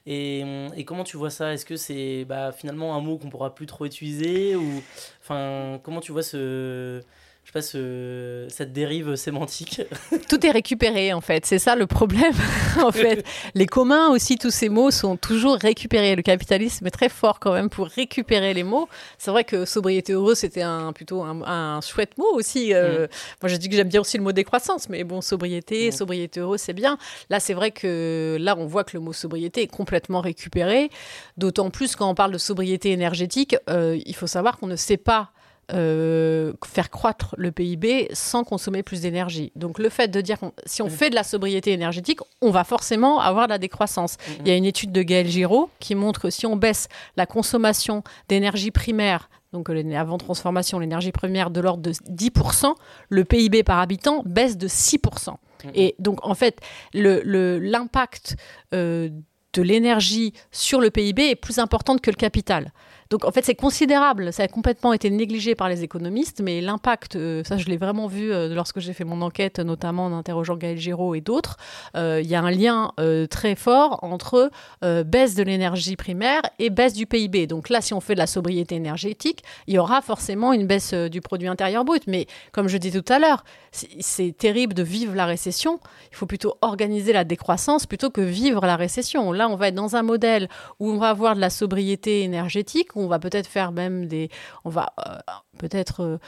Et, 0.07 0.45
et 0.77 0.85
comment 0.85 1.05
tu 1.05 1.17
vois 1.17 1.31
ça? 1.31 1.53
Est-ce 1.55 1.65
que 1.65 1.77
c'est 1.77 2.25
bah, 2.25 2.51
finalement 2.51 2.97
un 2.97 3.01
mot 3.01 3.17
qu'on 3.17 3.31
pourra 3.31 3.55
plus 3.55 3.67
trop 3.67 3.87
utiliser 3.87 4.57
ou, 4.57 4.83
enfin, 5.23 5.79
Comment 5.85 6.01
tu 6.01 6.11
vois 6.11 6.25
ce 6.25 7.01
je 7.47 7.53
sais 7.53 8.49
pas, 8.49 8.51
cette 8.55 8.73
dérive 8.73 9.15
sémantique. 9.15 9.83
Tout 10.29 10.45
est 10.45 10.51
récupéré 10.51 11.13
en 11.13 11.21
fait, 11.21 11.47
c'est 11.47 11.61
ça 11.61 11.77
le 11.77 11.87
problème 11.87 12.35
en 12.83 12.91
fait. 12.91 13.25
Les 13.55 13.67
communs 13.67 14.09
aussi, 14.09 14.37
tous 14.37 14.51
ces 14.51 14.69
mots 14.69 14.91
sont 14.91 15.17
toujours 15.17 15.57
récupérés. 15.57 16.17
Le 16.17 16.23
capitalisme 16.23 16.85
est 16.87 16.91
très 16.91 17.09
fort 17.09 17.39
quand 17.39 17.53
même 17.53 17.71
pour 17.71 17.87
récupérer 17.87 18.53
les 18.53 18.65
mots. 18.65 18.89
C'est 19.17 19.31
vrai 19.31 19.45
que 19.45 19.65
sobriété 19.65 20.15
heureuse, 20.15 20.39
c'était 20.39 20.63
un, 20.63 20.93
plutôt 20.93 21.23
un, 21.23 21.81
chouette 21.83 22.19
mot 22.19 22.33
aussi. 22.33 22.75
Euh, 22.75 23.05
mm. 23.05 23.09
Moi 23.43 23.49
je 23.49 23.57
dis 23.57 23.69
que 23.69 23.77
j'aime 23.77 23.89
bien 23.89 24.01
aussi 24.01 24.17
le 24.17 24.25
mot 24.25 24.33
décroissance, 24.33 24.89
mais 24.89 25.05
bon, 25.05 25.21
sobriété, 25.21 25.89
mm. 25.89 25.93
sobriété 25.93 26.41
heureuse, 26.41 26.61
c'est 26.61 26.73
bien. 26.73 26.99
Là 27.31 27.39
c'est 27.39 27.55
vrai 27.55 27.71
que 27.71 28.37
là 28.41 28.57
on 28.59 28.67
voit 28.67 28.83
que 28.83 28.97
le 28.97 29.01
mot 29.01 29.13
sobriété 29.13 29.63
est 29.63 29.69
complètement 29.69 30.21
récupéré. 30.21 30.91
D'autant 31.37 31.71
plus 31.71 31.95
quand 31.95 32.11
on 32.11 32.15
parle 32.17 32.33
de 32.33 32.39
sobriété 32.39 32.91
énergétique, 32.91 33.55
euh, 33.71 33.97
il 34.05 34.17
faut 34.17 34.27
savoir 34.27 34.59
qu'on 34.59 34.67
ne 34.67 34.77
sait 34.77 34.97
pas 34.97 35.31
euh, 35.73 36.53
faire 36.65 36.91
croître 36.91 37.35
le 37.37 37.51
PIB 37.51 38.09
sans 38.13 38.45
consommer 38.45 38.83
plus 38.83 39.01
d'énergie. 39.01 39.53
Donc 39.57 39.79
le 39.79 39.89
fait 39.89 40.09
de 40.09 40.21
dire 40.21 40.39
que 40.39 40.47
si 40.65 40.83
on 40.83 40.87
mm. 40.87 40.91
fait 40.91 41.11
de 41.11 41.15
la 41.17 41.25
sobriété 41.25 41.73
énergétique, 41.73 42.21
on 42.41 42.51
va 42.51 42.63
forcément 42.63 43.21
avoir 43.21 43.47
de 43.47 43.53
la 43.53 43.59
décroissance. 43.59 44.17
Mm, 44.17 44.31
mm. 44.31 44.37
Il 44.41 44.49
y 44.49 44.51
a 44.53 44.57
une 44.57 44.65
étude 44.65 44.93
de 44.93 45.03
Gaël 45.03 45.27
Giraud 45.27 45.71
qui 45.81 45.95
montre 45.95 46.21
que 46.21 46.31
si 46.31 46.47
on 46.47 46.57
baisse 46.57 46.89
la 47.17 47.27
consommation 47.27 48.05
d'énergie 48.29 48.71
primaire 48.71 49.29
donc 49.53 49.71
avant 49.71 50.19
transformation, 50.19 50.79
l'énergie 50.79 51.13
primaire 51.13 51.51
de 51.51 51.61
l'ordre 51.61 51.83
de 51.83 51.93
10%, 51.93 52.75
le 53.09 53.25
PIB 53.25 53.63
par 53.63 53.79
habitant 53.79 54.23
baisse 54.27 54.59
de 54.59 54.69
6%. 54.69 55.35
Et 55.75 55.95
donc 55.99 56.25
en 56.25 56.35
fait, 56.35 56.61
l'impact 56.93 58.37
le, 58.73 58.79
euh, 58.79 59.09
de 59.55 59.63
l'énergie 59.63 60.35
sur 60.53 60.81
le 60.81 60.91
PIB 60.91 61.31
est 61.31 61.37
plus 61.37 61.59
important 61.59 61.97
que 61.97 62.11
le 62.11 62.17
capital. 62.17 62.73
Donc 63.11 63.25
en 63.25 63.31
fait, 63.31 63.45
c'est 63.45 63.55
considérable. 63.55 64.33
Ça 64.33 64.45
a 64.45 64.49
complètement 64.49 64.93
été 64.93 65.11
négligé 65.11 65.55
par 65.55 65.69
les 65.69 65.83
économistes, 65.83 66.41
mais 66.43 66.61
l'impact, 66.61 67.17
euh, 67.17 67.45
ça 67.45 67.57
je 67.57 67.67
l'ai 67.67 67.77
vraiment 67.77 68.07
vu 68.07 68.33
euh, 68.33 68.55
lorsque 68.55 68.81
j'ai 68.81 68.93
fait 68.93 69.05
mon 69.05 69.23
enquête, 69.23 69.59
notamment 69.61 70.07
en 70.07 70.13
interrogeant 70.13 70.57
Gaël 70.57 70.77
Giraud 70.77 71.15
et 71.15 71.21
d'autres. 71.21 71.57
Euh, 71.97 72.21
il 72.23 72.29
y 72.29 72.35
a 72.35 72.43
un 72.43 72.51
lien 72.51 72.93
très 73.31 73.55
fort 73.55 74.01
entre 74.03 74.51
baisse 74.83 75.35
de 75.35 75.43
l'énergie 75.43 75.97
primaire 75.97 76.43
et 76.59 76.71
baisse 76.71 76.93
du 76.93 77.07
PIB. 77.07 77.47
Donc 77.47 77.69
là, 77.69 77.81
si 77.81 77.95
on 77.95 78.01
fait 78.01 78.15
de 78.15 78.19
la 78.19 78.27
sobriété 78.27 78.75
énergétique, 78.75 79.43
il 79.67 79.75
y 79.75 79.79
aura 79.79 80.03
forcément 80.03 80.53
une 80.53 80.67
baisse 80.67 80.95
du 80.95 81.21
produit 81.21 81.49
intérieur 81.49 81.85
brut. 81.85 82.05
Mais 82.07 82.27
comme 82.53 82.69
je 82.69 82.77
dis 82.79 82.91
tout 82.91 83.05
à 83.13 83.19
l'heure, 83.19 83.45
c'est 83.73 84.37
terrible 84.37 84.75
de 84.75 84.83
vivre 84.83 85.15
la 85.15 85.27
récession. 85.27 85.81
Il 86.11 86.17
faut 86.17 86.27
plutôt 86.27 86.57
organiser 86.63 87.13
la 87.13 87.25
décroissance 87.25 87.87
plutôt 87.87 88.11
que 88.11 88.21
vivre 88.21 88.65
la 88.67 88.77
récession. 88.77 89.33
Là, 89.33 89.49
on 89.49 89.57
va 89.57 89.69
être 89.69 89.75
dans 89.75 89.97
un 89.97 90.03
modèle 90.03 90.49
où 90.81 90.91
on 90.91 90.99
va 90.99 91.11
avoir 91.11 91.35
de 91.37 91.41
la 91.41 91.51
sobriété 91.51 92.23
énergétique 92.23 92.96
on 92.97 93.07
va 93.07 93.19
peut-être 93.19 93.47
faire 93.47 93.73
même 93.73 94.07
des. 94.07 94.31
On 94.65 94.71
va 94.71 94.93
euh, 95.07 95.19
peut-être. 95.59 96.03
Euh, 96.03 96.19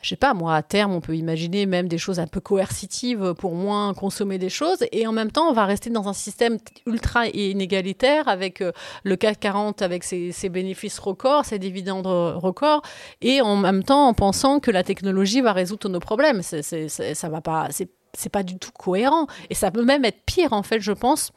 je 0.00 0.10
sais 0.10 0.16
pas, 0.16 0.32
moi, 0.32 0.54
à 0.54 0.62
terme, 0.62 0.92
on 0.92 1.00
peut 1.00 1.16
imaginer 1.16 1.66
même 1.66 1.88
des 1.88 1.98
choses 1.98 2.20
un 2.20 2.28
peu 2.28 2.38
coercitives 2.38 3.34
pour 3.34 3.56
moins 3.56 3.94
consommer 3.94 4.38
des 4.38 4.48
choses. 4.48 4.84
Et 4.92 5.08
en 5.08 5.12
même 5.12 5.32
temps, 5.32 5.48
on 5.48 5.52
va 5.52 5.64
rester 5.64 5.90
dans 5.90 6.06
un 6.06 6.12
système 6.12 6.58
ultra 6.86 7.26
inégalitaire 7.26 8.28
avec 8.28 8.60
euh, 8.60 8.70
le 9.02 9.16
CAC 9.16 9.40
40, 9.40 9.82
avec 9.82 10.04
ses, 10.04 10.32
bénéfices 10.50 11.00
records, 11.00 11.46
ses 11.46 11.58
dividendes 11.58 12.06
records. 12.06 12.82
Et 13.22 13.40
en 13.40 13.56
même 13.56 13.82
temps, 13.82 14.06
en 14.06 14.14
pensant 14.14 14.60
que 14.60 14.70
la 14.70 14.84
technologie 14.84 15.40
va 15.40 15.52
résoudre 15.52 15.88
nos 15.88 15.98
problèmes. 15.98 16.42
C'est, 16.42 16.62
ça 16.88 17.28
va 17.28 17.40
pas, 17.40 17.68
c'est 18.12 18.30
pas 18.30 18.44
du 18.44 18.56
tout 18.56 18.70
cohérent. 18.70 19.26
Et 19.50 19.56
ça 19.56 19.72
peut 19.72 19.84
même 19.84 20.04
être 20.04 20.22
pire, 20.26 20.52
en 20.52 20.62
fait, 20.62 20.78
je 20.78 20.92
pense 20.92 21.32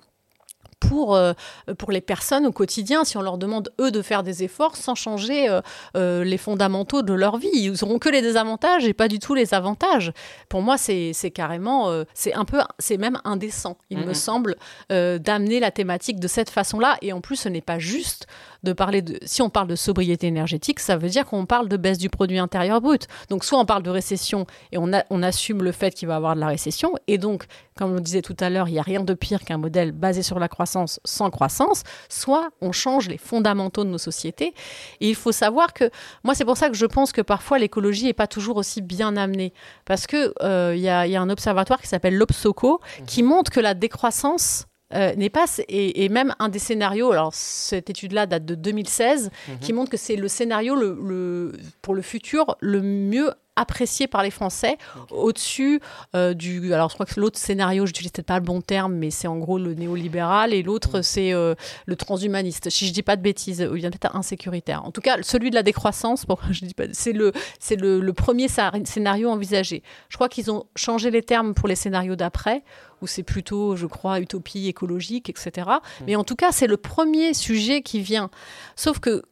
pour, 0.82 1.16
euh, 1.16 1.34
pour 1.78 1.92
les 1.92 2.02
personnes 2.02 2.46
au 2.46 2.52
quotidien, 2.52 3.06
si 3.06 3.16
on 3.16 3.22
leur 3.22 3.38
demande, 3.38 3.72
eux, 3.80 3.92
de 3.92 4.02
faire 4.02 4.24
des 4.24 4.44
efforts 4.44 4.76
sans 4.76 4.96
changer 4.96 5.48
euh, 5.48 5.62
euh, 5.96 6.24
les 6.26 6.38
fondamentaux 6.38 7.04
de 7.04 7.14
leur 7.14 7.38
vie. 7.38 7.52
Ils 7.54 7.74
n'auront 7.82 8.00
que 8.00 8.10
les 8.10 8.22
désavantages 8.22 8.86
et 8.86 8.94
pas 8.94 9.08
du 9.08 9.20
tout 9.20 9.36
les 9.36 9.54
avantages. 9.54 10.12
Pour 10.50 10.62
moi, 10.62 10.78
c'est 10.78 11.14
carrément, 11.34 11.92
c'est 12.14 12.34
un 12.34 12.46
peu, 12.46 12.60
c'est 12.80 12.98
même 12.98 13.20
indécent, 13.24 13.78
il 13.90 14.00
me 14.00 14.14
semble, 14.14 14.56
d'amener 14.90 15.60
la 15.60 15.72
thématique 15.72 16.20
de 16.20 16.28
cette 16.28 16.50
façon-là. 16.50 16.98
Et 17.02 17.14
en 17.14 17.22
plus, 17.22 17.36
ce 17.36 17.50
n'est 17.50 17.62
pas 17.62 17.80
juste 17.80 18.26
de 18.64 18.74
parler 18.74 19.02
de. 19.02 19.20
Si 19.24 19.42
on 19.42 19.50
parle 19.50 19.68
de 19.68 19.76
sobriété 19.76 20.28
énergétique, 20.28 20.80
ça 20.80 20.98
veut 20.98 21.10
dire 21.10 21.26
qu'on 21.26 21.46
parle 21.46 21.70
de 21.70 21.78
baisse 21.78 22.00
du 22.00 22.10
produit 22.10 22.40
intérieur 22.40 22.82
brut. 22.82 23.08
Donc, 23.30 23.46
soit 23.46 23.60
on 23.60 23.66
parle 23.66 23.84
de 23.84 23.90
récession 23.90 24.48
et 24.72 24.78
on, 24.78 24.92
a, 24.94 25.04
on 25.10 25.22
assume 25.22 25.64
le 25.64 25.72
fait 25.72 25.94
qu'il 25.94 26.08
va 26.08 26.16
y 26.16 26.18
avoir 26.18 26.36
de 26.36 26.40
la 26.40 26.48
récession. 26.48 26.94
Et 27.08 27.18
donc, 27.18 27.46
comme 27.78 27.94
on 27.96 28.00
disait 28.00 28.22
tout 28.22 28.36
à 28.40 28.50
l'heure, 28.50 28.68
il 28.68 28.74
n'y 28.74 28.80
a 28.80 28.84
rien 28.84 29.04
de 29.04 29.14
pire 29.14 29.44
qu'un 29.44 29.58
modèle 29.58 29.92
basé 29.92 30.24
sur 30.24 30.40
la 30.40 30.48
croissance 30.48 30.71
sans 31.04 31.30
croissance. 31.30 31.84
Soit 32.10 32.50
on 32.62 32.72
change 32.72 33.08
les 33.08 33.18
fondamentaux 33.18 33.84
de 33.84 33.90
nos 33.90 33.98
sociétés. 33.98 34.54
Et 35.00 35.10
il 35.10 35.16
faut 35.16 35.32
savoir 35.32 35.74
que. 35.74 35.90
Moi, 36.24 36.36
c'est 36.36 36.46
pour 36.46 36.58
ça 36.58 36.70
que 36.70 36.76
je 36.76 36.86
pense 36.86 37.12
que 37.12 37.22
parfois 37.22 37.60
l'écologie 37.60 38.06
n'est 38.06 38.14
pas 38.14 38.28
toujours 38.28 38.58
aussi 38.58 38.82
bien 38.82 39.18
amenée. 39.18 39.54
Parce 39.86 40.08
qu'il 40.08 40.34
euh, 40.42 40.76
y, 40.76 40.90
a, 40.90 41.08
y, 41.08 41.16
a 41.16 41.22
un 41.22 41.30
observatoire 41.30 41.82
qui 41.82 41.88
s'appelle 41.88 42.16
l'Obsoco 42.16 42.80
mmh. 42.82 43.06
qui 43.06 43.24
montre 43.24 43.52
que 43.52 43.60
la 43.60 43.74
décroissance 43.74 44.66
euh, 44.94 45.16
n'est 45.16 45.30
pas 45.30 45.46
et, 45.70 46.10
même 46.10 46.36
un 46.40 46.50
des 46.50 46.60
scénarios. 46.60 47.12
Alors 47.12 47.34
cette 47.34 47.90
étude-là 47.90 48.26
date 48.26 48.46
de 48.46 48.56
2016, 48.56 49.30
mhm. 49.48 49.60
qui 49.60 49.74
montre 49.74 49.90
que 49.90 49.98
c'est 49.98 50.16
le 50.16 50.28
scénario 50.28 50.76
le, 50.76 51.54
pour 51.82 51.94
le 51.94 52.02
futur 52.02 52.58
le 52.60 52.82
mieux 52.82 53.32
apprécié 53.56 54.08
par 54.08 54.24
les 54.24 54.32
Français 54.32 54.78
au-dessus 55.10 55.82
euh, 56.16 56.34
du 56.34 56.74
alors 56.74 56.90
je 56.90 56.94
crois 56.94 57.06
que 57.06 57.20
l'autre 57.20 57.38
scénario 57.38 57.86
je 57.86 57.90
n'utilise 57.90 58.12
peut-être 58.12 58.28
pas 58.28 58.40
le 58.40 58.46
bon 58.46 58.62
terme 58.62 58.94
mais 58.94 59.12
c'est 59.12 59.28
en 59.28 59.38
gros 59.38 59.58
le 59.58 59.74
néolibéral 59.74 60.54
et 60.54 60.64
l'autre 60.64 60.98
mhm. 60.98 61.04
c'est 61.04 61.34
euh, 61.34 61.56
le 61.86 61.96
transhumaniste 61.96 62.70
si 62.70 62.88
je 62.88 62.94
dis 62.94 63.04
pas 63.04 63.16
de 63.16 63.22
bêtises 63.22 63.60
il 63.60 63.78
vient 63.78 63.90
peut-être 63.90 64.16
insécuritaire 64.16 64.86
en 64.86 64.92
tout 64.92 65.02
cas 65.02 65.18
celui 65.22 65.50
de 65.50 65.56
la 65.56 65.64
décroissance 65.64 66.26
bon, 66.26 66.38
je 66.52 66.66
dis 66.66 66.74
pas 66.74 66.86
c'est 66.94 67.14
le 67.14 67.34
c'est 67.60 67.76
le, 67.76 68.00
le, 68.00 68.14
premier 68.14 68.48
scénario 68.48 69.30
envisagé 69.30 69.84
je 70.10 70.16
crois 70.16 70.30
qu'ils 70.30 70.50
ont 70.50 70.66
changé 70.76 71.12
les 71.12 71.22
termes 71.22 71.54
pour 71.54 71.68
les 71.68 71.76
scénarios 71.76 72.16
d'après 72.16 72.64
où 73.02 73.08
c'est 73.08 73.24
plutôt, 73.24 73.76
je 73.76 73.88
crois, 73.88 74.20
utopie 74.20 74.68
écologique, 74.68 75.30
etc. 75.30 75.68
Mais 76.06 76.16
en 76.16 76.24
tout 76.24 76.36
cas, 76.36 76.52
c'est 76.52 76.68
le 76.68 76.78
premier 76.78 77.34
sujet 77.34 77.82
qui 77.82 78.00
vient. 78.00 78.30
Sauf 78.76 79.00
que 79.00 79.24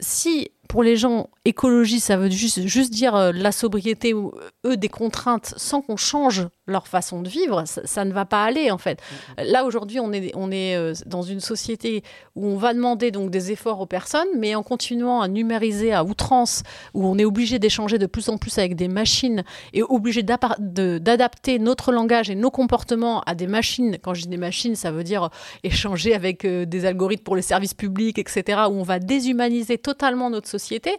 si 0.00 0.50
pour 0.68 0.82
les 0.84 0.96
gens, 0.96 1.30
écologie, 1.44 2.00
ça 2.00 2.16
veut 2.16 2.30
juste, 2.30 2.66
juste 2.66 2.92
dire 2.92 3.16
euh, 3.16 3.32
la 3.32 3.50
sobriété 3.50 4.12
ou 4.12 4.32
eux 4.66 4.76
des 4.76 4.90
contraintes 4.90 5.54
sans 5.56 5.80
qu'on 5.80 5.96
change 5.96 6.48
leur 6.66 6.86
façon 6.86 7.22
de 7.22 7.28
vivre, 7.28 7.64
ça, 7.66 8.04
ne 8.04 8.12
va 8.12 8.24
pas 8.24 8.44
aller 8.44 8.70
en 8.70 8.78
fait. 8.78 9.00
Là 9.38 9.64
aujourd'hui, 9.64 10.00
on 10.00 10.12
est, 10.12 10.32
on 10.36 10.50
est 10.52 10.76
euh, 10.76 10.92
dans 11.06 11.22
une 11.22 11.40
société 11.40 12.02
où 12.36 12.46
on 12.46 12.56
va 12.56 12.74
demander 12.74 13.10
donc 13.10 13.30
des 13.30 13.52
efforts 13.52 13.80
aux 13.80 13.86
personnes, 13.86 14.28
mais 14.36 14.54
en 14.54 14.62
continuant 14.62 15.20
à 15.20 15.28
numériser 15.28 15.92
à 15.92 16.04
outrance, 16.04 16.62
où 16.94 17.06
on 17.06 17.18
est 17.18 17.24
obligé 17.24 17.58
d'échanger 17.58 17.98
de 17.98 18.06
plus 18.06 18.28
en 18.28 18.38
plus 18.38 18.58
avec 18.58 18.76
des 18.76 18.88
machines 18.88 19.42
et 19.72 19.82
obligé 19.82 20.22
d'adapter 20.22 21.58
notre 21.58 21.90
langage 21.90 22.30
et 22.30 22.34
nos 22.34 22.50
comportements 22.50 23.20
à 23.22 23.34
des 23.34 23.46
machines. 23.46 23.98
Quand 24.00 24.14
je 24.14 24.22
dis 24.22 24.28
des 24.28 24.36
machines, 24.36 24.76
ça 24.76 24.92
veut 24.92 25.04
dire 25.04 25.30
échanger 25.64 26.14
avec 26.14 26.44
euh, 26.44 26.66
des 26.66 26.84
algorithmes 26.84 27.24
pour 27.24 27.36
les 27.36 27.42
services 27.42 27.74
publics, 27.74 28.18
etc., 28.18 28.60
où 28.68 28.74
on 28.74 28.82
va 28.82 28.98
déshumaniser 28.98 29.78
totalement 29.78 30.30
notre 30.30 30.48
société. 30.48 30.96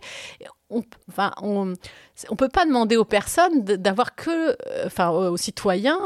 On, 0.71 0.83
enfin, 1.09 1.31
on, 1.41 1.73
on 2.29 2.35
peut 2.35 2.49
pas 2.49 2.65
demander 2.65 2.97
aux 2.97 3.05
personnes 3.05 3.63
d'avoir 3.63 4.15
que, 4.15 4.29
euh, 4.29 4.85
enfin, 4.85 5.09
aux 5.09 5.37
citoyens, 5.37 5.99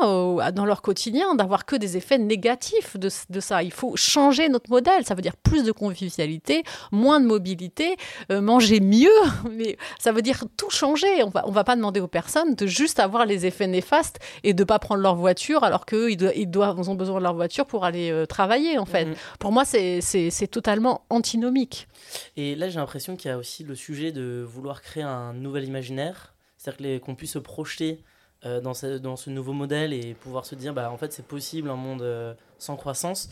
dans 0.54 0.66
leur 0.66 0.82
quotidien, 0.82 1.36
d'avoir 1.36 1.66
que 1.66 1.76
des 1.76 1.98
effets 1.98 2.18
négatifs 2.18 2.98
de, 2.98 3.10
ça. 3.40 3.64
Il 3.64 3.72
faut 3.72 3.96
changer 3.96 4.50
notre 4.50 4.70
modèle. 4.70 5.06
Ça 5.06 5.16
veut 5.16 5.22
dire 5.22 5.36
plus 5.38 5.64
de 5.64 5.72
convivialité, 5.72 6.64
moins 6.92 7.20
de 7.20 7.26
mobilité, 7.26 7.96
euh, 8.32 8.42
manger 8.42 8.80
mieux. 8.80 9.10
Mais 9.52 9.78
ça 10.00 10.12
veut 10.12 10.22
dire 10.22 10.44
tout 10.58 10.70
changer. 10.70 11.24
On 11.24 11.30
va, 11.30 11.44
on 11.48 11.52
va 11.52 11.64
pas 11.64 11.76
demander 11.76 12.00
aux 12.00 12.08
personnes 12.08 12.56
de 12.56 12.68
juste 12.68 13.00
avoir 13.00 13.26
les 13.26 13.46
effets 13.46 13.68
néfastes 13.68 14.20
et 14.44 14.54
de 14.54 14.64
pas 14.64 14.80
prendre 14.80 15.02
leur 15.02 15.16
voiture 15.16 15.64
alors 15.64 15.86
qu'eux, 15.86 16.12
ils, 16.12 16.32
ils, 16.36 16.50
doivent, 16.50 16.78
ils 16.80 16.90
ont 16.90 16.96
besoin 16.96 17.20
de 17.20 17.24
leur 17.24 17.36
voiture 17.36 17.66
pour 17.66 17.86
aller 17.86 18.12
euh, 18.12 18.26
travailler, 18.26 18.78
en 18.78 18.86
fait. 18.86 19.06
Mm-hmm. 19.06 19.38
Pour 19.40 19.52
moi, 19.52 19.64
c'est 19.66 20.48
totalement 20.50 21.02
antinomique. 21.10 21.88
Et 22.38 22.56
là, 22.56 22.70
j'ai 22.70 22.80
l'impression 22.80 23.16
qu'il 23.16 23.30
y 23.30 23.34
a 23.34 23.38
aussi 23.38 23.64
le 23.64 23.76
sujet 23.76 24.12
de 24.12 24.46
vouloir 24.48 24.82
créer 24.82 25.04
un 25.04 25.34
nouvel 25.34 25.64
imaginaire, 25.66 26.36
c'est-à-dire 26.58 27.02
qu'on 27.02 27.16
puisse 27.16 27.34
se 27.34 27.40
projeter 27.40 28.04
euh, 28.46 28.62
dans, 28.62 28.76
ce, 28.76 29.30
nouveau 29.30 29.54
modèle 29.54 29.92
et 29.92 30.14
pouvoir 30.14 30.46
se 30.46 30.54
dire, 30.54 30.72
bah, 30.74 30.92
en 30.92 30.98
fait, 30.98 31.12
c'est 31.12 31.26
possible 31.26 31.70
un 31.70 31.76
monde 31.76 32.04
euh, 32.04 32.36
sans 32.60 32.76
croissance. 32.76 33.30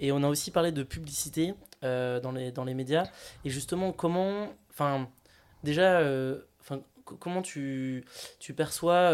Et 0.00 0.10
on 0.10 0.24
a 0.24 0.28
aussi 0.28 0.50
parlé 0.50 0.72
de 0.72 0.82
publicité 0.82 1.54
euh, 1.84 2.18
dans, 2.18 2.32
les, 2.32 2.74
médias. 2.74 3.06
Et 3.44 3.50
justement, 3.50 3.92
comment, 3.92 4.48
enfin, 4.70 5.08
déjà, 5.62 6.00
enfin, 6.60 6.80
comment 7.04 7.42
tu, 7.42 8.04
perçois 8.56 9.12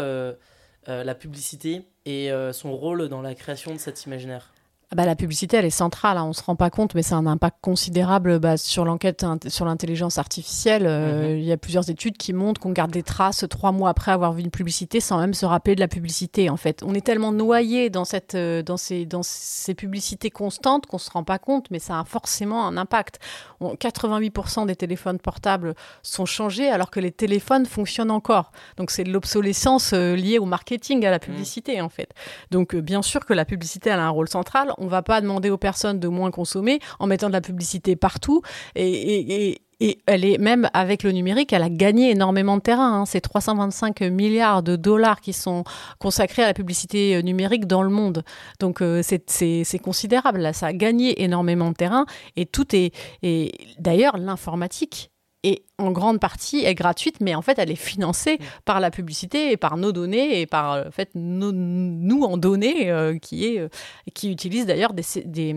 la 0.87 1.15
publicité 1.15 1.83
et 2.05 2.31
son 2.51 2.75
rôle 2.75 3.07
dans 3.09 3.21
la 3.21 3.35
création 3.35 3.73
de 3.73 3.79
cet 3.79 4.05
imaginaire? 4.05 4.52
Bah, 4.95 5.05
la 5.05 5.15
publicité, 5.15 5.57
elle 5.57 5.65
est 5.65 5.69
centrale. 5.69 6.17
Hein. 6.17 6.23
On 6.23 6.29
ne 6.29 6.33
se 6.33 6.43
rend 6.43 6.55
pas 6.55 6.69
compte, 6.69 6.95
mais 6.95 7.03
c'est 7.03 7.13
un 7.13 7.25
impact 7.25 7.57
considérable 7.61 8.39
bah, 8.39 8.57
sur 8.57 8.85
l'enquête 8.85 9.25
sur 9.47 9.65
l'intelligence 9.65 10.17
artificielle. 10.17 10.85
Euh, 10.85 11.33
mhm. 11.33 11.37
Il 11.37 11.45
y 11.45 11.51
a 11.51 11.57
plusieurs 11.57 11.89
études 11.89 12.17
qui 12.17 12.33
montrent 12.33 12.61
qu'on 12.61 12.71
garde 12.71 12.91
des 12.91 13.03
traces 13.03 13.45
trois 13.49 13.71
mois 13.71 13.89
après 13.89 14.11
avoir 14.11 14.33
vu 14.33 14.43
une 14.43 14.51
publicité 14.51 14.99
sans 14.99 15.19
même 15.19 15.33
se 15.33 15.45
rappeler 15.45 15.75
de 15.75 15.79
la 15.79 15.87
publicité. 15.87 16.49
En 16.49 16.57
fait, 16.57 16.83
on 16.85 16.93
est 16.93 17.05
tellement 17.05 17.31
noyé 17.31 17.89
dans, 17.89 18.05
cette, 18.05 18.35
euh, 18.35 18.61
dans, 18.61 18.77
ces, 18.77 19.05
dans 19.05 19.23
ces 19.23 19.73
publicités 19.73 20.29
constantes 20.29 20.85
qu'on 20.85 20.97
ne 20.97 21.01
se 21.01 21.11
rend 21.11 21.23
pas 21.23 21.39
compte, 21.39 21.69
mais 21.71 21.79
ça 21.79 21.99
a 21.99 22.03
forcément 22.03 22.65
un 22.65 22.77
impact. 22.77 23.19
88% 23.61 24.65
des 24.67 24.75
téléphones 24.75 25.19
portables 25.19 25.73
sont 26.01 26.25
changés 26.25 26.69
alors 26.69 26.91
que 26.91 26.99
les 26.99 27.11
téléphones 27.11 27.65
fonctionnent 27.65 28.11
encore. 28.11 28.51
Donc 28.77 28.91
c'est 28.91 29.03
de 29.03 29.11
l'obsolescence 29.11 29.93
euh, 29.93 30.15
liée 30.15 30.39
au 30.39 30.45
marketing, 30.45 31.05
à 31.05 31.11
la 31.11 31.19
publicité 31.19 31.81
en 31.81 31.89
fait. 31.89 32.09
Donc 32.51 32.75
bien 32.75 33.01
sûr 33.01 33.25
que 33.25 33.33
la 33.33 33.45
publicité 33.45 33.89
elle 33.89 33.99
a 33.99 34.05
un 34.05 34.09
rôle 34.09 34.29
central 34.29 34.73
on 34.83 34.87
va 34.87 35.01
pas 35.01 35.21
demander 35.21 35.49
aux 35.49 35.57
personnes 35.57 35.99
de 35.99 36.07
moins 36.07 36.31
consommer 36.31 36.79
en 36.99 37.07
mettant 37.07 37.27
de 37.27 37.33
la 37.33 37.41
publicité 37.41 37.95
partout. 37.95 38.41
Et, 38.75 39.59
elle 40.05 40.23
est 40.23 40.37
même 40.37 40.69
avec 40.73 41.03
le 41.03 41.11
numérique, 41.11 41.51
elle 41.51 41.63
a 41.63 41.69
gagné 41.69 42.11
énormément 42.11 42.55
de 42.55 42.61
terrain. 42.61 43.01
Hein. 43.01 43.05
C'est 43.05 43.19
325 43.19 43.99
milliards 44.01 44.63
de 44.63 44.77
dollars 44.77 45.19
qui 45.19 45.33
sont 45.33 45.65
consacrés 45.99 46.41
à 46.41 46.47
la 46.47 46.53
publicité 46.53 47.17
euh, 47.17 47.21
numérique 47.21 47.65
dans 47.67 47.81
le 47.81 47.89
monde. 47.89 48.23
Donc 48.61 48.81
euh, 48.81 49.01
c'est 49.03 49.79
considérable. 49.83 50.53
ça 50.53 50.67
a 50.67 50.73
gagné 50.73 51.21
énormément 51.21 51.69
de 51.69 51.75
terrain. 51.75 52.05
Et 52.37 52.45
tout 52.45 52.73
est. 52.73 52.93
Et 53.23 53.51
d'ailleurs, 53.77 54.17
l'informatique 54.17 55.11
et 55.43 55.63
en 55.77 55.91
grande 55.91 56.19
partie 56.19 56.63
est 56.65 56.73
gratuite, 56.73 57.17
mais 57.19 57.35
en 57.35 57.41
fait, 57.41 57.59
elle 57.59 57.69
est 57.69 57.75
financée 57.75 58.37
mm. 58.39 58.45
par 58.65 58.79
la 58.79 58.91
publicité 58.91 59.51
et 59.51 59.57
par 59.57 59.77
nos 59.77 59.91
données 59.91 60.41
et 60.41 60.45
par 60.45 60.87
en 60.87 60.91
fait 60.91 61.09
nous 61.15 62.23
en 62.23 62.37
données 62.37 62.89
euh, 62.89 63.17
qui 63.17 63.45
est 63.45 63.59
euh, 63.59 63.67
qui 64.13 64.31
utilise 64.31 64.65
d'ailleurs 64.65 64.93
des, 64.93 65.03
des 65.25 65.53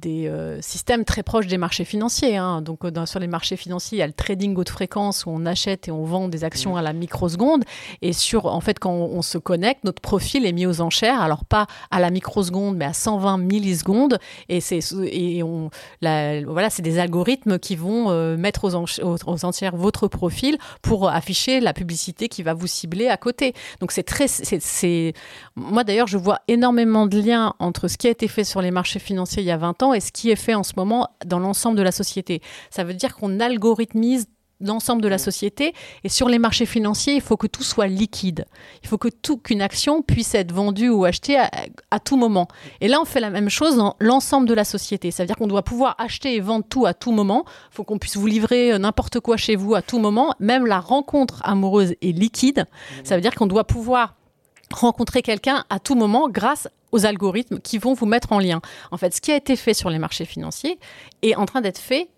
des 0.00 0.28
euh, 0.28 0.60
systèmes 0.60 1.04
très 1.04 1.22
proches 1.22 1.46
des 1.46 1.58
marchés 1.58 1.84
financiers. 1.84 2.36
Hein. 2.36 2.62
Donc, 2.62 2.84
euh, 2.84 3.06
sur 3.06 3.20
les 3.20 3.26
marchés 3.26 3.56
financiers, 3.56 3.98
il 3.98 4.00
y 4.00 4.02
a 4.02 4.06
le 4.06 4.12
trading 4.12 4.56
haute 4.56 4.68
fréquence 4.68 5.26
où 5.26 5.30
on 5.30 5.44
achète 5.46 5.88
et 5.88 5.90
on 5.90 6.04
vend 6.04 6.28
des 6.28 6.44
actions 6.44 6.76
à 6.76 6.82
la 6.82 6.92
microseconde. 6.92 7.64
Et 8.02 8.12
sur, 8.12 8.46
en 8.46 8.60
fait, 8.60 8.78
quand 8.78 8.92
on, 8.92 9.22
se 9.22 9.38
connecte, 9.38 9.84
notre 9.84 10.00
profil 10.00 10.46
est 10.46 10.52
mis 10.52 10.66
aux 10.66 10.80
enchères. 10.80 11.20
Alors, 11.20 11.44
pas 11.44 11.66
à 11.90 12.00
la 12.00 12.10
microseconde, 12.10 12.76
mais 12.76 12.84
à 12.84 12.92
120 12.92 13.38
millisecondes. 13.38 14.18
Et 14.48 14.60
c'est, 14.60 14.80
et 15.10 15.42
on, 15.42 15.70
voilà, 16.00 16.70
c'est 16.70 16.82
des 16.82 16.98
algorithmes 16.98 17.58
qui 17.58 17.76
vont 17.76 18.10
euh, 18.10 18.36
mettre 18.36 18.64
aux, 18.64 18.76
aux, 18.76 19.44
enchères 19.44 19.76
votre 19.76 20.08
profil 20.08 20.58
pour 20.82 21.08
afficher 21.08 21.60
la 21.60 21.72
publicité 21.72 22.28
qui 22.28 22.42
va 22.42 22.54
vous 22.54 22.66
cibler 22.66 23.08
à 23.08 23.16
côté. 23.16 23.54
Donc, 23.80 23.92
c'est 23.92 24.02
très, 24.02 24.28
c'est, 24.28 25.12
moi 25.56 25.84
d'ailleurs, 25.84 26.06
je 26.06 26.18
vois 26.18 26.40
énormément 26.48 27.06
de 27.06 27.20
liens 27.20 27.54
entre 27.58 27.88
ce 27.88 27.96
qui 27.96 28.06
a 28.06 28.10
été 28.10 28.28
fait 28.28 28.44
sur 28.44 28.62
les 28.62 28.70
marchés 28.70 28.98
financiers 28.98 29.42
il 29.42 29.46
y 29.46 29.50
a 29.50 29.56
20 29.56 29.82
ans 29.82 29.87
et 29.94 30.00
ce 30.00 30.12
qui 30.12 30.30
est 30.30 30.36
fait 30.36 30.54
en 30.54 30.62
ce 30.62 30.72
moment 30.76 31.08
dans 31.24 31.38
l'ensemble 31.38 31.76
de 31.76 31.82
la 31.82 31.92
société. 31.92 32.42
Ça 32.70 32.84
veut 32.84 32.94
dire 32.94 33.16
qu'on 33.16 33.40
algorithmise 33.40 34.26
l'ensemble 34.60 35.02
de 35.02 35.08
la 35.08 35.18
société. 35.18 35.74
Et 36.04 36.08
sur 36.08 36.28
les 36.28 36.38
marchés 36.38 36.66
financiers, 36.66 37.14
il 37.14 37.20
faut 37.20 37.36
que 37.36 37.46
tout 37.46 37.62
soit 37.62 37.86
liquide. 37.86 38.46
Il 38.82 38.88
faut 38.88 38.98
que 38.98 39.08
tout, 39.08 39.38
qu'une 39.38 39.62
action 39.62 40.02
puisse 40.02 40.34
être 40.34 40.52
vendue 40.52 40.88
ou 40.88 41.04
achetée 41.04 41.38
à, 41.38 42.00
tout 42.00 42.16
moment. 42.16 42.48
Et 42.80 42.88
là, 42.88 43.00
on 43.00 43.04
fait 43.04 43.20
la 43.20 43.30
même 43.30 43.48
chose 43.48 43.76
dans 43.76 43.96
l'ensemble 44.00 44.48
de 44.48 44.54
la 44.54 44.64
société. 44.64 45.10
Ça 45.10 45.22
veut 45.22 45.26
dire 45.26 45.36
qu'on 45.36 45.46
doit 45.46 45.62
pouvoir 45.62 45.94
acheter 45.98 46.34
et 46.34 46.40
vendre 46.40 46.64
tout 46.68 46.86
à 46.86 46.94
tout 46.94 47.12
moment. 47.12 47.44
Il 47.72 47.76
faut 47.76 47.84
qu'on 47.84 47.98
puisse 47.98 48.16
vous 48.16 48.26
livrer 48.26 48.72
euh, 48.72 48.78
n'importe 48.78 49.20
quoi 49.20 49.36
chez 49.36 49.56
vous 49.56 49.74
à 49.74 49.82
tout 49.82 49.98
moment. 49.98 50.34
Même 50.40 50.66
la 50.66 50.80
rencontre 50.80 51.40
amoureuse 51.44 51.94
est 52.02 52.16
liquide. 52.16 52.66
Ça 53.04 53.14
veut 53.14 53.20
dire 53.22 53.34
qu'on 53.34 53.46
doit 53.46 53.64
pouvoir 53.64 54.14
rencontrer 54.72 55.22
quelqu'un 55.22 55.64
à 55.70 55.78
tout 55.78 55.94
moment 55.94 56.28
grâce 56.28 56.68
aux 56.92 57.06
algorithmes 57.06 57.58
qui 57.60 57.78
vont 57.78 57.94
vous 57.94 58.06
mettre 58.06 58.32
en 58.32 58.38
lien. 58.38 58.60
En 58.90 58.96
fait, 58.96 59.14
ce 59.14 59.20
qui 59.20 59.32
a 59.32 59.36
été 59.36 59.56
fait 59.56 59.74
sur 59.74 59.90
les 59.90 59.98
marchés 59.98 60.24
financiers 60.24 60.78
est 61.22 61.34
en 61.34 61.46
train 61.46 61.60
d'être 61.60 61.78
fait 61.78 62.08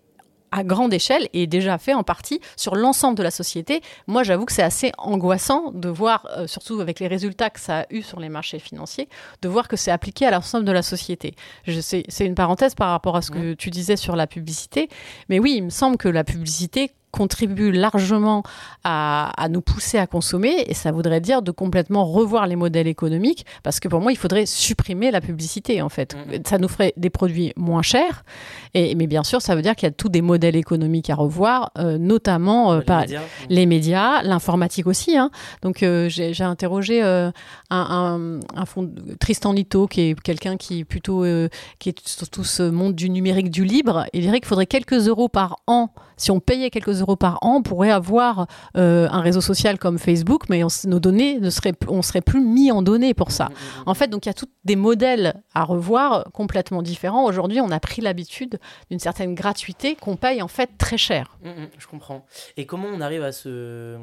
à 0.51 0.63
grande 0.63 0.93
échelle 0.93 1.27
et 1.33 1.47
déjà 1.47 1.77
fait 1.77 1.93
en 1.93 2.03
partie 2.03 2.41
sur 2.57 2.75
l'ensemble 2.75 3.17
de 3.17 3.23
la 3.23 3.31
société. 3.31 3.81
Moi, 4.07 4.23
j'avoue 4.23 4.45
que 4.45 4.51
c'est 4.51 4.61
assez 4.61 4.91
angoissant 4.97 5.71
de 5.71 5.89
voir, 5.89 6.27
euh, 6.37 6.45
surtout 6.45 6.79
avec 6.81 6.99
les 6.99 7.07
résultats 7.07 7.49
que 7.49 7.59
ça 7.59 7.81
a 7.81 7.85
eu 7.89 8.01
sur 8.01 8.19
les 8.19 8.29
marchés 8.29 8.59
financiers, 8.59 9.07
de 9.41 9.49
voir 9.49 9.67
que 9.67 9.77
c'est 9.77 9.91
appliqué 9.91 10.25
à 10.25 10.31
l'ensemble 10.31 10.65
de 10.65 10.71
la 10.71 10.81
société. 10.81 11.35
C'est 11.65 12.25
une 12.25 12.35
parenthèse 12.35 12.75
par 12.75 12.89
rapport 12.89 13.15
à 13.15 13.21
ce 13.21 13.31
que 13.31 13.53
tu 13.53 13.69
disais 13.69 13.95
sur 13.95 14.15
la 14.15 14.27
publicité, 14.27 14.89
mais 15.29 15.39
oui, 15.39 15.53
il 15.57 15.63
me 15.63 15.69
semble 15.69 15.97
que 15.97 16.09
la 16.09 16.23
publicité 16.23 16.91
contribue 17.11 17.71
largement 17.71 18.43
à, 18.83 19.31
nous 19.49 19.61
pousser 19.61 19.97
à 19.97 20.07
consommer 20.07 20.63
et 20.67 20.73
ça 20.73 20.91
voudrait 20.91 21.21
dire 21.21 21.41
de 21.41 21.51
complètement 21.51 22.05
revoir 22.05 22.47
les 22.47 22.55
modèles 22.55 22.87
économiques 22.87 23.45
parce 23.63 23.79
que 23.79 23.87
pour 23.87 24.01
moi 24.01 24.11
il 24.11 24.17
faudrait 24.17 24.45
supprimer 24.45 25.11
la 25.11 25.21
publicité 25.21 25.81
en 25.81 25.89
fait 25.89 26.15
mm. 26.15 26.41
ça 26.45 26.57
nous 26.57 26.67
ferait 26.67 26.93
des 26.97 27.09
produits 27.09 27.53
moins 27.55 27.81
chers 27.81 28.23
et 28.73 28.95
mais 28.95 29.07
bien 29.07 29.23
sûr 29.23 29.41
ça 29.41 29.55
veut 29.55 29.61
dire 29.61 29.75
qu'il 29.75 29.87
y 29.87 29.91
a 29.91 29.93
tous 29.93 30.09
des 30.09 30.21
modèles 30.21 30.55
économiques 30.55 31.09
à 31.09 31.15
revoir 31.15 31.71
euh, 31.77 31.97
notamment 31.97 32.73
euh, 32.73 32.79
les, 32.79 32.85
par 32.85 33.01
médias. 33.01 33.21
les 33.49 33.65
médias 33.65 34.23
l'informatique 34.23 34.87
aussi 34.87 35.17
hein. 35.17 35.29
donc 35.61 35.83
euh, 35.83 36.07
j'ai 36.09 36.43
interrogé 36.43 37.01
un, 37.01 37.33
un, 37.69 38.39
un 38.55 38.65
fond, 38.65 38.89
Tristan 39.19 39.53
Lito 39.53 39.87
qui 39.87 40.01
est 40.01 40.19
quelqu'un 40.19 40.57
qui 40.57 40.79
est 40.79 40.85
plutôt 40.85 41.23
qui 41.79 41.89
est 41.89 42.07
sur 42.07 42.29
tout 42.29 42.43
ce 42.43 42.63
monde 42.63 42.95
du 42.95 43.09
numérique 43.09 43.49
du 43.49 43.65
libre 43.65 44.05
il 44.13 44.21
dirait 44.21 44.39
qu'il 44.39 44.47
faudrait 44.47 44.65
quelques 44.65 45.07
euros 45.07 45.29
par 45.29 45.57
an 45.67 45.93
si 46.21 46.29
on 46.29 46.39
payait 46.39 46.69
quelques 46.69 47.01
euros 47.01 47.15
par 47.15 47.39
an, 47.41 47.55
on 47.57 47.63
pourrait 47.63 47.89
avoir 47.89 48.45
euh, 48.77 49.07
un 49.09 49.21
réseau 49.21 49.41
social 49.41 49.79
comme 49.79 49.97
Facebook, 49.97 50.49
mais 50.49 50.61
nos 50.85 50.99
données 50.99 51.39
ne 51.39 51.49
seraient, 51.49 51.73
on 51.87 52.03
serait 52.03 52.21
plus 52.21 52.41
mis 52.41 52.71
en 52.71 52.83
données 52.83 53.15
pour 53.15 53.31
ça. 53.31 53.45
Mmh, 53.45 53.53
mmh, 53.53 53.53
mmh. 53.53 53.89
En 53.89 53.93
fait, 53.95 54.07
donc 54.07 54.25
il 54.25 54.29
y 54.29 54.31
a 54.31 54.35
tous 54.35 54.47
des 54.63 54.75
modèles 54.75 55.41
à 55.55 55.63
revoir 55.63 56.25
complètement 56.31 56.83
différents. 56.83 57.25
Aujourd'hui, 57.25 57.59
on 57.59 57.71
a 57.71 57.79
pris 57.79 58.01
l'habitude 58.01 58.59
d'une 58.91 58.99
certaine 58.99 59.33
gratuité 59.33 59.95
qu'on 59.95 60.15
paye 60.15 60.43
en 60.43 60.47
fait 60.47 60.69
très 60.77 60.97
cher. 60.97 61.37
je 61.77 61.87
comprends. 61.87 62.25
Et 62.55 62.67
comment 62.67 62.87
on 62.87 63.01
arrive 63.01 63.23
à 63.23 63.31
se 63.31 63.97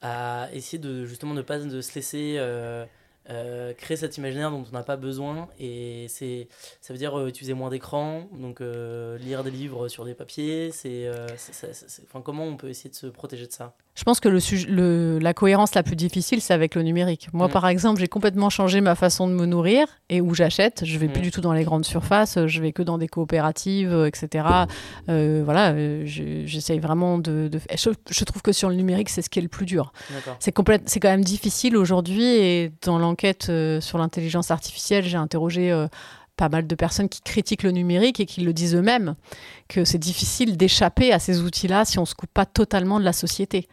à 0.00 0.48
essayer 0.52 0.78
de 0.78 1.04
justement 1.04 1.34
ne 1.34 1.42
pas 1.42 1.58
de 1.58 1.80
se 1.80 1.94
laisser 1.94 2.36
euh, 2.38 2.86
euh, 3.30 3.74
créer 3.74 3.96
cet 3.96 4.16
imaginaire 4.16 4.50
dont 4.50 4.64
on 4.66 4.72
n'a 4.72 4.82
pas 4.82 4.96
besoin 4.96 5.48
et 5.58 6.06
c'est 6.08 6.48
ça 6.80 6.94
veut 6.94 6.98
dire 6.98 7.18
euh, 7.18 7.28
utiliser 7.28 7.52
moins 7.52 7.68
d'écran 7.68 8.28
donc 8.32 8.60
euh, 8.60 9.18
lire 9.18 9.44
des 9.44 9.50
livres 9.50 9.88
sur 9.88 10.04
des 10.04 10.14
papiers 10.14 10.70
c'est 10.72 11.10
comment 12.24 12.44
on 12.44 12.56
peut 12.56 12.68
essayer 12.70 12.90
de 12.90 12.94
se 12.94 13.06
protéger 13.06 13.46
de 13.46 13.52
ça? 13.52 13.74
Je 13.98 14.04
pense 14.04 14.20
que 14.20 14.28
le, 14.28 15.18
la 15.18 15.34
cohérence 15.34 15.74
la 15.74 15.82
plus 15.82 15.96
difficile, 15.96 16.40
c'est 16.40 16.54
avec 16.54 16.76
le 16.76 16.82
numérique. 16.82 17.26
Moi, 17.32 17.48
mm. 17.48 17.50
par 17.50 17.66
exemple, 17.66 17.98
j'ai 17.98 18.06
complètement 18.06 18.48
changé 18.48 18.80
ma 18.80 18.94
façon 18.94 19.26
de 19.26 19.32
me 19.32 19.44
nourrir 19.44 19.88
et 20.08 20.20
où 20.20 20.36
j'achète. 20.36 20.84
Je 20.84 20.98
vais 20.98 21.08
plus 21.08 21.18
mm. 21.18 21.24
du 21.24 21.30
tout 21.32 21.40
dans 21.40 21.52
les 21.52 21.64
grandes 21.64 21.84
surfaces, 21.84 22.46
je 22.46 22.62
vais 22.62 22.70
que 22.70 22.84
dans 22.84 22.96
des 22.96 23.08
coopératives, 23.08 23.92
euh, 23.92 24.06
etc. 24.06 24.46
Euh, 25.08 25.42
voilà, 25.44 25.72
euh, 25.72 26.02
j'essaye 26.04 26.78
vraiment 26.78 27.18
de. 27.18 27.50
Je, 27.74 28.24
trouve 28.24 28.40
que 28.40 28.52
sur 28.52 28.68
le 28.68 28.76
numérique, 28.76 29.08
c'est 29.08 29.20
ce 29.20 29.28
qui 29.28 29.40
est 29.40 29.42
le 29.42 29.48
plus 29.48 29.66
dur. 29.66 29.92
C'est 30.38 30.54
c'est 30.86 31.00
quand 31.00 31.08
même 31.08 31.24
difficile 31.24 31.76
aujourd'hui 31.76 32.24
et 32.24 32.70
dans 32.82 33.00
l'enquête 33.00 33.50
sur 33.80 33.98
l'intelligence 33.98 34.52
artificielle, 34.52 35.04
j'ai 35.06 35.16
interrogé 35.16 35.86
pas 36.38 36.48
mal 36.48 36.66
de 36.66 36.74
personnes 36.76 37.08
qui 37.08 37.20
critiquent 37.20 37.64
le 37.64 37.72
numérique 37.72 38.20
et 38.20 38.26
qui 38.26 38.40
le 38.42 38.52
disent 38.52 38.76
eux-mêmes, 38.76 39.16
que 39.68 39.84
c'est 39.84 39.98
difficile 39.98 40.56
d'échapper 40.56 41.12
à 41.12 41.18
ces 41.18 41.42
outils-là 41.42 41.84
si 41.84 41.98
on 41.98 42.02
ne 42.02 42.06
se 42.06 42.14
coupe 42.14 42.30
pas 42.32 42.46
totalement 42.46 43.00
de 43.00 43.04
la 43.04 43.12
société. 43.12 43.68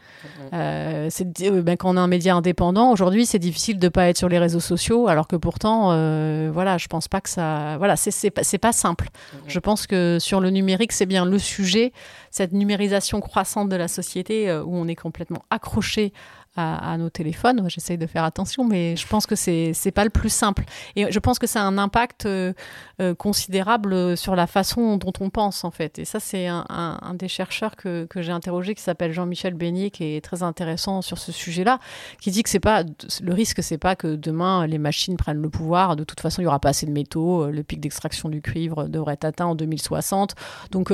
Euh, 0.51 1.09
euh, 1.41 1.61
ben, 1.61 1.77
quand 1.77 1.93
on 1.93 1.97
a 1.97 2.01
un 2.01 2.07
média 2.07 2.35
indépendant, 2.35 2.91
aujourd'hui, 2.91 3.27
c'est 3.27 3.39
difficile 3.39 3.77
de 3.77 3.85
ne 3.85 3.89
pas 3.89 4.09
être 4.09 4.17
sur 4.17 4.29
les 4.29 4.39
réseaux 4.39 4.59
sociaux, 4.59 5.07
alors 5.07 5.27
que 5.27 5.35
pourtant, 5.35 5.91
euh, 5.91 6.49
voilà, 6.51 6.77
je 6.79 6.87
pense 6.87 7.07
pas 7.07 7.21
que 7.21 7.29
ça... 7.29 7.77
Voilà, 7.77 7.95
c'est 7.95 8.31
pas, 8.31 8.41
pas 8.59 8.73
simple. 8.73 9.09
Je 9.47 9.59
pense 9.59 9.85
que 9.85 10.17
sur 10.19 10.41
le 10.41 10.49
numérique, 10.49 10.91
c'est 10.91 11.05
bien 11.05 11.23
le 11.23 11.37
sujet, 11.37 11.93
cette 12.31 12.51
numérisation 12.51 13.21
croissante 13.21 13.69
de 13.69 13.75
la 13.75 13.87
société 13.87 14.51
où 14.51 14.75
on 14.75 14.87
est 14.87 14.95
complètement 14.95 15.43
accroché 15.51 16.13
à, 16.55 16.97
nos 16.97 17.09
téléphones. 17.09 17.67
J'essaye 17.69 17.97
de 17.97 18.07
faire 18.07 18.23
attention, 18.23 18.63
mais 18.63 18.95
je 18.95 19.05
pense 19.07 19.25
que 19.25 19.35
c'est 19.35 19.73
n'est 19.85 19.91
pas 19.91 20.03
le 20.03 20.09
plus 20.09 20.29
simple. 20.29 20.63
Et 20.95 21.11
je 21.11 21.19
pense 21.19 21.37
que 21.37 21.47
ça 21.47 21.61
a 21.61 21.63
un 21.65 21.77
impact 21.77 22.25
euh, 22.25 22.53
euh, 23.01 23.13
considérable 23.13 24.15
sur 24.15 24.35
la 24.35 24.47
façon 24.47 24.97
dont 24.97 25.11
on 25.19 25.29
pense, 25.29 25.63
en 25.63 25.71
fait. 25.71 25.99
Et 25.99 26.05
ça, 26.05 26.19
c'est 26.19 26.47
un, 26.47 27.13
des 27.15 27.27
chercheurs 27.27 27.75
que, 27.75 28.05
que 28.05 28.21
j'ai 28.21 28.31
interrogé 28.31 28.73
qui 28.73 28.81
s'appelle 28.81 29.11
Jean-Michel 29.11 29.53
Beignet, 29.53 29.89
qui 29.89 30.15
est 30.15 30.21
très 30.23 30.43
intéressant 30.43 31.01
sur 31.01 31.17
ce 31.17 31.31
sujet-là, 31.31 31.79
qui 32.21 32.31
dit 32.31 32.43
que 32.43 32.49
c'est 32.49 32.59
pas 32.59 32.83
le 33.21 33.33
risque, 33.33 33.61
c'est 33.61 33.77
pas 33.77 33.95
que 33.95 34.15
demain 34.15 34.65
les 34.65 34.77
machines 34.77 35.17
prennent 35.17 35.41
le 35.41 35.49
pouvoir. 35.49 35.95
De 35.95 36.03
toute 36.03 36.21
façon, 36.21 36.41
il 36.41 36.45
y 36.45 36.47
aura 36.47 36.59
pas 36.59 36.69
assez 36.69 36.85
de 36.85 36.91
métaux. 36.91 37.43
Euh, 37.43 37.51
le 37.51 37.63
pic 37.63 37.79
d'extraction 37.79 38.29
du 38.29 38.41
cuivre 38.41 38.85
devrait 38.85 39.13
être 39.13 39.25
atteint 39.25 39.47
en 39.47 39.55
2060. 39.55 40.35
Donc, 40.71 40.91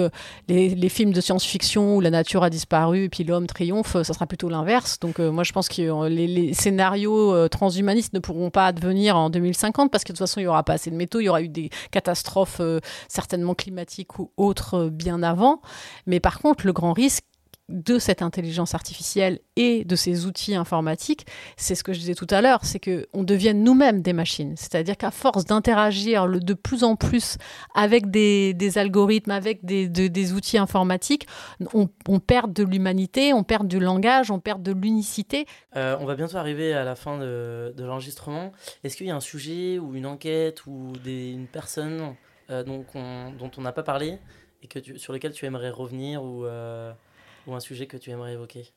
les, 0.48 0.70
les, 0.70 0.90
films 0.90 1.12
de 1.12 1.22
science-fiction 1.22 1.96
où 1.98 2.02
la 2.02 2.10
nature 2.10 2.44
a 2.44 2.50
disparu 2.50 3.04
et 3.04 3.10
puis 3.10 3.24
l'homme 3.24 3.48
triomphe, 3.48 3.94
ça 4.04 4.14
sera 4.14 4.26
plutôt 4.26 4.50
l'inverse. 4.50 5.00
Donc, 5.00 5.20
moi, 5.20 5.44
je 5.44 5.51
je 5.52 5.54
pense 5.54 5.68
que 5.68 6.08
les, 6.08 6.54
scénarios 6.54 7.34
euh, 7.34 7.50
transhumanistes 7.50 8.14
ne 8.14 8.20
pourront 8.20 8.52
pas 8.52 8.68
advenir 8.68 9.18
en 9.18 9.30
2050 9.30 9.92
parce 9.92 10.06
que 10.06 10.14
de 10.14 10.18
toute 10.18 10.26
façon, 10.26 10.40
il 10.40 10.44
n'y 10.44 10.48
aura 10.48 10.64
pas 10.64 10.72
assez 10.72 10.90
de 10.90 10.96
métaux. 10.96 11.20
Il 11.20 11.26
y 11.26 11.30
aura 11.30 11.42
eu 11.42 11.50
des 11.50 11.70
catastrophes 11.92 12.62
euh, 12.62 12.80
certainement 13.10 13.54
climatiques 13.54 14.18
ou 14.18 14.32
autres 14.38 14.86
euh, 14.86 14.90
bien 14.90 15.22
avant. 15.24 15.62
Mais 16.06 16.22
par 16.22 16.40
contre, 16.40 16.66
le 16.66 16.72
grand 16.72 16.94
risque, 16.94 17.26
de 17.70 18.00
cette 18.00 18.22
intelligence 18.22 18.76
artificielle 18.76 19.40
et 19.56 19.86
de 19.86 19.96
ces 19.96 20.26
outils 20.26 20.56
informatiques, 20.56 21.26
c'est 21.58 21.76
ce 21.76 21.84
que 21.84 21.94
je 21.94 22.00
disais 22.00 22.16
tout 22.16 22.28
à 22.30 22.42
l'heure, 22.42 22.60
c'est 22.64 22.80
qu'on 22.80 23.24
devienne 23.24 23.64
nous-mêmes 23.64 24.02
des 24.02 24.14
machines. 24.14 24.56
C'est-à-dire 24.58 24.98
qu'à 24.98 25.12
force 25.12 25.46
d'interagir 25.46 26.28
de 26.28 26.54
plus 26.54 26.84
en 26.84 26.96
plus 26.96 27.38
avec 27.74 28.12
des, 28.12 28.78
algorithmes, 28.78 29.32
avec 29.32 29.64
des, 29.64 30.34
outils 30.34 30.58
informatiques, 30.58 31.28
on, 31.74 31.88
perd 32.20 32.54
de 32.54 32.64
l'humanité, 32.64 33.34
on 33.34 33.44
perd 33.44 33.68
du 33.68 33.80
langage, 33.80 34.32
on 34.32 34.40
perd 34.40 34.62
de 34.62 34.72
l'unicité. 34.72 35.46
Euh, 35.76 35.98
on 36.00 36.06
va 36.06 36.16
bientôt 36.16 36.38
arriver 36.38 36.74
à 36.74 36.84
la 36.84 36.96
fin 36.96 37.18
de, 37.18 37.74
l'enregistrement. 37.78 38.52
Est-ce 38.84 38.98
qu'il 38.98 39.08
y 39.08 39.12
a 39.12 39.16
un 39.16 39.22
sujet 39.22 39.80
ou 39.80 39.96
une 39.96 40.06
enquête 40.06 40.66
ou 40.66 40.94
une 41.06 41.48
personne 41.48 42.16
euh, 42.50 42.64
dont, 42.64 42.86
on, 42.96 43.62
n'a 43.62 43.72
pas 43.72 43.84
parlé 43.84 44.20
et 44.64 44.68
que 44.68 44.98
sur 44.98 45.14
lequel 45.14 45.32
tu 45.32 45.46
aimerais 45.46 45.70
revenir 45.70 46.24
ou... 46.24 46.46
Euh, 46.46 46.92
ou 47.48 47.56
un 47.56 47.60
sujet 47.60 47.88
que 47.88 47.98
tu 47.98 48.12
aimerais 48.12 48.34
évoquer 48.34 48.72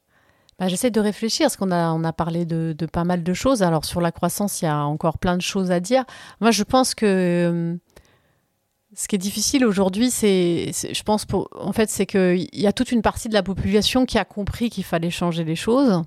bah, 0.58 0.68
J'essaie 0.68 0.90
de 0.90 1.00
réfléchir, 1.00 1.46
parce 1.46 1.56
qu'on 1.56 1.70
a, 1.70 2.12
parlé 2.12 2.44
de, 2.44 2.74
pas 2.86 3.04
mal 3.04 3.22
de 3.22 3.34
choses. 3.34 3.62
Alors 3.62 3.84
sur 3.84 4.00
la 4.00 4.12
croissance, 4.12 4.62
il 4.62 4.66
y 4.66 4.68
a 4.68 4.84
encore 4.84 5.18
plein 5.18 5.36
de 5.36 5.42
choses 5.42 5.70
à 5.70 5.80
dire. 5.80 6.04
Moi, 6.40 6.50
je 6.50 6.62
pense 6.62 6.94
que 6.94 7.06
euh, 7.06 7.76
ce 8.94 9.08
qui 9.08 9.16
est 9.16 9.18
difficile 9.18 9.64
aujourd'hui, 9.64 10.10
c'est, 10.10 10.72
je 10.72 11.02
pense, 11.02 11.26
en 11.52 11.72
fait, 11.72 11.90
c'est 11.90 12.06
qu'il 12.06 12.48
y 12.52 12.66
a 12.66 12.72
toute 12.72 12.92
une 12.92 13.02
partie 13.02 13.28
de 13.28 13.34
la 13.34 13.42
population 13.42 14.06
qui 14.06 14.18
a 14.18 14.24
compris 14.24 14.70
qu'il 14.70 14.84
fallait 14.84 15.10
changer 15.10 15.44
les 15.44 15.56
choses 15.56 16.04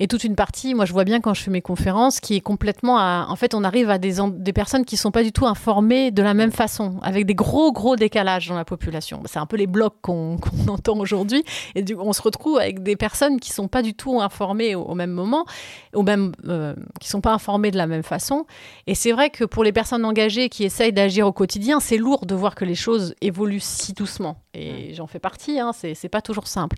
et 0.00 0.08
toute 0.08 0.24
une 0.24 0.34
partie, 0.34 0.74
moi 0.74 0.84
je 0.84 0.92
vois 0.92 1.04
bien 1.04 1.20
quand 1.20 1.34
je 1.34 1.42
fais 1.42 1.50
mes 1.50 1.62
conférences, 1.62 2.20
qui 2.20 2.34
est 2.34 2.40
complètement 2.40 2.98
à, 2.98 3.26
en 3.28 3.36
fait 3.36 3.54
on 3.54 3.62
arrive 3.62 3.90
à 3.90 3.98
des, 3.98 4.16
des 4.32 4.52
personnes 4.52 4.84
qui 4.84 4.96
sont 4.96 5.10
pas 5.10 5.22
du 5.22 5.32
tout 5.32 5.46
informées 5.46 6.10
de 6.10 6.22
la 6.22 6.34
même 6.34 6.50
façon, 6.50 6.98
avec 7.02 7.26
des 7.26 7.34
gros 7.34 7.72
gros 7.72 7.96
décalages 7.96 8.48
dans 8.48 8.56
la 8.56 8.64
population. 8.64 9.22
C'est 9.26 9.38
un 9.38 9.46
peu 9.46 9.56
les 9.56 9.66
blocs 9.66 9.96
qu'on 10.02 10.36
entend 10.68 10.98
aujourd'hui, 10.98 11.44
et 11.74 11.82
du, 11.82 11.94
on 11.94 12.12
se 12.12 12.22
retrouve 12.22 12.58
avec 12.58 12.82
des 12.82 12.96
personnes 12.96 13.38
qui 13.38 13.52
sont 13.52 13.68
pas 13.68 13.82
du 13.82 13.94
tout 13.94 14.20
informées 14.20 14.74
au, 14.74 14.94
même 14.94 15.12
moment, 15.12 15.46
même 15.96 16.32
euh, 16.46 16.74
qui 17.00 17.08
sont 17.08 17.20
pas 17.20 17.32
informées 17.32 17.70
de 17.70 17.76
la 17.76 17.86
même 17.86 18.02
façon. 18.02 18.46
Et 18.86 18.94
c'est 18.94 19.12
vrai 19.12 19.30
que 19.30 19.44
pour 19.44 19.64
les 19.64 19.72
personnes 19.72 20.04
engagées 20.04 20.48
qui 20.48 20.64
essayent 20.64 20.92
d'agir 20.92 21.26
au 21.26 21.32
quotidien, 21.32 21.80
c'est 21.80 21.96
lourd 21.96 22.26
de 22.26 22.34
voir 22.34 22.54
que 22.54 22.64
les 22.64 22.74
choses 22.74 23.14
évoluent 23.20 23.60
si 23.60 23.92
doucement. 23.92 24.43
Et 24.54 24.94
j'en 24.94 25.06
fais 25.06 25.18
partie, 25.18 25.58
hein, 25.58 25.72
c'est 25.72 26.08
pas 26.08 26.22
toujours 26.22 26.46
simple. 26.46 26.76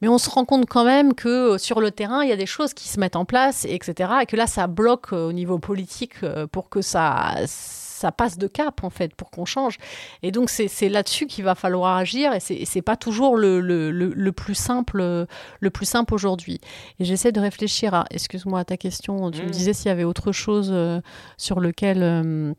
Mais 0.00 0.08
on 0.08 0.18
se 0.18 0.30
rend 0.30 0.44
compte 0.44 0.66
quand 0.66 0.84
même 0.84 1.14
que 1.14 1.54
euh, 1.54 1.58
sur 1.58 1.80
le 1.80 1.90
terrain, 1.90 2.22
il 2.22 2.28
y 2.28 2.32
a 2.32 2.36
des 2.36 2.46
choses 2.46 2.74
qui 2.74 2.88
se 2.88 3.00
mettent 3.00 3.16
en 3.16 3.24
place, 3.24 3.64
etc. 3.64 4.12
Et 4.22 4.26
que 4.26 4.36
là, 4.36 4.46
ça 4.46 4.66
bloque 4.66 5.12
euh, 5.12 5.28
au 5.28 5.32
niveau 5.32 5.58
politique 5.58 6.22
euh, 6.22 6.46
pour 6.46 6.68
que 6.68 6.82
ça, 6.82 7.34
ça 7.46 8.12
passe 8.12 8.38
de 8.38 8.46
cap, 8.46 8.84
en 8.84 8.90
fait, 8.90 9.14
pour 9.14 9.30
qu'on 9.30 9.44
change. 9.44 9.78
Et 10.22 10.30
donc, 10.30 10.50
c'est 10.50 10.88
là-dessus 10.88 11.26
qu'il 11.26 11.44
va 11.44 11.56
falloir 11.56 11.96
agir. 11.96 12.32
Et 12.32 12.40
c'est 12.40 12.82
pas 12.82 12.96
toujours 12.96 13.36
le, 13.36 13.60
le, 13.60 13.90
le, 13.90 14.32
plus 14.32 14.54
simple, 14.54 15.26
le 15.60 15.70
plus 15.70 15.86
simple 15.86 16.14
aujourd'hui. 16.14 16.60
Et 17.00 17.04
j'essaie 17.04 17.32
de 17.32 17.40
réfléchir 17.40 17.94
à, 17.94 18.04
excuse-moi, 18.10 18.60
à 18.60 18.64
ta 18.64 18.76
question. 18.76 19.32
Tu 19.32 19.42
me 19.42 19.48
mmh. 19.48 19.50
disais 19.50 19.72
s'il 19.72 19.88
y 19.88 19.90
avait 19.90 20.04
autre 20.04 20.30
chose 20.30 20.72
sur 21.36 21.58
lequel 21.58 22.54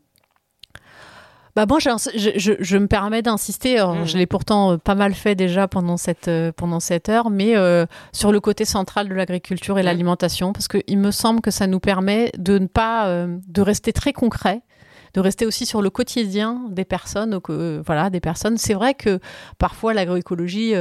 bah 1.56 1.66
bon, 1.66 1.78
je, 1.78 1.90
je, 2.60 2.76
me 2.76 2.86
permets 2.86 3.22
d'insister, 3.22 3.82
mmh. 3.82 4.06
je 4.06 4.18
l'ai 4.18 4.26
pourtant 4.26 4.72
euh, 4.72 4.76
pas 4.76 4.94
mal 4.94 5.14
fait 5.14 5.34
déjà 5.34 5.66
pendant 5.66 5.96
cette, 5.96 6.28
euh, 6.28 6.52
pendant 6.52 6.80
cette 6.80 7.08
heure, 7.08 7.30
mais 7.30 7.56
euh, 7.56 7.86
sur 8.12 8.30
le 8.30 8.40
côté 8.40 8.64
central 8.64 9.08
de 9.08 9.14
l'agriculture 9.14 9.78
et 9.78 9.82
mmh. 9.82 9.86
l'alimentation, 9.86 10.52
parce 10.52 10.68
qu'il 10.68 10.98
me 10.98 11.10
semble 11.10 11.40
que 11.40 11.50
ça 11.50 11.66
nous 11.66 11.80
permet 11.80 12.30
de 12.38 12.58
ne 12.58 12.66
pas, 12.66 13.26
de 13.26 13.62
rester 13.62 13.92
très 13.92 14.12
concret, 14.12 14.62
de 15.14 15.20
rester 15.20 15.44
aussi 15.44 15.66
sur 15.66 15.82
le 15.82 15.90
quotidien 15.90 16.62
des 16.70 16.84
personnes. 16.84 17.38
voilà, 17.84 18.10
des 18.10 18.20
personnes. 18.20 18.56
C'est 18.58 18.74
vrai 18.74 18.94
que 18.94 19.18
parfois 19.58 19.92
l'agroécologie, 19.94 20.74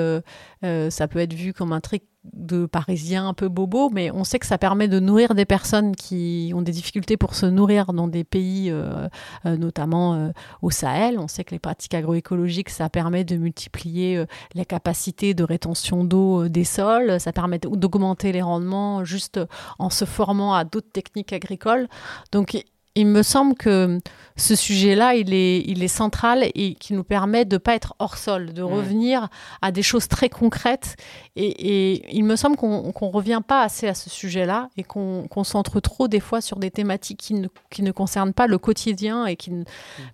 ça 0.62 1.08
peut 1.08 1.20
être 1.20 1.34
vu 1.34 1.54
comme 1.54 1.74
un 1.74 1.80
truc 1.80 2.04
de 2.34 2.66
Parisiens 2.66 3.30
un 3.30 3.34
peu 3.34 3.48
bobo, 3.48 3.90
mais 3.90 4.12
on 4.12 4.24
sait 4.24 4.40
que 4.40 4.46
ça 4.46 4.58
permet 4.58 4.88
de 4.88 5.00
nourrir 5.00 5.36
des 5.36 5.46
personnes 5.46 5.96
qui 5.96 6.52
ont 6.54 6.62
des 6.62 6.72
difficultés 6.72 7.18
pour 7.18 7.34
se 7.34 7.46
nourrir 7.46 7.94
dans 7.94 8.08
des 8.08 8.24
pays, 8.24 8.70
euh, 8.70 9.08
euh, 9.46 9.58
notamment 9.58 10.14
euh, 10.16 10.30
au 10.62 10.70
Sahel. 10.70 11.18
On 11.18 11.28
sait 11.28 11.44
que 11.44 11.52
les 11.52 11.60
pratiques 11.60 11.94
agroécologiques, 11.94 12.70
ça 12.70 12.90
permet 12.90 13.24
de 13.24 13.38
multiplier 13.38 14.26
la 14.54 14.66
capacité 14.66 15.34
de 15.34 15.44
rétention 15.44 16.04
d'eau 16.04 16.50
des 16.50 16.66
sols, 16.66 17.20
ça 17.20 17.32
permet 17.32 17.60
d'augmenter 17.60 18.32
les 18.32 18.42
rendements 18.42 19.04
juste 19.04 19.40
en 19.78 19.90
se 19.90 20.06
formant 20.06 20.54
à 20.54 20.66
d'autres 20.66 20.92
techniques 20.92 21.34
agricoles. 21.34 21.88
Donc 22.32 22.64
il 22.96 23.08
me 23.08 23.24
semble 23.24 23.56
que 23.56 24.00
ce 24.36 24.56
sujet-là, 24.56 25.16
il 25.16 25.34
est, 25.34 25.60
il 25.68 25.84
est 25.84 25.90
central 25.90 26.50
et 26.56 26.74
qui 26.74 26.94
nous 26.94 27.04
permet 27.04 27.46
de 27.46 27.56
ne 27.56 27.58
pas 27.58 27.76
être 27.76 27.94
hors 28.00 28.18
sol, 28.18 28.54
de 28.54 28.62
revenir 28.62 29.30
à 29.62 29.72
des 29.72 29.84
choses 29.84 30.08
très 30.08 30.30
concrètes. 30.30 30.96
Et, 31.36 32.16
il 32.16 32.24
me 32.24 32.36
semble 32.36 32.56
qu'on 32.56 32.88
ne 32.88 33.12
revient 33.12 33.42
pas 33.46 33.62
assez 33.62 33.88
à 33.88 33.94
ce 33.94 34.10
sujet-là 34.10 34.70
et 34.78 34.84
qu'on 34.84 35.28
concentre 35.30 35.80
trop 35.80 36.08
des 36.08 36.20
fois 36.20 36.42
sur 36.42 36.58
des 36.58 36.72
thématiques 36.72 37.20
qui 37.20 37.34
ne, 37.36 37.48
qui 37.70 37.84
ne 37.84 37.92
concernent 37.92 38.34
pas 38.34 38.48
le 38.48 38.58
quotidien 38.58 39.26
et 39.26 39.36
qui 39.36 39.52
ne 39.52 39.64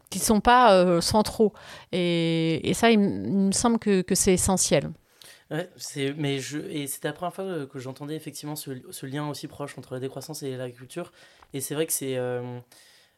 qui 0.10 0.20
sont 0.20 0.40
pas 0.40 0.74
euh, 0.74 1.02
centraux. 1.02 1.54
Et, 1.92 2.70
et, 2.70 2.74
ça, 2.74 2.92
il, 2.92 3.00
me 3.00 3.52
semble 3.52 3.80
que, 3.80 4.02
que 4.02 4.16
c'est 4.16 4.34
essentiel. 4.34 4.92
Ouais, 5.52 5.70
mais 6.18 6.40
je, 6.40 6.58
et 6.58 6.88
c'était 6.88 7.08
la 7.08 7.14
première 7.14 7.34
fois 7.34 7.66
que 7.68 7.78
j'entendais 7.78 8.16
effectivement 8.16 8.56
ce, 8.56 8.72
ce, 8.90 9.06
lien 9.06 9.30
aussi 9.30 9.48
proche 9.48 9.78
entre 9.78 9.94
la 9.94 10.00
décroissance 10.00 10.42
et 10.42 10.58
l'agriculture. 10.58 11.12
Et 11.54 11.62
c'est 11.62 11.76
vrai 11.76 11.86
que 11.86 11.94
c'est. 11.94 12.18
Euh, 12.18 12.60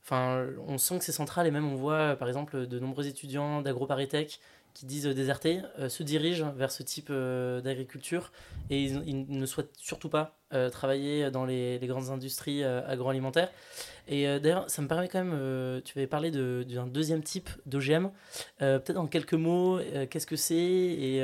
on 0.10 0.78
sent 0.78 1.00
que 1.00 1.04
c'est 1.04 1.12
central 1.12 1.48
et 1.48 1.52
même 1.52 1.70
on 1.70 1.76
voit 1.76 2.16
par 2.16 2.30
exemple 2.30 2.66
de 2.66 2.80
nombreux 2.80 3.08
étudiants 3.08 3.62
d'AgroParisTech 3.62 4.40
qui 4.74 4.86
disent 4.86 5.08
déserter 5.08 5.62
euh, 5.80 5.90
se 5.90 6.04
dirigent 6.04 6.52
vers 6.52 6.72
ce 6.72 6.84
type 6.84 7.08
euh, 7.10 7.62
d'agriculture 7.62 8.32
et 8.70 8.84
ils, 8.84 9.26
ne 9.28 9.46
souhaitent 9.48 9.76
surtout 9.78 10.08
pas 10.08 10.37
travailler 10.72 11.30
dans 11.32 11.46
les, 11.46 11.80
les 11.80 11.88
grandes 11.88 12.10
industries 12.10 12.64
agroalimentaires. 12.64 13.50
Et 14.10 14.28
euh, 14.28 14.40
d'ailleurs, 14.40 14.66
ça 14.68 14.82
me 14.82 14.88
permet 14.88 15.08
quand 15.08 15.20
même, 15.20 15.36
euh, 15.38 15.82
tu 15.84 15.98
avais 15.98 16.08
parlé 16.08 16.32
d'un 16.32 16.88
deuxième 16.88 17.22
type 17.22 17.50
d'OGM. 17.66 18.10
Euh, 18.62 18.80
peut-être 18.80 18.98
en 18.98 19.08
quelques 19.08 19.34
mots, 19.34 19.80
qu'est-ce 20.10 20.28
que 20.28 20.36
c'est 20.36 20.56
et, 20.56 21.24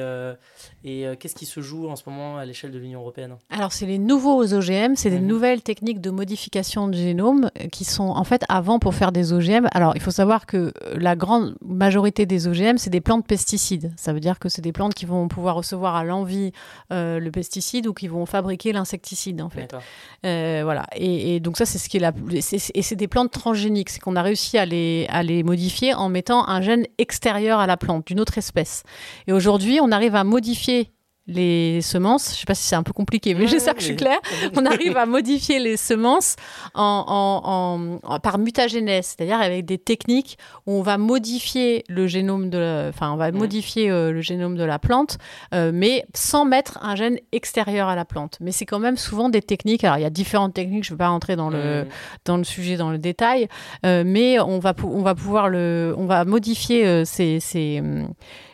et 0.84 1.06
qu'est-ce 1.20 1.36
qui 1.36 1.46
se 1.46 1.62
joue 1.62 1.88
en 1.88 1.96
ce 1.96 2.04
moment 2.08 2.38
à 2.38 2.46
l'échelle 2.46 2.72
de 2.72 2.80
l'Union 2.80 3.00
européenne? 3.00 3.36
Alors, 3.50 3.72
c'est 3.72 3.86
les 3.86 3.98
nouveaux 3.98 4.44
OGM, 4.54 4.96
c'est 4.96 5.10
des 5.10 5.20
mhm. 5.20 5.28
nouvelles 5.28 5.62
techniques 5.62 6.02
de 6.02 6.10
modification 6.10 6.88
de 6.88 6.94
génome 6.94 7.50
qui 7.72 7.86
sont 7.86 8.10
en 8.10 8.24
fait 8.24 8.44
avant 8.50 8.80
pour 8.80 8.94
faire 8.94 9.12
des 9.12 9.34
OGM. 9.34 9.68
Alors, 9.72 9.96
il 9.96 10.02
faut 10.02 10.12
savoir 10.12 10.46
que 10.46 10.74
la 10.96 11.16
grande 11.16 11.56
majorité 11.64 12.26
des 12.26 12.48
OGM, 12.48 12.78
c'est 12.78 12.90
des 12.90 13.02
plantes 13.02 13.26
pesticides. 13.26 13.94
Ça 13.98 14.14
veut 14.14 14.20
dire 14.20 14.40
que 14.40 14.50
c'est 14.50 14.62
des 14.62 14.74
plantes 14.74 14.94
qui 14.94 15.06
vont 15.06 15.28
pouvoir 15.28 15.56
recevoir 15.56 15.96
à 15.96 16.04
l'envie 16.04 16.52
le 16.90 17.30
pesticide 17.30 17.88
ou 17.88 17.94
qui 17.94 18.08
vont 18.08 18.26
fabriquer 18.26 18.74
l'insecticide 18.74 19.13
en 19.42 19.50
fait. 19.50 19.76
voilà. 20.24 20.86
Et, 20.96 21.36
et, 21.36 21.40
donc 21.40 21.58
ça, 21.58 21.66
c'est 21.66 21.78
ce 21.78 21.90
qui 21.90 21.98
est 21.98 22.00
la 22.00 22.12
et 22.32 22.82
c'est 22.82 22.96
des 22.96 23.08
plantes 23.08 23.32
transgéniques, 23.32 23.90
c'est 23.90 24.00
qu'on 24.00 24.16
a 24.16 24.22
réussi 24.22 24.58
à 24.58 24.66
les, 24.66 25.06
à 25.10 25.24
les 25.24 25.44
modifier 25.44 25.94
en 25.94 26.10
mettant 26.10 26.48
un 26.48 26.62
gène 26.62 26.86
extérieur 26.98 27.60
à 27.60 27.68
la 27.68 27.78
plante, 27.78 28.08
d'une 28.08 28.20
autre 28.20 28.38
espèce. 28.38 28.84
Et 29.28 29.34
aujourd'hui, 29.34 29.80
on 29.82 29.92
arrive 29.92 30.16
à 30.16 30.24
modifier 30.24 30.92
les 31.26 31.82
semences, 31.82 32.30
je 32.30 32.32
ne 32.32 32.36
sais 32.40 32.46
pas 32.46 32.56
si 32.56 32.64
c'est 32.64 32.76
un 32.76 32.84
peu 32.84 32.92
compliqué, 32.92 33.34
mais 33.34 33.48
j'espère 33.48 33.76
que 33.76 33.80
je 33.82 33.86
suis 33.86 33.96
claire, 33.96 34.20
on 34.58 34.66
arrive 34.66 34.98
à 34.98 35.06
modifier 35.06 35.60
les 35.60 35.78
semences 35.78 36.36
en, 36.74 38.00
par 38.22 38.38
mutagénèse, 38.38 39.16
c'est-à-dire 39.16 39.40
avec 39.40 39.66
des 39.66 39.78
techniques 39.78 40.38
où 40.68 40.74
on 40.74 40.82
va 40.82 40.98
modifier 40.98 41.86
le 41.88 42.08
génome 42.08 42.50
de, 42.50 42.90
enfin 42.90 43.12
on 43.14 43.16
va 43.16 43.32
modifier 43.32 43.90
euh, 43.90 44.12
le 44.12 44.22
génome 44.22 44.58
de 44.58 44.64
la 44.64 44.80
plante, 44.80 45.18
euh, 45.54 45.72
mais 45.74 46.06
sans 46.14 46.44
mettre 46.44 46.80
un 46.84 46.96
gène 46.96 47.18
extérieur 47.32 47.88
à 47.88 47.96
la 47.96 48.04
plante. 48.06 48.38
Mais 48.42 48.52
c'est 48.52 48.66
quand 48.66 48.80
même 48.80 48.98
souvent 48.98 49.30
des 49.30 49.42
techniques. 49.42 49.84
Alors 49.86 49.98
il 49.98 50.02
y 50.02 50.06
a 50.06 50.10
différentes 50.10 50.54
techniques, 50.54 50.84
je 50.84 50.92
ne 50.92 50.96
vais 50.96 51.04
pas 51.04 51.10
rentrer 51.10 51.38
dans 51.38 51.50
le 51.50 51.86
dans 52.26 52.36
le 52.36 52.44
sujet, 52.44 52.76
dans 52.76 52.92
le 52.92 52.98
détail, 52.98 53.48
euh, 53.86 54.04
mais 54.06 54.40
on 54.42 54.60
va 54.60 54.74
on 54.84 55.02
va 55.02 55.16
pouvoir 55.16 55.48
le, 55.48 55.96
on 55.98 56.06
va 56.06 56.26
modifier 56.26 57.06
ces 57.06 57.40
ces, 57.40 57.82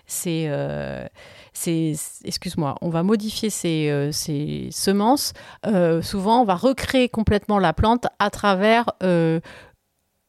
ces 0.06 0.48
excuse-moi, 1.68 2.76
on 2.82 2.90
va 2.90 3.04
modifier 3.04 3.50
ces, 3.50 3.90
euh, 3.90 4.12
semences. 4.72 5.34
Euh, 5.66 6.02
souvent, 6.02 6.42
on 6.42 6.46
va 6.46 6.56
recréer 6.56 7.10
complètement 7.10 7.60
la 7.60 7.74
plante 7.74 8.08
à 8.20 8.30
travers 8.30 8.92
euh, 9.04 9.40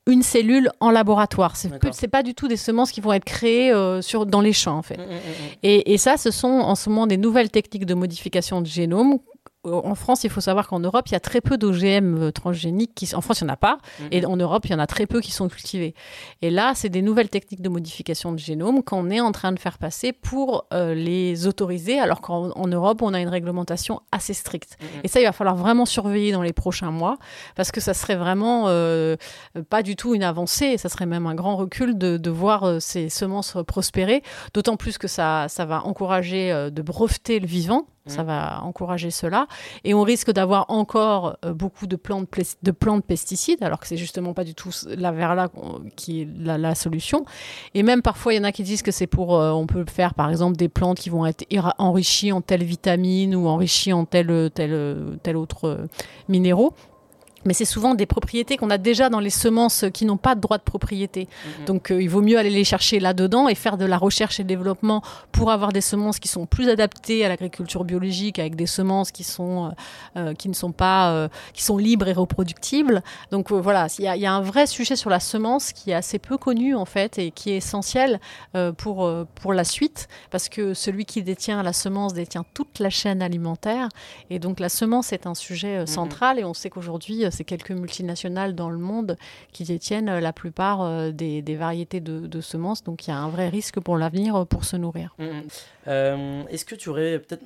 une 0.07 0.23
cellule 0.23 0.71
en 0.81 0.91
laboratoire. 0.91 1.57
C'est 1.57 1.71
n'est 1.71 2.09
pas 2.09 2.23
du 2.23 2.35
tout 2.35 2.49
des 2.49 2.57
semences 2.57 2.93
qui 2.93 3.01
vont 3.01 3.13
être 3.13 3.25
créées 3.25 3.73
sur, 4.03 4.27
dans 4.27 4.41
les 4.41 4.53
champs, 4.53 4.79
en 4.79 4.83
fait. 4.83 4.97
Mmh, 4.97 5.03
mmh, 5.03 5.05
mmh, 5.05 5.57
et, 5.63 5.93
et, 5.93 5.99
ça, 5.99 6.17
ce 6.17 6.31
sont 6.31 6.49
en 6.49 6.75
ce 6.75 6.89
moment 6.89 7.07
des 7.07 7.17
nouvelles 7.17 7.51
techniques 7.51 7.87
de 7.87 7.95
modification 7.95 8.61
de 8.61 8.67
génome 8.67 9.19
en 9.65 9.95
France, 9.95 10.25
il 10.25 10.31
faut 10.31 10.41
savoir 10.41 10.67
qu'en 10.69 10.81
Europe, 10.81 11.09
il 11.09 11.13
y 11.13 11.17
a 11.17 11.21
très 11.21 11.43
peu 11.43 11.59
d'OGM 11.59 12.23
euh, 12.23 12.33
transgéniques. 12.33 12.95
Qui, 12.95 13.15
en 13.15 13.21
France, 13.21 13.41
il 13.41 13.45
n'y 13.45 13.51
en 13.51 13.55
a 13.55 13.57
pas. 13.57 13.79
Mhm. 14.01 14.09
Et 14.11 14.25
en 14.25 14.37
Europe, 14.37 14.65
il 14.65 14.71
y 14.71 14.75
en 14.75 14.79
a 14.79 14.87
très 14.87 15.07
peu 15.07 15.21
qui 15.21 15.33
sont 15.33 15.49
cultivés. 15.49 15.95
Et 16.41 16.51
là, 16.51 16.73
c'est 16.75 16.89
des 16.89 17.03
nouvelles 17.03 17.29
techniques 17.29 17.61
de 17.61 17.69
modification 17.69 18.33
de 18.33 18.39
génome 18.39 18.83
qu'on 18.83 19.11
est 19.11 19.21
en 19.21 19.33
train 19.33 19.53
de 19.53 19.59
faire 19.59 19.77
passer 19.77 20.13
pour 20.13 20.67
euh, 20.73 20.95
les 20.95 21.47
autoriser, 21.47 21.99
alors 21.99 22.23
qu'en 22.23 22.67
Europe, 22.67 23.03
on 23.03 23.13
a 23.13 23.21
une 23.21 23.29
réglementation 23.29 24.01
assez 24.13 24.33
stricte. 24.33 24.79
Mhm. 24.81 25.01
Et 25.05 25.09
ça, 25.09 25.21
il 25.21 25.25
va 25.25 25.33
falloir 25.33 25.57
vraiment 25.57 25.85
surveiller 25.85 26.33
dans 26.33 26.43
les 26.43 26.55
prochains 26.55 26.91
mois, 26.91 27.19
parce 27.55 27.71
que 27.71 27.81
ça 27.81 27.93
serait 27.93 28.17
vraiment 28.17 28.65
euh, 28.69 29.17
pas 29.69 29.83
du 29.83 29.95
tout 29.95 30.15
une 30.15 30.23
avancée. 30.23 30.79
Ça 30.79 30.89
serait 30.89 31.07
même 31.07 31.27
un 31.27 31.35
grand 31.35 31.57
recul 31.57 31.99
de, 31.99 32.31
voir 32.31 32.81
ces 32.81 33.09
semences 33.09 33.57
prospérer. 33.67 34.23
D'autant 34.55 34.77
plus 34.77 34.99
que 34.99 35.09
ça, 35.09 35.47
ça 35.49 35.65
va 35.65 35.85
encourager 35.85 36.71
de 36.71 36.83
breveter 36.83 37.41
le 37.41 37.47
vivant. 37.47 37.87
Ça 38.07 38.23
mm. 38.23 38.27
va 38.27 38.63
encourager 38.63 39.11
cela. 39.11 39.47
Et 39.85 39.95
on 39.95 40.03
risque 40.03 40.31
d'avoir 40.31 40.67
encore 40.69 41.37
euh, 41.45 41.53
beaucoup 41.53 41.87
de 41.87 41.97
plantes, 41.97 42.29
de 42.63 42.71
plantes 42.71 43.05
pesticides, 43.05 43.63
alors 43.63 43.79
que 43.79 43.87
c'est 43.87 43.97
justement 43.97 44.33
pas 44.33 44.45
du 44.45 44.55
tout 44.55 44.71
la 44.87 45.13
vers 45.13 45.35
là 45.35 45.49
qui 45.97 46.23
est 46.23 46.29
la, 46.39 46.75
solution. 46.75 47.25
Et 47.75 47.83
même 47.83 48.01
parfois, 48.01 48.33
il 48.33 48.37
y 48.37 48.41
en 48.41 48.45
a 48.45 48.53
qui 48.53 48.63
disent 48.63 48.83
que 48.83 48.91
c'est 48.91 49.07
pour, 49.07 49.37
euh, 49.37 49.51
on 49.51 49.67
peut 49.67 49.85
faire 49.85 50.15
par 50.15 50.31
exemple 50.31 50.57
des 50.57 50.69
plantes 50.69 50.99
qui 50.99 51.11
vont 51.11 51.27
être 51.27 51.45
enrichies 51.79 52.33
en 52.33 52.41
telle 52.41 52.65
vitamine 52.65 53.35
ou 53.35 53.49
enrichies 53.49 53.93
en 53.93 54.05
tel, 54.05 54.51
tel, 54.55 55.19
tel 55.23 55.37
autre 55.37 55.69
euh, 55.69 55.87
minéraux 56.29 56.75
mais 57.45 57.55
c'est 57.55 57.65
souvent 57.65 57.95
des 57.95 58.07
propriétés 58.07 58.57
qu'on 58.57 58.71
a 58.71 58.79
déjà 58.79 59.09
dans 59.09 59.21
les 59.21 59.31
semences 59.31 59.85
qui 59.93 60.05
n'ont 60.05 60.17
pas 60.17 60.35
de 60.35 60.41
droit 60.41 60.59
de 60.59 60.63
propriété. 60.63 61.29
Mhm. 61.61 61.65
Donc 61.65 61.91
euh, 61.91 62.03
il 62.03 62.09
vaut 62.09 62.23
mieux 62.23 62.39
aller 62.39 62.51
les 62.51 62.65
chercher 62.65 63.01
là-dedans 63.01 63.49
et 63.49 63.55
faire 63.55 63.77
de 63.77 63.85
la 63.85 63.99
recherche 63.99 64.41
et 64.41 64.45
développement 64.45 65.03
pour 65.33 65.51
avoir 65.51 65.73
des 65.73 65.81
semences 65.81 66.19
qui 66.19 66.29
sont 66.29 66.47
plus 66.47 66.69
adaptées 66.69 67.25
à 67.25 67.29
l'agriculture 67.29 67.85
biologique, 67.85 68.39
avec 68.39 68.57
des 68.57 68.67
semences 68.67 69.11
qui, 69.11 69.25
sont, 69.25 69.67
euh, 69.67 69.71
euh, 70.17 70.35
qui 70.35 70.49
ne 70.49 70.55
sont 70.55 70.73
pas, 70.73 71.29
qui 71.55 71.63
sont 71.63 71.77
libres 71.77 72.09
et 72.09 72.13
reproductibles. 72.13 73.03
Donc 73.31 73.53
voilà, 73.53 73.87
il 73.99 74.05
y, 74.05 74.27
a 74.27 74.33
un 74.33 74.41
vrai 74.41 74.67
sujet 74.67 74.97
sur 74.97 75.11
la 75.11 75.21
semence 75.21 75.73
qui 75.73 75.91
est 75.91 75.95
assez 75.95 76.19
peu 76.19 76.37
connu 76.37 76.75
en 76.75 76.85
fait 76.85 77.19
et 77.19 77.31
qui 77.31 77.51
est 77.51 77.57
essentiel 77.57 78.21
pour, 78.77 79.11
pour 79.35 79.53
la 79.53 79.65
suite, 79.65 80.09
parce 80.31 80.49
que 80.49 80.75
celui 80.75 81.05
qui 81.05 81.23
détient 81.23 81.63
la 81.63 81.73
semence 81.73 82.13
détient 82.15 82.45
toute 82.55 82.79
la 82.79 82.91
chaîne 82.91 83.23
alimentaire. 83.23 83.89
Et 84.31 84.39
donc 84.39 84.61
la 84.61 84.69
semence 84.69 85.13
est 85.13 85.27
un 85.27 85.35
sujet 85.35 85.81
mhm. 85.81 85.87
central 85.87 86.39
et 86.39 86.45
on 86.45 86.55
sait 86.55 86.71
qu'aujourd'hui, 86.71 87.25
c'est 87.31 87.45
quelques 87.45 87.71
multinationales 87.71 88.55
dans 88.55 88.71
le 88.71 88.79
monde 88.79 89.17
qui 89.53 89.65
détiennent 89.65 90.09
euh, 90.09 90.21
la 90.21 90.33
plupart 90.33 90.83
euh, 90.83 91.11
des, 91.11 91.43
variétés 91.57 92.01
de, 92.01 92.41
semences. 92.41 92.85
Donc 92.85 93.07
il 93.07 93.11
y 93.11 93.13
a 93.13 93.17
un 93.17 93.29
vrai 93.29 93.49
risque 93.49 93.81
pour 93.81 93.97
l'avenir 93.97 94.37
euh, 94.37 94.45
pour 94.45 94.65
se 94.65 94.77
nourrir. 94.77 95.15
Mmh, 95.19 95.25
mmh. 95.25 96.49
Est-ce 96.49 96.65
que 96.65 96.75
tu 96.75 96.89
aurais 96.89 97.19
peut-être. 97.19 97.43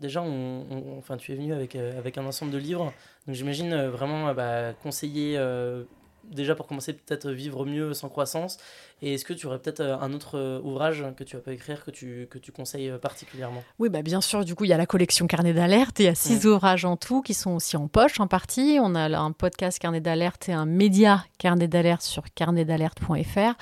déjà, 0.00 0.22
enfin, 0.98 1.16
tu 1.16 1.32
es 1.32 1.34
venu 1.34 1.52
avec, 1.52 1.74
avec 1.74 2.18
un 2.18 2.26
ensemble 2.26 2.52
de 2.52 2.58
livres. 2.58 2.92
Donc 3.26 3.36
j'imagine 3.36 3.74
vraiment 3.86 4.32
bah, 4.34 4.72
conseiller 4.82 5.38
déjà 6.24 6.54
pour 6.54 6.66
commencer 6.66 6.92
peut-être 6.92 7.30
vivre 7.30 7.64
mieux 7.64 7.94
sans 7.94 8.08
croissance 8.08 8.58
et 9.00 9.14
est-ce 9.14 9.24
que 9.24 9.32
tu 9.32 9.46
aurais 9.46 9.60
peut-être 9.60 9.80
euh, 9.80 9.96
un 10.00 10.12
autre 10.12 10.36
euh, 10.36 10.60
ouvrage 10.60 11.04
que 11.16 11.22
tu 11.22 11.36
as 11.36 11.38
pu 11.38 11.52
écrire 11.52 11.84
que 11.84 11.92
tu, 11.92 12.26
que 12.30 12.38
tu 12.38 12.50
conseilles 12.50 12.90
euh, 12.90 12.98
particulièrement? 12.98 13.62
Oui, 13.78 13.90
bah 13.90 14.02
bien 14.02 14.20
sûr, 14.20 14.44
du 14.44 14.56
coup, 14.56 14.64
il 14.64 14.70
y 14.70 14.72
a 14.72 14.76
la 14.76 14.86
collection 14.86 15.28
Carnet 15.28 15.52
d'alerte. 15.52 16.00
Il 16.00 16.06
y 16.06 16.08
a 16.08 16.16
six 16.16 16.46
ouvrages 16.46 16.84
en 16.84 16.96
tout 16.96 17.22
qui 17.22 17.32
sont 17.32 17.52
aussi 17.52 17.76
en 17.76 17.86
poche 17.86 18.18
en 18.18 18.26
partie. 18.26 18.78
On 18.82 18.96
a 18.96 19.16
un 19.16 19.30
podcast 19.30 19.78
Carnet 19.78 20.00
d'alerte 20.00 20.48
et 20.48 20.52
un 20.52 20.66
média 20.66 21.24
Carnet 21.38 21.68
d'alerte 21.68 22.02
sur 22.02 22.24
carnetdalerte.fr. 22.34 23.54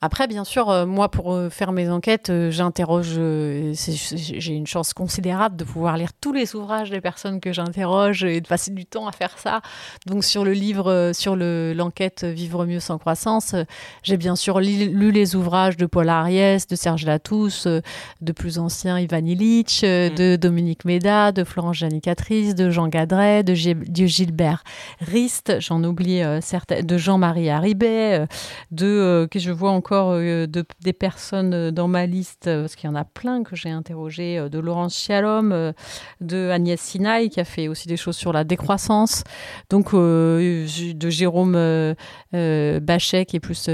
Après, 0.00 0.26
bien 0.26 0.44
sûr, 0.44 0.86
moi, 0.86 1.10
pour 1.10 1.38
faire 1.50 1.72
mes 1.72 1.88
enquêtes, 1.90 2.32
j'interroge. 2.50 3.12
J'ai 3.14 4.54
une 4.54 4.66
chance 4.66 4.92
considérable 4.92 5.56
de 5.56 5.64
pouvoir 5.64 5.96
lire 5.96 6.12
tous 6.20 6.32
les 6.32 6.56
ouvrages 6.56 6.90
des 6.90 7.00
personnes 7.00 7.40
que 7.40 7.52
j'interroge 7.52 8.24
et 8.24 8.40
de 8.40 8.48
passer 8.48 8.70
du 8.72 8.86
temps 8.86 9.06
à 9.06 9.12
faire 9.12 9.38
ça. 9.38 9.60
Donc, 10.06 10.24
sur 10.24 10.44
le 10.44 10.52
livre, 10.52 11.12
sur 11.14 11.36
l'enquête 11.36 12.24
Vivre 12.24 12.64
mieux 12.64 12.80
sans 12.80 12.98
croissance, 12.98 13.54
j'ai 14.02 14.16
bien 14.16 14.36
sûr 14.36 14.58
lu 14.60 14.79
lu 14.86 15.10
les 15.10 15.36
ouvrages 15.36 15.76
de 15.76 15.86
Paul 15.86 16.08
Ariès, 16.08 16.66
de 16.66 16.76
Serge 16.76 17.04
Latousse, 17.04 17.66
euh, 17.66 17.80
de 18.20 18.32
plus 18.32 18.58
anciens 18.58 18.98
Ivan 18.98 19.24
Illich, 19.24 19.82
euh, 19.84 20.10
mm. 20.10 20.14
de 20.14 20.36
Dominique 20.36 20.84
Méda, 20.84 21.32
de 21.32 21.44
Florence 21.44 21.76
Janicatrice, 21.76 22.54
de 22.54 22.70
Jean 22.70 22.88
Gadret, 22.88 23.42
de, 23.42 23.54
Gilbert 23.54 24.64
Rist, 25.00 25.56
j'en 25.60 25.82
oublie 25.84 26.22
euh, 26.22 26.40
certains, 26.40 26.82
de 26.82 26.96
Jean-Marie 26.96 27.50
Haribet, 27.50 28.26
de 28.70 29.28
que 29.30 29.38
je 29.38 29.50
vois 29.50 29.70
encore 29.70 30.12
de, 30.14 30.46
des 30.80 30.92
personnes 30.92 31.70
dans 31.70 31.88
ma 31.88 32.06
liste, 32.06 32.44
parce 32.44 32.76
qu'il 32.76 32.88
y 32.88 32.92
en 32.92 32.96
a 32.96 33.04
plein 33.04 33.42
que 33.42 33.56
j'ai 33.56 33.70
interrogé, 33.70 34.48
de 34.50 34.58
Laurence 34.58 34.96
Chialom, 34.96 35.72
de 36.20 36.50
Agnès 36.50 36.80
Sinaï, 36.80 37.28
qui 37.30 37.40
a 37.40 37.44
fait 37.44 37.68
aussi 37.68 37.88
des 37.88 37.96
choses 37.96 38.16
sur 38.16 38.32
la 38.32 38.44
décroissance, 38.44 39.24
donc 39.68 39.92
de 39.92 41.10
Jérôme 41.10 41.94
Bachet, 42.32 43.24
qui 43.26 43.36
est 43.36 43.40
plus 43.40 43.68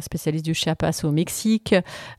spécialiste 0.00 0.35
du 0.42 0.54
Chiapas 0.54 1.02
au 1.04 1.10
Mexique, 1.10 1.74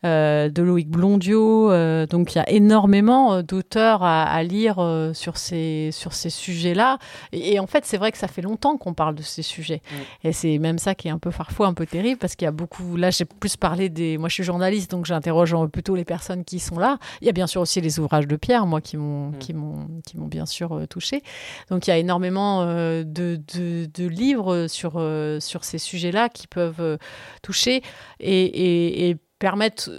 euh, 0.06 0.50
de 0.50 0.62
Loïc 0.62 0.90
Blondio. 0.90 1.72
Euh, 1.72 2.06
donc 2.06 2.36
il 2.36 2.38
y 2.38 2.42
a 2.42 2.50
énormément 2.50 3.36
euh, 3.36 3.42
d'auteurs 3.42 4.04
à, 4.04 4.44
lire 4.44 4.78
sur 5.14 5.38
ces, 5.38 5.90
sur 5.92 6.14
ces 6.14 6.30
sujets-là. 6.30 6.98
Et, 7.32 7.60
en 7.60 7.68
fait, 7.68 7.86
c'est 7.86 7.98
vrai 7.98 8.12
que 8.12 8.18
ça 8.18 8.28
fait 8.28 8.42
longtemps 8.42 8.78
qu'on 8.78 8.94
parle 8.94 9.16
de 9.16 9.22
ces 9.22 9.42
sujets. 9.42 9.82
Mm. 9.92 10.28
Et 10.28 10.34
c'est 10.34 10.58
même 10.58 10.78
ça 10.78 10.96
qui 10.96 11.08
est 11.08 11.12
un 11.12 11.18
peu 11.18 11.32
parfois 11.32 11.68
un 11.68 11.74
peu 11.74 11.86
terrible 11.86 12.18
parce 12.20 12.36
qu'il 12.36 12.46
y 12.46 12.50
a 12.50 12.52
beaucoup. 12.52 12.96
Là, 12.96 13.10
j'ai 13.10 13.26
plus 13.26 13.58
parlé 13.58 13.90
des. 13.90 14.18
Moi, 14.18 14.30
je 14.30 14.36
suis 14.36 14.44
journaliste, 14.44 14.92
donc 14.92 15.06
j'interroge 15.06 15.56
plutôt 15.72 15.96
les 15.96 16.06
personnes 16.06 16.44
qui 16.44 16.60
sont 16.60 16.78
là. 16.78 16.98
Il 17.22 17.26
y 17.26 17.30
a 17.30 17.34
bien 17.34 17.48
sûr 17.48 17.62
aussi 17.62 17.82
les 17.82 18.00
ouvrages 18.00 18.28
de 18.28 18.36
Pierre, 18.36 18.66
moi, 18.66 18.82
qui 18.82 18.98
m'ont 18.98 19.30
mm. 19.30 19.38
qui 19.40 19.54
m'ont 19.54 19.88
qui 20.06 20.18
m'ont 20.18 20.28
bien 20.28 20.46
sûr 20.46 20.82
touché. 20.90 21.24
Donc 21.70 21.88
il 21.88 21.90
y 21.90 21.94
a 21.94 21.98
énormément 21.98 22.66
de, 22.66 23.04
de, 23.04 23.88
de, 23.94 24.08
livres 24.08 24.68
sur 24.68 25.02
sur 25.40 25.64
ces 25.64 25.78
sujets-là 25.78 26.30
qui 26.30 26.48
peuvent 26.48 26.98
toucher 27.42 27.82
et, 28.20 29.18
permettre 29.40 29.92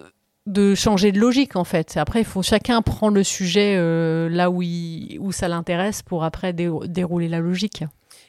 de 0.47 0.75
changer 0.75 1.13
de 1.13 1.21
logique 1.21 1.55
en 1.55 1.63
fait. 1.63 1.97
Après, 1.97 2.25
chacun 2.43 2.83
prendre 2.83 3.15
le 3.15 3.23
sujet 3.23 3.77
euh, 3.77 4.29
là 4.29 4.51
où, 4.51 4.63
où 4.63 5.33
ça 5.33 5.47
l'intéresse 5.47 6.03
pour 6.03 6.25
après 6.25 6.53
dérouler 6.53 7.29
la 7.29 7.39
logique. 7.39 7.85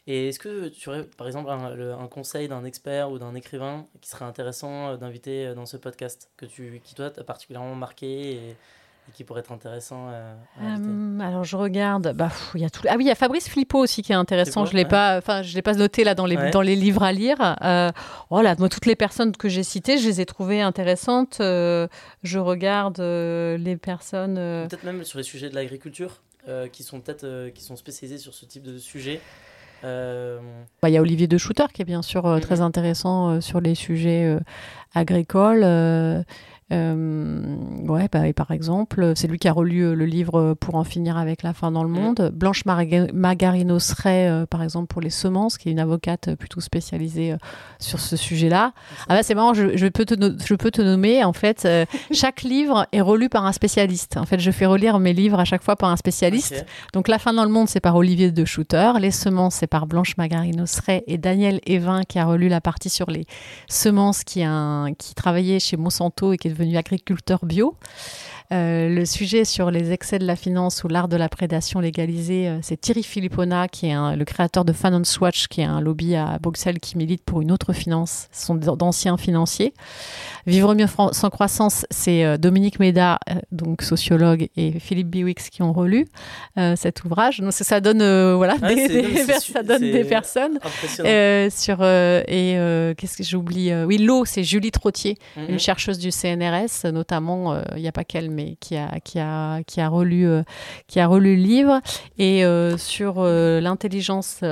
Et 0.10 0.30
est-ce 0.30 0.40
que 0.40 0.70
tu 0.70 0.90
aurais 0.90 1.04
par 1.04 1.28
exemple 1.28 1.52
un, 1.52 2.08
conseil 2.08 2.48
d'un 2.48 2.66
expert 2.66 3.12
ou 3.12 3.20
d'un 3.20 3.36
écrivain 3.36 3.86
qui 4.02 4.10
serait 4.10 4.26
intéressant 4.26 4.90
euh, 4.90 4.98
d'inviter 4.98 5.46
euh, 5.46 5.54
dans 5.54 5.68
ce 5.68 5.78
podcast 5.78 6.32
que 6.36 6.48
tu, 6.48 6.82
qui 6.84 6.96
toi 6.96 7.12
t'a 7.12 7.24
particulièrement 7.24 7.76
marqué 7.76 8.34
et, 8.34 8.56
et 9.10 9.12
qui 9.12 9.24
pourrait 9.24 9.40
être 9.40 9.52
intéressant 9.52 10.10
euh, 10.12 11.20
Alors 11.20 11.44
je 11.44 11.58
regarde, 11.58 12.14
bah, 12.14 12.30
il 12.56 12.62
y 12.62 12.66
a 12.66 12.70
tout. 12.70 12.84
Ah 12.88 12.96
oui, 12.98 13.06
il 13.06 13.08
y 13.08 13.12
a 13.12 13.16
Fabrice 13.16 13.50
Filippo 13.50 13.80
aussi 13.80 14.04
qui 14.04 14.12
est 14.12 14.16
intéressant. 14.16 14.66
je 14.66 14.76
l'ai 14.76 14.86
pas, 14.86 15.18
enfin 15.18 15.42
je 15.42 15.56
l'ai 15.56 15.62
pas 15.62 15.74
noté 15.74 16.04
là 16.04 16.16
dans 16.16 16.26
les 16.26 16.52
dans 16.52 16.62
les 16.62 16.76
livres 16.76 17.04
à 17.04 17.12
lire. 17.12 17.56
Euh, 17.64 17.92
voilà, 18.30 18.56
moi 18.58 18.70
toutes 18.70 18.86
les 18.86 18.96
personnes 18.96 19.36
que 19.36 19.50
j'ai 19.50 19.64
citées, 19.64 19.98
je 19.98 20.08
les 20.08 20.22
ai 20.22 20.26
trouvées 20.26 20.62
intéressantes. 20.62 21.38
je 21.40 22.38
regarde 22.38 23.00
les 23.00 23.78
personnes. 23.78 24.36
Peut-être 24.36 24.84
même 24.84 25.04
sur 25.04 25.18
les 25.18 25.24
sujets 25.24 25.50
de 25.50 25.56
l'agriculture, 25.56 26.22
qui 26.72 26.84
sont 26.84 27.02
peut-être 27.02 27.50
qui 27.50 27.64
sont 27.64 27.76
spécialisés 27.76 28.18
sur 28.18 28.34
ce 28.34 28.46
type 28.46 28.64
de 28.64 28.78
sujet. 28.78 29.20
Euh, 29.84 30.40
bah, 30.82 30.90
il 30.90 30.94
y 30.94 30.98
a 30.98 31.02
Olivier 31.02 31.28
de 31.28 31.38
Shooter 31.38 31.66
qui 31.74 31.82
est 31.82 31.86
bien 31.86 32.02
sûr 32.02 32.26
euh, 32.26 32.40
très 32.40 32.62
intéressant 32.62 33.30
euh, 33.30 33.42
sur 33.42 33.62
les 33.62 33.76
sujets 33.76 34.38
agricoles. 34.94 36.26
Euh, 36.72 37.56
ouais, 37.88 38.08
bah, 38.12 38.28
et 38.28 38.34
par 38.34 38.52
exemple, 38.52 39.14
c'est 39.16 39.28
lui 39.28 39.40
qui 39.40 39.48
a 39.48 39.54
relu 39.54 39.82
euh, 39.82 39.96
le 39.96 40.06
livre 40.06 40.54
Pour 40.54 40.76
en 40.76 40.84
finir 40.84 41.18
avec 41.18 41.42
la 41.42 41.54
faim 41.54 41.72
dans 41.72 41.84
le 41.84 41.90
mm. 41.90 41.94
monde. 41.94 42.32
Blanche 42.34 42.64
Magarino 42.66 43.80
serait, 43.80 44.30
euh, 44.30 44.46
par 44.46 44.62
exemple, 44.62 44.88
pour 44.88 45.02
les 45.02 45.10
semences, 45.10 45.58
qui 45.58 45.70
est 45.70 45.72
une 45.72 45.80
avocate 45.80 46.36
plutôt 46.36 46.62
spécialisée 46.62 47.36
sur 47.80 48.00
ce 48.00 48.16
sujet-là. 48.16 48.74
Ah 49.08 49.16
bah, 49.16 49.24
c'est 49.24 49.36
marrant, 49.36 49.54
je, 49.54 49.76
je, 49.78 49.88
peux 49.88 50.06
te 50.06 50.16
je 50.46 50.56
peux 50.56 50.72
te 50.72 50.82
nommer, 50.82 51.24
en 51.24 51.34
fait, 51.34 51.68
chaque 52.12 52.44
livre 52.44 52.86
est 52.92 53.02
relu 53.02 53.30
par 53.30 53.46
un 53.46 53.52
spécialiste. 53.52 54.18
En 54.18 54.26
fait, 54.26 54.40
je 54.40 54.52
fais 54.52 54.66
relire 54.66 55.00
mes 55.00 55.14
livres 55.14 55.40
à 55.40 55.46
chaque 55.46 55.64
fois 55.64 55.76
par 55.76 55.90
un 55.90 55.98
spécialiste. 55.98 56.66
Donc, 56.94 57.08
La 57.08 57.20
fin 57.20 57.34
dans 57.34 57.46
le 57.46 57.52
monde, 57.52 57.68
c'est 57.68 57.80
par 57.80 57.96
Olivier 57.96 58.32
de 58.32 58.46
Shooter. 58.46 58.94
Les 59.00 59.12
semences, 59.12 59.56
c'est 59.56 59.68
par 59.68 59.88
Blanche 59.88 60.18
Magarino 60.18 60.66
serait 60.66 61.04
et 61.08 61.18
Daniel 61.18 61.60
Evin 61.66 62.04
qui 62.04 62.20
a 62.20 62.26
relu 62.26 62.48
la 62.48 62.62
partie 62.62 62.90
sur 62.90 63.10
les 63.10 63.26
semences, 63.68 64.24
qui, 64.24 64.44
un, 64.44 64.94
qui 64.98 65.16
travaillait 65.16 65.60
chez 65.60 65.78
Monsanto 65.78 66.34
et 66.34 66.38
qui 66.38 66.48
est 66.48 66.59
devenu 66.60 66.78
agriculteur 66.78 67.40
bio. 67.44 67.76
Euh, 68.52 68.90
le 68.90 69.06
sujet 69.06 69.46
sur 69.46 69.70
les 69.70 69.92
excès 69.92 70.18
de 70.18 70.26
la 70.26 70.36
finance 70.36 70.84
ou 70.84 70.88
l'art 70.88 71.08
de 71.08 71.16
la 71.16 71.30
prédation 71.30 71.80
légalisée, 71.80 72.48
euh, 72.48 72.58
c'est 72.64 72.82
Thierry 72.82 73.04
Philippona, 73.04 73.68
qui 73.68 73.86
est 73.86 74.16
le 74.16 74.26
créateur 74.26 74.66
de 74.66 74.74
Finance 74.74 75.20
Watch, 75.20 75.48
qui 75.48 75.62
est 75.62 75.66
un 75.66 75.82
lobby 75.82 76.16
à 76.16 76.40
Bruxelles 76.42 76.80
qui 76.80 76.98
milite 76.98 77.24
pour 77.24 77.42
une 77.42 77.52
autre 77.52 77.74
finance. 77.74 78.28
Ce 78.32 78.48
sont 78.48 78.56
d'anciens 78.56 79.18
financiers. 79.18 79.76
Vivre 80.48 80.74
mieux 80.74 80.88
sans 81.12 81.30
croissance, 81.30 81.86
c'est 81.92 82.26
euh, 82.26 82.38
Dominique 82.38 82.80
Méda, 82.80 83.20
donc 83.52 83.84
sociologue, 83.84 84.48
et 84.58 84.80
Philippe 84.80 85.10
Biwix 85.10 85.52
qui 85.52 85.62
ont 85.62 85.74
relu 85.74 86.08
cet 86.76 87.04
ouvrage. 87.04 87.40
Donc 87.40 87.54
ça 87.54 87.80
donne, 87.82 88.00
voilà, 88.36 88.56
des, 88.58 89.26
ça 89.40 89.62
donne 89.62 89.82
des 89.82 90.04
personnes. 90.04 90.60
sur 91.52 91.84
et 91.84 92.94
qu'est-ce 92.98 93.18
que 93.18 93.24
j'oublie 93.24 93.72
Oui, 93.86 93.98
l'eau, 94.00 94.26
c'est 94.26 94.44
Julie 94.44 94.72
Trottier, 94.72 95.18
une 95.38 95.54
mhm. 95.54 95.60
chercheuse 95.60 96.00
du 96.00 96.12
CNRS, 96.12 96.92
notamment. 96.92 97.62
Il 97.76 97.82
n'y 97.82 97.88
a 97.88 97.92
pas 97.92 98.04
qu'elle, 98.04 98.30
qui 98.60 98.76
a, 98.78 99.00
qui 99.00 99.20
a, 99.20 99.64
qui 99.64 99.82
a, 99.82 99.90
relu, 99.90 100.28
euh, 100.28 100.44
qui 100.88 101.00
a 101.00 101.08
relu 101.08 101.36
le 101.36 101.42
livre. 101.42 101.82
Et 102.18 102.46
euh, 102.46 102.78
sur 102.78 103.16
euh, 103.18 103.60
l'intelligence 103.62 104.44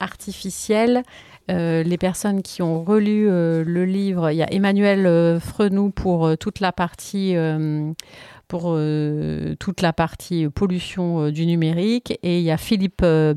artificielle, 0.00 1.02
les 1.48 1.98
personnes 1.98 2.40
qui 2.40 2.62
ont 2.62 2.82
relu 2.82 3.26
le 3.26 3.84
livre, 3.84 4.30
il 4.30 4.36
y 4.36 4.42
a 4.42 4.50
Emmanuel 4.50 5.38
Frenou 5.40 5.90
pour 5.90 6.38
toute 6.38 6.60
la 6.60 6.72
partie 6.72 7.36
pour 8.48 8.64
euh, 8.66 9.54
toute 9.58 9.82
la 9.82 9.92
partie 9.92 10.48
pollution 10.48 11.24
euh, 11.24 11.32
du 11.32 11.46
numérique. 11.46 12.18
Et 12.22 12.38
il 12.38 12.44
y 12.44 12.50
a 12.50 12.56
Philippe, 12.56 13.02
euh, 13.02 13.34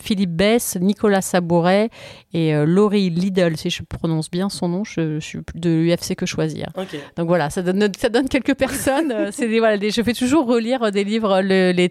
Philippe 0.00 0.30
Bess, 0.30 0.76
Nicolas 0.80 1.22
Sabouret 1.22 1.90
et 2.32 2.52
Laurie 2.64 3.10
Lidl, 3.10 3.56
si 3.56 3.70
je 3.70 3.82
prononce 3.82 4.30
bien 4.30 4.48
son 4.48 4.68
nom, 4.68 4.84
je, 4.84 5.18
suis 5.20 5.38
de 5.54 5.70
l'UFC 5.70 6.14
que 6.14 6.26
choisir. 6.26 6.68
Donc 7.16 7.28
voilà, 7.28 7.50
ça 7.50 7.62
donne, 7.62 7.90
ça 7.98 8.08
donne 8.08 8.28
quelques 8.28 8.54
personnes. 8.54 9.30
c'est 9.32 9.58
voilà, 9.58 9.76
je 9.76 10.02
fais 10.02 10.12
toujours 10.12 10.46
relire 10.46 10.90
des 10.90 11.04
livres, 11.04 11.42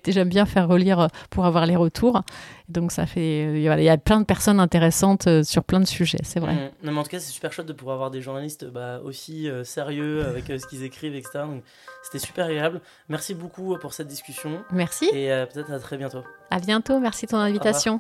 j'aime 0.08 0.30
bien 0.30 0.46
faire 0.46 0.68
relire 0.68 1.08
pour 1.30 1.46
avoir 1.46 1.66
les 1.66 1.76
retours. 1.76 2.22
Donc 2.70 2.92
ça 2.92 3.06
fait, 3.06 3.56
il 3.56 3.62
y 3.62 3.90
a 3.90 3.98
plein 3.98 4.20
de 4.20 4.26
personnes 4.26 4.60
intéressantes 4.60 5.44
sur 5.44 5.64
plein 5.64 5.80
de 5.80 5.88
sujets, 5.88 6.20
c'est 6.24 6.40
vrai. 6.40 6.54
Mmh. 6.54 6.86
Non, 6.86 6.92
mais 6.92 7.00
en 7.00 7.04
tout 7.04 7.10
cas, 7.10 7.20
c'est 7.20 7.32
super 7.32 7.52
chouette 7.52 7.68
de 7.68 7.74
pouvoir 7.74 7.96
avoir 7.96 8.12
des 8.12 8.22
journalistes 8.22 8.66
bah, 8.66 9.00
aussi 9.04 9.50
sérieux 9.64 10.26
avec 10.26 10.46
ce 10.48 10.66
qu'ils 10.68 10.84
écrivent, 10.84 11.16
etc. 11.16 11.40
C'était 12.04 12.20
super 12.20 12.46
agréable. 12.46 12.82
Merci 13.08 13.34
beaucoup 13.34 13.78
pour 13.78 13.94
cette 13.94 14.08
discussion. 14.08 14.64
Merci. 14.72 15.10
Et 15.14 15.32
euh, 15.32 15.46
peut-être 15.46 15.72
à 15.72 15.80
très 15.80 15.98
bientôt. 15.98 16.24
À 16.50 16.60
bientôt. 16.60 17.00
Merci 17.00 17.26
de 17.26 17.32
ton 17.32 17.38
invitation. 17.38 18.00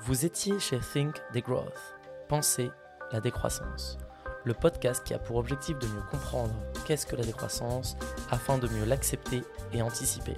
Vous 0.00 0.26
étiez 0.26 0.58
chez 0.58 0.78
Think 0.78 1.16
Growth. 1.34 1.96
Pensez 2.28 2.70
la 3.12 3.20
décroissance. 3.20 3.98
Le 4.44 4.54
podcast 4.54 5.04
qui 5.04 5.14
a 5.14 5.18
pour 5.18 5.36
objectif 5.36 5.78
de 5.78 5.86
mieux 5.86 6.02
comprendre 6.10 6.54
qu'est-ce 6.84 7.06
que 7.06 7.16
la 7.16 7.24
décroissance 7.24 7.96
afin 8.30 8.58
de 8.58 8.68
mieux 8.68 8.84
l'accepter 8.84 9.42
et 9.72 9.82
anticiper. 9.82 10.34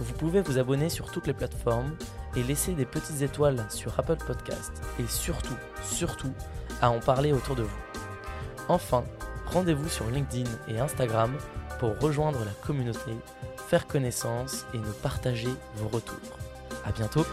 Vous 0.00 0.14
pouvez 0.14 0.40
vous 0.40 0.58
abonner 0.58 0.88
sur 0.88 1.10
toutes 1.10 1.26
les 1.26 1.34
plateformes 1.34 1.94
et 2.34 2.42
laisser 2.42 2.72
des 2.72 2.86
petites 2.86 3.20
étoiles 3.22 3.64
sur 3.68 3.98
Apple 3.98 4.16
Podcast 4.16 4.72
et 4.98 5.06
surtout, 5.06 5.56
surtout, 5.82 6.32
à 6.80 6.90
en 6.90 7.00
parler 7.00 7.32
autour 7.32 7.54
de 7.54 7.62
vous. 7.62 7.78
Enfin, 8.68 9.04
rendez-vous 9.46 9.88
sur 9.88 10.08
LinkedIn 10.10 10.50
et 10.68 10.80
Instagram 10.80 11.36
pour 11.78 11.98
rejoindre 11.98 12.44
la 12.44 12.52
communauté, 12.66 13.12
faire 13.68 13.86
connaissance 13.86 14.66
et 14.72 14.78
nous 14.78 14.92
partager 15.02 15.50
vos 15.76 15.88
retours. 15.88 16.38
À 16.84 16.92
bientôt! 16.92 17.26